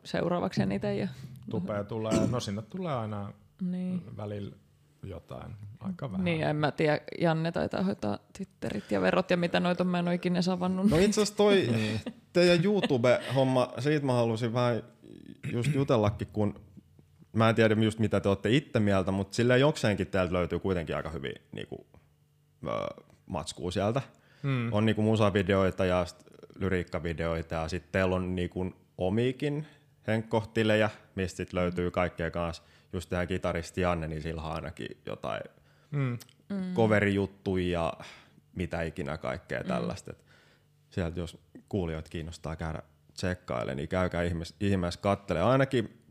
seuraavaksi 0.05 0.63
eniten. 0.63 0.99
Ja, 0.99 1.09
Tupea 1.51 1.85
tulee, 1.85 2.27
no 2.31 2.41
sinne 2.41 2.63
tulee 2.63 2.95
aina 2.95 3.33
niin. 3.61 4.17
välillä 4.17 4.57
jotain, 5.03 5.55
aika 5.81 6.13
vähän. 6.13 6.25
niin, 6.25 6.43
en 6.43 6.57
mä 6.57 6.71
tiedä, 6.71 7.01
Janne 7.21 7.53
taitaa 7.53 7.83
hoitaa 7.83 8.19
Twitterit 8.37 8.91
ja 8.91 9.01
verot 9.01 9.31
ja 9.31 9.37
mitä 9.37 9.61
noita 9.61 9.85
mä 9.85 9.99
en 9.99 10.09
ole 10.09 10.15
ikinä 10.15 10.43
savannut. 10.43 10.91
No 10.91 10.97
itse 10.97 11.23
asiassa 11.23 11.37
toi 11.37 11.69
teidän 12.33 12.65
YouTube-homma, 12.65 13.73
siitä 13.79 14.07
mä 14.07 14.13
halusin 14.13 14.53
vähän 14.53 14.83
just 15.53 15.75
jutellakin, 15.75 16.29
kun 16.33 16.61
mä 17.33 17.49
en 17.49 17.55
tiedä 17.55 17.75
just 17.75 17.99
mitä 17.99 18.21
te 18.21 18.29
olette 18.29 18.51
itse 18.51 18.81
mieltä, 18.81 19.11
mutta 19.11 19.35
silleen 19.35 19.61
jokseenkin 19.61 20.07
teiltä 20.07 20.33
löytyy 20.33 20.59
kuitenkin 20.59 20.97
aika 20.97 21.11
hyvin 21.11 21.35
niinku, 21.53 21.87
matskua 23.27 23.71
sieltä. 23.71 24.03
Mm. 24.43 24.73
On 24.73 24.87
niinku 24.87 25.03
musavideoita 25.03 25.85
ja 25.85 26.05
sit 26.05 26.19
lyriikkavideoita 26.55 27.55
ja 27.55 27.69
sitten 27.69 27.93
teillä 27.93 28.17
on 28.17 28.35
niinku 28.35 28.73
omiikin 28.99 29.67
henkkohtilejä, 30.07 30.91
mistä 31.15 31.37
sit 31.37 31.53
löytyy 31.53 31.91
kaikkea 31.91 32.31
kanssa. 32.31 32.63
Just 32.93 33.11
tähän 33.11 33.29
kitaristi 33.29 33.81
Janne, 33.81 34.09
niin 34.09 34.23
sillä 34.23 34.43
on 34.43 34.53
ainakin 34.53 34.89
jotain 35.07 35.41
Mm. 35.91 36.19
coverijuttuja 36.75 37.81
ja 37.81 37.93
mitä 38.55 38.83
ikinä 38.83 39.19
kaikkea 39.19 39.65
tällaista. 39.65 40.11
Et 40.11 40.25
sieltä 40.91 41.21
jos 41.21 41.39
kuulijoita 41.69 42.11
kiinnostaa 42.11 42.57
käydä 42.57 42.83
tsekkailemaan, 43.15 43.77
niin 43.77 43.89
käykää 43.89 44.23
ihmeessä, 44.23 44.55
ihmeessä 44.61 45.01
kattele. 45.01 45.43
Ainakin 45.43 46.03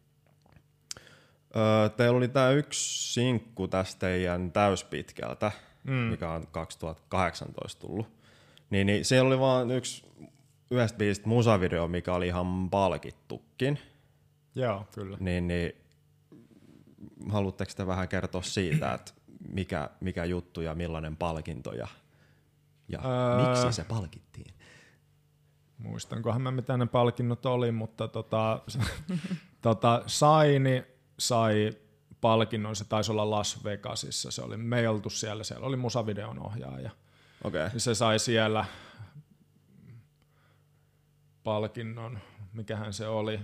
öö, 1.55 1.89
teillä 1.89 2.17
oli 2.17 2.27
tämä 2.27 2.51
yksi 2.51 3.13
sinkku 3.13 3.67
tästä 3.67 3.99
teidän 3.99 4.51
täyspitkältä, 4.51 5.51
mm. 5.83 5.93
mikä 5.93 6.31
on 6.31 6.47
2018 6.51 7.87
tullut. 7.87 8.07
Niin, 8.69 8.87
niin 8.87 9.05
siellä 9.05 9.27
oli 9.27 9.39
vaan 9.39 9.71
yksi 9.71 10.05
yhdestä 10.71 10.97
biisistä 10.97 11.29
musavideo, 11.29 11.87
mikä 11.87 12.13
oli 12.13 12.27
ihan 12.27 12.69
palkittukin. 12.69 13.79
Joo, 14.55 14.87
kyllä. 14.93 15.17
Niin, 15.19 15.47
niin 15.47 15.73
haluatteko 17.29 17.71
te 17.75 17.87
vähän 17.87 18.07
kertoa 18.07 18.41
siitä, 18.41 18.93
että 18.93 19.11
mikä, 19.48 19.90
mikä 19.99 20.26
juttu 20.26 20.61
ja 20.61 20.76
millainen 20.76 21.18
palkinto 21.18 21.74
ja, 21.74 21.88
ja 22.88 22.99
Öö. 23.06 23.48
miksi 23.48 23.74
se 23.74 23.84
palkittiin? 23.84 24.53
Muistankohan 25.78 26.41
mä 26.41 26.52
mitä 26.52 26.78
ne 26.78 26.86
palkinnot 26.86 27.45
oli, 27.45 27.72
mutta 27.72 28.07
tota, 28.07 28.61
tota, 29.61 30.03
Saini 30.07 30.84
sai 31.19 31.72
palkinnon, 32.22 32.76
se 32.76 32.86
taisi 32.86 33.11
olla 33.11 33.30
Las 33.30 33.64
Vegasissa, 33.64 34.32
se 34.32 34.41
oli, 34.41 34.57
me 34.57 34.80
ei 34.80 34.88
oltu 34.88 35.10
siellä, 35.10 35.44
siellä 35.44 35.68
oli 35.68 35.78
musavideon 35.78 36.40
ohjaaja. 36.40 36.91
Okay. 37.44 37.69
Ja 37.74 37.80
se 37.80 37.95
sai 37.95 38.19
siellä 38.19 38.65
palkinnon, 41.44 42.19
mikähän 42.53 42.94
se 42.94 43.07
oli, 43.07 43.40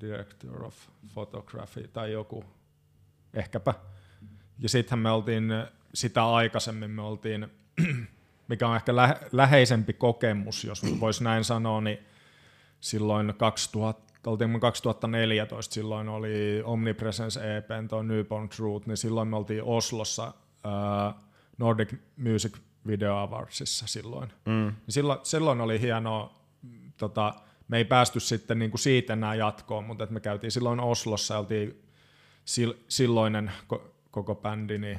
Director 0.00 0.64
of 0.64 0.74
Photography 1.14 1.88
tai 1.88 2.12
joku, 2.12 2.44
ehkäpä. 3.34 3.74
Ja 4.58 4.68
sittenhän 4.68 4.98
me 4.98 5.10
oltiin 5.10 5.52
sitä 5.94 6.26
aikaisemmin, 6.26 6.90
me 6.90 7.02
oltiin, 7.02 7.48
mikä 8.48 8.68
on 8.68 8.76
ehkä 8.76 8.96
lä- 8.96 9.20
läheisempi 9.32 9.92
kokemus, 9.92 10.64
jos 10.64 10.82
voisi 11.00 11.24
näin 11.24 11.44
sanoa, 11.44 11.80
niin 11.80 11.98
silloin 12.80 13.34
2000, 13.36 14.06
oltiin 14.26 14.50
me 14.50 14.60
2014, 14.60 15.74
silloin 15.74 16.08
oli 16.08 16.62
Omnipresence 16.64 17.56
EP, 17.56 17.68
tuo 17.88 18.02
Newborn 18.02 18.48
Truth, 18.48 18.86
niin 18.86 18.96
silloin 18.96 19.28
me 19.28 19.36
oltiin 19.36 19.62
Oslossa 19.62 20.34
ää, 20.64 21.14
Nordic 21.58 21.94
Music 22.16 22.56
Video 22.86 23.16
Awardsissa 23.16 23.86
silloin. 23.86 24.32
Mm. 24.44 24.72
Silloin, 24.88 25.20
silloin 25.22 25.60
oli 25.60 25.80
hienoa, 25.80 26.40
tota, 26.96 27.34
me 27.68 27.76
ei 27.76 27.84
päästy 27.84 28.20
sitten 28.20 28.58
niin 28.58 28.70
kuin 28.70 28.78
siitä 28.78 29.12
enää 29.12 29.34
jatkoon, 29.34 29.84
mutta 29.84 30.04
et 30.04 30.10
me 30.10 30.20
käytiin 30.20 30.50
silloin 30.50 30.80
Oslossa, 30.80 31.38
oltiin 31.38 31.82
sil, 32.52 32.72
silloinen 32.88 33.52
ko, 33.66 33.95
koko 34.16 34.34
bändi, 34.34 34.78
niin 34.78 34.98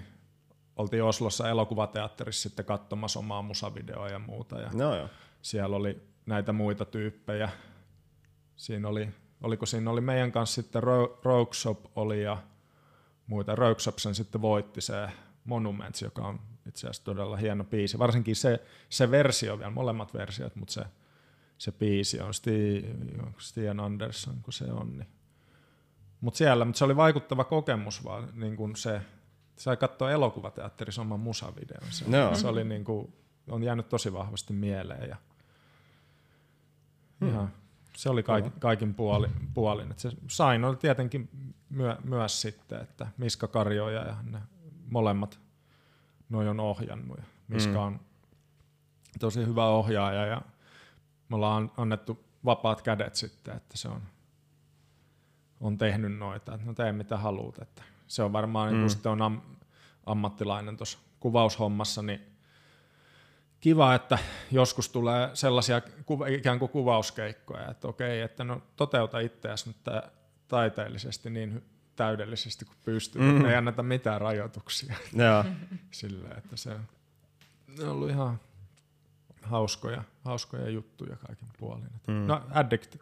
oltiin 0.75 1.03
Oslossa 1.03 1.49
elokuvateatterissa 1.49 2.49
sitten 2.49 2.65
katsomassa 2.65 3.19
omaa 3.19 3.41
musavideoa 3.41 4.09
ja 4.09 4.19
muuta. 4.19 4.59
Ja 4.59 4.69
No 4.73 4.95
joo. 4.95 5.09
siellä 5.41 5.75
oli 5.75 6.01
näitä 6.25 6.53
muita 6.53 6.85
tyyppejä. 6.85 7.49
Siinä 8.55 8.87
oli, 8.87 9.09
oliko 9.43 9.65
siinä 9.65 9.91
oli 9.91 10.01
meidän 10.01 10.31
kanssa 10.31 10.61
sitten 10.61 10.83
Ro- 10.83 11.19
Rogue 11.23 11.53
Shop 11.53 11.79
oli 11.95 12.23
ja 12.23 12.37
muita. 13.27 13.55
Rogue 13.55 13.79
Shop 13.79 13.97
sen 13.97 14.15
sitten 14.15 14.41
voitti 14.41 14.81
se 14.81 15.09
Monuments, 15.45 16.01
joka 16.01 16.21
on 16.21 16.39
itse 16.67 16.87
asiassa 16.87 17.03
todella 17.03 17.37
hieno 17.37 17.63
biisi. 17.63 17.99
Varsinkin 17.99 18.35
se, 18.35 18.59
se 18.89 19.11
versio 19.11 19.57
vielä, 19.59 19.71
molemmat 19.71 20.13
versiot, 20.13 20.55
mutta 20.55 20.73
se, 20.73 20.81
se 21.57 21.71
biisi 21.71 22.19
on 22.19 22.33
Steve, 22.33 22.83
Stian 23.37 23.79
Anderson, 23.79 24.35
kun 24.41 24.53
se 24.53 24.65
on. 24.65 24.97
Niin. 24.97 25.07
Mutta 26.21 26.37
siellä, 26.37 26.65
mutta 26.65 26.79
se 26.79 26.85
oli 26.85 26.95
vaikuttava 26.95 27.43
kokemus 27.43 28.03
vaan 28.03 28.29
niin 28.33 28.55
kuin 28.55 28.75
se, 28.75 29.01
sai 29.55 29.77
katsoa 29.77 30.11
elokuvateatterissa 30.11 31.01
oman 31.01 31.19
musavideon. 31.19 31.83
Se, 31.89 32.05
Joo. 32.17 32.35
se 32.35 32.47
oli 32.47 32.63
niin 32.63 32.83
kuin, 32.83 33.13
on 33.49 33.63
jäänyt 33.63 33.89
tosi 33.89 34.13
vahvasti 34.13 34.53
mieleen. 34.53 35.09
Ja, 35.09 35.15
ihan, 37.27 37.51
se 37.95 38.09
oli 38.09 38.23
kaikin, 38.23 38.51
kaikin 38.59 38.93
puoli, 38.93 39.27
puolin. 39.53 39.91
Et 39.91 39.99
se 39.99 40.11
Sain 40.27 40.63
oli 40.63 40.75
tietenkin 40.75 41.29
myö, 41.69 41.97
myös 42.03 42.41
sitten, 42.41 42.81
että 42.81 43.07
Miska 43.17 43.47
Karjoja 43.47 44.05
ja 44.05 44.15
ne 44.23 44.39
molemmat 44.89 45.39
noi 46.29 46.47
on 46.47 46.59
ohjannut. 46.59 47.17
Ja 47.17 47.23
Miska 47.47 47.83
on 47.83 47.99
tosi 49.19 49.45
hyvä 49.45 49.65
ohjaaja 49.65 50.25
ja 50.25 50.41
me 51.29 51.35
ollaan 51.35 51.71
annettu 51.77 52.23
vapaat 52.45 52.81
kädet 52.81 53.15
sitten, 53.15 53.55
että 53.55 53.77
se 53.77 53.87
on, 53.87 54.01
on 55.61 55.77
tehnyt 55.77 56.17
noita, 56.17 56.53
että 56.53 56.67
no 56.67 56.73
tee 56.73 56.91
mitä 56.91 57.17
haluat. 57.17 57.59
Että 57.61 57.83
se 58.07 58.23
on 58.23 58.33
varmaan, 58.33 58.73
mm. 58.73 58.79
kun 58.79 58.89
sitten 58.89 59.11
on 59.11 59.21
am, 59.21 59.41
ammattilainen 60.05 60.77
tuossa 60.77 60.97
kuvaushommassa, 61.19 62.01
niin 62.01 62.21
kiva, 63.59 63.95
että 63.95 64.17
joskus 64.51 64.89
tulee 64.89 65.29
sellaisia 65.33 65.81
kuva, 66.05 66.27
ikään 66.27 66.59
kuin 66.59 66.71
kuvauskeikkoja, 66.71 67.71
että 67.71 67.87
okei, 67.87 68.21
että 68.21 68.43
no 68.43 68.61
toteuta 68.75 69.19
itseäsi 69.19 69.69
nyt 69.69 69.83
tää 69.83 70.09
taiteellisesti 70.47 71.29
niin 71.29 71.63
täydellisesti 71.95 72.65
kuin 72.65 72.77
pystyy, 72.85 73.21
mm. 73.21 73.45
ei 73.45 73.55
anneta 73.55 73.83
mitään 73.83 74.21
rajoituksia 74.21 74.95
Joo. 75.13 75.45
silleen, 75.91 76.37
että 76.37 76.57
se 76.57 76.71
on 76.71 77.89
ollut 77.89 78.09
ihan 78.09 78.39
hauskoja, 79.41 80.03
hauskoja 80.25 80.69
juttuja 80.69 81.15
kaikin 81.15 81.47
puolin. 81.59 81.89
Mm. 82.07 82.13
No 82.13 82.41
Addict, 82.49 82.95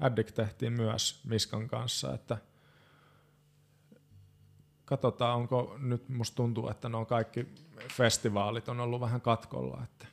Addict 0.00 0.34
tehtiin 0.34 0.72
myös 0.72 1.20
Miskan 1.24 1.68
kanssa, 1.68 2.14
että 2.14 2.36
katsotaan, 4.84 5.36
onko 5.36 5.76
nyt 5.78 6.08
musta 6.08 6.36
tuntuu, 6.36 6.68
että 6.68 6.88
nuo 6.88 7.04
kaikki 7.04 7.46
festivaalit 7.92 8.68
on 8.68 8.80
ollut 8.80 9.00
vähän 9.00 9.20
katkolla, 9.20 9.80
että 9.84 10.06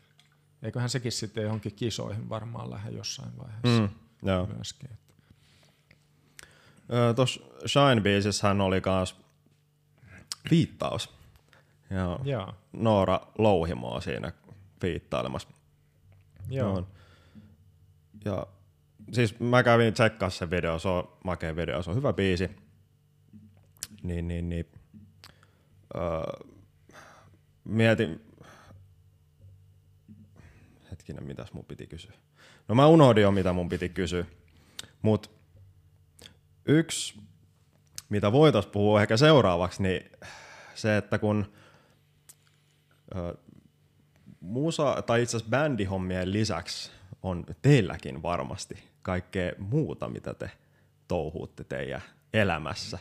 eiköhän 0.63 0.89
sekin 0.89 1.11
sitten 1.11 1.43
johonkin 1.43 1.75
kisoihin 1.75 2.29
varmaan 2.29 2.69
lähde 2.69 2.91
jossain 2.91 3.37
vaiheessa 3.37 3.81
Mm. 3.81 3.89
Joo. 4.23 4.45
myöskin. 4.47 4.89
Tuossa 7.15 7.41
Shine-biisissähän 7.65 8.61
oli 8.61 8.81
kans 8.81 9.15
viittaus. 10.51 11.09
Ja 11.89 12.19
Joo, 12.23 12.53
Noora 12.73 13.19
Louhimoa 13.37 14.01
siinä 14.01 14.31
viittailemassa. 14.83 15.47
joo. 16.49 16.73
On. 16.73 16.87
Ja 18.25 18.47
siis 19.11 19.39
mä 19.39 19.63
kävin 19.63 19.93
tsekkaa 19.93 20.29
sen 20.29 20.51
video, 20.51 20.79
se 20.79 20.87
on 20.87 21.17
makea 21.23 21.55
video, 21.55 21.83
se 21.83 21.89
on 21.89 21.95
hyvä 21.95 22.13
biisi. 22.13 22.49
Niin, 24.03 24.27
niin, 24.27 24.49
niin. 24.49 24.65
Öö, 25.95 26.47
mietin, 27.63 28.21
hetkinen, 30.91 31.23
mitäs 31.23 31.53
mun 31.53 31.65
piti 31.65 31.87
kysyä. 31.87 32.13
No 32.67 32.75
mä 32.75 32.87
unohdin 32.87 33.21
jo, 33.21 33.31
mitä 33.31 33.53
mun 33.53 33.69
piti 33.69 33.89
kysyä. 33.89 34.25
Mut 35.01 35.31
yksi, 36.65 37.19
mitä 38.09 38.31
voitais 38.31 38.65
puhua 38.65 39.01
ehkä 39.01 39.17
seuraavaksi, 39.17 39.83
niin 39.83 40.11
se, 40.75 40.97
että 40.97 41.19
kun 41.19 41.53
ö, 43.15 43.37
musa, 44.39 45.01
tai 45.01 45.21
itse 45.21 45.37
asiassa 45.37 45.51
bändihommien 45.51 46.31
lisäksi 46.31 46.91
on 47.23 47.45
teilläkin 47.61 48.21
varmasti 48.21 48.88
kaikkea 49.09 49.51
muuta, 49.57 50.09
mitä 50.09 50.33
te 50.33 50.51
touhuutte 51.07 51.63
teidän 51.63 52.01
elämässä. 52.33 52.99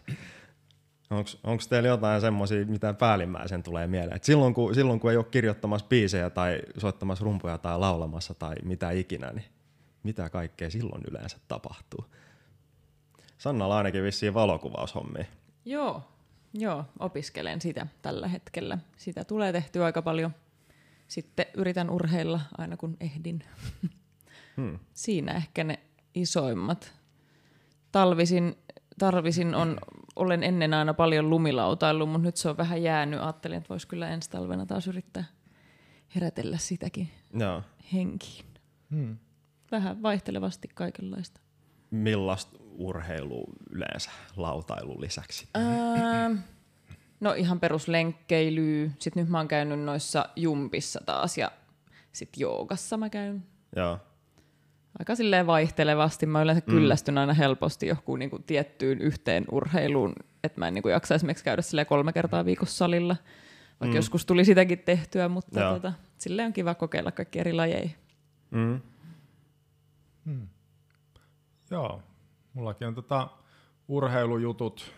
Onko 1.44 1.62
teillä 1.68 1.89
jotain 1.89 2.20
semmoisia, 2.20 2.66
mitä 2.66 2.94
päällimmäisen 2.94 3.62
tulee 3.62 3.86
mieleen? 3.86 4.16
Et 4.16 4.24
silloin, 4.24 4.55
kun, 4.55 4.74
silloin 4.74 5.01
kun 5.01 5.10
ei 5.10 5.16
ole 5.16 5.24
kirjoittamassa 5.24 5.86
biisejä 5.86 6.30
tai 6.30 6.62
soittamassa 6.78 7.24
rumpuja 7.24 7.59
tai 7.59 7.78
laulamassa 7.78 8.35
tai 8.35 8.55
mitä 8.64 8.90
ikinä, 8.90 9.32
niin 9.32 9.44
mitä 10.02 10.30
kaikkea 10.30 10.70
silloin 10.70 11.02
yleensä 11.10 11.36
tapahtuu? 11.48 12.05
Sannalla 13.39 13.76
ainakin 13.76 14.02
vissiin 14.02 14.35
valokuvaushommia. 14.35 15.24
Joo, 15.64 16.02
joo, 16.55 16.85
opiskelen 16.98 17.60
sitä 17.60 17.86
tällä 18.02 18.28
hetkellä. 18.28 18.78
Sitä 18.97 19.24
tulee 19.24 19.52
tehtyä 19.52 19.85
aika 19.85 20.02
paljon. 20.02 20.35
Sitten 21.09 21.47
yritän 21.55 21.90
urheilla 21.90 22.40
aina 22.59 22.76
kun 22.76 22.97
ehdin. 23.01 23.44
Hmm. 24.56 24.78
Siinä 24.94 25.32
ehkä 25.32 25.64
ne 25.64 25.78
isoimmat. 26.19 26.93
Talvisin, 27.93 28.57
talvisin 28.99 29.55
on, 29.55 29.78
olen 30.16 30.43
ennen 30.43 30.74
aina 30.74 30.95
paljon 30.95 31.31
lumilautaillut, 31.31 32.11
mutta 32.11 32.27
nyt 32.27 32.36
se 32.36 32.49
on 32.49 32.57
vähän 32.57 32.82
jäänyt. 32.82 33.20
Ajattelin, 33.20 33.59
että 33.59 33.69
voisi 33.69 33.89
kyllä 33.89 34.09
ensi 34.09 34.31
talvena 34.31 34.66
taas 34.66 34.86
yrittää 34.86 35.24
herätellä 36.15 36.59
sitäkin 36.59 37.11
Joo. 37.35 37.62
henkiin. 37.93 38.45
Hmm. 38.90 39.16
Vähän 39.70 40.03
vaihtelevasti 40.03 40.69
kaikenlaista. 40.74 41.40
Millaista 41.90 42.59
urheilu 42.61 43.45
yleensä 43.70 44.11
lautailun 44.36 45.01
lisäksi? 45.01 45.49
Ää, 45.55 46.31
no 47.20 47.32
ihan 47.32 47.61
peruslenkkeilyä. 47.61 48.90
Sitten 48.99 49.23
nyt 49.23 49.31
mä 49.31 49.39
oon 49.39 49.49
käynyt 49.49 49.81
noissa 49.81 50.28
jumpissa 50.36 51.01
taas 51.07 51.39
ja 51.39 51.51
sitten 52.12 52.40
joogassa 52.40 52.97
mä 52.97 53.11
käyn. 53.11 53.47
Joo 53.77 53.99
aika 54.99 55.15
silleen 55.15 55.47
vaihtelevasti. 55.47 56.27
Mä 56.27 56.43
yleensä 56.43 56.62
mm. 56.66 56.70
kyllästyn 56.70 57.19
aina 57.19 57.33
helposti 57.33 57.87
johonkin 57.87 58.19
niin 58.19 58.31
kuin 58.31 58.43
tiettyyn 58.43 59.01
yhteen 59.01 59.45
urheiluun, 59.53 60.12
että 60.45 60.61
mä 60.61 60.69
en 60.69 60.75
niin 60.75 60.83
kuin 60.83 60.93
jaksa 60.93 61.15
esimerkiksi 61.15 61.45
käydä 61.45 61.62
silleen 61.62 61.87
kolme 61.87 62.12
kertaa 62.12 62.45
viikossa 62.45 62.77
salilla, 62.77 63.16
vaikka 63.81 63.93
mm. 63.93 63.97
joskus 63.97 64.27
tuli 64.27 64.45
sitäkin 64.45 64.79
tehtyä, 64.79 65.29
mutta 65.29 65.61
tota, 65.61 65.93
silleen 66.19 66.47
on 66.47 66.53
kiva 66.53 66.75
kokeilla 66.75 67.12
kaikki 67.12 67.39
eri 67.39 67.53
lajeja. 67.53 67.91
Mm. 68.51 68.81
Hmm. 70.27 70.49
Joo, 71.70 72.03
mullakin 72.53 72.89
on 72.89 72.95
tota, 72.95 73.29
urheilujutut 73.89 74.93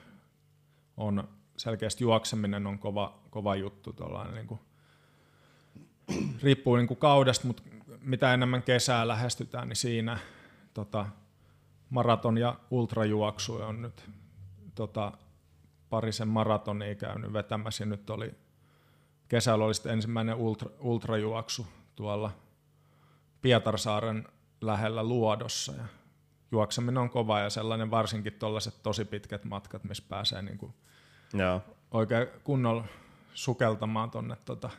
on 0.97 1.29
selkeästi 1.57 2.05
juokseminen 2.05 2.67
on 2.67 2.79
kova, 2.79 3.21
kova 3.31 3.57
juttu, 3.57 3.95
niin 4.35 4.47
kuin, 4.47 4.61
riippuu 6.43 6.77
niin 6.77 6.89
kuin 6.89 6.99
kaudesta, 6.99 7.47
mutta 7.47 7.63
mitä 8.03 8.35
enemmän 8.35 8.63
kesää 8.63 9.09
lähestytään, 9.09 9.69
niin 9.69 9.77
siinä 9.77 10.19
tota, 10.75 11.07
maraton- 11.91 12.39
ja 12.39 12.57
ultrajuoksu 12.71 13.55
on 13.55 13.83
nyt 13.83 14.11
tota, 14.75 15.13
parisen 15.91 16.29
maratonia 16.29 16.95
käynyt 16.95 17.33
vetämässä 17.33 17.85
nyt 17.85 18.11
oli 18.11 18.35
kesällä 19.29 19.65
oli 19.65 19.73
ensimmäinen 19.93 20.35
ultra, 20.35 20.71
ultrajuoksu 20.81 21.67
tuolla 21.97 22.31
Pietarsaaren 23.43 24.29
lähellä 24.61 25.03
Luodossa 25.03 25.73
ja 25.73 25.85
juokseminen 26.53 26.99
on 26.99 27.11
kova 27.11 27.41
ja 27.41 27.51
sellainen 27.51 27.91
varsinkin 27.91 28.33
tuollaiset 28.33 28.83
tosi 28.83 29.05
pitkät 29.05 29.45
matkat, 29.45 29.85
missä 29.85 30.05
pääsee 30.09 30.43
niin 30.43 30.59
kuin 30.59 30.75
Joo. 31.33 31.63
oikein 31.91 32.27
kunnolla 32.45 32.85
sukeltamaan 33.35 34.11
tuonne 34.11 34.37
tota, 34.45 34.71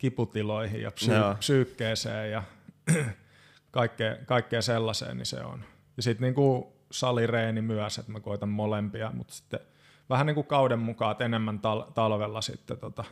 kiputiloihin 0.00 0.82
ja 0.82 0.90
psy- 0.90 1.38
psyykkeeseen 1.38 2.30
ja 2.30 2.42
kaikkea, 3.70 4.16
kaikkea 4.26 4.62
sellaiseen, 4.62 5.16
niin 5.16 5.26
se 5.26 5.44
on. 5.44 5.64
Ja 5.96 6.02
sitten 6.02 6.22
niinku 6.22 6.76
salireeni 6.90 7.62
myös, 7.62 7.98
että 7.98 8.12
mä 8.12 8.20
koitan 8.20 8.48
molempia, 8.48 9.10
mutta 9.14 9.34
sitten 9.34 9.60
vähän 10.10 10.26
niin 10.26 10.34
kuin 10.34 10.46
kauden 10.46 10.78
mukaan, 10.78 11.12
että 11.12 11.24
enemmän 11.24 11.58
tal- 11.58 11.92
talvella 11.92 12.40
sitten 12.40 12.78
tota, 12.78 13.04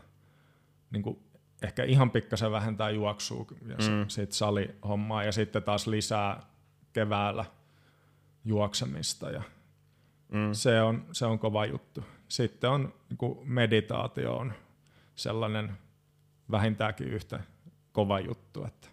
niin 0.91 1.03
kuin 1.03 1.19
ehkä 1.63 1.85
ihan 1.85 2.11
pikkasen 2.11 2.53
vähentää 2.53 2.91
juoksua 2.91 3.47
ja 3.67 3.77
mm. 3.77 4.09
sitten 4.09 4.37
salihommaa 4.37 5.25
ja 5.25 5.33
sitten 5.33 5.63
taas 5.63 5.87
lisää 5.87 6.43
keväällä 6.93 7.45
juoksemista 8.45 9.31
ja 9.31 9.43
mm. 10.29 10.53
se, 10.53 10.83
on, 10.83 11.07
se 11.13 11.27
on 11.27 11.39
kova 11.39 11.67
juttu. 11.67 12.05
Sitten 12.29 12.71
on 12.71 12.95
niin 13.09 13.19
kuin 13.19 13.39
meditaatio 13.49 14.37
on 14.37 14.53
sellainen 15.15 15.79
vähintäänkin 16.51 17.09
yhtä 17.09 17.41
kova 17.93 18.21
juttu. 18.21 18.65
Että 18.65 18.89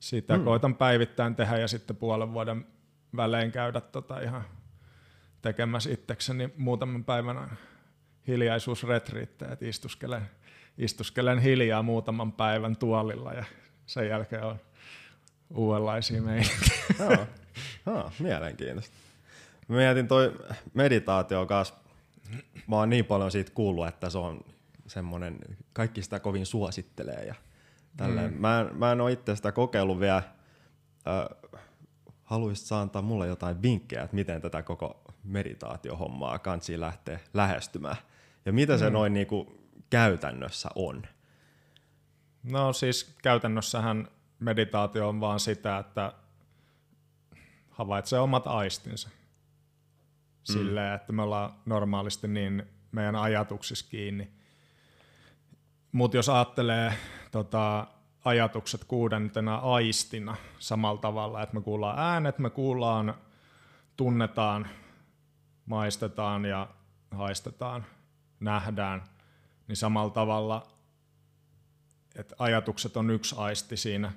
sitä 0.00 0.38
mm. 0.38 0.44
koitan 0.44 0.74
päivittäin 0.74 1.34
tehdä 1.34 1.58
ja 1.58 1.68
sitten 1.68 1.96
puolen 1.96 2.32
vuoden 2.32 2.66
välein 3.16 3.52
käydä 3.52 3.80
tota 3.80 4.20
ihan 4.20 4.44
tekemässä 5.42 5.90
itsekseni 5.90 6.50
muutaman 6.56 7.04
päivän 7.04 7.58
hiljaisuusretriittejä, 8.26 9.52
että 9.52 9.66
istuskelen, 9.66 10.30
istuskelen 10.78 11.38
hiljaa 11.38 11.82
muutaman 11.82 12.32
päivän 12.32 12.76
tuolilla 12.76 13.32
ja 13.32 13.44
sen 13.86 14.08
jälkeen 14.08 14.44
on 14.44 14.60
uudenlaisia 15.54 16.22
meininkiä. 16.22 17.26
Joo, 17.86 18.12
mielenkiintoista. 18.18 18.96
Mä 19.68 19.76
mietin 19.76 20.08
toi 20.08 20.34
meditaatio 20.74 21.46
kanssa, 21.46 21.74
mä 22.66 22.76
oon 22.76 22.90
niin 22.90 23.04
paljon 23.04 23.30
siitä 23.30 23.50
kuullut, 23.54 23.88
että 23.88 24.10
se 24.10 24.18
on 24.18 24.44
semmoinen, 24.88 25.38
kaikki 25.72 26.02
sitä 26.02 26.20
kovin 26.20 26.46
suosittelee 26.46 27.24
ja 27.24 27.34
tälleen. 27.96 28.32
Mm. 28.32 28.40
Mä, 28.40 28.60
en, 28.60 28.76
mä 28.76 28.92
en 28.92 29.00
ole 29.00 29.12
itse 29.12 29.36
sitä 29.36 29.52
kokeillut 29.52 30.00
vielä. 30.00 30.16
Äh, 30.16 31.52
haluaisit 32.24 32.72
antaa 32.72 33.02
mulle 33.02 33.26
jotain 33.26 33.62
vinkkejä, 33.62 34.02
että 34.02 34.14
miten 34.14 34.42
tätä 34.42 34.62
koko 34.62 35.02
meditaatiohommaa 35.24 36.38
kansi 36.38 36.80
lähtee 36.80 37.20
lähestymään? 37.34 37.96
Ja 38.46 38.52
mitä 38.52 38.72
mm. 38.72 38.78
se 38.78 38.90
noin 38.90 39.12
niinku 39.12 39.58
käytännössä 39.90 40.68
on? 40.74 41.02
No 42.42 42.72
siis 42.72 43.16
käytännössähän 43.22 44.08
meditaatio 44.38 45.08
on 45.08 45.20
vaan 45.20 45.40
sitä, 45.40 45.78
että 45.78 46.12
havaitsee 47.70 48.18
omat 48.18 48.46
aistinsa. 48.46 49.08
Mm. 49.08 50.52
Silleen, 50.52 50.94
että 50.94 51.12
me 51.12 51.22
ollaan 51.22 51.54
normaalisti 51.66 52.28
niin 52.28 52.62
meidän 52.92 53.16
ajatuksissa 53.16 53.86
kiinni. 53.90 54.37
Mutta 55.92 56.16
jos 56.16 56.28
ajattelee 56.28 56.94
tota, 57.30 57.86
ajatukset 58.24 58.84
kuudentena 58.84 59.56
aistina 59.56 60.36
samalla 60.58 61.00
tavalla, 61.00 61.42
että 61.42 61.54
me 61.54 61.60
kuullaan 61.60 61.98
äänet, 61.98 62.38
me 62.38 62.50
kuullaan, 62.50 63.14
tunnetaan, 63.96 64.68
maistetaan 65.66 66.44
ja 66.44 66.68
haistetaan, 67.10 67.86
nähdään, 68.40 69.02
niin 69.68 69.76
samalla 69.76 70.10
tavalla, 70.10 70.66
että 72.16 72.34
ajatukset 72.38 72.96
on 72.96 73.10
yksi 73.10 73.34
aisti 73.38 73.76
siinä 73.76 74.12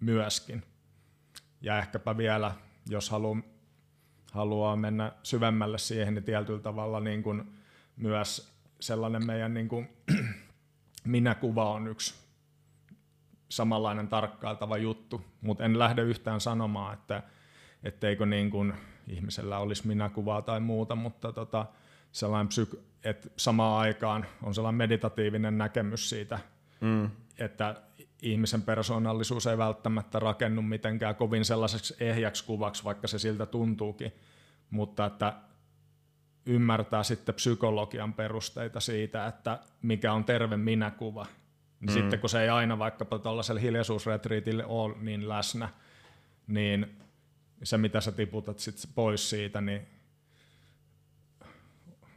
myöskin. 0.00 0.62
Ja 1.60 1.78
ehkäpä 1.78 2.16
vielä, 2.16 2.54
jos 2.88 3.10
haluaa, 3.10 3.42
haluaa 4.32 4.76
mennä 4.76 5.12
syvemmälle 5.22 5.78
siihen, 5.78 6.14
niin 6.14 6.24
tietyllä 6.24 6.60
tavalla 6.60 7.00
niin 7.00 7.22
kuin 7.22 7.58
myös 7.96 8.54
sellainen 8.80 9.26
meidän 9.26 9.54
niin 9.54 9.68
kuin 9.68 9.88
minäkuva 11.04 11.72
on 11.72 11.88
yksi 11.88 12.14
samanlainen 13.48 14.08
tarkkailtava 14.08 14.76
juttu, 14.76 15.24
mutta 15.40 15.64
en 15.64 15.78
lähde 15.78 16.02
yhtään 16.02 16.40
sanomaan, 16.40 16.94
että 16.94 17.22
etteikö 17.84 18.26
niin 18.26 18.50
kuin 18.50 18.74
ihmisellä 19.08 19.58
olisi 19.58 19.86
minäkuvaa 19.86 20.42
tai 20.42 20.60
muuta, 20.60 20.94
mutta 20.94 21.32
tota, 21.32 21.66
sellainen 22.12 22.48
psyk- 22.48 22.78
että 23.04 23.28
samaan 23.36 23.80
aikaan 23.80 24.26
on 24.42 24.54
sellainen 24.54 24.78
meditatiivinen 24.78 25.58
näkemys 25.58 26.08
siitä, 26.10 26.38
mm. 26.80 27.10
että 27.38 27.82
ihmisen 28.22 28.62
persoonallisuus 28.62 29.46
ei 29.46 29.58
välttämättä 29.58 30.18
rakennu 30.18 30.62
mitenkään 30.62 31.16
kovin 31.16 31.44
sellaiseksi 31.44 31.94
ehjäksi 32.00 32.44
kuvaksi, 32.44 32.84
vaikka 32.84 33.08
se 33.08 33.18
siltä 33.18 33.46
tuntuukin, 33.46 34.12
mutta 34.70 35.06
että 35.06 35.32
ymmärtää 36.46 37.02
sitten 37.02 37.34
psykologian 37.34 38.12
perusteita 38.12 38.80
siitä, 38.80 39.26
että 39.26 39.58
mikä 39.82 40.12
on 40.12 40.24
terve 40.24 40.56
minäkuva. 40.56 41.26
Niin 41.80 41.90
mm. 41.90 41.94
Sitten 41.94 42.20
kun 42.20 42.30
se 42.30 42.42
ei 42.42 42.48
aina 42.48 42.78
vaikkapa 42.78 43.18
tuollaisella 43.18 43.60
hiljaisuusretriitille 43.60 44.64
ole 44.66 44.94
niin 45.00 45.28
läsnä, 45.28 45.68
niin 46.46 46.96
se 47.62 47.78
mitä 47.78 48.00
sä 48.00 48.12
tiputat 48.12 48.58
sit 48.58 48.74
pois 48.94 49.30
siitä, 49.30 49.60
niin 49.60 49.86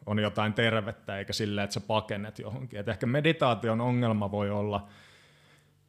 on 0.06 0.20
jotain 0.20 0.54
tervettä, 0.54 1.18
eikä 1.18 1.34
sillä, 1.34 1.64
että 1.64 1.74
sä 1.74 1.80
pakenet 1.80 2.40
johonkin. 2.40 2.80
Et 2.80 2.88
ehkä 2.88 3.06
meditaation 3.06 3.82
ongelma 3.82 4.32
voi 4.32 4.50
olla 4.50 4.88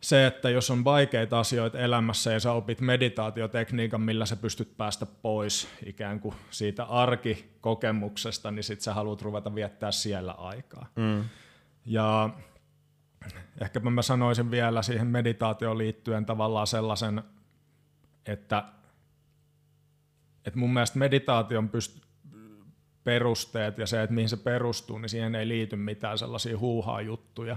se, 0.00 0.26
että 0.26 0.50
jos 0.50 0.70
on 0.70 0.84
vaikeita 0.84 1.38
asioita 1.38 1.78
elämässä 1.78 2.32
ja 2.32 2.40
sä 2.40 2.52
opit 2.52 2.80
meditaatiotekniikan, 2.80 4.00
millä 4.00 4.26
sä 4.26 4.36
pystyt 4.36 4.76
päästä 4.76 5.06
pois 5.06 5.68
ikään 5.86 6.20
kuin 6.20 6.34
siitä 6.50 6.84
arkikokemuksesta, 6.84 8.50
niin 8.50 8.64
sit 8.64 8.80
sä 8.80 8.94
haluat 8.94 9.22
ruveta 9.22 9.54
viettää 9.54 9.92
siellä 9.92 10.32
aikaa. 10.32 10.86
Mm. 10.96 11.24
Ja 11.86 12.30
ehkä 13.60 13.80
mä 13.80 14.02
sanoisin 14.02 14.50
vielä 14.50 14.82
siihen 14.82 15.06
meditaatioon 15.06 15.78
liittyen 15.78 16.26
tavallaan 16.26 16.66
sellaisen, 16.66 17.22
että, 18.26 18.64
että 20.44 20.58
mun 20.58 20.72
mielestä 20.72 20.98
meditaation 20.98 21.70
pyst- 21.70 22.08
perusteet 23.04 23.78
ja 23.78 23.86
se, 23.86 24.02
että 24.02 24.14
mihin 24.14 24.28
se 24.28 24.36
perustuu, 24.36 24.98
niin 24.98 25.08
siihen 25.08 25.34
ei 25.34 25.48
liity 25.48 25.76
mitään 25.76 26.18
sellaisia 26.18 26.58
huuhaa 26.58 27.00
juttuja. 27.00 27.56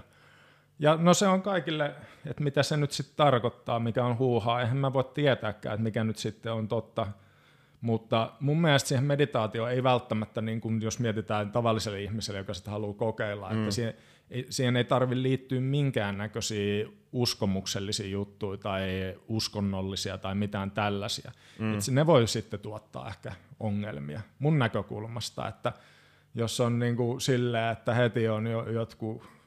Ja 0.82 0.96
no 0.96 1.14
se 1.14 1.28
on 1.28 1.42
kaikille, 1.42 1.96
että 2.26 2.44
mitä 2.44 2.64
se 2.64 2.78
nyt 2.78 2.92
sitten 2.92 3.16
tarkoittaa, 3.18 3.80
mikä 3.80 4.06
on 4.06 4.18
huuhaa. 4.18 4.62
Eihän 4.62 4.78
mä 4.78 4.94
voi 4.94 5.04
tietääkään, 5.04 5.74
että 5.74 5.84
mikä 5.84 6.04
nyt 6.04 6.18
sitten 6.18 6.54
on 6.54 6.68
totta. 6.68 7.08
Mutta 7.82 8.32
mun 8.40 8.62
mielestä 8.62 8.88
siihen 8.88 9.06
meditaatio 9.06 9.68
ei 9.68 9.84
välttämättä, 9.84 10.42
niin 10.42 10.62
kuin 10.62 10.82
jos 10.82 11.00
mietitään 11.00 11.52
tavalliselle 11.52 12.02
ihmiselle, 12.02 12.38
joka 12.38 12.54
sitä 12.54 12.72
haluaa 12.72 12.94
kokeilla, 12.94 13.50
mm. 13.50 13.60
että 13.60 13.72
siihen, 13.72 13.94
siihen 14.50 14.78
ei 14.78 14.84
tarvitse 14.84 15.22
liittyä 15.22 15.62
minkäännäköisiä 15.62 16.88
uskomuksellisia 17.12 18.08
juttuja 18.08 18.58
tai 18.58 19.16
uskonnollisia 19.28 20.18
tai 20.18 20.36
mitään 20.36 20.72
tällaisia. 20.72 21.32
Mm. 21.60 21.74
Et 21.74 21.80
ne 21.92 22.06
voi 22.06 22.28
sitten 22.28 22.60
tuottaa 22.60 23.08
ehkä 23.08 23.32
ongelmia 23.60 24.22
mun 24.40 24.60
näkökulmasta, 24.60 25.48
että 25.48 25.74
jos 26.36 26.60
on 26.60 26.80
niin 26.80 26.96
kuin 26.96 27.22
silleen, 27.22 27.72
että 27.72 27.94
heti 27.94 28.28
on 28.28 28.48
jo, 28.48 28.70
jotkut 28.70 29.41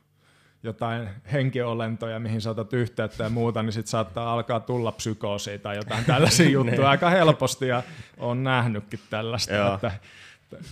jotain 0.64 1.08
henkiolentoja, 1.32 2.20
mihin 2.20 2.40
saatat 2.40 2.72
yhteyttä 2.72 3.24
ja 3.24 3.30
muuta, 3.30 3.62
niin 3.62 3.72
sitten 3.72 3.90
saattaa 3.90 4.32
alkaa 4.32 4.60
tulla 4.60 4.92
psykoosia 4.92 5.58
tai 5.58 5.76
jotain 5.76 6.04
tällaisia 6.14 6.50
juttuja 6.50 6.76
niin. 6.76 6.86
aika 6.86 7.10
helposti 7.10 7.68
ja 7.68 7.82
on 8.18 8.44
nähnytkin 8.44 9.00
tällaista 9.10 9.74
että, 9.74 9.92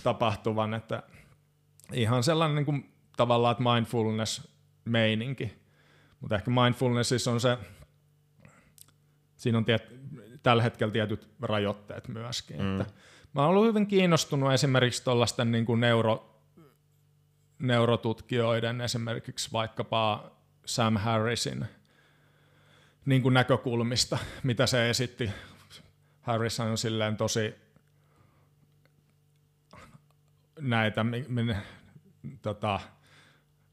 tapahtuvan, 0.03 0.73
että 0.73 1.03
ihan 1.93 2.23
sellainen 2.23 2.55
niin 2.55 2.65
kuin, 2.65 2.93
tavallaan, 3.17 3.51
että 3.51 3.63
mindfulness-meininki, 3.63 5.53
mutta 6.19 6.35
ehkä 6.35 6.51
mindfulnessissa 6.51 7.31
on 7.31 7.39
se, 7.39 7.57
siinä 9.37 9.57
on 9.57 9.65
tiet, 9.65 9.93
tällä 10.43 10.63
hetkellä 10.63 10.91
tietyt 10.91 11.29
rajoitteet 11.41 12.07
myöskin. 12.07 12.61
Mm. 12.61 12.81
Että 12.81 12.93
mä 13.33 13.41
oon 13.41 13.49
ollut 13.49 13.65
hyvin 13.65 13.87
kiinnostunut 13.87 14.53
esimerkiksi 14.53 15.03
tuollaisten 15.03 15.51
niin 15.51 15.65
neuro, 15.79 16.32
neurotutkijoiden, 17.63 18.81
esimerkiksi 18.81 19.49
vaikkapa 19.53 20.31
Sam 20.65 20.97
Harrisin 20.97 21.65
niin 23.05 23.21
kuin 23.21 23.33
näkökulmista, 23.33 24.17
mitä 24.43 24.65
se 24.65 24.89
esitti. 24.89 25.31
Harris 26.21 26.59
on 26.59 26.77
silleen 26.77 27.17
tosi 27.17 27.55
näitä 30.59 31.03
minne, 31.27 31.57
tota, 32.41 32.79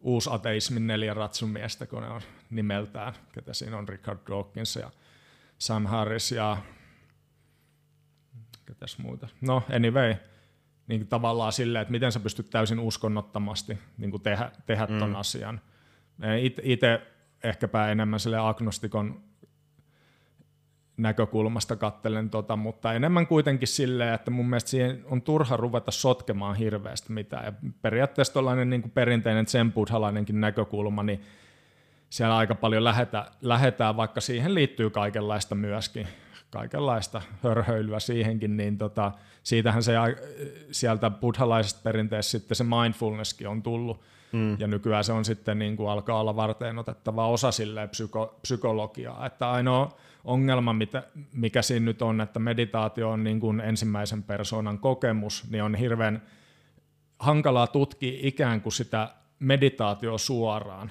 uusateismin 0.01 0.87
neljä 0.87 1.15
ratsumiestä, 1.15 1.87
kun 1.87 2.03
ne 2.03 2.09
on 2.09 2.21
nimeltään, 2.51 3.15
ketä 3.33 3.55
siinä 3.55 3.77
on 3.79 3.89
Richard 3.89 4.19
Dawkins 4.31 4.77
ja 4.77 4.91
Sam 5.59 5.87
Harris 5.87 6.33
ja 6.33 6.57
ketäs 8.67 8.99
muuta. 8.99 9.29
No 9.41 9.63
anyway, 9.77 10.15
niin 10.91 11.07
tavallaan 11.07 11.53
silleen, 11.53 11.83
että 11.83 11.93
miten 11.93 12.13
sä 12.13 12.21
pystyt 12.21 12.51
täysin 12.51 12.79
uskonnottomasti 12.79 13.79
niin 13.99 14.23
tehdä, 14.23 14.51
tehdä 14.67 14.87
mm. 14.87 14.99
ton 14.99 15.17
asian. 15.17 15.61
Itse 16.63 17.01
ehkäpä 17.45 17.89
enemmän 17.91 18.21
sille 18.21 18.39
agnostikon 18.39 19.21
näkökulmasta 20.97 21.77
kattelen 21.77 22.31
tota, 22.31 22.57
mutta 22.57 22.93
enemmän 22.93 23.27
kuitenkin 23.27 23.69
silleen, 23.69 24.15
että 24.15 24.31
mun 24.31 24.47
mielestä 24.51 24.71
siihen 24.71 25.03
on 25.05 25.23
turha 25.23 25.57
ruveta 25.57 25.91
sotkemaan 25.91 26.57
hirveästi 26.57 27.13
mitään. 27.13 27.45
Ja 27.45 27.53
periaatteessa 27.83 28.35
tällainen 28.35 28.71
niin 28.71 28.83
kuin 28.83 28.93
perinteinen 28.93 29.47
zen 29.47 29.73
buddhalainenkin 29.73 30.41
näkökulma, 30.41 31.03
niin 31.03 31.23
siellä 32.11 32.37
aika 32.37 32.55
paljon 32.55 32.85
lähetään, 32.85 33.27
lähetään, 33.43 33.97
vaikka 33.97 34.21
siihen 34.21 34.55
liittyy 34.55 34.91
kaikenlaista 34.91 35.55
myöskin 35.55 36.09
kaikenlaista 36.51 37.23
hörhöilyä 37.43 38.01
siihenkin, 38.01 38.57
niin 38.57 38.79
tota, 38.79 39.13
siitähän 39.43 39.83
se 39.83 39.93
sieltä 40.71 41.11
buddhalaisesta 41.11 41.81
perinteestä 41.83 42.31
sitten 42.31 42.57
se 42.57 42.65
mindfulnesskin 42.65 43.49
on 43.49 43.63
tullut, 43.63 44.01
mm. 44.33 44.57
ja 44.61 44.67
nykyään 44.67 45.05
se 45.05 45.13
on 45.13 45.25
sitten 45.25 45.59
niin 45.59 45.77
kuin 45.77 45.91
alkaa 45.91 46.21
olla 46.21 46.37
varten 46.37 46.79
otettava 46.79 47.29
osa 47.29 47.51
silleen 47.51 47.89
psyko, 47.89 48.39
psykologiaa, 48.43 49.27
että 49.27 49.51
ainoa 49.51 49.99
ongelma, 50.25 50.73
mitä, 50.73 51.03
mikä 51.33 51.63
siinä 51.63 51.85
nyt 51.85 52.03
on, 52.03 52.21
että 52.21 52.39
meditaatio 52.39 53.11
on 53.11 53.25
niin 53.25 53.41
kuin 53.41 53.61
ensimmäisen 53.61 54.23
persoonan 54.23 54.79
kokemus, 54.79 55.51
niin 55.51 55.63
on 55.63 55.75
hirveän 55.75 56.23
hankalaa 57.19 57.67
tutkia 57.67 58.19
ikään 58.23 58.61
kuin 58.61 58.73
sitä 58.73 59.09
meditaatio 59.39 60.19
suoraan, 60.19 60.91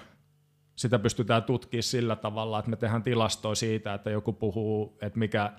sitä 0.80 1.00
pystytään 1.00 1.44
tutkimaan 1.44 1.84
sillä 1.84 2.16
tavalla, 2.16 2.60
että 2.60 2.70
me 2.70 2.76
tehdään 2.76 3.04
tilastoja 3.04 3.56
siitä, 3.56 3.94
että 3.94 4.10
joku 4.10 4.34
puhuu, 4.34 4.98
että 5.02 5.20
mikä, 5.20 5.54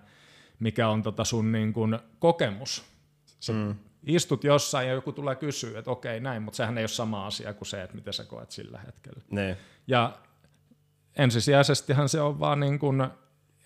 mikä 0.61 0.89
on 0.89 1.03
tota 1.03 1.25
sun 1.25 1.53
niin 1.53 1.73
kuin 1.73 1.99
kokemus. 2.19 2.85
Sä 3.41 3.53
mm. 3.53 3.75
istut 4.07 4.45
jossain 4.45 4.89
ja 4.89 4.95
joku 4.95 5.13
tulee 5.13 5.35
kysyä, 5.35 5.79
että 5.79 5.91
okei 5.91 6.21
näin, 6.21 6.43
mutta 6.43 6.57
sehän 6.57 6.79
ei 6.79 6.83
ole 6.83 6.89
sama 6.89 7.27
asia 7.27 7.55
kuin 7.55 7.69
se, 7.69 7.83
että 7.83 7.97
miten 7.97 8.13
sä 8.13 8.25
koet 8.25 8.51
sillä 8.51 8.79
hetkellä. 8.79 9.23
Ne. 9.31 9.57
Ja 9.87 10.19
ensisijaisestihan 11.17 12.09
se 12.09 12.21
on 12.21 12.41
vaan 12.41 12.61
niin 12.61 12.79
kuin, 12.79 13.07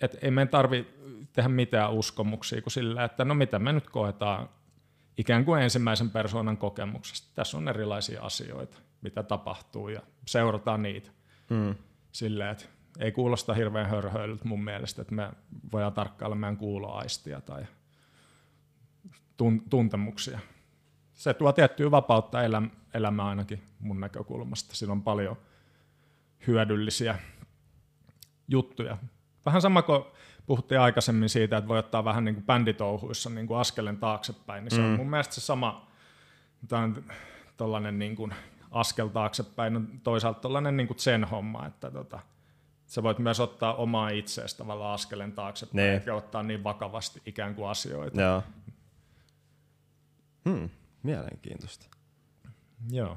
että 0.01 0.19
ei 0.23 0.31
meidän 0.31 0.49
tarvi 0.49 0.87
tehdä 1.33 1.49
mitään 1.49 1.93
uskomuksia 1.93 2.63
kuin 2.63 2.73
sillä, 2.73 3.05
että 3.05 3.25
no 3.25 3.35
mitä 3.35 3.59
me 3.59 3.73
nyt 3.73 3.91
koetaan 3.91 4.49
ikään 5.19 5.45
kuin 5.45 5.63
ensimmäisen 5.63 6.11
persoonan 6.11 6.57
kokemuksesta. 6.57 7.29
Tässä 7.35 7.57
on 7.57 7.69
erilaisia 7.69 8.23
asioita, 8.23 8.79
mitä 9.03 9.23
tapahtuu 9.23 9.89
ja 9.89 10.01
seurataan 10.27 10.83
niitä. 10.83 11.11
Mm. 11.51 11.75
Silleen, 12.13 12.51
että 12.51 12.65
ei 12.99 13.13
kuulosta 13.13 13.55
hirveän 13.55 13.91
hörhöilyltä 13.91 14.49
mun 14.49 14.65
mielestä, 14.65 15.03
että 15.03 15.15
me 15.15 15.31
voidaan 15.73 15.93
tarkkailla 15.93 16.37
meidän 16.37 16.57
kuuloaistia 16.57 17.41
tai 17.41 17.67
tuntemuksia. 19.71 20.39
Se 21.13 21.35
tuo 21.35 21.53
tiettyä 21.53 21.91
vapautta 21.91 22.43
elä- 22.43 22.71
elämään 22.95 23.29
ainakin 23.29 23.63
mun 23.81 24.01
näkökulmasta. 24.01 24.77
Siinä 24.77 24.93
on 24.93 25.03
paljon 25.03 25.37
hyödyllisiä 26.47 27.19
juttuja. 28.49 28.99
Vähän 29.47 29.63
sama 29.63 29.83
kuin 29.83 30.05
puhuttiin 30.47 30.81
aikaisemmin 30.81 31.29
siitä, 31.29 31.57
että 31.57 31.69
voi 31.69 31.79
ottaa 31.79 32.05
vähän 32.05 32.25
niin 32.25 32.35
kuin 32.35 32.45
bänditouhuissa 32.45 33.31
niin 33.31 33.47
kuin 33.47 33.61
askeleen 33.61 33.97
taaksepäin, 33.97 34.65
niin 34.65 34.71
se 34.71 34.81
mm. 34.81 34.85
on 34.85 34.97
mun 34.97 35.11
mielestä 35.11 35.35
se 35.35 35.41
sama, 35.41 35.91
on 36.73 37.99
niin 37.99 38.17
kuin 38.17 38.35
askel 38.75 39.09
taaksepäin 39.09 39.77
on 39.77 39.89
toisaalta 40.05 40.41
tällainen 40.41 40.77
niin 40.77 40.89
sen 40.97 41.25
homma, 41.25 41.67
että 41.67 41.91
tota, 41.91 42.21
sä 42.87 43.03
voit 43.03 43.19
myös 43.19 43.41
ottaa 43.41 43.75
omaa 43.75 44.09
itseäsi 44.09 44.57
tavallaan 44.57 44.95
askelen 44.95 45.33
taaksepäin, 45.33 45.77
ne. 45.77 45.95
eikä 45.95 46.15
ottaa 46.15 46.43
niin 46.43 46.65
vakavasti 46.65 47.23
ikään 47.27 47.55
kuin 47.55 47.69
asioita. 47.69 48.21
Joo. 48.21 48.43
Hmm, 50.49 50.71
mielenkiintoista. 51.03 51.87
Joo, 52.91 53.17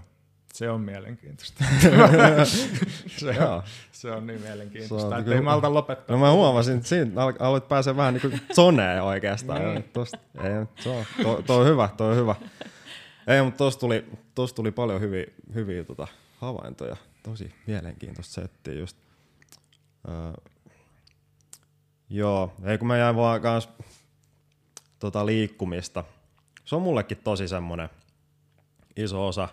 se 0.53 0.69
on 0.69 0.81
mielenkiintoista. 0.81 1.63
se, 3.17 3.39
on, 3.39 3.63
se 3.91 4.11
on 4.11 4.27
niin 4.27 4.41
mielenkiintoista, 4.41 5.07
on, 5.15 5.19
että 5.19 5.35
ei 5.35 5.41
malta 5.41 5.73
lopettaa. 5.73 6.15
No 6.15 6.19
mä 6.19 6.31
huomasin, 6.31 6.77
että 6.77 6.89
siinä 6.89 7.21
aloit 7.39 7.67
pääsee 7.67 7.97
vähän 7.97 8.13
niin 8.13 8.21
kuin 8.21 8.41
zoneen 8.53 9.03
oikeastaan. 9.03 9.73
Niin. 9.73 9.83
Tosta, 9.93 10.17
ei, 10.43 10.65
se 10.79 10.89
on, 10.89 11.05
to, 11.23 11.41
to 11.41 11.57
on 11.59 11.67
hyvä, 11.67 11.89
to 11.97 12.07
on 12.07 12.15
hyvä. 12.15 12.35
Ei, 13.27 13.41
mutta 13.41 13.57
tuossa 13.57 13.79
tuli, 13.79 14.05
tossa 14.35 14.55
tuli 14.55 14.71
paljon 14.71 15.01
hyviä, 15.01 15.25
hyviä 15.53 15.83
tota, 15.83 16.07
havaintoja. 16.37 16.95
Tosi 17.23 17.55
mielenkiintoista 17.67 18.33
settiä 18.33 18.73
just. 18.73 18.97
Öö, 20.09 20.33
joo, 22.09 22.53
ei 22.63 22.77
kun 22.77 22.87
mä 22.87 22.97
jäin 22.97 23.15
vaan 23.15 23.41
kans 23.41 23.69
tota 24.99 25.25
liikkumista. 25.25 26.03
Se 26.65 26.75
on 26.75 26.81
mullekin 26.81 27.17
tosi 27.17 27.47
semmonen 27.47 27.89
iso 28.95 29.27
osa. 29.27 29.49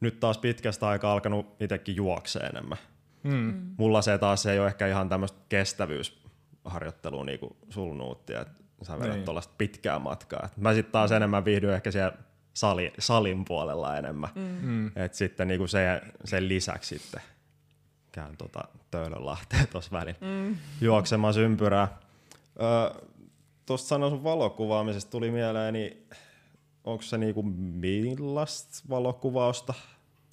Nyt 0.00 0.20
taas 0.20 0.38
pitkästä 0.38 0.88
aikaa 0.88 1.12
alkanut 1.12 1.46
itsekin 1.60 1.96
juoksee 1.96 2.42
enemmän. 2.42 2.78
Mm. 3.22 3.74
Mulla 3.76 4.02
se 4.02 4.18
taas 4.18 4.46
ei 4.46 4.58
ole 4.58 4.66
ehkä 4.66 4.86
ihan 4.86 5.08
tämmöistä 5.08 5.38
kestävyysharjoittelua 5.48 7.24
niin 7.24 7.38
kuin 7.38 7.56
sul 7.70 7.94
nuutti, 7.94 8.34
että 8.34 8.62
sä 8.82 8.98
vedät 8.98 9.14
niin. 9.14 9.24
tuollaista 9.24 9.54
pitkää 9.58 9.98
matkaa. 9.98 10.42
Et 10.44 10.56
mä 10.56 10.74
sitten 10.74 10.92
taas 10.92 11.12
enemmän 11.12 11.44
viihdyn 11.44 11.74
ehkä 11.74 11.90
siellä 11.90 12.12
sali, 12.54 12.92
salin 12.98 13.44
puolella 13.44 13.96
enemmän. 13.96 14.30
Mm. 14.34 14.58
mm. 14.62 14.90
Et 14.96 15.14
sitten 15.14 15.48
niinku 15.48 15.66
se, 15.66 16.02
sen 16.24 16.48
lisäksi 16.48 16.98
sitten 16.98 17.22
käyn 18.12 18.36
tota 18.36 18.64
Töölönlahteen 18.90 19.68
tuossa 19.68 19.90
välin 19.92 20.16
mm. 20.20 20.56
juoksemassa 20.80 21.40
ympyrää. 21.40 21.98
Öö, 22.60 23.02
tuosta 23.66 23.88
sanoa 23.88 24.22
valokuvaamisesta 24.22 25.10
tuli 25.10 25.30
mieleen, 25.30 25.72
niin 25.72 26.06
onko 26.84 27.02
se 27.02 27.18
niinku 27.18 27.42
millaista 27.42 28.82
valokuvausta? 28.90 29.74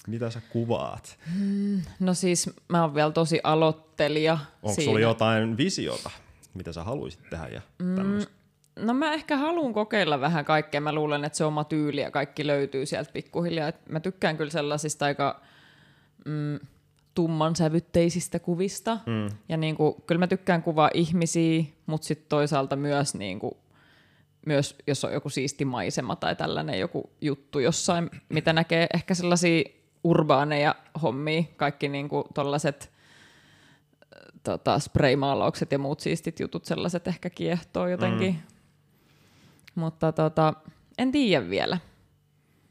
Mitä 0.07 0.29
sä 0.29 0.41
kuvaat? 0.49 1.17
Mm, 1.39 1.81
no 1.99 2.13
siis 2.13 2.49
mä 2.67 2.81
oon 2.81 2.95
vielä 2.95 3.11
tosi 3.11 3.39
aloittelija. 3.43 4.39
Onko 4.63 4.81
sulla 4.81 4.99
jotain 4.99 5.57
visiota, 5.57 6.09
mitä 6.53 6.73
sä 6.73 6.83
haluaisit 6.83 7.29
tehdä 7.29 7.47
ja 7.47 7.61
mm, 7.79 8.25
No 8.75 8.93
mä 8.93 9.13
ehkä 9.13 9.37
haluan 9.37 9.73
kokeilla 9.73 10.21
vähän 10.21 10.45
kaikkea. 10.45 10.81
Mä 10.81 10.93
luulen, 10.93 11.25
että 11.25 11.37
se 11.37 11.45
oma 11.45 11.63
tyyli 11.63 12.01
ja 12.01 12.11
kaikki 12.11 12.47
löytyy 12.47 12.85
sieltä 12.85 13.11
pikkuhiljaa. 13.11 13.67
Et 13.67 13.89
mä 13.89 13.99
tykkään 13.99 14.37
kyllä 14.37 14.51
sellaisista 14.51 15.05
aika 15.05 15.41
mm, 16.25 16.59
tumman 17.15 17.55
sävytteisistä 17.55 18.39
kuvista. 18.39 18.99
Mm. 19.05 19.37
Ja 19.49 19.57
niin 19.57 19.75
kuin, 19.75 19.95
kyllä 20.07 20.19
mä 20.19 20.27
tykkään 20.27 20.63
kuvaa 20.63 20.89
ihmisiä, 20.93 21.63
mutta 21.85 22.07
sitten 22.07 22.29
toisaalta 22.29 22.75
myös, 22.75 23.15
niin 23.15 23.39
kuin, 23.39 23.53
myös 24.45 24.75
jos 24.87 25.05
on 25.05 25.13
joku 25.13 25.29
siisti 25.29 25.65
maisema 25.65 26.15
tai 26.15 26.35
tällainen 26.35 26.79
joku 26.79 27.09
juttu 27.21 27.59
jossain, 27.59 28.09
mitä 28.29 28.53
näkee 28.53 28.87
ehkä 28.93 29.13
sellaisia 29.13 29.63
urbaaneja 30.03 30.75
hommia, 31.01 31.43
kaikki 31.57 31.87
niin 31.87 32.09
kuin 32.09 32.23
tollaset 32.33 32.91
tota, 34.43 34.79
spraymaalaukset 34.79 35.71
ja 35.71 35.79
muut 35.79 35.99
siistit 35.99 36.39
jutut, 36.39 36.65
sellaiset 36.65 37.07
ehkä 37.07 37.29
kiehtoo 37.29 37.87
jotenkin. 37.87 38.33
Mm. 38.33 38.58
Mutta 39.79 40.11
tota, 40.11 40.53
en 40.97 41.11
tiedä 41.11 41.49
vielä. 41.49 41.77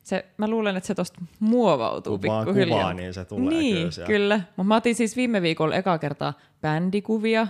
Se, 0.02 0.24
mä 0.36 0.48
luulen, 0.48 0.76
että 0.76 0.86
se 0.86 0.94
tosta 0.94 1.20
muovautuu 1.40 2.18
Kun 2.18 2.20
pikkuhiljaa. 2.20 2.78
Kuvaa, 2.78 2.94
niin 2.94 3.14
se 3.14 3.24
tulee 3.24 3.54
niin, 3.54 3.90
kyllä. 3.94 4.06
kyllä. 4.06 4.40
Mutta 4.56 4.68
mä 4.68 4.76
otin 4.76 4.94
siis 4.94 5.16
viime 5.16 5.42
viikolla 5.42 5.74
eka 5.74 5.98
kertaa 5.98 6.34
bändikuvia, 6.60 7.46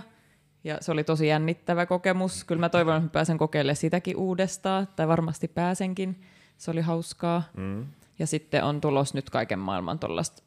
ja 0.63 0.77
se 0.81 0.91
oli 0.91 1.03
tosi 1.03 1.27
jännittävä 1.27 1.85
kokemus. 1.85 2.43
Kyllä 2.43 2.59
mä 2.59 2.69
toivon, 2.69 2.95
että 2.95 3.05
mä 3.05 3.09
pääsen 3.09 3.37
kokeilemaan 3.37 3.75
sitäkin 3.75 4.17
uudestaan, 4.17 4.87
tai 4.95 5.07
varmasti 5.07 5.47
pääsenkin. 5.47 6.21
Se 6.57 6.71
oli 6.71 6.81
hauskaa. 6.81 7.43
Mm. 7.57 7.85
Ja 8.19 8.27
sitten 8.27 8.63
on 8.63 8.81
tulos 8.81 9.13
nyt 9.13 9.29
kaiken 9.29 9.59
maailman 9.59 9.99
tuollaista, 9.99 10.43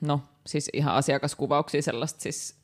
no 0.00 0.20
siis 0.46 0.70
ihan 0.72 0.94
asiakaskuvauksia, 0.94 1.82
sellaista 1.82 2.20
siis 2.20 2.60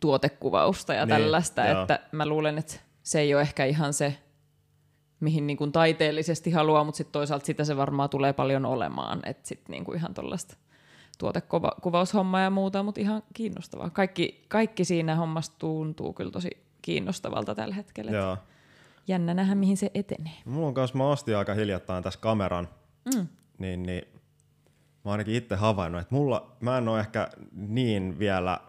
tuotekuvausta 0.00 0.94
ja 0.94 1.06
niin, 1.06 1.16
tällaista, 1.16 1.66
joo. 1.66 1.80
että 1.80 2.00
mä 2.12 2.26
luulen, 2.26 2.58
että 2.58 2.74
se 3.10 3.20
ei 3.20 3.34
ole 3.34 3.42
ehkä 3.42 3.64
ihan 3.64 3.92
se, 3.92 4.18
mihin 5.20 5.46
niin 5.46 5.56
kuin 5.56 5.72
taiteellisesti 5.72 6.50
haluaa, 6.50 6.84
mutta 6.84 6.96
sitten 6.96 7.12
toisaalta 7.12 7.46
sitä 7.46 7.64
se 7.64 7.76
varmaan 7.76 8.10
tulee 8.10 8.32
paljon 8.32 8.66
olemaan, 8.66 9.20
että 9.26 9.48
sitten 9.48 9.72
niin 9.72 9.84
kuin 9.84 9.98
ihan 9.98 10.14
tuollaista 10.14 10.56
tuotekuvaushommaa 11.18 12.40
ja 12.40 12.50
muuta, 12.50 12.82
mutta 12.82 13.00
ihan 13.00 13.22
kiinnostavaa. 13.34 13.90
Kaikki, 13.90 14.44
kaikki 14.48 14.84
siinä 14.84 15.16
hommassa 15.16 15.52
tuntuu 15.58 16.12
kyllä 16.12 16.30
tosi 16.30 16.50
kiinnostavalta 16.82 17.54
tällä 17.54 17.74
hetkellä. 17.74 18.10
Joo. 18.10 18.36
Jännä 19.08 19.34
nähdä, 19.34 19.54
mihin 19.54 19.76
se 19.76 19.90
etenee. 19.94 20.32
Mulla 20.44 20.66
on 20.66 20.74
kanssa, 20.74 20.98
mä 20.98 21.08
ostin 21.08 21.36
aika 21.36 21.54
hiljattain 21.54 22.04
tässä 22.04 22.20
kameran, 22.20 22.68
mm. 23.14 23.26
niin, 23.58 23.82
niin 23.82 24.02
mä 25.04 25.10
ainakin 25.10 25.34
itse 25.34 25.56
havainnut, 25.56 26.00
että 26.00 26.14
mulla, 26.14 26.56
mä 26.60 26.78
en 26.78 26.88
ole 26.88 27.00
ehkä 27.00 27.30
niin 27.52 28.18
vielä 28.18 28.60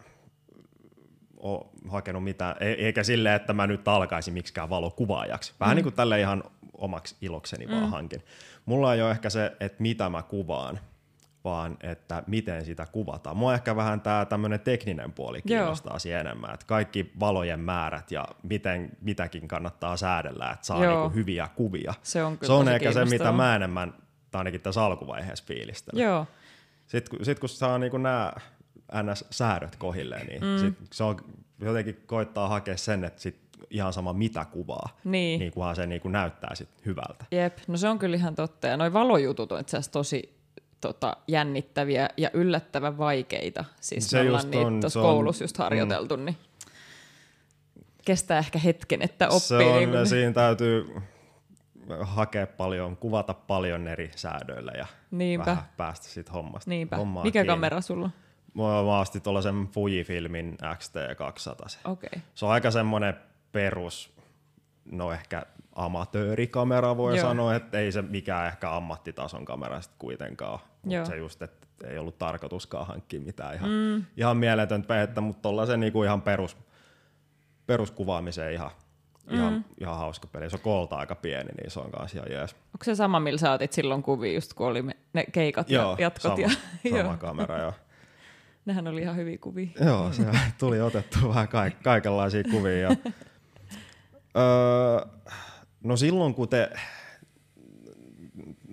ole 1.41 1.65
hakenut 1.89 2.23
mitään, 2.23 2.55
e- 2.59 2.71
eikä 2.71 3.03
silleen, 3.03 3.35
että 3.35 3.53
mä 3.53 3.67
nyt 3.67 3.87
alkaisin 3.87 4.33
miksikään 4.33 4.69
valokuvaajaksi. 4.69 5.53
Vähän 5.59 5.73
mm. 5.73 5.75
niin 5.75 5.83
kuin 5.83 5.95
tälle 5.95 6.19
ihan 6.19 6.43
omaksi 6.73 7.15
ilokseni 7.21 7.65
mm. 7.65 7.71
vaan 7.71 7.89
hankin. 7.89 8.23
Mulla 8.65 8.93
ei 8.93 9.01
ole 9.01 9.11
ehkä 9.11 9.29
se, 9.29 9.51
että 9.59 9.81
mitä 9.81 10.09
mä 10.09 10.21
kuvaan, 10.21 10.79
vaan 11.43 11.77
että 11.81 12.23
miten 12.27 12.65
sitä 12.65 12.85
kuvataan. 12.85 13.37
Mua 13.37 13.53
ehkä 13.53 13.75
vähän 13.75 14.01
tämä 14.01 14.25
tämmöinen 14.25 14.59
tekninen 14.59 15.11
puoli 15.11 15.41
kiinnostaa 15.41 15.97
enemmän, 16.19 16.53
että 16.53 16.65
kaikki 16.65 17.11
valojen 17.19 17.59
määrät 17.59 18.11
ja 18.11 18.25
miten 18.43 18.91
mitäkin 19.01 19.47
kannattaa 19.47 19.97
säädellä, 19.97 20.51
että 20.51 20.65
saa 20.65 20.79
niinku 20.79 21.09
hyviä 21.09 21.49
kuvia. 21.55 21.93
Se 22.01 22.23
on, 22.23 22.37
se 22.43 22.51
on 22.51 22.69
ehkä 22.69 22.91
se, 22.91 23.05
mitä 23.05 23.31
mä 23.31 23.55
enemmän, 23.55 23.93
tai 24.31 24.39
ainakin 24.39 24.61
tässä 24.61 24.83
alkuvaiheessa 24.83 25.45
fiilistelen. 25.47 26.03
Joo. 26.03 26.27
Sitten, 26.87 27.25
sit 27.25 27.39
kun 27.39 27.49
saa 27.49 27.77
niinku 27.77 27.97
nämä 27.97 28.33
NS-säädöt 28.93 29.75
kohilleen, 29.75 30.27
niin 30.27 30.41
mm. 30.41 30.59
sit 30.59 30.73
se 30.91 31.03
on 31.03 31.17
jotenkin 31.59 32.01
koittaa 32.05 32.47
hakea 32.47 32.77
sen, 32.77 33.03
että 33.03 33.21
sit 33.21 33.35
ihan 33.69 33.93
sama 33.93 34.13
mitä 34.13 34.45
kuvaa, 34.45 34.97
niin, 35.03 35.39
niin 35.39 35.51
kunhan 35.51 35.75
se 35.75 35.85
niin 35.87 36.01
kuin 36.01 36.11
näyttää 36.11 36.55
sit 36.55 36.69
hyvältä. 36.85 37.25
Jep, 37.31 37.57
no 37.67 37.77
se 37.77 37.89
on 37.89 37.99
kyllä 37.99 38.15
ihan 38.15 38.35
totta. 38.35 38.67
Ja 38.67 38.77
noi 38.77 38.93
valojutut 38.93 39.51
on 39.51 39.59
itse 39.59 39.77
asiassa 39.77 39.91
tosi 39.91 40.41
tota, 40.81 41.17
jännittäviä 41.27 42.09
ja 42.17 42.29
yllättävän 42.33 42.97
vaikeita. 42.97 43.65
Siis 43.81 44.09
se 44.09 44.23
me 44.23 44.29
ollaan 44.29 44.51
niitä 44.51 44.81
tuossa 44.81 45.01
koulussa 45.01 45.43
just 45.43 45.57
harjoiteltu, 45.57 46.17
mm. 46.17 46.25
niin 46.25 46.37
kestää 48.05 48.39
ehkä 48.39 48.59
hetken, 48.59 49.01
että 49.01 49.27
oppii. 49.27 49.39
Se 49.39 49.55
on, 49.55 49.91
niin 49.91 50.07
siinä 50.07 50.33
täytyy 50.33 50.95
hakea 52.01 52.47
paljon, 52.47 52.97
kuvata 52.97 53.33
paljon 53.33 53.87
eri 53.87 54.11
säädöillä 54.15 54.71
ja 54.77 54.85
Niinpä. 55.11 55.45
vähän 55.45 55.63
päästä 55.77 56.05
siitä 56.05 56.31
hommasta. 56.31 56.69
Niinpä. 56.69 56.97
Mikä 56.97 57.31
kiinni. 57.31 57.47
kamera 57.47 57.81
sulla 57.81 58.05
on? 58.05 58.11
Mä 58.53 58.99
astin 58.99 59.21
tuollaisen 59.21 59.67
Fujifilmin 59.67 60.57
XT200. 60.63 61.91
Okay. 61.91 62.21
Se 62.35 62.45
on 62.45 62.51
aika 62.51 62.71
semmoinen 62.71 63.13
perus, 63.51 64.13
no 64.85 65.11
ehkä 65.11 65.45
amatöörikamera 65.75 66.97
voi 66.97 67.17
Joo. 67.17 67.27
sanoa, 67.27 67.55
että 67.55 67.79
ei 67.79 67.91
se 67.91 68.01
mikään 68.01 68.47
ehkä 68.47 68.75
ammattitason 68.75 69.45
kamera 69.45 69.81
sitten 69.81 69.99
kuitenkaan 69.99 70.59
ole. 70.85 71.05
Se 71.05 71.17
just, 71.17 71.41
että 71.41 71.67
ei 71.87 71.97
ollut 71.97 72.17
tarkoituskaan 72.17 72.87
hankkia 72.87 73.19
mitään 73.19 73.55
ihan, 73.55 73.69
mm. 73.69 74.05
ihan 74.17 74.37
mieletöntä 74.37 74.87
pehettä, 74.87 75.21
mutta 75.21 75.41
tuollaisen 75.41 75.79
niinku 75.79 76.03
ihan 76.03 76.21
perus, 76.21 76.57
peruskuvaamiseen 77.67 78.53
ihan, 78.53 78.71
mm. 79.25 79.35
ihan, 79.35 79.65
ihan 79.81 79.97
hauska 79.97 80.27
peli. 80.27 80.49
Se 80.49 80.55
on 80.55 80.61
koolta 80.61 80.95
aika 80.95 81.15
pieni, 81.15 81.51
niin 81.57 81.71
se 81.71 81.79
on 81.79 81.91
kanssa 81.91 82.17
ihan 82.17 82.31
jees. 82.31 82.51
Onko 82.51 82.83
se 82.83 82.95
sama, 82.95 83.19
millä 83.19 83.37
sä 83.37 83.51
otit 83.51 83.73
silloin 83.73 84.03
kuvia, 84.03 84.33
just 84.33 84.53
kun 84.53 84.67
oli 84.67 84.83
ne 85.13 85.25
keikat 85.31 85.69
joo, 85.69 85.91
ja 85.91 85.95
jatkot? 85.99 86.21
Sama, 86.21 86.53
ja, 86.83 87.03
sama 87.03 87.17
kamera, 87.27 87.57
joo. 87.57 87.73
Nehän 88.65 88.87
oli 88.87 89.01
ihan 89.01 89.15
hyviä 89.15 89.37
kuvia. 89.37 89.69
Joo, 89.85 90.13
se 90.13 90.23
tuli 90.59 90.81
otettu 90.81 91.29
vähän 91.29 91.47
kaik- 91.47 91.83
kaikenlaisia 91.83 92.43
kuvia. 92.51 92.77
Ja, 92.77 92.89
öö, 94.37 95.05
no 95.83 95.97
silloin 95.97 96.33
kun 96.33 96.49
te 96.49 96.69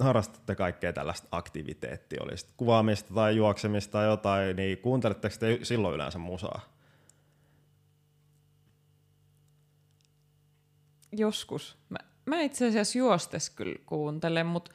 harrastatte 0.01 0.55
kaikkea 0.55 0.93
tällaista 0.93 1.28
aktiviteettia, 1.31 2.23
oli 2.23 2.32
kuvaamista 2.56 3.15
tai 3.15 3.36
juoksemista 3.36 3.93
tai 3.93 4.06
jotain, 4.06 4.56
niin 4.56 4.78
kuunteletteko 4.78 5.35
te 5.39 5.59
silloin 5.62 5.94
yleensä 5.94 6.19
musaa? 6.19 6.60
Joskus. 11.12 11.78
Mä, 11.89 11.98
mä 12.27 12.40
itse 12.40 12.69
asiassa 12.69 12.98
juostes 12.98 13.51
kyllä 13.51 13.78
kuuntelen, 13.86 14.47
mutta 14.47 14.70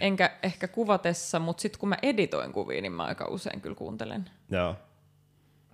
enkä 0.00 0.38
ehkä 0.42 0.68
kuvatessa, 0.68 1.38
mutta 1.38 1.60
sitten 1.60 1.80
kun 1.80 1.88
mä 1.88 1.96
editoin 2.02 2.52
kuvia, 2.52 2.82
niin 2.82 2.92
mä 2.92 3.04
aika 3.04 3.28
usein 3.28 3.60
kyllä 3.60 3.76
kuuntelen. 3.76 4.30
Joo. 4.50 4.76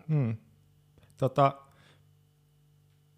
Hmm. 0.08 0.36
Tota, 1.16 1.52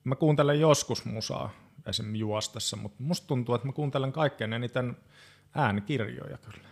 mä 0.04 0.14
kuuntelen 0.14 0.60
joskus 0.60 1.04
musaa 1.04 1.50
esim. 1.86 2.14
juostessa, 2.14 2.76
mutta 2.76 3.02
musta 3.02 3.26
tuntuu, 3.26 3.54
että 3.54 3.66
mä 3.66 3.72
kuuntelen 3.72 4.12
kaikkein 4.12 4.52
eniten 4.52 4.96
äänikirjoja 5.54 6.38
kyllä. 6.38 6.68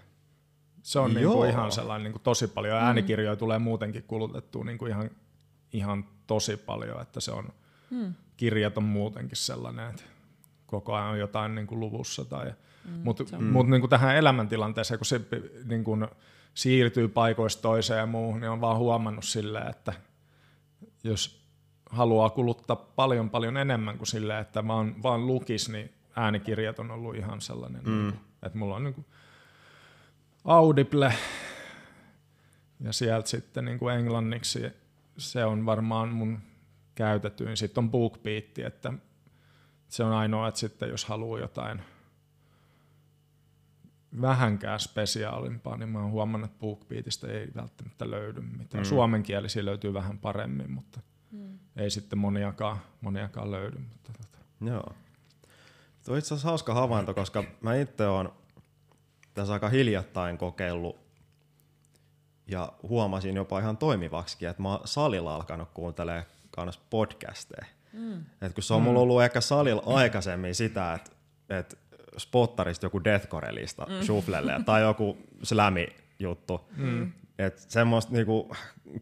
Se 0.82 0.98
on 0.98 1.14
niinku 1.14 1.44
ihan 1.44 1.72
sellainen 1.72 2.04
niinku 2.04 2.18
tosi 2.18 2.48
paljon. 2.48 2.78
Mm. 2.78 2.86
Äänikirjoja 2.86 3.36
tulee 3.36 3.58
muutenkin 3.58 4.02
kulutettua 4.02 4.64
niinku 4.64 4.86
ihan, 4.86 5.10
ihan 5.72 6.04
tosi 6.26 6.56
paljon, 6.56 7.02
että 7.02 7.20
se 7.20 7.32
on, 7.32 7.48
mm. 7.90 8.14
kirjat 8.36 8.78
on 8.78 8.84
muutenkin 8.84 9.36
sellainen, 9.36 9.90
että 9.90 10.02
koko 10.66 10.94
ajan 10.94 11.08
on 11.08 11.18
jotain 11.18 11.54
niinku 11.54 11.80
luvussa 11.80 12.24
tai 12.24 12.52
Mm, 12.84 13.00
Mutta 13.04 13.38
mut 13.38 13.68
niin 13.68 13.88
tähän 13.88 14.16
elämäntilanteeseen, 14.16 14.98
kun 14.98 15.06
se 15.06 15.20
niin 15.64 15.84
kuin 15.84 16.08
siirtyy 16.54 17.08
paikoista 17.08 17.62
toiseen 17.62 17.98
ja 17.98 18.06
muuhun, 18.06 18.40
niin 18.40 18.50
on 18.50 18.60
vaan 18.60 18.78
huomannut 18.78 19.24
silleen, 19.24 19.70
että 19.70 19.92
jos 21.04 21.44
haluaa 21.90 22.30
kuluttaa 22.30 22.76
paljon 22.76 23.30
paljon 23.30 23.56
enemmän 23.56 23.98
kuin 23.98 24.06
silleen, 24.06 24.40
että 24.40 24.66
vaan, 24.66 25.02
vaan 25.02 25.26
lukis, 25.26 25.68
niin 25.68 25.94
äänikirjat 26.16 26.78
on 26.78 26.90
ollut 26.90 27.16
ihan 27.16 27.40
sellainen, 27.40 27.82
mm. 27.84 27.90
niin 27.90 28.12
kuin, 28.12 28.20
että 28.42 28.58
mulla 28.58 28.76
on 28.76 28.84
niin 28.84 28.94
kuin 28.94 29.06
Audible 30.44 31.14
ja 32.80 32.92
sieltä 32.92 33.28
sitten 33.28 33.64
niin 33.64 33.78
kuin 33.78 33.94
englanniksi 33.94 34.62
se 35.16 35.44
on 35.44 35.66
varmaan 35.66 36.08
mun 36.08 36.38
käytetyin. 36.94 37.56
Sitten 37.56 37.84
on 37.84 37.90
BookBeat, 37.90 38.58
että 38.58 38.92
se 39.88 40.04
on 40.04 40.12
ainoa, 40.12 40.48
että 40.48 40.60
sitten 40.60 40.88
jos 40.88 41.04
haluaa 41.04 41.40
jotain– 41.40 41.82
vähänkään 44.20 44.80
spesiaalimpaa, 44.80 45.76
niin 45.76 45.88
mä 45.88 46.00
oon 46.00 46.10
huomannut, 46.10 46.50
että 46.50 46.60
BookBeatista 46.60 47.28
ei 47.28 47.48
välttämättä 47.56 48.10
löydy 48.10 48.40
mitään. 48.40 48.84
Mm. 48.84 48.88
Suomenkielisiä 48.88 49.64
löytyy 49.64 49.94
vähän 49.94 50.18
paremmin, 50.18 50.70
mutta 50.70 51.00
mm. 51.30 51.58
ei 51.76 51.90
sitten 51.90 52.18
moniakaan, 52.18 52.78
moniakaan 53.00 53.50
löydy. 53.50 53.78
Mutta 53.78 54.12
tota. 54.12 54.38
Joo. 54.60 54.94
Tuo 56.04 56.12
on 56.14 56.18
itse 56.18 56.34
asiassa 56.34 56.48
hauska 56.48 56.74
havainto, 56.74 57.14
koska 57.14 57.44
mä 57.60 57.74
itse 57.74 58.06
oon 58.06 58.32
tässä 59.34 59.52
aika 59.52 59.68
hiljattain 59.68 60.38
kokeillut 60.38 60.96
ja 62.46 62.72
huomasin 62.82 63.36
jopa 63.36 63.60
ihan 63.60 63.76
toimivaksi, 63.76 64.46
että 64.46 64.62
mä 64.62 64.68
oon 64.68 64.80
salilla 64.84 65.34
alkanut 65.34 65.68
kuuntelemaan 65.74 66.24
kanssa 66.50 66.80
podcasteja. 66.90 67.66
Mm. 67.92 68.24
Et 68.42 68.52
kun 68.52 68.62
se 68.62 68.74
on 68.74 68.80
mm. 68.80 68.84
mulla 68.84 69.00
ollut 69.00 69.22
ehkä 69.22 69.40
salilla 69.40 69.82
aikaisemmin 69.86 70.54
sitä, 70.54 70.94
että 70.94 71.10
et 71.48 71.78
spottarista 72.18 72.86
joku 72.86 73.00
deathcore-lista 73.04 73.86
mm. 73.88 74.02
shufflelle 74.02 74.52
tai 74.66 74.82
joku 74.82 75.18
slämi-juttu, 75.42 76.68
mm. 76.76 77.12
että 77.38 77.62
semmoista 77.68 78.12
niinku 78.12 78.56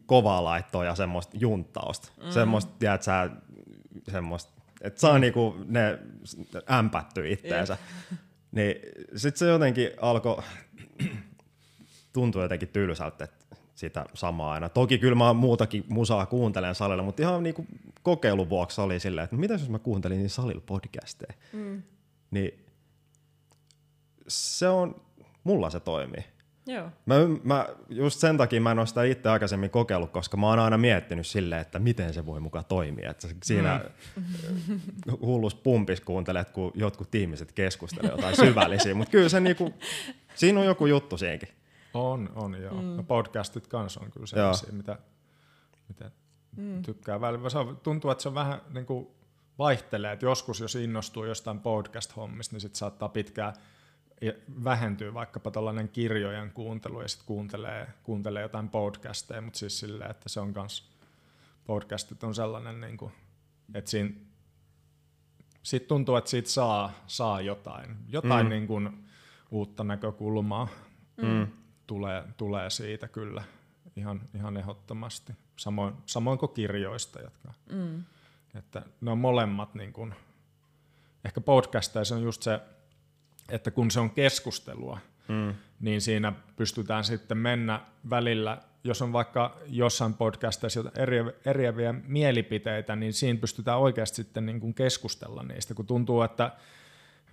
kovaa 0.05 0.43
laittoa 0.43 0.85
ja 0.85 0.95
semmoista 0.95 1.37
junttausta, 1.39 2.11
mm. 2.23 2.31
semmoista, 2.31 2.71
tiedät 2.79 3.03
sä, 3.03 3.29
semmoista, 4.11 4.51
että 4.81 4.99
saa 4.99 5.13
mm. 5.13 5.21
niinku 5.21 5.55
ne 5.65 5.99
ämpätty 6.71 7.31
itteensä. 7.31 7.73
Yeah. 7.73 8.21
Niin 8.51 8.75
sit 9.15 9.37
se 9.37 9.47
jotenkin 9.47 9.89
alkoi 10.01 10.43
tuntua 12.13 12.43
jotenkin 12.43 12.69
tylsältä, 12.69 13.23
että 13.23 13.55
sitä 13.75 14.05
samaa 14.13 14.53
aina. 14.53 14.69
Toki 14.69 14.97
kyllä 14.97 15.15
mä 15.15 15.33
muutakin 15.33 15.85
musaa 15.89 16.25
kuuntelen 16.25 16.75
salilla, 16.75 17.03
mutta 17.03 17.21
ihan 17.21 17.43
niinku 17.43 17.65
kokeilun 18.03 18.49
vuoksi 18.49 18.81
oli 18.81 18.99
silleen, 18.99 19.23
että 19.23 19.35
no 19.35 19.39
mitä 19.39 19.53
jos 19.53 19.69
mä 19.69 19.79
kuuntelin 19.79 20.17
niin 20.17 20.29
salilla 20.29 20.61
podcasteja. 20.65 21.33
Mm. 21.53 21.83
Niin 22.31 22.65
se 24.27 24.67
on, 24.67 25.01
mulla 25.43 25.69
se 25.69 25.79
toimii. 25.79 26.23
Joo. 26.67 26.89
Mä, 27.05 27.15
mä, 27.43 27.67
just 27.89 28.19
sen 28.19 28.37
takia 28.37 28.61
mä 28.61 28.71
en 28.71 28.79
ole 28.79 28.87
sitä 28.87 29.03
itse 29.03 29.29
aikaisemmin 29.29 29.69
kokeillut, 29.69 30.11
koska 30.11 30.37
mä 30.37 30.47
oon 30.47 30.59
aina 30.59 30.77
miettinyt 30.77 31.27
silleen, 31.27 31.61
että 31.61 31.79
miten 31.79 32.13
se 32.13 32.25
voi 32.25 32.39
mukaan 32.39 32.65
toimia. 32.65 33.11
Että 33.11 33.27
siinä 33.43 33.81
mm. 34.15 34.79
hullus 35.21 35.55
pumpis 35.55 36.01
kuuntelet, 36.01 36.49
kun 36.49 36.71
jotkut 36.75 37.15
ihmiset 37.15 37.51
keskustelevat 37.51 38.17
jotain 38.17 38.35
syvällisiä, 38.35 38.95
mutta 38.95 39.11
kyllä 39.11 39.29
se 39.29 39.39
niinku, 39.39 39.73
siinä 40.35 40.59
on 40.59 40.65
joku 40.65 40.85
juttu 40.85 41.17
siinkin. 41.17 41.49
On, 41.93 42.29
on 42.35 42.61
joo. 42.61 42.73
Mm. 42.73 42.87
No 42.87 43.03
podcastit 43.03 43.67
kanssa 43.67 43.99
on 44.03 44.11
kyllä 44.11 44.25
sellaisia, 44.25 44.73
mitä, 44.73 44.97
mitä 45.87 46.11
mm. 46.57 46.81
tykkää 46.81 47.21
välillä. 47.21 47.49
Se 47.49 47.57
tuntuu, 47.83 48.11
että 48.11 48.21
se 48.21 48.29
on 48.29 48.35
vähän 48.35 48.61
niin 48.73 48.85
kuin 48.85 49.07
vaihtelee, 49.59 50.11
että 50.11 50.25
joskus 50.25 50.59
jos 50.59 50.75
innostuu 50.75 51.25
jostain 51.25 51.59
podcast-hommista, 51.59 52.53
niin 52.55 52.61
sitten 52.61 52.77
saattaa 52.77 53.09
pitkään 53.09 53.53
vähentyy 54.63 55.13
vaikkapa 55.13 55.51
tällainen 55.51 55.89
kirjojen 55.89 56.51
kuuntelu 56.51 57.01
ja 57.01 57.07
sitten 57.07 57.27
kuuntelee, 57.27 57.87
kuuntelee 58.03 58.41
jotain 58.41 58.69
podcasteja, 58.69 59.41
mutta 59.41 59.59
siis 59.59 59.79
silleen, 59.79 60.11
että 60.11 60.29
se 60.29 60.39
on 60.39 60.53
kans, 60.53 60.91
podcastit 61.65 62.23
on 62.23 62.35
sellainen, 62.35 62.81
niin 62.81 62.97
kuin, 62.97 63.11
että 63.73 63.91
siinä 63.91 64.09
sitten 65.63 65.87
tuntuu, 65.87 66.15
että 66.15 66.29
siitä 66.29 66.49
saa, 66.49 66.91
saa 67.07 67.41
jotain, 67.41 67.97
jotain 68.07 68.45
mm. 68.45 68.49
niin 68.49 68.67
kuin 68.67 69.07
uutta 69.51 69.83
näkökulmaa 69.83 70.67
mm. 71.17 71.47
tulee, 71.87 72.23
tulee 72.37 72.69
siitä 72.69 73.07
kyllä 73.07 73.43
ihan, 73.95 74.21
ihan 74.35 74.57
ehdottomasti. 74.57 75.33
Samoin, 75.57 75.93
samoin 76.05 76.39
kuin 76.39 76.51
kirjoista, 76.51 77.21
jotka, 77.21 77.53
mm. 77.71 78.03
että 78.55 78.81
ne 79.01 79.11
on 79.11 79.17
molemmat 79.17 79.75
niin 79.75 79.93
kuin, 79.93 80.15
ehkä 81.25 81.41
podcasteissa 81.41 82.15
on 82.15 82.23
just 82.23 82.41
se, 82.41 82.59
että 83.49 83.71
kun 83.71 83.91
se 83.91 83.99
on 83.99 84.09
keskustelua, 84.09 84.99
mm. 85.27 85.55
niin 85.79 86.01
siinä 86.01 86.33
pystytään 86.55 87.03
sitten 87.03 87.37
mennä 87.37 87.81
välillä, 88.09 88.57
jos 88.83 89.01
on 89.01 89.13
vaikka 89.13 89.57
jossain 89.67 90.13
podcastissa 90.13 90.83
eri, 90.95 91.17
eriäviä 91.45 91.93
mielipiteitä, 92.07 92.95
niin 92.95 93.13
siinä 93.13 93.39
pystytään 93.39 93.79
oikeasti 93.79 94.15
sitten 94.15 94.45
niin 94.45 94.59
kuin 94.59 94.73
keskustella 94.73 95.43
niistä, 95.43 95.73
kun 95.73 95.85
tuntuu, 95.85 96.21
että 96.21 96.51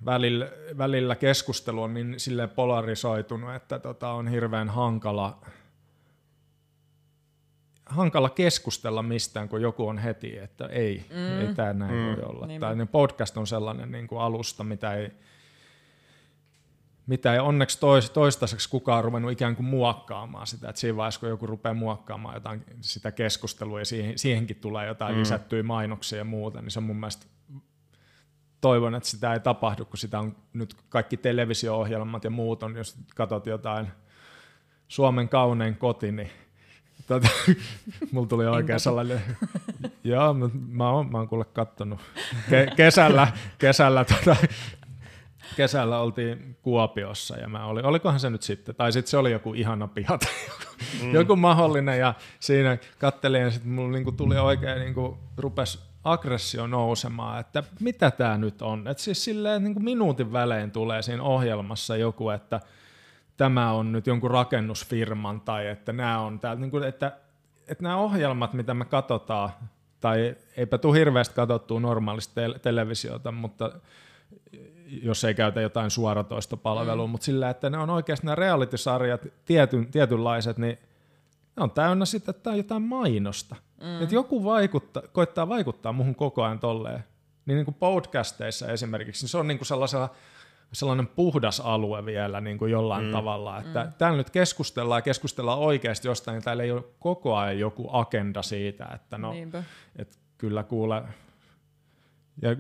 välillä, 0.05 0.49
välillä 0.79 1.17
keskustelu 1.17 1.83
on 1.83 1.95
niin 1.95 2.15
sille 2.21 2.47
polarisoitunut, 2.47 3.55
että 3.55 3.79
tota 3.79 4.11
on 4.11 4.29
hirveän 4.29 4.69
hankala, 4.69 5.41
hankala 7.87 8.31
keskustella 8.31 9.03
mistään, 9.03 9.49
kun 9.49 9.63
joku 9.63 9.89
on 9.89 9.99
heti, 9.99 10.39
että 10.39 10.67
ei, 10.67 11.05
mm. 11.11 11.41
ei 11.41 11.55
tämä 11.55 11.73
näin 11.73 11.95
mm. 11.95 12.07
voi 12.07 12.23
olla. 12.23 12.49
Tai 12.61 12.77
niin 12.77 12.89
podcast 12.89 13.37
on 13.37 13.47
sellainen 13.47 13.93
niin 13.93 14.07
kuin 14.07 14.21
alusta, 14.21 14.65
mitä 14.65 14.95
ei, 14.95 15.13
mitä 17.07 17.33
ei 17.33 17.39
onneksi 17.39 17.81
tois, 17.81 18.11
toistaiseksi 18.11 18.69
kukaan 18.69 19.05
ruvennut 19.05 19.33
ikään 19.33 19.57
kuin 19.57 19.67
muokkaamaan 19.67 20.47
sitä, 20.47 20.69
että 20.69 20.81
siinä 20.81 20.97
vaiheessa 20.97 21.21
kun 21.21 21.29
joku 21.29 21.47
rupeaa 21.47 21.75
muokkaamaan 21.75 22.35
jotain 22.35 22.65
sitä 22.81 23.13
keskustelua 23.13 23.79
ja 23.79 23.85
siihen, 23.85 24.19
siihenkin 24.19 24.57
tulee 24.57 24.87
jotain 24.87 25.15
mm. 25.15 25.21
lisättyjä 25.21 25.63
mainoksia 25.63 26.19
ja 26.19 26.25
muuta, 26.25 26.63
niin 26.63 26.71
se 26.71 26.79
on 26.79 26.83
mun 26.83 26.97
mielestä 26.97 27.27
toivon, 28.61 28.95
että 28.95 29.09
sitä 29.09 29.33
ei 29.33 29.41
tapahdu, 29.41 29.85
kun 29.85 29.99
sitä 29.99 30.19
on 30.19 30.37
nyt 30.53 30.77
kaikki 30.89 31.17
televisio-ohjelmat 31.17 32.25
ja 32.25 32.31
muut 32.31 32.63
on, 32.63 32.77
jos 32.77 32.97
katsot 33.15 33.47
jotain 33.47 33.89
Suomen 34.89 35.29
kaunein 35.29 35.77
koti, 35.77 36.13
niin 36.13 36.31
Tota, 37.07 37.29
mulla 38.13 38.27
tuli 38.27 38.47
oikein 38.47 38.81
sellainen, 38.81 39.23
joo, 40.05 40.35
mä, 40.35 40.49
mä, 40.69 40.91
oon, 40.91 41.11
mä 41.11 41.19
oon 41.19 41.29
kuule 41.29 41.45
kattonut 41.45 42.01
Ke, 42.51 42.67
kesällä, 42.77 43.29
kesällä 43.59 44.05
tota, 44.05 44.37
kesällä 45.57 45.99
oltiin 45.99 46.57
Kuopiossa 46.63 47.37
ja 47.37 47.49
mä 47.49 47.67
olin, 47.67 47.85
olikohan 47.85 48.21
se 48.21 48.31
nyt 48.31 48.43
sitten, 48.43 48.75
tai 48.75 48.93
sitten 48.93 49.11
se 49.11 49.17
oli 49.17 49.33
joku 49.33 49.55
ihana 49.55 49.89
piha 49.89 50.19
tai 50.19 50.33
joku, 50.49 50.75
mm. 51.03 51.15
joku 51.15 51.37
mahdollinen 51.37 51.99
ja 51.99 52.15
siinä 52.41 52.79
kattelin 52.99 53.43
ja 53.43 53.51
sitten 53.51 53.73
mulla 53.73 53.93
niinku 53.93 54.13
tuli 54.13 54.39
oikein, 54.39 54.81
niinku, 54.81 55.19
rupes 55.37 55.95
aggressio 56.05 56.67
nousemaan, 56.67 57.41
että 57.41 57.63
mitä 57.81 58.11
tämä 58.11 58.39
nyt 58.39 58.63
on. 58.63 58.89
Että 58.89 59.03
siis 59.03 59.25
silleen 59.25 59.65
niinku 59.65 59.81
minuutin 59.81 60.33
välein 60.33 60.71
tulee 60.71 61.03
siinä 61.03 61.23
ohjelmassa 61.23 61.97
joku, 61.97 62.31
että 62.31 62.61
tämä 63.37 63.73
on 63.73 63.93
nyt 63.93 64.07
jonkun 64.07 64.31
rakennusfirman 64.31 65.41
tai 65.41 65.67
että 65.67 65.93
nämä 65.93 66.21
on 66.21 66.41
täällä, 66.41 66.61
niinku, 66.61 66.79
että, 66.79 67.13
että 67.69 67.83
nämä 67.83 67.97
ohjelmat, 67.97 68.55
mitä 68.55 68.75
me 68.75 68.85
katsotaan, 68.85 69.51
tai 70.01 70.37
eipä 70.57 70.79
tule 70.79 70.99
hirveästi 70.99 71.35
katsottua 71.35 71.81
normaalista 71.81 72.35
te- 72.35 72.59
televisiota, 72.59 73.33
mutta 73.33 73.73
jos 74.87 75.25
ei 75.25 75.35
käytä 75.35 75.61
jotain 75.61 75.91
suoratoistopalvelua, 75.91 77.07
mm. 77.07 77.11
mutta 77.11 77.25
sillä, 77.25 77.51
että 77.51 77.71
ne 77.71 77.79
on 77.79 77.91
oikeasti 77.91 78.27
nämä 78.27 78.35
reality-sarjat 78.35 79.27
tietyn, 79.45 79.87
tietynlaiset, 79.87 80.59
niin 80.59 80.79
ne 81.57 81.63
on 81.63 81.71
täynnä 81.71 82.05
sitä, 82.05 82.31
että 82.31 82.43
tämä 82.43 82.55
on 82.55 82.59
jotain 82.59 82.83
mainosta. 82.83 83.57
Mm. 83.81 84.03
Että 84.03 84.15
joku 84.15 84.45
vaikuttaa, 84.45 85.03
koittaa 85.13 85.49
vaikuttaa 85.49 85.93
muuhun 85.93 86.15
koko 86.15 86.43
ajan 86.43 86.59
tolleen. 86.59 87.05
Niin, 87.47 87.57
niin 87.57 87.65
kuin 87.65 87.75
podcasteissa 87.75 88.69
esimerkiksi, 88.69 89.25
niin 89.25 89.31
se 89.31 89.39
on 89.39 89.49
niin 89.49 89.59
kuin 89.59 89.67
sellaisella, 89.67 90.11
sellainen 90.73 91.07
puhdas 91.07 91.61
alue 91.61 92.05
vielä 92.05 92.41
niin 92.41 92.59
kuin 92.59 92.73
jollain 92.73 93.05
mm. 93.05 93.13
tavalla, 93.13 93.59
että 93.59 93.85
mm. 93.85 93.93
täällä 93.99 94.17
nyt 94.17 94.31
keskustellaan 94.31 94.99
ja 94.99 95.03
keskustellaan 95.03 95.59
oikeasti 95.59 96.09
jostain, 96.09 96.35
niin 96.35 96.45
täällä 96.45 96.63
ei 96.63 96.73
ole 96.73 96.85
koko 96.99 97.37
ajan 97.37 97.59
joku 97.59 97.89
agenda 97.93 98.43
siitä, 98.43 98.89
että 98.95 99.19
no, 99.19 99.35
että 99.97 100.17
kyllä 100.39 100.63
kuule, 100.63 101.03
ja 102.43 102.57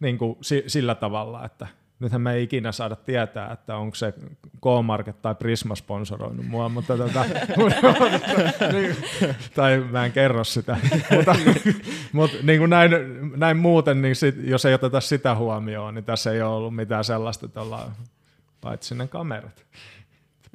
niin 0.00 0.18
kuin 0.18 0.38
sillä 0.66 0.94
tavalla, 0.94 1.44
että 1.44 1.66
nythän 2.00 2.20
me 2.20 2.34
ei 2.34 2.42
ikinä 2.42 2.72
saada 2.72 2.96
tietää, 2.96 3.52
että 3.52 3.76
onko 3.76 3.94
se 3.94 4.14
K-Market 4.60 5.22
tai 5.22 5.34
Prisma 5.34 5.74
sponsoroinut 5.74 6.46
mua, 6.46 6.68
mutta 6.68 6.96
tota, 6.96 7.24
niin, 8.72 8.96
tai 9.54 9.78
mä 9.78 10.06
en 10.06 10.12
kerro 10.12 10.44
sitä. 10.44 10.76
mutta, 11.16 11.36
mutta 12.12 12.36
niin 12.42 12.58
kuin 12.58 12.70
näin, 12.70 12.90
näin 13.36 13.56
muuten, 13.56 14.02
niin 14.02 14.16
sit, 14.16 14.34
jos 14.44 14.64
ei 14.64 14.74
oteta 14.74 15.00
sitä 15.00 15.34
huomioon, 15.34 15.94
niin 15.94 16.04
tässä 16.04 16.32
ei 16.32 16.42
ole 16.42 16.54
ollut 16.54 16.74
mitään 16.74 17.04
sellaista, 17.04 17.46
että 17.46 17.60
ollaan, 17.60 17.92
paitsi 18.60 18.94
ne 18.94 19.06
kamerat. 19.06 19.66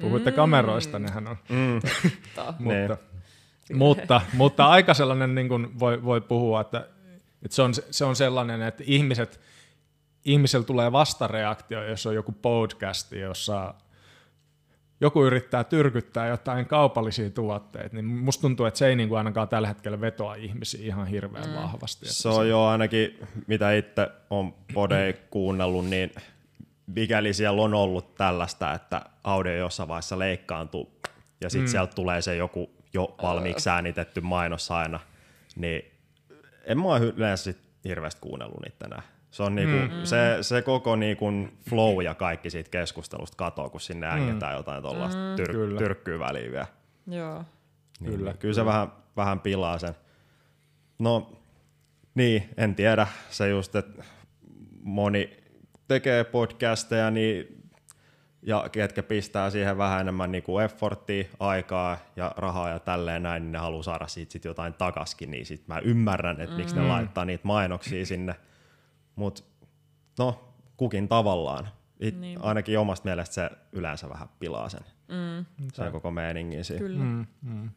Puhuitte 0.00 0.30
mm. 0.30 0.36
kameroista, 0.36 0.98
nehän 0.98 1.28
on. 1.28 1.36
Mm. 1.48 1.80
mutta, 2.58 2.96
mutta, 3.74 4.20
mutta 4.34 4.66
aika 4.66 4.94
sellainen 4.94 5.34
niin 5.34 5.48
kuin 5.48 5.78
voi, 5.78 6.04
voi 6.04 6.20
puhua, 6.20 6.60
että 6.60 6.88
et 7.42 7.52
se, 7.52 7.62
on, 7.62 7.74
se 7.90 8.04
on 8.04 8.16
sellainen, 8.16 8.62
että 8.62 8.84
ihmiset, 8.86 9.40
ihmisellä 10.24 10.66
tulee 10.66 10.92
vastareaktio, 10.92 11.84
jos 11.84 12.06
on 12.06 12.14
joku 12.14 12.32
podcast, 12.32 13.12
jossa 13.12 13.74
joku 15.00 15.24
yrittää 15.24 15.64
tyrkyttää 15.64 16.28
jotain 16.28 16.66
kaupallisia 16.66 17.30
tuotteita, 17.30 17.96
niin 17.96 18.04
musta 18.04 18.40
tuntuu, 18.40 18.66
että 18.66 18.78
se 18.78 18.86
ei 18.86 18.96
niin 18.96 19.08
kuin 19.08 19.18
ainakaan 19.18 19.48
tällä 19.48 19.68
hetkellä 19.68 20.00
vetoa 20.00 20.34
ihmisiä 20.34 20.86
ihan 20.86 21.06
hirveän 21.06 21.48
mm. 21.48 21.54
vahvasti. 21.54 22.06
Se 22.08 22.28
on 22.28 22.44
se... 22.44 22.48
jo 22.48 22.64
ainakin, 22.64 23.18
mitä 23.46 23.72
itse 23.72 24.08
on 24.30 24.54
podei 24.74 25.12
kuunnellut, 25.30 25.86
niin 25.86 26.12
mikäli 26.86 27.34
siellä 27.34 27.62
on 27.62 27.74
ollut 27.74 28.14
tällaista, 28.14 28.74
että 28.74 29.02
audio 29.24 29.56
jossain 29.56 29.88
vaiheessa 29.88 30.18
leikkaantuu 30.18 30.92
ja 31.40 31.50
sitten 31.50 31.68
mm. 31.68 31.70
sieltä 31.70 31.94
tulee 31.94 32.22
se 32.22 32.36
joku 32.36 32.70
jo 32.92 33.14
valmiiksi 33.22 33.70
äänitetty 33.70 34.20
mainos 34.20 34.70
aina, 34.70 35.00
niin 35.56 35.91
en 36.64 36.78
mä 36.78 36.96
yleensä 37.16 37.44
sit 37.44 37.58
hirveästi 37.84 38.20
kuunnellut 38.20 38.60
niitä 38.60 38.86
enää. 38.86 39.02
Se, 39.30 39.42
on 39.42 39.54
niinku, 39.54 39.94
mm. 39.94 40.04
se, 40.04 40.38
se 40.40 40.62
koko 40.62 40.96
niinku 40.96 41.26
flow 41.70 42.02
ja 42.02 42.14
kaikki 42.14 42.50
siitä 42.50 42.70
keskustelusta 42.70 43.36
katoo, 43.36 43.70
kun 43.70 43.80
sinne 43.80 44.06
mm. 44.06 44.12
ängetään 44.12 44.56
jotain 44.56 44.82
tuollaista 44.82 45.20
mm. 45.20 45.42
tyr- 45.42 45.78
tyrkkyä 45.78 46.18
väliin 46.18 46.52
vielä. 46.52 46.66
Joo. 47.06 47.44
Niin, 48.00 48.16
kyllä, 48.16 48.34
kyllä 48.34 48.54
se 48.54 48.64
vähän, 48.64 48.92
vähän 49.16 49.40
pilaa 49.40 49.78
sen. 49.78 49.94
No, 50.98 51.32
niin, 52.14 52.48
en 52.56 52.74
tiedä. 52.74 53.06
Se 53.30 53.48
just, 53.48 53.76
että 53.76 54.04
moni 54.82 55.36
tekee 55.88 56.24
podcasteja, 56.24 57.10
niin 57.10 57.61
ja 58.42 58.68
ketkä 58.72 59.02
pistää 59.02 59.50
siihen 59.50 59.78
vähän 59.78 60.00
enemmän 60.00 60.32
niin 60.32 60.42
kuin 60.42 60.64
efforttia, 60.64 61.24
aikaa 61.40 61.98
ja 62.16 62.32
rahaa 62.36 62.68
ja 62.68 62.78
tälleen 62.78 63.22
näin, 63.22 63.42
niin 63.42 63.52
ne 63.52 63.58
haluaa 63.58 63.82
saada 63.82 64.06
siitä 64.06 64.32
sit 64.32 64.44
jotain 64.44 64.74
takaskin, 64.74 65.30
niin 65.30 65.46
sit 65.46 65.68
mä 65.68 65.78
ymmärrän, 65.78 66.40
että 66.40 66.56
mm. 66.56 66.60
miksi 66.60 66.76
ne 66.76 66.82
laittaa 66.82 67.24
niitä 67.24 67.46
mainoksia 67.46 68.06
sinne. 68.06 68.34
Mutta 69.16 69.42
no, 70.18 70.54
kukin 70.76 71.08
tavallaan. 71.08 71.68
It, 72.00 72.20
niin. 72.20 72.42
Ainakin 72.42 72.78
omasta 72.78 73.08
mielestä 73.08 73.34
se 73.34 73.50
yleensä 73.72 74.08
vähän 74.08 74.28
pilaa 74.38 74.68
sen, 74.68 74.84
mm. 75.08 75.44
sen 75.72 75.92
koko 75.92 76.10
meiningin 76.10 76.64
siinä. 76.64 76.80
Kyllä. 76.80 77.04
Mm, 77.04 77.26
mm. 77.42 77.70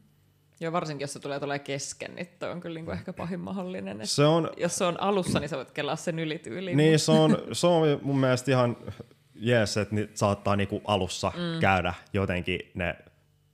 Joo, 0.59 0.71
varsinkin 0.71 1.03
jos 1.03 1.13
se 1.13 1.19
tulee 1.19 1.39
tulee 1.39 1.59
kesken, 1.59 2.15
niin 2.15 2.27
toi 2.39 2.51
on 2.51 2.59
kyllä 2.59 2.73
niin 2.73 2.85
kuin 2.85 2.97
ehkä 2.97 3.13
pahin 3.13 3.39
mahdollinen. 3.39 4.07
Se 4.07 4.25
on, 4.25 4.49
jos 4.57 4.77
se 4.77 4.85
on 4.85 5.01
alussa, 5.01 5.39
niin 5.39 5.49
sä 5.49 5.57
voit 5.57 5.71
kelaa 5.71 5.95
sen 5.95 6.19
yli 6.19 6.41
Niin, 6.75 6.99
se 6.99 7.11
on, 7.11 7.37
se 7.51 7.67
on 7.67 7.99
mun 8.01 8.19
mielestä 8.19 8.51
ihan 8.51 8.77
jees, 9.35 9.77
että 9.77 9.95
ni, 9.95 10.09
saattaa 10.13 10.55
niinku 10.55 10.81
alussa 10.85 11.31
mm. 11.35 11.59
käydä 11.59 11.93
jotenkin 12.13 12.71
ne 12.73 12.95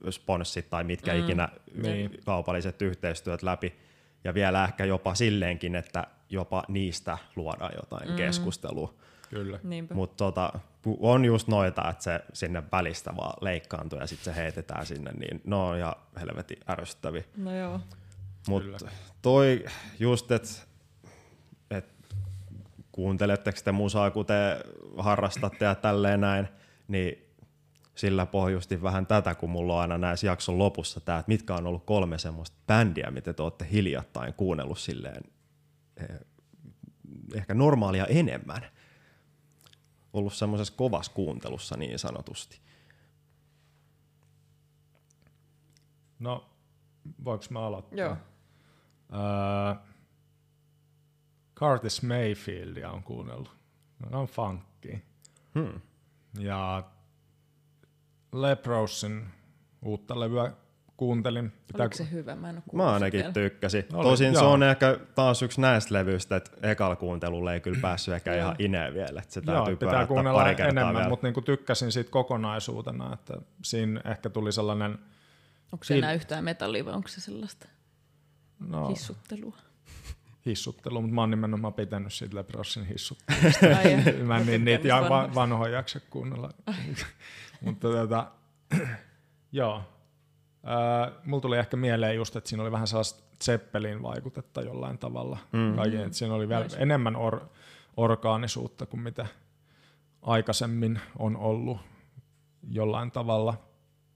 sponssit 0.10 0.70
tai 0.70 0.84
mitkä 0.84 1.14
mm. 1.14 1.20
ikinä 1.20 1.50
niin. 1.84 2.20
kaupalliset 2.26 2.82
yhteistyöt 2.82 3.44
läpi. 3.44 3.76
Ja 4.24 4.34
vielä 4.34 4.64
ehkä 4.64 4.86
jopa 4.86 5.16
silleenkin, 5.16 5.76
että 5.76 6.08
jopa 6.30 6.64
niistä 6.68 7.18
luodaan 7.36 7.72
jotain 7.76 8.10
mm. 8.10 8.16
keskustelua. 8.16 8.94
Kyllä. 9.30 9.60
Mutta 9.94 10.18
tota, 10.18 10.60
on 11.00 11.26
just 11.26 11.48
noita, 11.48 11.90
että 11.90 12.04
se 12.04 12.20
sinne 12.34 12.64
välistä 12.72 13.16
vaan 13.18 13.34
leikkaantuu 13.42 14.00
ja 14.00 14.08
sitten 14.08 14.34
se 14.34 14.42
heitetään 14.42 14.86
sinne, 14.86 15.12
niin 15.12 15.42
no 15.46 15.68
on 15.68 15.78
ihan 15.78 15.96
helvetin 16.20 16.58
ärsyttäviä. 16.70 17.24
No 17.38 17.56
joo. 17.56 17.80
Mutta 18.48 18.86
toi 19.22 19.66
just, 20.00 20.32
että 20.32 20.48
et, 20.48 20.68
kuunteletteko 22.92 23.60
te 23.64 23.72
musaa, 23.72 24.12
kuten 24.12 24.58
harrastatte 24.98 25.66
ja 25.66 25.76
tälleen 25.76 26.22
näin, 26.22 26.48
niin 26.88 27.32
sillä 27.96 28.26
pohjusti 28.26 28.82
vähän 28.82 29.08
tätä, 29.08 29.36
kun 29.36 29.50
mulla 29.50 29.76
on 29.76 29.82
aina 29.82 29.98
näissä 29.98 30.28
jakson 30.28 30.58
lopussa 30.58 31.00
tämä, 31.00 31.20
että 31.20 31.30
mitkä 31.30 31.56
on 31.56 31.68
ollut 31.68 31.86
kolme 31.86 32.18
semmoista 32.18 32.58
bändiä, 32.68 33.12
mitä 33.12 33.34
te 33.34 33.44
olette 33.44 33.68
hiljattain 33.72 34.34
kuunnellut 34.34 34.80
silleen 34.80 35.24
eh, 35.98 36.20
ehkä 37.36 37.54
normaalia 37.54 38.06
enemmän 38.06 38.62
ollut 40.14 40.34
semmoisessa 40.34 40.74
kovassa 40.78 41.12
kuuntelussa 41.12 41.78
niin 41.78 42.00
sanotusti? 42.00 42.62
No, 46.20 46.50
voiko 47.24 47.44
mä 47.50 47.60
aloittaa? 47.60 48.00
Joo. 48.00 48.12
Uh, 48.12 49.91
Curtis 51.62 52.04
Mayfieldia 52.04 52.92
on 52.92 53.04
kuunnellut. 53.04 53.56
Ne 54.10 54.18
on 54.18 54.28
funkki. 54.28 55.04
Hmm. 55.56 55.82
Ja 56.40 56.84
Leprosin 58.34 59.26
uutta 59.82 60.20
levyä 60.20 60.52
kuuntelin. 60.98 61.52
Pitää... 61.68 61.84
Oliko 61.84 61.96
se 61.96 62.12
hyvä? 62.12 62.36
Mä, 62.36 62.50
en 62.50 62.64
Mä 62.74 62.94
ainakin 62.94 63.20
vielä. 63.20 63.34
tykkäsin. 63.34 63.86
Oli, 63.94 64.04
Tosin 64.04 64.34
joo. 64.34 64.40
se 64.40 64.46
on 64.46 64.64
ehkä 64.64 65.00
taas 65.16 65.42
yksi 65.42 65.62
näistä 65.62 65.94
levyistä, 65.94 66.36
että 66.36 66.52
ekalla 66.70 66.96
kuuntelulla 66.96 67.54
ei 67.54 67.60
kyllä 67.60 67.80
päässyt 67.82 68.14
ehkä 68.14 68.36
ihan 68.36 68.56
ineen 68.60 68.94
vielä. 68.94 69.22
Että 69.22 69.34
se 69.34 69.42
joo, 69.48 69.66
pitää 69.66 70.08
kuunnella 70.08 70.40
pari 70.40 70.56
enemmän, 70.60 70.96
vielä. 70.96 71.10
mutta 71.10 71.28
niinku 71.28 71.42
tykkäsin 71.42 71.92
siitä 71.92 72.12
kokonaisuutena, 72.12 73.14
että 73.14 73.34
siinä 73.64 74.02
ehkä 74.06 74.30
tuli 74.30 74.52
sellainen... 74.52 75.00
Onko 75.72 75.84
se 75.84 75.98
enää 75.98 76.14
yhtään 76.14 76.44
metallia 76.44 76.86
vai 76.86 76.94
onko 76.94 77.08
se 77.08 77.22
sellaista 77.22 77.68
no, 78.60 78.88
hissuttelua? 78.88 79.58
Hissuttelu, 80.46 81.02
mutta 81.02 81.16
mä 81.16 81.22
oon 81.22 81.30
nimenomaan 81.30 81.74
pitänyt 81.74 82.14
siitä 82.14 82.36
Leprosin 82.36 82.86
hissuttelusta. 82.86 83.66
mä 84.28 84.38
en 84.38 84.46
niin 84.46 84.66
niitä 84.66 84.88
ihan 84.88 85.10
vanhoja 85.36 85.74
jaksa 85.74 86.00
kuunnella. 86.10 86.50
mutta 87.62 87.88
tota, 87.88 88.32
joo, 89.52 89.84
Äh, 90.68 91.14
mulla 91.26 91.42
tuli 91.42 91.58
ehkä 91.58 91.78
mieleen 91.78 92.16
just, 92.16 92.36
että 92.36 92.50
siinä 92.50 92.64
oli 92.64 92.72
vähän 92.72 92.88
sellaista 92.88 93.24
Zeppelin 93.44 94.04
vaikutetta 94.04 94.62
jollain 94.62 94.98
tavalla. 94.98 95.38
Mm. 95.52 95.76
Kaiken, 95.76 96.02
että 96.02 96.18
siinä 96.18 96.34
oli 96.34 96.50
vielä 96.50 96.66
enemmän 96.78 97.16
or, 97.16 97.42
orgaanisuutta 97.98 98.86
kuin 98.86 99.02
mitä 99.02 99.26
aikaisemmin 100.22 101.00
on 101.20 101.38
ollut 101.38 101.78
jollain 102.70 103.12
tavalla. 103.12 103.54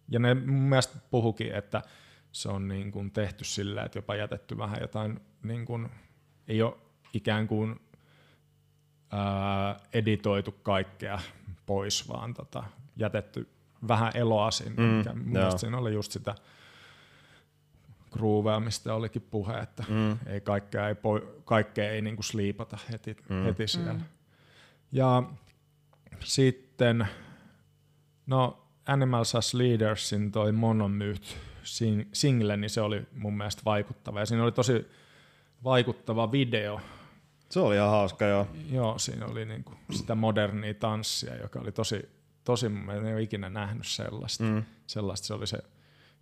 Ja 0.08 0.20
ne 0.20 0.34
mun 0.34 0.70
mielestä 0.70 0.98
puhukin, 1.12 1.56
että 1.56 1.82
se 2.32 2.50
on 2.50 2.68
niin 2.68 2.92
kuin 2.92 3.12
tehty 3.12 3.44
sillä, 3.44 3.84
että 3.84 3.98
jopa 3.98 4.16
jätetty 4.16 4.58
vähän 4.58 4.78
jotain, 4.82 5.20
niin 5.44 5.66
kuin, 5.66 5.90
ei 6.48 6.62
ole 6.62 6.74
ikään 7.14 7.48
kuin 7.48 7.80
ää, 9.12 9.80
editoitu 9.94 10.52
kaikkea 10.52 11.20
pois, 11.66 12.10
vaan 12.10 12.34
tota, 12.34 12.64
jätetty 12.98 13.50
vähän 13.88 14.12
eloa 14.16 14.52
sinne. 14.52 14.84
Mm, 14.84 14.84
mikä 14.84 15.14
mun 15.14 15.60
siinä 15.60 15.78
oli 15.78 15.94
just 15.94 16.12
sitä 16.12 16.36
groovea, 18.12 18.60
mistä 18.60 18.94
olikin 18.94 19.22
puhe, 19.22 19.58
että 19.58 19.84
mm. 19.90 20.18
ei 20.26 20.42
kaikkea 20.42 20.88
ei, 20.88 20.96
po, 20.96 21.22
kaikkea 21.46 21.92
ei 21.92 22.02
niinku 22.02 22.24
sliipata 22.24 22.78
heti, 22.92 23.18
mm. 23.30 23.44
heti 23.44 23.68
siellä. 23.68 23.94
Mm. 23.94 24.04
Ja 24.92 25.24
sitten, 26.20 27.08
no 28.28 28.66
Animals 28.86 29.36
as 29.36 29.54
Leadersin 29.54 30.32
toi 30.32 30.52
Monomyth 30.52 31.36
single, 32.14 32.58
niin 32.58 32.70
se 32.70 32.82
oli 32.82 33.08
mun 33.16 33.38
mielestä 33.38 33.62
vaikuttava. 33.66 34.20
Ja 34.20 34.26
siinä 34.26 34.44
oli 34.44 34.52
tosi 34.52 34.88
vaikuttava 35.64 36.32
video. 36.32 36.82
Se 37.50 37.60
oli 37.60 37.76
ihan 37.76 37.90
hauska, 37.90 38.26
joo. 38.26 38.48
Joo, 38.72 39.00
siinä 39.00 39.26
oli 39.26 39.46
niinku 39.46 39.72
sitä 39.92 40.16
modernia 40.16 40.74
tanssia, 40.74 41.36
joka 41.36 41.60
oli 41.60 41.72
tosi 41.72 42.16
tosi, 42.46 42.70
mä 42.70 42.94
en 42.94 43.04
ole 43.04 43.22
ikinä 43.22 43.50
nähnyt 43.50 43.88
sellaista. 43.88 44.44
Mm. 44.44 44.64
Sellaista 44.88 45.28
se 45.28 45.34
oli 45.34 45.48
se 45.48 45.58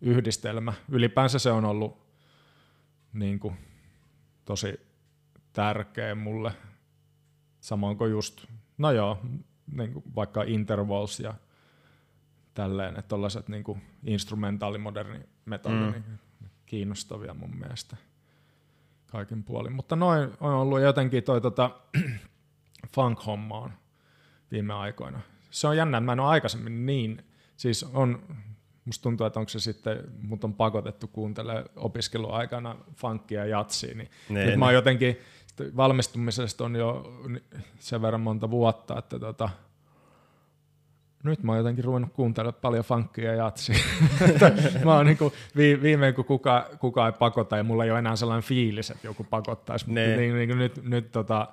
yhdistelmä. 0.02 0.74
Ylipäänsä 0.90 1.40
se 1.40 1.52
on 1.52 1.66
ollut 1.66 2.04
niin 3.14 3.40
kuin, 3.40 3.56
tosi 4.46 4.80
tärkeä 5.54 6.16
mulle. 6.16 6.52
Samoin 7.60 7.98
kuin 7.98 8.12
just, 8.12 8.46
no 8.78 8.92
joo, 8.92 9.22
niin 9.72 9.94
kuin 9.94 10.04
vaikka 10.16 10.44
Intervals 10.44 11.20
ja 11.20 11.34
tälleen, 12.54 12.90
että 12.90 13.10
tollaiset 13.10 13.48
niin 13.48 13.64
kuin 13.64 13.82
instrumentaalimoderni 14.04 15.20
metalli, 15.46 15.86
mm. 15.86 15.92
niin 15.92 16.04
kiinnostavia 16.66 17.34
mun 17.34 17.56
mielestä 17.56 17.98
kaikin 19.14 19.44
puolin. 19.44 19.74
Mutta 19.74 19.96
noin 19.96 20.30
on 20.40 20.54
ollut 20.54 20.82
jotenkin 20.82 21.24
toi 21.24 21.42
tota, 21.42 21.72
funk-homma 22.96 23.70
viime 24.52 24.74
aikoina 24.74 25.22
se 25.54 25.68
on 25.68 25.78
jännä, 25.78 25.98
että 25.98 26.06
mä 26.06 26.14
en 26.14 26.20
ole 26.20 26.30
aikaisemmin 26.30 26.86
niin, 26.86 27.26
siis 27.58 27.84
on, 27.84 28.24
musta 28.86 29.04
tuntuu, 29.04 29.28
että 29.28 29.40
onko 29.40 29.50
se 29.50 29.60
sitten, 29.60 29.98
mut 30.22 30.44
on 30.44 30.54
pakotettu 30.54 31.08
kuuntelemaan 31.08 31.66
opiskeluaikana 31.76 32.76
funkia 32.96 33.40
ja 33.40 33.58
jatsia, 33.58 33.96
niin, 33.96 34.10
niin 34.30 34.48
nyt 34.48 34.60
mä 34.60 34.66
oon 34.66 34.74
jotenkin, 34.74 35.18
valmistumisesta 35.76 36.66
on 36.66 36.76
jo 36.76 37.20
sen 37.80 38.02
verran 38.02 38.22
monta 38.22 38.50
vuotta, 38.52 39.00
että 39.00 39.20
tota, 39.20 39.50
nyt 41.24 41.44
mä 41.44 41.52
oon 41.52 41.58
jotenkin 41.58 41.84
ruvennut 41.84 42.14
kuuntelemaan 42.14 42.62
paljon 42.62 42.84
funkia 42.86 43.26
ja 43.26 43.34
jatsia. 43.36 43.76
mä 44.86 44.96
oon 44.96 45.06
niinku, 45.06 45.34
vi, 45.58 45.82
viimein 45.82 46.16
kun 46.16 46.26
kuka, 46.26 46.70
kuka 46.80 47.06
ei 47.06 47.12
pakota 47.12 47.58
ja 47.58 47.64
mulla 47.64 47.84
ei 47.86 47.92
ole 47.92 48.00
enää 48.00 48.16
sellainen 48.16 48.44
fiilis, 48.44 48.92
että 48.92 49.08
joku 49.08 49.24
pakottaisi, 49.24 49.88
mutta 49.88 50.02
niin, 50.02 50.18
niin, 50.18 50.36
niin, 50.36 50.58
nyt, 50.58 50.84
nyt 50.84 51.12
tota, 51.12 51.48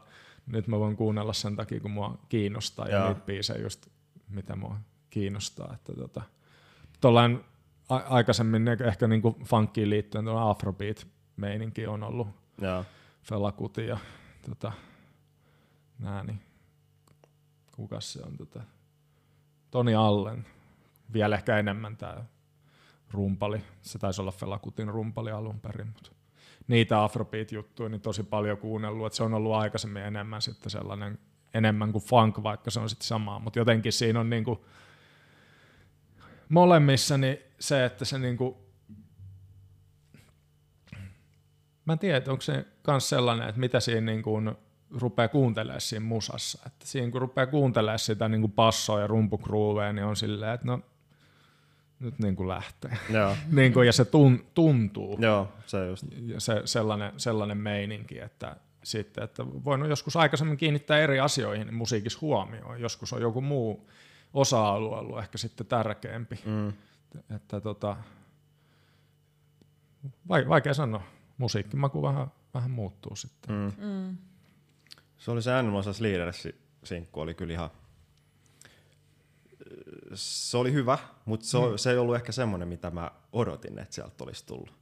nyt 0.47 0.67
mä 0.67 0.79
voin 0.79 0.97
kuunnella 0.97 1.33
sen 1.33 1.57
takia, 1.57 1.81
kun 1.81 1.91
mua 1.91 2.19
kiinnostaa 2.29 2.89
ja, 2.89 2.97
ja 2.99 3.09
niitä 3.09 3.21
biisejä 3.21 3.63
just, 3.63 3.87
mitä 4.29 4.57
mua 4.57 4.77
kiinnostaa. 5.11 5.73
Että 5.75 5.93
tota, 5.93 6.23
tollain 7.01 7.41
a- 7.89 7.97
aikaisemmin 7.97 8.69
ehkä 8.69 9.09
niinku 9.09 9.39
funkiin 9.45 9.91
liittyen 9.91 10.25
tuolla 10.25 10.51
afrobeat-meininki 10.51 11.87
on 11.87 12.03
ollut 12.03 12.29
ja. 12.61 12.85
Fela 13.23 13.53
Kuti 13.53 13.87
ja 13.87 13.99
tota, 14.49 14.73
nää, 15.99 16.25
niin 16.25 16.41
kuka 17.77 18.01
se 18.01 18.23
on 18.23 18.37
tota, 18.37 18.61
Toni 19.71 19.95
Allen, 19.95 20.47
vielä 21.13 21.37
ehkä 21.37 21.59
enemmän 21.59 21.97
tämä 21.97 22.25
rumpali, 23.11 23.65
se 23.83 23.99
taisi 23.99 24.21
olla 24.21 24.33
Fela 24.33 24.59
Kutin 24.59 24.89
rumpali 24.89 25.31
alun 25.31 25.61
perin, 25.61 25.87
mutta 25.87 26.11
niitä 26.69 27.05
afrobeat-juttuja 27.05 27.89
niin 27.89 28.01
tosi 28.01 28.23
paljon 28.23 28.59
kuunnellut, 28.59 29.07
että 29.07 29.17
se 29.17 29.23
on 29.23 29.35
ollut 29.35 29.53
aikaisemmin 29.53 30.03
enemmän 30.03 30.43
sitten 30.43 30.71
sellainen, 30.71 31.19
enemmän 31.55 31.93
kuin 31.93 32.05
funk, 32.05 32.43
vaikka 32.43 32.71
se 32.71 32.81
on 32.81 32.89
sitten 32.89 33.07
samaa, 33.07 33.39
mutta 33.39 33.59
jotenkin 33.59 33.93
siinä 33.93 34.21
on 34.21 34.31
niinku 34.31 34.67
molemmissa 36.49 37.19
niin 37.19 37.39
se, 37.59 37.85
että 37.85 38.05
se 38.05 38.19
niinku, 38.19 38.59
mä 41.85 41.93
en 41.93 41.99
tiedä, 41.99 42.31
onko 42.33 42.41
se 42.41 42.67
myös 42.87 43.09
sellainen, 43.09 43.49
että 43.49 43.61
mitä 43.61 43.81
siinä 43.81 44.01
niinku 44.01 44.41
rupeaa 44.99 45.29
kuuntelemaan 45.29 45.81
siinä 45.81 46.07
musassa, 46.07 46.59
että 46.67 46.87
siinä 46.87 47.11
kun 47.11 47.21
rupeaa 47.21 47.47
kuuntelemaan 47.47 47.99
sitä 47.99 48.29
niinku 48.29 48.49
passoa 48.49 49.01
ja 49.01 49.07
rumpukruuveja, 49.07 49.93
niin 49.93 50.05
on 50.05 50.17
silleen, 50.17 50.55
että 50.55 50.67
no 50.67 50.81
nyt 52.01 52.19
niin 52.19 52.37
kuin 52.37 52.49
lähtee. 52.49 52.99
Joo. 53.11 53.37
niin 53.53 53.73
kuin, 53.73 53.87
ja 53.87 53.93
se 53.93 54.05
tun, 54.05 54.45
tuntuu. 54.55 55.19
Joo, 55.21 55.49
se 55.67 55.87
just. 55.87 56.05
Ja 56.27 56.41
se, 56.41 56.63
sellainen, 56.65 57.13
sellainen 57.17 57.59
meininki, 57.59 58.19
että 58.19 58.57
sitten, 58.83 59.25
että 59.25 59.47
voin 59.47 59.85
joskus 59.85 60.17
aikaisemmin 60.17 60.57
kiinnittää 60.57 60.99
eri 60.99 61.21
asioihin 61.21 61.75
musiikissa 61.75 62.19
huomioon. 62.21 62.81
Joskus 62.81 63.13
on 63.13 63.23
joku 63.23 63.41
muu 63.41 63.91
osa-alue 64.35 64.99
ollut 64.99 65.19
ehkä 65.19 65.39
sitten 65.39 65.67
tärkeämpi. 65.67 66.41
Mm. 66.45 66.73
Että 67.37 67.61
tota, 67.61 67.97
vaikea 70.29 70.75
sanoa. 70.75 71.03
Musiikkimaku 71.39 72.03
vähän, 72.03 72.27
vähän 72.55 72.71
muuttuu 72.71 73.17
sitten. 73.17 73.57
Mm. 73.57 73.87
Mm. 73.87 74.17
Se 75.21 75.31
oli 75.31 75.43
se 75.43 75.55
Animals 75.55 76.01
Leaders-sinkku, 76.01 77.21
oli 77.21 77.35
kyllä 77.35 77.53
ihan 77.53 77.71
se 80.15 80.57
oli 80.57 80.73
hyvä, 80.73 80.99
mutta 81.25 81.47
se, 81.47 81.59
mm. 81.59 81.77
se 81.77 81.91
ei 81.91 81.99
ollut 81.99 82.15
ehkä 82.17 82.33
semmoinen, 82.33 82.69
mitä 82.69 82.91
mä 82.91 83.11
odotin, 83.33 83.79
että 83.79 83.95
sieltä 83.95 84.25
olisi 84.25 84.47
tullut. 84.47 84.73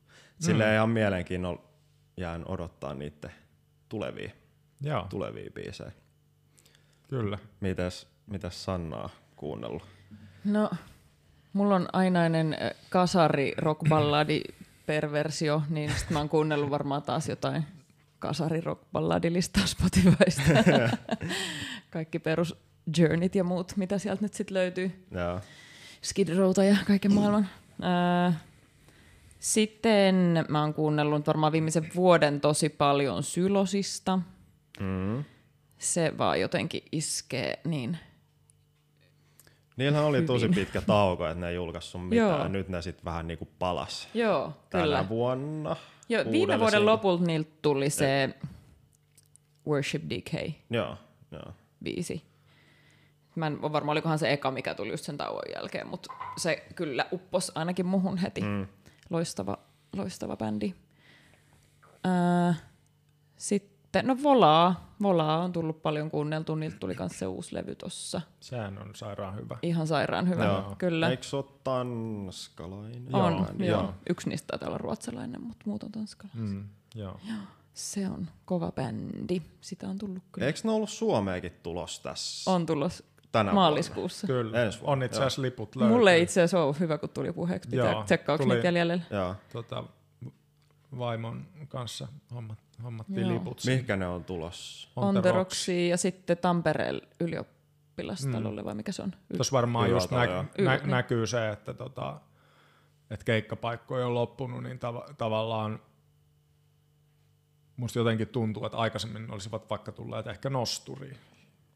Sillä 0.40 0.65
mm. 0.65 0.74
ihan 0.74 0.90
mielenkiinnolla 0.90 1.62
jään 2.16 2.44
odottaa 2.48 2.94
niitä 2.94 3.31
tulevia, 3.89 4.31
Joo. 4.81 5.06
tulevia 5.10 5.51
biisejä. 5.51 5.93
Kyllä. 7.09 7.39
Mites, 7.60 8.06
mites 8.27 8.65
Sannaa 8.65 9.10
kuunnellut? 9.36 9.82
No, 10.44 10.70
mulla 11.52 11.74
on 11.74 11.89
ainainen 11.93 12.56
kasari 12.90 13.55
rockballadi 13.59 14.40
perversio, 14.86 15.62
niin 15.69 15.90
sit 15.97 16.10
mä 16.10 16.19
oon 16.19 16.28
kuunnellut 16.28 16.70
varmaan 16.70 17.02
taas 17.02 17.28
jotain 17.28 17.66
kasari 18.19 18.61
rockballadilistaa 18.61 19.66
Spotifysta. 19.77 20.43
Kaikki 21.90 22.19
perus 22.19 22.57
Journeyt 22.99 23.35
ja 23.35 23.45
muut, 23.45 23.73
mitä 23.77 23.99
sieltä 23.99 24.23
nyt 24.23 24.35
sitten 24.35 24.55
löytyy. 24.55 25.07
Joo. 25.11 25.40
Skid 26.03 26.28
Rowta 26.36 26.65
ja 26.65 26.77
kaiken 26.86 27.15
maailman. 27.15 27.49
sitten 29.39 30.15
mä 30.49 30.61
oon 30.61 30.74
kuunnellut 30.74 31.27
varmaan 31.27 31.53
viimeisen 31.53 31.89
vuoden 31.95 32.40
tosi 32.40 32.69
paljon 32.69 33.23
Sylosista. 33.23 34.19
Mm. 34.81 35.24
Se 35.78 36.12
vaan 36.19 36.40
jotenkin 36.40 36.82
iskee 36.93 37.59
niin 37.65 37.99
Niillähän 39.78 40.07
oli 40.07 40.23
tosi 40.23 40.49
pitkä 40.49 40.81
tauko, 40.81 41.27
että 41.27 41.40
ne 41.40 41.49
ei 41.49 41.55
julkaissut 41.55 42.09
mitään. 42.09 42.28
Joo. 42.28 42.49
Nyt 42.49 42.69
ne 42.69 42.82
sitten 42.82 43.05
vähän 43.05 43.27
niinku 43.27 43.49
palas. 43.59 44.09
Joo, 44.15 44.53
Tänä 44.70 44.85
kyllä. 44.85 45.09
vuonna. 45.09 45.77
Joo, 46.09 46.24
viime 46.30 46.60
vuoden 46.60 46.86
lopulta 46.86 47.24
niiltä 47.24 47.51
tuli 47.62 47.90
se 47.90 48.35
Worship 49.66 50.02
Decay 50.10 50.52
joo, 50.70 50.97
joo. 51.30 51.52
biisi. 51.85 52.22
Mä 53.35 53.47
en 53.47 53.59
ole 53.62 53.72
varma, 53.72 53.93
olikohan 53.93 54.18
se 54.18 54.32
eka, 54.32 54.51
mikä 54.51 54.74
tuli 54.74 54.90
just 54.90 55.05
sen 55.05 55.16
tauon 55.16 55.43
jälkeen, 55.55 55.86
mutta 55.86 56.14
se 56.36 56.66
kyllä 56.74 57.06
uppos 57.12 57.52
ainakin 57.55 57.86
muhun 57.86 58.18
heti. 58.18 58.40
Mm. 58.40 58.66
Loistava, 59.10 59.59
loistava 59.97 60.36
bändi. 60.36 60.74
Öö, 62.06 62.52
sitten, 63.36 63.77
no 64.02 64.16
Volaa. 64.23 64.89
Volaa 65.02 65.43
on 65.43 65.52
tullut 65.52 65.82
paljon 65.82 66.10
kuunneltu, 66.10 66.55
niiltä 66.55 66.77
tuli 66.81 66.97
myös 66.98 67.19
se 67.19 67.27
uusi 67.27 67.55
levy 67.55 67.74
tossa. 67.74 68.20
Sehän 68.40 68.78
on 68.78 68.90
sairaan 68.94 69.36
hyvä. 69.36 69.59
Ihan 69.62 69.86
sairaan 69.86 70.28
hyvä, 70.28 70.44
joo. 70.44 70.74
kyllä. 70.78 71.10
Eikö 71.10 71.23
se 71.23 71.36
ole 71.36 71.44
tanskalainen? 71.65 73.15
On, 73.15 73.47
joo. 73.59 73.69
joo. 73.69 73.94
Yksi 74.10 74.28
niistä 74.28 74.47
taitaa 74.47 74.69
olla 74.69 74.78
ruotsalainen, 74.78 75.43
mutta 75.43 75.62
muut 75.66 75.82
on 75.82 75.93
tanskalainen. 75.93 76.44
Mm, 76.44 76.65
joo. 76.94 77.20
joo. 77.28 77.39
Se 77.74 78.09
on 78.09 78.28
kova 78.44 78.73
bändi. 78.73 79.43
Sitä 79.60 79.89
on 79.89 79.98
tullut 79.98 80.23
kyllä. 80.32 80.47
Eikö 80.47 80.60
ne 80.65 80.70
ollut 80.70 80.90
Suomeenkin 80.90 81.52
tulos 81.62 82.01
tässä? 82.01 82.51
On 82.51 82.66
tulos 82.66 83.05
tänä 83.32 83.52
maaliskuussa. 83.52 84.28
Vuonna. 84.28 84.44
Kyllä, 84.44 84.65
Ensi 84.65 84.78
on 84.82 85.02
itse 85.02 85.19
asiassa 85.19 85.43
liput 85.43 85.77
löytyy. 85.77 85.97
Mulle 85.97 86.12
ei 86.12 86.23
itse 86.23 86.43
asiassa 86.43 86.65
ole 86.65 86.77
hyvä, 86.81 86.98
kun 86.98 87.09
tuli 87.09 87.32
puheeksi. 87.32 87.69
Pitää 87.70 88.05
tsekkaa, 88.05 88.32
onko 88.32 88.44
niitä 88.44 88.66
jäljellä. 88.66 89.01
Joo. 89.10 89.35
Tota, 89.52 89.85
vaimon 90.98 91.47
kanssa 91.69 92.09
hommat, 92.35 92.59
hommattiin 92.82 93.20
Joo. 93.20 93.35
liput. 93.35 93.62
Mihinkä 93.66 93.97
ne 93.97 94.06
on 94.06 94.24
tulossa? 94.24 94.89
On 94.97 95.23
the 95.23 95.31
ja 95.89 95.97
sitten 95.97 96.39
Tampereen 96.39 97.01
ylioppilastalolle, 97.20 98.62
mm. 98.62 98.66
vai 98.66 98.74
mikä 98.74 98.93
se 98.93 99.02
on? 99.02 99.12
Tuossa 99.36 99.52
varmaan 99.52 99.90
just 99.90 100.10
nä- 100.10 100.27
nä- 100.27 100.77
niin. 100.77 100.90
näkyy 100.90 101.27
se, 101.27 101.48
että 101.48 101.74
tota, 101.74 102.20
et 103.10 103.24
keikkapaikkoja 103.24 104.06
on 104.06 104.15
loppunut, 104.15 104.62
niin 104.62 104.78
tav- 104.78 105.15
tavallaan 105.15 105.81
musta 107.77 107.98
jotenkin 107.98 108.28
tuntuu, 108.28 108.66
että 108.66 108.78
aikaisemmin 108.78 109.31
olisivat 109.31 109.70
vaikka 109.70 109.93
tulleet 109.93 110.27
ehkä 110.27 110.51
nosturiin 110.51 111.16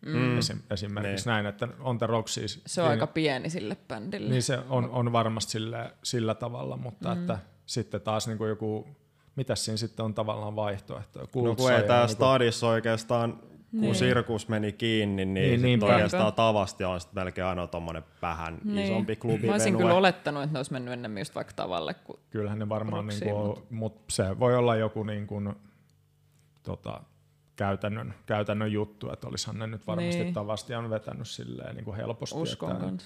Mm. 0.07 0.39
Esim, 0.39 0.59
esimerkiksi 0.71 1.25
niin. 1.27 1.33
näin, 1.33 1.47
että 1.47 1.69
On 1.81 1.99
The 1.99 2.07
Rock 2.07 2.29
siis, 2.29 2.63
Se 2.67 2.83
on 2.83 2.87
niin, 2.87 2.91
aika 2.91 3.07
pieni 3.07 3.51
sille 3.51 3.77
bändille. 3.89 4.31
Niin 4.31 4.43
se 4.43 4.59
on, 4.69 4.91
on 4.91 5.13
varmasti 5.13 5.53
sille, 5.53 5.95
sillä 6.03 6.35
tavalla, 6.35 6.77
mutta 6.77 7.15
mm. 7.15 7.21
että 7.21 7.39
sitten 7.67 8.01
taas 8.01 8.27
niin 8.27 8.39
kuin 8.39 8.49
joku, 8.49 8.89
mitä 9.37 9.55
siinä 9.55 9.77
sitten 9.77 10.05
on 10.05 10.15
tavallaan 10.15 10.57
vaihtoehto? 10.57 11.21
No 11.21 11.27
kun 11.57 11.73
ei 11.73 11.83
tämä 11.83 12.01
niin 12.01 12.09
Stadissa 12.09 12.69
oikeastaan, 12.69 13.33
kun 13.71 13.81
niin. 13.81 13.95
sirkus 13.95 14.49
meni 14.49 14.73
kiinni, 14.73 15.25
niin, 15.25 15.63
niin 15.63 15.85
oikeastaan 15.85 16.33
tavasti 16.33 16.85
on 16.85 17.01
sitten 17.01 17.25
melkein 17.25 17.47
ainoa 17.47 17.67
tuommoinen 17.67 18.05
vähän 18.23 18.59
niin. 18.65 18.87
isompi 18.87 19.17
klubi. 19.17 19.47
Mä 19.47 19.53
olisin 19.53 19.77
kyllä 19.77 19.95
olettanut, 19.95 20.43
että 20.43 20.53
ne 20.53 20.59
olisi 20.59 20.73
mennyt 20.73 20.95
enemmän 20.95 21.21
just 21.21 21.35
vaikka 21.35 21.53
tavalle. 21.57 21.95
Kuin 21.95 22.21
Kyllähän 22.31 22.59
ne 22.59 22.69
varmaan, 22.69 23.07
niin 23.07 23.21
kuin, 23.21 23.47
mutta... 23.47 23.65
mutta 23.71 24.03
se 24.11 24.39
voi 24.39 24.57
olla 24.57 24.77
joku 24.77 25.03
niin 25.03 25.27
kuin, 25.27 25.55
tota, 26.63 27.01
käytännön, 27.57 28.15
käytännön 28.27 28.73
juttu, 28.73 29.11
että 29.13 29.29
olisihan 29.29 29.59
ne 29.59 29.67
nyt 29.67 29.87
varmasti 29.87 30.23
niin. 30.23 30.35
tavasti 30.35 30.75
on 30.75 30.91
vetänyt 30.91 31.29
silleen 31.29 31.77
niin 31.77 31.85
kuin 31.85 31.97
helposti. 31.97 32.39
Uskon 32.39 32.73
että, 32.73 33.05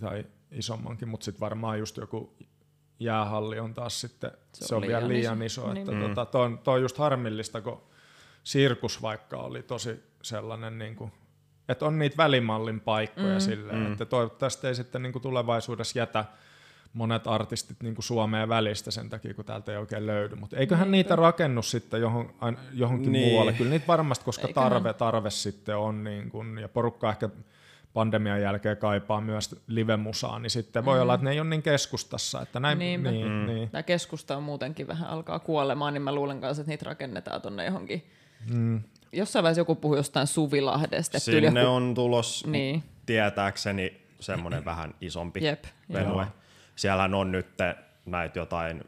Tai 0.00 0.24
isommankin, 0.50 1.08
mutta 1.08 1.24
sitten 1.24 1.40
varmaan 1.40 1.78
just 1.78 1.96
joku 1.96 2.34
jäähalli 3.04 3.60
on 3.60 3.74
taas 3.74 4.00
sitten, 4.00 4.30
se, 4.52 4.66
se 4.66 4.74
on, 4.74 4.82
vielä 4.82 5.08
liian 5.08 5.42
iso. 5.42 5.62
iso 5.62 5.72
niin. 5.72 5.78
että 5.78 5.92
mm. 5.92 6.08
tota, 6.08 6.24
toi, 6.24 6.44
on, 6.46 6.58
toi 6.58 6.74
on 6.74 6.82
just 6.82 6.98
harmillista, 6.98 7.60
kun 7.60 7.82
sirkus 8.44 9.02
vaikka 9.02 9.36
oli 9.36 9.62
tosi 9.62 10.02
sellainen, 10.22 10.78
niin 10.78 10.96
kuin, 10.96 11.12
että 11.68 11.86
on 11.86 11.98
niitä 11.98 12.16
välimallin 12.16 12.80
paikkoja 12.80 13.34
mm. 13.34 13.40
silleen, 13.40 13.78
mm. 13.78 13.92
että 13.92 14.04
toivottavasti 14.04 14.66
ei 14.66 14.74
sitten 14.74 15.02
niin 15.02 15.12
kuin 15.12 15.22
tulevaisuudessa 15.22 15.98
jätä 15.98 16.24
monet 16.92 17.26
artistit 17.26 17.82
niin 17.82 17.94
kuin 17.94 18.04
Suomeen 18.04 18.48
välistä 18.48 18.90
sen 18.90 19.10
takia, 19.10 19.34
kun 19.34 19.44
täältä 19.44 19.72
ei 19.72 19.78
oikein 19.78 20.06
löydy. 20.06 20.34
Mutta 20.34 20.56
eiköhän 20.56 20.90
Niinpä. 20.90 20.96
niitä 20.96 21.16
rakennu 21.16 21.62
sitten 21.62 22.00
johon, 22.00 22.34
johonkin 22.72 23.12
niin. 23.12 23.28
muualle. 23.28 23.52
Kyllä 23.52 23.70
niitä 23.70 23.86
varmasti, 23.86 24.24
koska 24.24 24.48
tarve, 24.48 24.92
tarve 24.92 25.30
sitten 25.30 25.76
on, 25.76 26.04
niin 26.04 26.30
kuin, 26.30 26.58
ja 26.58 26.68
porukka 26.68 27.10
ehkä 27.10 27.28
pandemian 27.94 28.42
jälkeen 28.42 28.76
kaipaa 28.76 29.20
myös 29.20 29.62
live-musaa, 29.66 30.38
niin 30.38 30.50
sitten 30.50 30.84
voi 30.84 30.96
mm. 30.96 31.02
olla, 31.02 31.14
että 31.14 31.24
ne 31.24 31.30
ei 31.30 31.40
ole 31.40 31.48
niin 31.48 31.62
keskustassa. 31.62 32.42
Että 32.42 32.60
näin, 32.60 32.78
Niinpä. 32.78 33.10
niin, 33.10 33.28
mm. 33.28 33.46
niin. 33.46 33.70
Tämä 33.70 33.82
keskusta 33.82 34.36
on 34.36 34.42
muutenkin 34.42 34.86
vähän 34.86 35.08
alkaa 35.08 35.38
kuolemaan, 35.38 35.94
niin 35.94 36.02
mä 36.02 36.14
luulen 36.14 36.40
kanssa, 36.40 36.60
että 36.60 36.70
niitä 36.70 36.84
rakennetaan 36.84 37.42
tuonne 37.42 37.64
johonkin. 37.64 38.06
Mm. 38.54 38.82
Jossain 39.12 39.42
vaiheessa 39.42 39.60
joku 39.60 39.74
puhui 39.74 39.96
jostain 39.96 40.26
Suvilahdesta. 40.26 41.18
Sinne 41.18 41.60
joku... 41.60 41.72
on 41.72 41.94
tulos 41.94 42.46
niin. 42.46 42.82
tietääkseni 43.06 44.02
semmoinen 44.20 44.64
vähän 44.64 44.94
isompi 45.00 45.44
Jep, 45.44 45.64
venue. 45.92 46.26
Siellä 46.76 47.04
on 47.04 47.32
nyt 47.32 47.48
näitä 48.06 48.38
jotain 48.38 48.84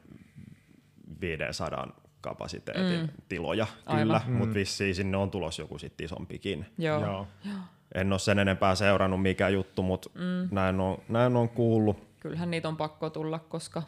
500 1.20 1.88
kapasiteetin 2.20 3.00
mm. 3.00 3.08
tiloja, 3.28 3.66
Aivan. 3.86 4.02
kyllä, 4.02 4.20
mm. 4.26 4.32
mutta 4.32 4.54
vissiin 4.54 4.94
sinne 4.94 5.16
on 5.16 5.30
tulos 5.30 5.58
joku 5.58 5.78
sitten 5.78 6.04
isompikin. 6.04 6.66
Joo. 6.78 7.00
Joo. 7.00 7.26
En 7.94 8.12
ole 8.12 8.18
sen 8.18 8.38
enempää 8.38 8.74
seurannut 8.74 9.22
mikä 9.22 9.48
juttu, 9.48 9.82
mutta 9.82 10.10
mm. 10.14 10.48
näin, 10.50 10.80
on, 10.80 10.98
näin 11.08 11.36
on 11.36 11.48
kuullut. 11.48 12.06
Kyllähän 12.20 12.50
niitä 12.50 12.68
on 12.68 12.76
pakko 12.76 13.10
tulla, 13.10 13.38
koska 13.38 13.82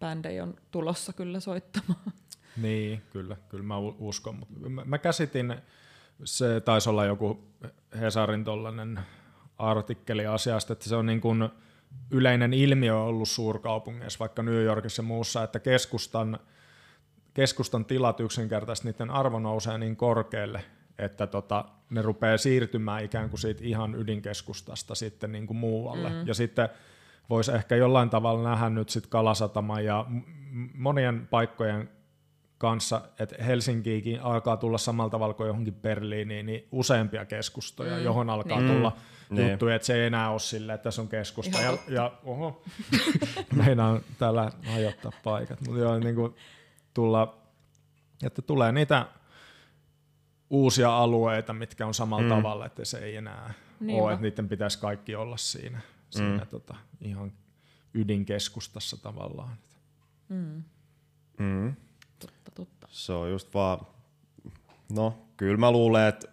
bändejä 0.00 0.42
on 0.42 0.54
tulossa 0.70 1.12
kyllä 1.12 1.40
soittamaan. 1.40 2.12
Niin, 2.56 3.02
kyllä, 3.12 3.36
kyllä 3.48 3.64
mä 3.64 3.78
uskon. 3.78 4.46
Mä, 4.68 4.82
mä 4.84 4.98
käsitin, 4.98 5.54
se 6.24 6.60
taisi 6.60 6.90
olla 6.90 7.04
joku 7.04 7.44
Hesarin 8.00 8.44
tollainen 8.44 9.00
artikkeli 9.58 10.26
asiasta, 10.26 10.72
että 10.72 10.88
se 10.88 10.96
on 10.96 11.06
niin 11.06 11.20
kuin– 11.20 11.48
yleinen 12.10 12.52
ilmiö 12.52 12.98
ollut 12.98 13.28
suurkaupungeissa, 13.28 14.18
vaikka 14.18 14.42
New 14.42 14.62
Yorkissa 14.62 15.02
ja 15.02 15.06
muussa, 15.06 15.42
että 15.42 15.58
keskustan, 15.58 16.38
keskustan 17.34 17.84
tilat 17.84 18.20
yksinkertaisesti, 18.20 18.88
niiden 18.88 19.10
arvo 19.10 19.38
nousee 19.38 19.78
niin 19.78 19.96
korkealle, 19.96 20.64
että 20.98 21.26
tota, 21.26 21.64
ne 21.92 22.02
rupeaa 22.02 22.36
siirtymään 22.36 23.04
ikään 23.04 23.30
kuin 23.30 23.40
siitä 23.40 23.60
ihan 23.64 23.94
ydinkeskustasta 23.94 24.94
sitten 24.94 25.32
niin 25.32 25.46
kuin 25.46 25.56
muualle. 25.56 26.08
Mm. 26.08 26.26
Ja 26.26 26.34
sitten 26.34 26.68
voisi 27.30 27.52
ehkä 27.52 27.76
jollain 27.76 28.10
tavalla 28.10 28.50
nähdä 28.50 28.70
nyt 28.70 28.88
sitten 28.88 29.10
Kalasatama 29.10 29.80
ja 29.80 30.06
monien 30.74 31.26
paikkojen 31.30 31.90
kanssa, 32.58 33.00
että 33.18 33.44
Helsinkiinkin 33.44 34.20
alkaa 34.20 34.56
tulla 34.56 34.78
samalla 34.78 35.10
tavalla 35.10 35.34
kuin 35.34 35.46
johonkin 35.46 35.74
Berliiniin, 35.74 36.46
niin 36.46 36.68
useampia 36.72 37.24
keskustoja, 37.24 37.96
mm. 37.96 38.04
johon 38.04 38.30
alkaa 38.30 38.60
niin. 38.60 38.74
tulla 38.74 38.92
mm. 39.30 39.50
juttuja, 39.50 39.74
että 39.74 39.86
se 39.86 39.94
ei 39.94 40.06
enää 40.06 40.30
ole 40.30 40.38
silleen, 40.38 40.74
että 40.74 40.84
tässä 40.84 41.02
on 41.02 41.08
keskusta. 41.08 41.60
ja, 41.60 41.78
ja 41.88 42.12
oho, 42.24 42.62
meinaan 43.64 44.00
täällä 44.18 44.50
hajottaa 44.66 45.12
paikat, 45.24 45.60
mutta 45.60 45.80
joo, 45.80 45.98
niin 45.98 46.14
kuin 46.14 46.34
tulla, 46.94 47.38
että 48.22 48.42
tulee 48.42 48.72
niitä 48.72 49.06
uusia 50.52 50.96
alueita, 50.98 51.52
mitkä 51.52 51.86
on 51.86 51.94
samalla 51.94 52.22
mm. 52.22 52.28
tavalla, 52.28 52.66
että 52.66 52.84
se 52.84 52.98
ei 52.98 53.16
enää 53.16 53.54
niin 53.80 54.02
ole, 54.02 54.12
että 54.12 54.22
niiden 54.22 54.48
pitäisi 54.48 54.78
kaikki 54.78 55.14
olla 55.14 55.36
siinä, 55.36 55.80
siinä 56.10 56.38
mm. 56.38 56.46
tota, 56.46 56.74
ihan 57.00 57.32
ydinkeskustassa 57.94 59.02
tavallaan. 59.02 59.56
Mm. 60.28 60.62
Mm. 61.38 61.74
Totta, 62.18 62.50
totta. 62.54 62.88
Se 62.90 63.12
on 63.12 63.30
just 63.30 63.54
vaan, 63.54 63.86
no 64.92 65.18
kyllä 65.36 65.56
mä 65.56 65.70
luulen, 65.70 66.08
että 66.08 66.28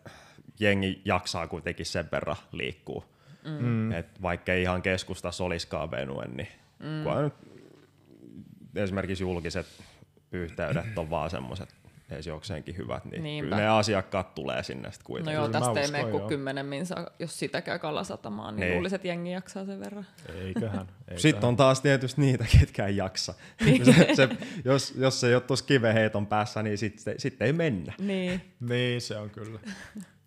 jengi 0.59 1.01
jaksaa 1.05 1.47
kuitenkin 1.47 1.85
sen 1.85 2.09
verran 2.11 2.37
liikkuu 2.51 3.03
Mm. 3.43 3.91
Et 3.91 4.21
vaikka 4.21 4.53
ei 4.53 4.61
ihan 4.61 4.81
keskustassa 4.81 5.43
olisikaan 5.43 5.91
venue, 5.91 6.27
niin 6.27 6.47
mm. 6.79 7.03
kun 7.03 7.23
nyt 7.23 7.33
esimerkiksi 8.75 9.23
julkiset 9.23 9.67
yhteydet 10.31 10.97
on 10.97 11.09
vaan 11.09 11.29
semmoiset 11.29 11.75
edes 12.11 12.27
jokseenkin 12.27 12.77
hyvät, 12.77 13.05
niin 13.05 13.23
Niinpä. 13.23 13.45
kyllä 13.45 13.57
ne 13.57 13.67
asiakkaat 13.67 14.35
tulee 14.35 14.63
sinne 14.63 14.91
sitten 14.91 15.05
kuitenkin. 15.05 15.35
No 15.35 15.41
joo, 15.41 15.49
tästä 15.49 15.81
ei 15.81 15.91
mene 15.91 16.11
kuin 16.11 16.27
kymmenen 16.27 16.65
minsa, 16.65 17.11
jos 17.19 17.39
sitä 17.39 17.61
käy 17.61 17.79
kalasatamaan, 17.79 18.55
niin, 18.55 18.61
niin. 18.61 18.73
luulisin, 18.73 18.95
että 18.95 19.07
jengi 19.07 19.31
jaksaa 19.31 19.65
sen 19.65 19.79
verran. 19.79 20.05
Eiköhän. 20.27 20.45
eiköhän. 20.53 20.87
Sitten 21.15 21.47
on 21.47 21.57
taas 21.57 21.81
tietysti 21.81 22.21
niitä, 22.21 22.45
ketkä 22.59 22.85
ei 22.85 22.97
jaksa. 22.97 23.33
Niin. 23.65 23.85
se, 23.95 24.07
se, 24.13 24.29
jos, 24.65 24.93
jos 24.97 25.19
se 25.19 25.27
ei 25.27 25.33
ole 25.33 25.41
tuossa 25.41 25.65
kiveheiton 25.65 26.27
päässä, 26.27 26.63
niin 26.63 26.77
sitten 26.77 27.19
sit 27.19 27.41
ei 27.41 27.53
mennä. 27.53 27.93
Niin. 27.99 28.41
niin, 28.59 29.01
se 29.01 29.17
on 29.17 29.29
kyllä. 29.29 29.59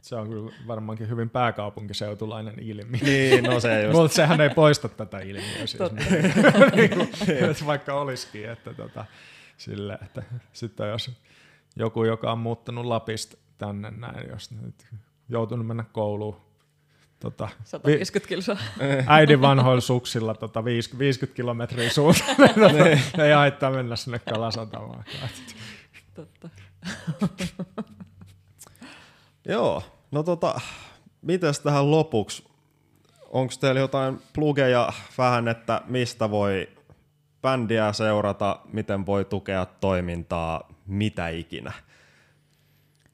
Se 0.02 0.16
on 0.16 0.28
kyllä 0.28 0.52
varmaankin 0.66 1.08
hyvin 1.08 1.30
pääkaupunkiseutulainen 1.30 2.54
ilmiö. 2.58 3.00
Niin, 3.02 3.44
no 3.44 3.60
se 3.60 3.82
just. 3.82 3.96
Mutta 3.98 4.14
sehän 4.14 4.40
ei 4.40 4.50
poista 4.50 4.88
tätä 4.88 5.18
ilmiöä 5.18 5.66
siis. 5.66 5.82
niin, 7.26 7.66
vaikka 7.66 7.94
olisikin, 7.94 8.50
että 8.50 8.74
tota, 8.74 9.04
sille, 9.56 9.98
että 10.02 10.22
sitten 10.52 10.88
jos 10.88 11.10
joku, 11.76 12.04
joka 12.04 12.32
on 12.32 12.38
muuttanut 12.38 12.84
Lapista 12.84 13.36
tänne 13.58 13.90
näin, 13.90 14.28
jos 14.28 14.50
nyt 14.50 14.86
joutunut 15.28 15.66
mennä 15.66 15.84
kouluun 15.92 16.36
Tota, 17.22 17.48
150 17.64 18.28
kilsaa. 18.28 18.56
Äidin 19.06 19.40
vanhoilla 19.40 19.80
suksilla 19.80 20.34
tota, 20.34 20.64
50, 20.64 20.98
50 20.98 21.36
kilometriä 21.36 21.90
suuntaan. 21.90 22.36
tota, 22.60 23.24
ei 23.24 23.32
haittaa 23.32 23.70
mennä 23.70 23.96
sinne 23.96 24.18
kalasatamaan. 24.18 25.04
Totta. 26.14 26.48
Joo, 29.48 29.82
no 30.10 30.22
tota, 30.22 30.60
mitäs 31.22 31.60
tähän 31.60 31.90
lopuksi? 31.90 32.44
Onko 33.30 33.54
teillä 33.60 33.80
jotain 33.80 34.20
plugeja 34.32 34.92
vähän, 35.18 35.48
että 35.48 35.82
mistä 35.86 36.30
voi 36.30 36.68
bändiä 37.42 37.92
seurata, 37.92 38.60
miten 38.72 39.06
voi 39.06 39.24
tukea 39.24 39.66
toimintaa, 39.66 40.68
mitä 40.86 41.28
ikinä? 41.28 41.72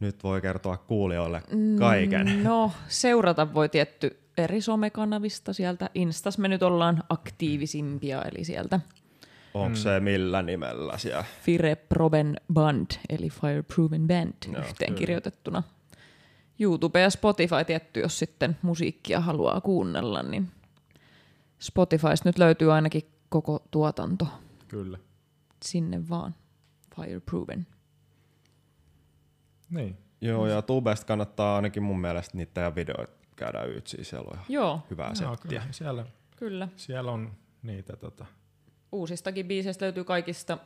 Nyt 0.01 0.25
voi 0.25 0.41
kertoa 0.41 0.77
kuulijoille 0.77 1.43
kaiken. 1.79 2.27
Mm, 2.27 2.43
no, 2.43 2.73
seurata 2.89 3.55
voi 3.55 3.69
tietty 3.69 4.19
eri 4.37 4.61
somekanavista 4.61 5.53
sieltä. 5.53 5.91
Instas 5.95 6.39
me 6.39 6.49
nyt 6.49 6.63
ollaan 6.63 7.03
aktiivisimpia, 7.09 8.23
eli 8.23 8.45
sieltä. 8.45 8.81
Onko 9.55 9.69
mm. 9.69 9.75
se 9.75 10.01
millä 10.01 10.43
nimellä 10.43 10.99
siellä? 10.99 11.25
Fire 11.43 11.77
Proben 11.77 12.41
Band, 12.53 12.87
eli 13.09 13.31
Fireproven 13.31 14.07
Band 14.07 14.35
Joo, 14.53 14.63
yhteen 14.63 14.89
kyllä. 14.89 14.99
kirjoitettuna. 14.99 15.63
YouTube 16.61 17.01
ja 17.01 17.11
Spotify 17.11 17.65
tietty, 17.67 18.01
jos 18.01 18.19
sitten 18.19 18.57
musiikkia 18.63 19.21
haluaa 19.21 19.61
kuunnella, 19.61 20.23
niin 20.23 20.49
Spotifysta 21.59 22.29
nyt 22.29 22.39
löytyy 22.39 22.73
ainakin 22.73 23.03
koko 23.29 23.67
tuotanto. 23.71 24.29
Kyllä. 24.69 24.99
Sinne 25.65 26.09
vaan. 26.09 26.35
Fireproven. 26.97 27.67
Niin. 29.71 29.99
Joo, 30.21 30.47
ja 30.47 30.63
Tubesta 30.63 31.07
kannattaa 31.07 31.57
ainakin 31.57 31.83
mun 31.83 32.01
mielestä 32.01 32.37
niitä 32.37 32.61
ja 32.61 32.75
videoita 32.75 33.13
käydä 33.37 33.65
ytsiä. 33.65 34.05
Siellä 34.05 34.31
on 34.31 34.39
Joo. 34.49 34.87
hyvää 34.91 35.13
Joo, 35.21 35.37
settiä. 35.37 35.61
Kyllä. 35.61 35.73
Siellä, 35.73 36.07
kyllä. 36.37 36.69
siellä 36.77 37.13
on 37.13 37.33
niitä 37.63 37.97
tota... 37.97 38.27
Uusistakin 38.93 39.49
biiseistä 39.49 39.85
löytyy 39.85 40.05
kaikista 40.05 40.59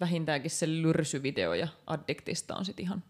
vähintäänkin 0.00 0.50
se 0.50 0.66
lyrsyvideo 0.66 1.54
ja 1.54 1.68
Addiktista 1.86 2.56
on 2.56 2.64
sitten 2.64 2.84
ihan 2.84 3.02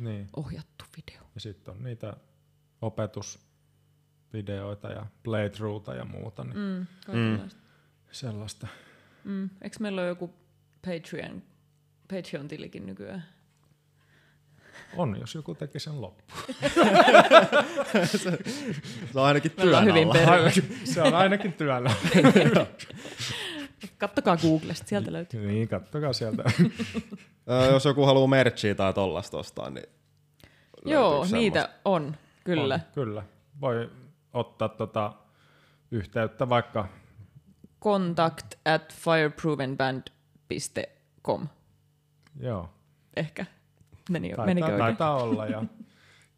niin. 0.00 0.28
ohjattu 0.36 0.84
video. 0.96 1.22
Ja 1.34 1.40
sitten 1.40 1.74
on 1.74 1.82
niitä 1.82 2.16
opetusvideoita 2.82 4.88
ja 4.88 5.06
playthroughta 5.22 5.94
ja 5.94 6.04
muuta. 6.04 6.44
Niin 6.44 6.56
mm, 6.56 6.86
mm. 7.14 7.40
Sellaista. 8.12 8.66
Mm. 9.24 9.50
Eikö 9.62 9.76
meillä 9.80 10.00
ole 10.00 10.08
joku 10.08 10.34
Patreon, 10.86 11.42
Patreon-tilikin 12.12 12.86
nykyään? 12.86 13.24
On, 14.96 15.16
jos 15.20 15.34
joku 15.34 15.54
teki 15.54 15.78
sen 15.78 16.00
loppu. 16.00 16.34
se, 18.04 18.18
se 19.12 19.18
on 19.18 19.24
ainakin 19.24 19.50
työn 19.50 19.84
hyvin 19.84 20.08
Se 20.84 21.02
on 21.02 21.14
ainakin 21.14 21.52
työllä. 21.52 21.90
Kattokaa 23.98 24.36
Googlesta, 24.36 24.86
sieltä 24.86 25.12
löytyy. 25.12 25.46
Niin, 25.46 25.68
kattokaa 25.68 26.12
sieltä. 26.12 26.44
jos 27.72 27.84
joku 27.84 28.04
haluaa 28.04 28.26
merchia 28.26 28.74
tai 28.74 28.94
tollasta 28.94 29.38
ostaa, 29.38 29.70
niin 29.70 29.86
Joo, 30.84 31.26
niitä 31.32 31.68
on, 31.84 32.16
kyllä. 32.44 32.74
On, 32.74 32.80
kyllä. 32.94 33.22
Voi 33.60 33.90
ottaa 34.32 34.68
tota 34.68 35.12
yhteyttä 35.90 36.48
vaikka 36.48 36.88
contact 37.80 38.54
at 38.64 38.94
fireprovenband.com. 38.94 41.48
Joo. 42.40 42.68
Ehkä. 43.16 43.46
Meni, 44.10 44.28
taitaa, 44.28 44.46
menikö 44.46 44.66
oikein? 44.66 44.80
Taitaa 44.80 45.22
olla 45.22 45.46
ja 45.46 45.64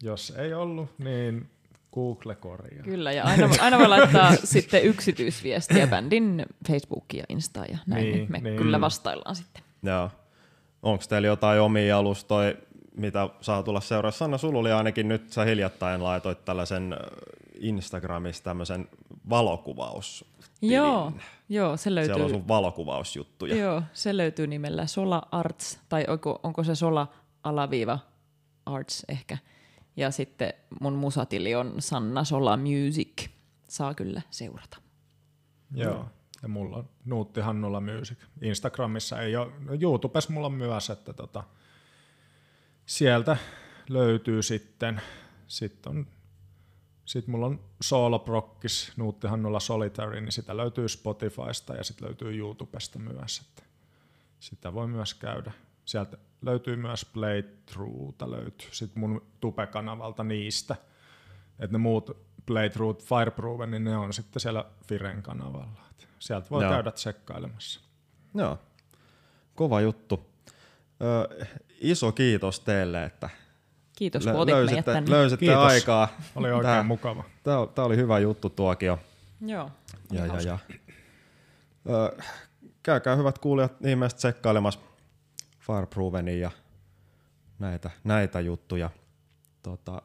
jos 0.03 0.33
ei 0.37 0.53
ollut, 0.53 0.89
niin 0.97 1.49
Google 1.93 2.35
korjaa. 2.35 2.83
Kyllä, 2.83 3.11
ja 3.11 3.23
aina, 3.23 3.49
aina 3.59 3.79
voi 3.79 3.87
laittaa 3.87 4.35
sitten 4.53 4.83
yksityisviestiä 4.83 5.87
bändin 5.87 6.45
Facebookiin 6.67 7.19
ja 7.19 7.25
Instaan 7.29 7.67
ja 7.71 7.77
näin, 7.87 8.03
niin, 8.03 8.15
niin 8.15 8.31
me 8.31 8.39
niin. 8.39 8.57
kyllä 8.57 8.81
vastaillaan 8.81 9.35
sitten. 9.35 9.63
Joo. 9.83 10.11
Onko 10.83 11.03
teillä 11.09 11.27
jotain 11.27 11.61
omia 11.61 11.97
alustoja, 11.97 12.53
mitä 12.97 13.29
saa 13.41 13.63
tulla 13.63 13.81
seurassa? 13.81 14.19
Sanna 14.19 14.37
Sululi 14.37 14.71
ainakin 14.71 15.07
nyt, 15.07 15.31
sä 15.31 15.43
hiljattain 15.43 16.03
laitoit 16.03 16.45
tällaisen 16.45 16.95
Instagramissa 17.63 18.43
tämmöisen 18.43 18.89
valokuvaus. 19.29 20.25
Joo, 20.61 21.11
joo, 21.49 21.77
se 21.77 21.95
löytyy. 21.95 22.13
Siellä 22.13 22.25
on 22.25 22.31
sun 22.31 22.47
valokuvausjuttuja. 22.47 23.55
Joo, 23.55 23.83
se 23.93 24.17
löytyy 24.17 24.47
nimellä 24.47 24.87
Sola 24.87 25.21
Arts, 25.31 25.79
tai 25.89 26.05
onko, 26.07 26.39
onko 26.43 26.63
se 26.63 26.75
Sola 26.75 27.07
alaviiva 27.43 27.99
Arts 28.65 29.05
ehkä. 29.09 29.37
Ja 29.97 30.11
sitten 30.11 30.53
mun 30.81 30.93
musatili 30.93 31.55
on 31.55 31.75
Sanna 31.79 32.23
Sola 32.23 32.57
Music. 32.57 33.29
Saa 33.67 33.93
kyllä 33.93 34.21
seurata. 34.29 34.77
Joo, 35.75 36.05
ja 36.41 36.47
mulla 36.47 36.77
on 36.77 36.89
Nuutti 37.05 37.41
Hannulla 37.41 37.81
Music. 37.81 38.17
Instagramissa 38.41 39.21
ei 39.21 39.35
ole, 39.35 39.51
no 39.59 39.73
YouTubessa 39.81 40.33
mulla 40.33 40.47
on 40.47 40.53
myös, 40.53 40.89
että 40.89 41.13
tota, 41.13 41.43
sieltä 42.85 43.37
löytyy 43.89 44.41
sitten, 44.41 45.01
sitten 45.47 45.89
on 45.89 46.07
sitten 47.05 47.31
mulla 47.31 47.45
on 47.45 47.59
Solo 47.81 48.19
Prokkis, 48.19 48.91
Nuutti 48.97 49.27
Hannulla 49.27 49.59
Solitary, 49.59 50.21
niin 50.21 50.31
sitä 50.31 50.57
löytyy 50.57 50.89
Spotifysta 50.89 51.75
ja 51.75 51.83
sitten 51.83 52.07
löytyy 52.07 52.37
YouTubesta 52.37 52.99
myös. 52.99 53.41
Että 53.41 53.63
sitä 54.39 54.73
voi 54.73 54.87
myös 54.87 55.13
käydä. 55.13 55.51
Sieltä 55.85 56.17
löytyy 56.41 56.75
myös 56.75 57.05
Playthroughta 57.05 58.31
löytyy. 58.31 58.69
Sitten 58.71 58.99
mun 58.99 59.21
Tupe-kanavalta 59.39 60.23
niistä. 60.23 60.75
Että 61.59 61.73
ne 61.73 61.77
muut 61.77 62.17
Playthrough, 62.45 63.03
Fireproven, 63.03 63.71
niin 63.71 63.83
ne 63.83 63.97
on 63.97 64.13
sitten 64.13 64.39
siellä 64.39 64.65
Firen 64.87 65.23
kanavalla. 65.23 65.81
Et 65.91 66.07
sieltä 66.19 66.47
voi 66.49 66.63
Joo. 66.63 66.71
käydä 66.71 66.91
tsekkailemassa. 66.91 67.79
Joo, 68.35 68.59
kova 69.55 69.81
juttu. 69.81 70.29
Ö, 71.01 71.45
iso 71.81 72.11
kiitos 72.11 72.59
teille, 72.59 73.03
että 73.03 73.29
Kiitos, 73.95 74.23
kun 74.23 74.35
otit 74.35 74.55
löysitte, 74.55 74.75
meidät 74.75 74.93
tänne. 74.93 75.11
Löysitte 75.11 75.45
Kiitos. 75.45 75.71
aikaa. 75.71 76.07
Oli 76.35 76.51
oikein 76.51 76.73
tää, 76.73 76.83
mukava. 76.83 77.23
Tämä, 77.43 77.67
tämä 77.75 77.85
oli 77.85 77.95
hyvä 77.95 78.19
juttu 78.19 78.49
tuokio. 78.49 78.99
Joo. 79.45 79.71
Ja, 80.11 80.25
ja, 80.25 80.41
ja. 80.41 80.57
Ö, 81.89 82.21
käykää 82.83 83.15
hyvät 83.15 83.39
kuulijat 83.39 83.85
ihmiset 83.85 84.17
tsekkailemassa 84.17 84.79
Fireprovenin 85.59 86.39
ja 86.39 86.51
näitä, 87.59 87.89
näitä 88.03 88.39
juttuja. 88.39 88.89
Tota, 89.63 90.01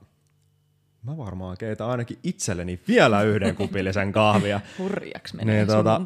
mä 1.03 1.17
varmaan 1.17 1.57
keitä 1.57 1.87
ainakin 1.87 2.19
itselleni 2.23 2.81
vielä 2.89 3.23
yhden 3.23 3.57
kupillisen 3.67 4.13
kahvia. 4.13 4.61
Hurjaksi 4.79 5.37
menee 5.37 5.57
niin, 5.57 5.67
tota, 5.67 6.01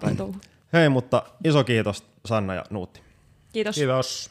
Hei, 0.72 0.88
mutta 0.88 1.22
iso 1.44 1.64
kiitos 1.64 2.04
Sanna 2.26 2.54
ja 2.54 2.64
Nuutti. 2.70 3.00
Kiitos. 3.52 3.74
Kiitos. 3.74 4.30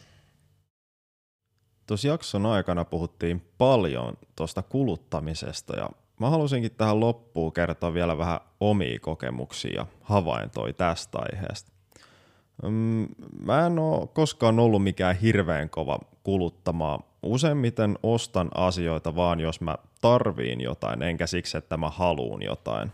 Tuossa 1.92 2.08
jakson 2.08 2.46
aikana 2.46 2.86
puhuttiin 2.86 3.42
paljon 3.58 4.18
tuosta 4.36 4.62
kuluttamisesta 4.62 5.78
ja 5.78 5.90
mä 6.20 6.30
halusinkin 6.30 6.72
tähän 6.72 7.00
loppuun 7.00 7.54
kertoa 7.54 7.94
vielä 7.94 8.18
vähän 8.18 8.40
omia 8.60 9.00
kokemuksia 9.00 9.74
ja 9.76 9.86
havaintoja 10.02 10.74
tästä 10.74 11.20
aiheesta. 11.20 11.72
Mm, 12.64 13.08
mä 13.44 13.66
en 13.66 13.80
ole 13.80 14.08
koskaan 14.08 14.60
ollut 14.60 14.84
mikään 14.84 15.16
hirveän 15.16 15.70
kova 15.70 16.00
kuluttamaan. 16.24 17.04
Useimmiten 17.24 17.98
ostan 18.04 18.50
asioita 18.56 19.16
vaan, 19.16 19.40
jos 19.40 19.62
mä 19.62 19.78
tarviin 20.02 20.62
jotain, 20.62 21.02
enkä 21.02 21.28
siksi, 21.28 21.58
että 21.58 21.78
mä 21.78 21.90
haluun 21.90 22.44
jotain. 22.44 22.92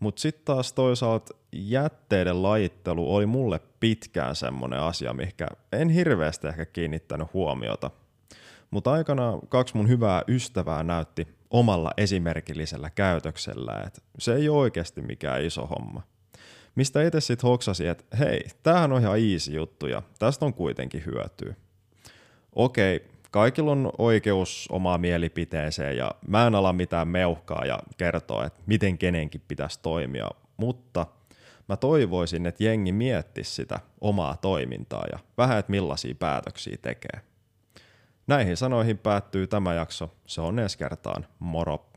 Mutta 0.00 0.20
sitten 0.20 0.44
taas 0.44 0.72
toisaalta 0.72 1.34
jätteiden 1.52 2.42
lajittelu 2.42 3.14
oli 3.14 3.26
mulle 3.26 3.60
pitkään 3.80 4.36
semmoinen 4.36 4.80
asia, 4.80 5.12
mikä 5.12 5.46
en 5.72 5.88
hirveästi 5.88 6.46
ehkä 6.46 6.64
kiinnittänyt 6.64 7.32
huomiota. 7.32 7.90
Mutta 8.72 8.92
aikana 8.92 9.38
kaksi 9.48 9.76
mun 9.76 9.88
hyvää 9.88 10.22
ystävää 10.28 10.82
näytti 10.82 11.28
omalla 11.50 11.90
esimerkillisellä 11.96 12.90
käytöksellä, 12.90 13.82
että 13.86 14.00
se 14.18 14.34
ei 14.34 14.48
ole 14.48 14.58
oikeasti 14.58 15.02
mikään 15.02 15.44
iso 15.44 15.66
homma. 15.66 16.02
Mistä 16.74 17.02
itse 17.02 17.20
sitten 17.20 17.48
hoksasi, 17.48 17.86
että 17.86 18.16
hei, 18.16 18.40
tämähän 18.62 18.92
on 18.92 19.00
ihan 19.00 19.18
easy 19.18 19.52
juttu 19.52 19.86
ja 19.86 20.02
tästä 20.18 20.44
on 20.44 20.54
kuitenkin 20.54 21.06
hyötyä. 21.06 21.54
Okei, 22.54 23.04
kaikilla 23.30 23.72
on 23.72 23.92
oikeus 23.98 24.68
omaa 24.70 24.98
mielipiteeseen 24.98 25.96
ja 25.96 26.10
mä 26.28 26.46
en 26.46 26.54
ala 26.54 26.72
mitään 26.72 27.08
meuhkaa 27.08 27.64
ja 27.64 27.78
kertoa, 27.96 28.44
että 28.46 28.60
miten 28.66 28.98
kenenkin 28.98 29.42
pitäisi 29.48 29.80
toimia, 29.82 30.28
mutta 30.56 31.06
mä 31.68 31.76
toivoisin, 31.76 32.46
että 32.46 32.64
jengi 32.64 32.92
miettisi 32.92 33.54
sitä 33.54 33.80
omaa 34.00 34.36
toimintaa 34.36 35.04
ja 35.12 35.18
vähän, 35.38 35.58
että 35.58 35.70
millaisia 35.70 36.14
päätöksiä 36.14 36.76
tekee. 36.82 37.31
Näihin 38.26 38.56
sanoihin 38.56 38.98
päättyy 38.98 39.46
tämä 39.46 39.74
jakso. 39.74 40.16
Se 40.26 40.40
on 40.40 40.58
ensi 40.58 40.78
kertaan. 40.78 41.26
Moro! 41.38 41.91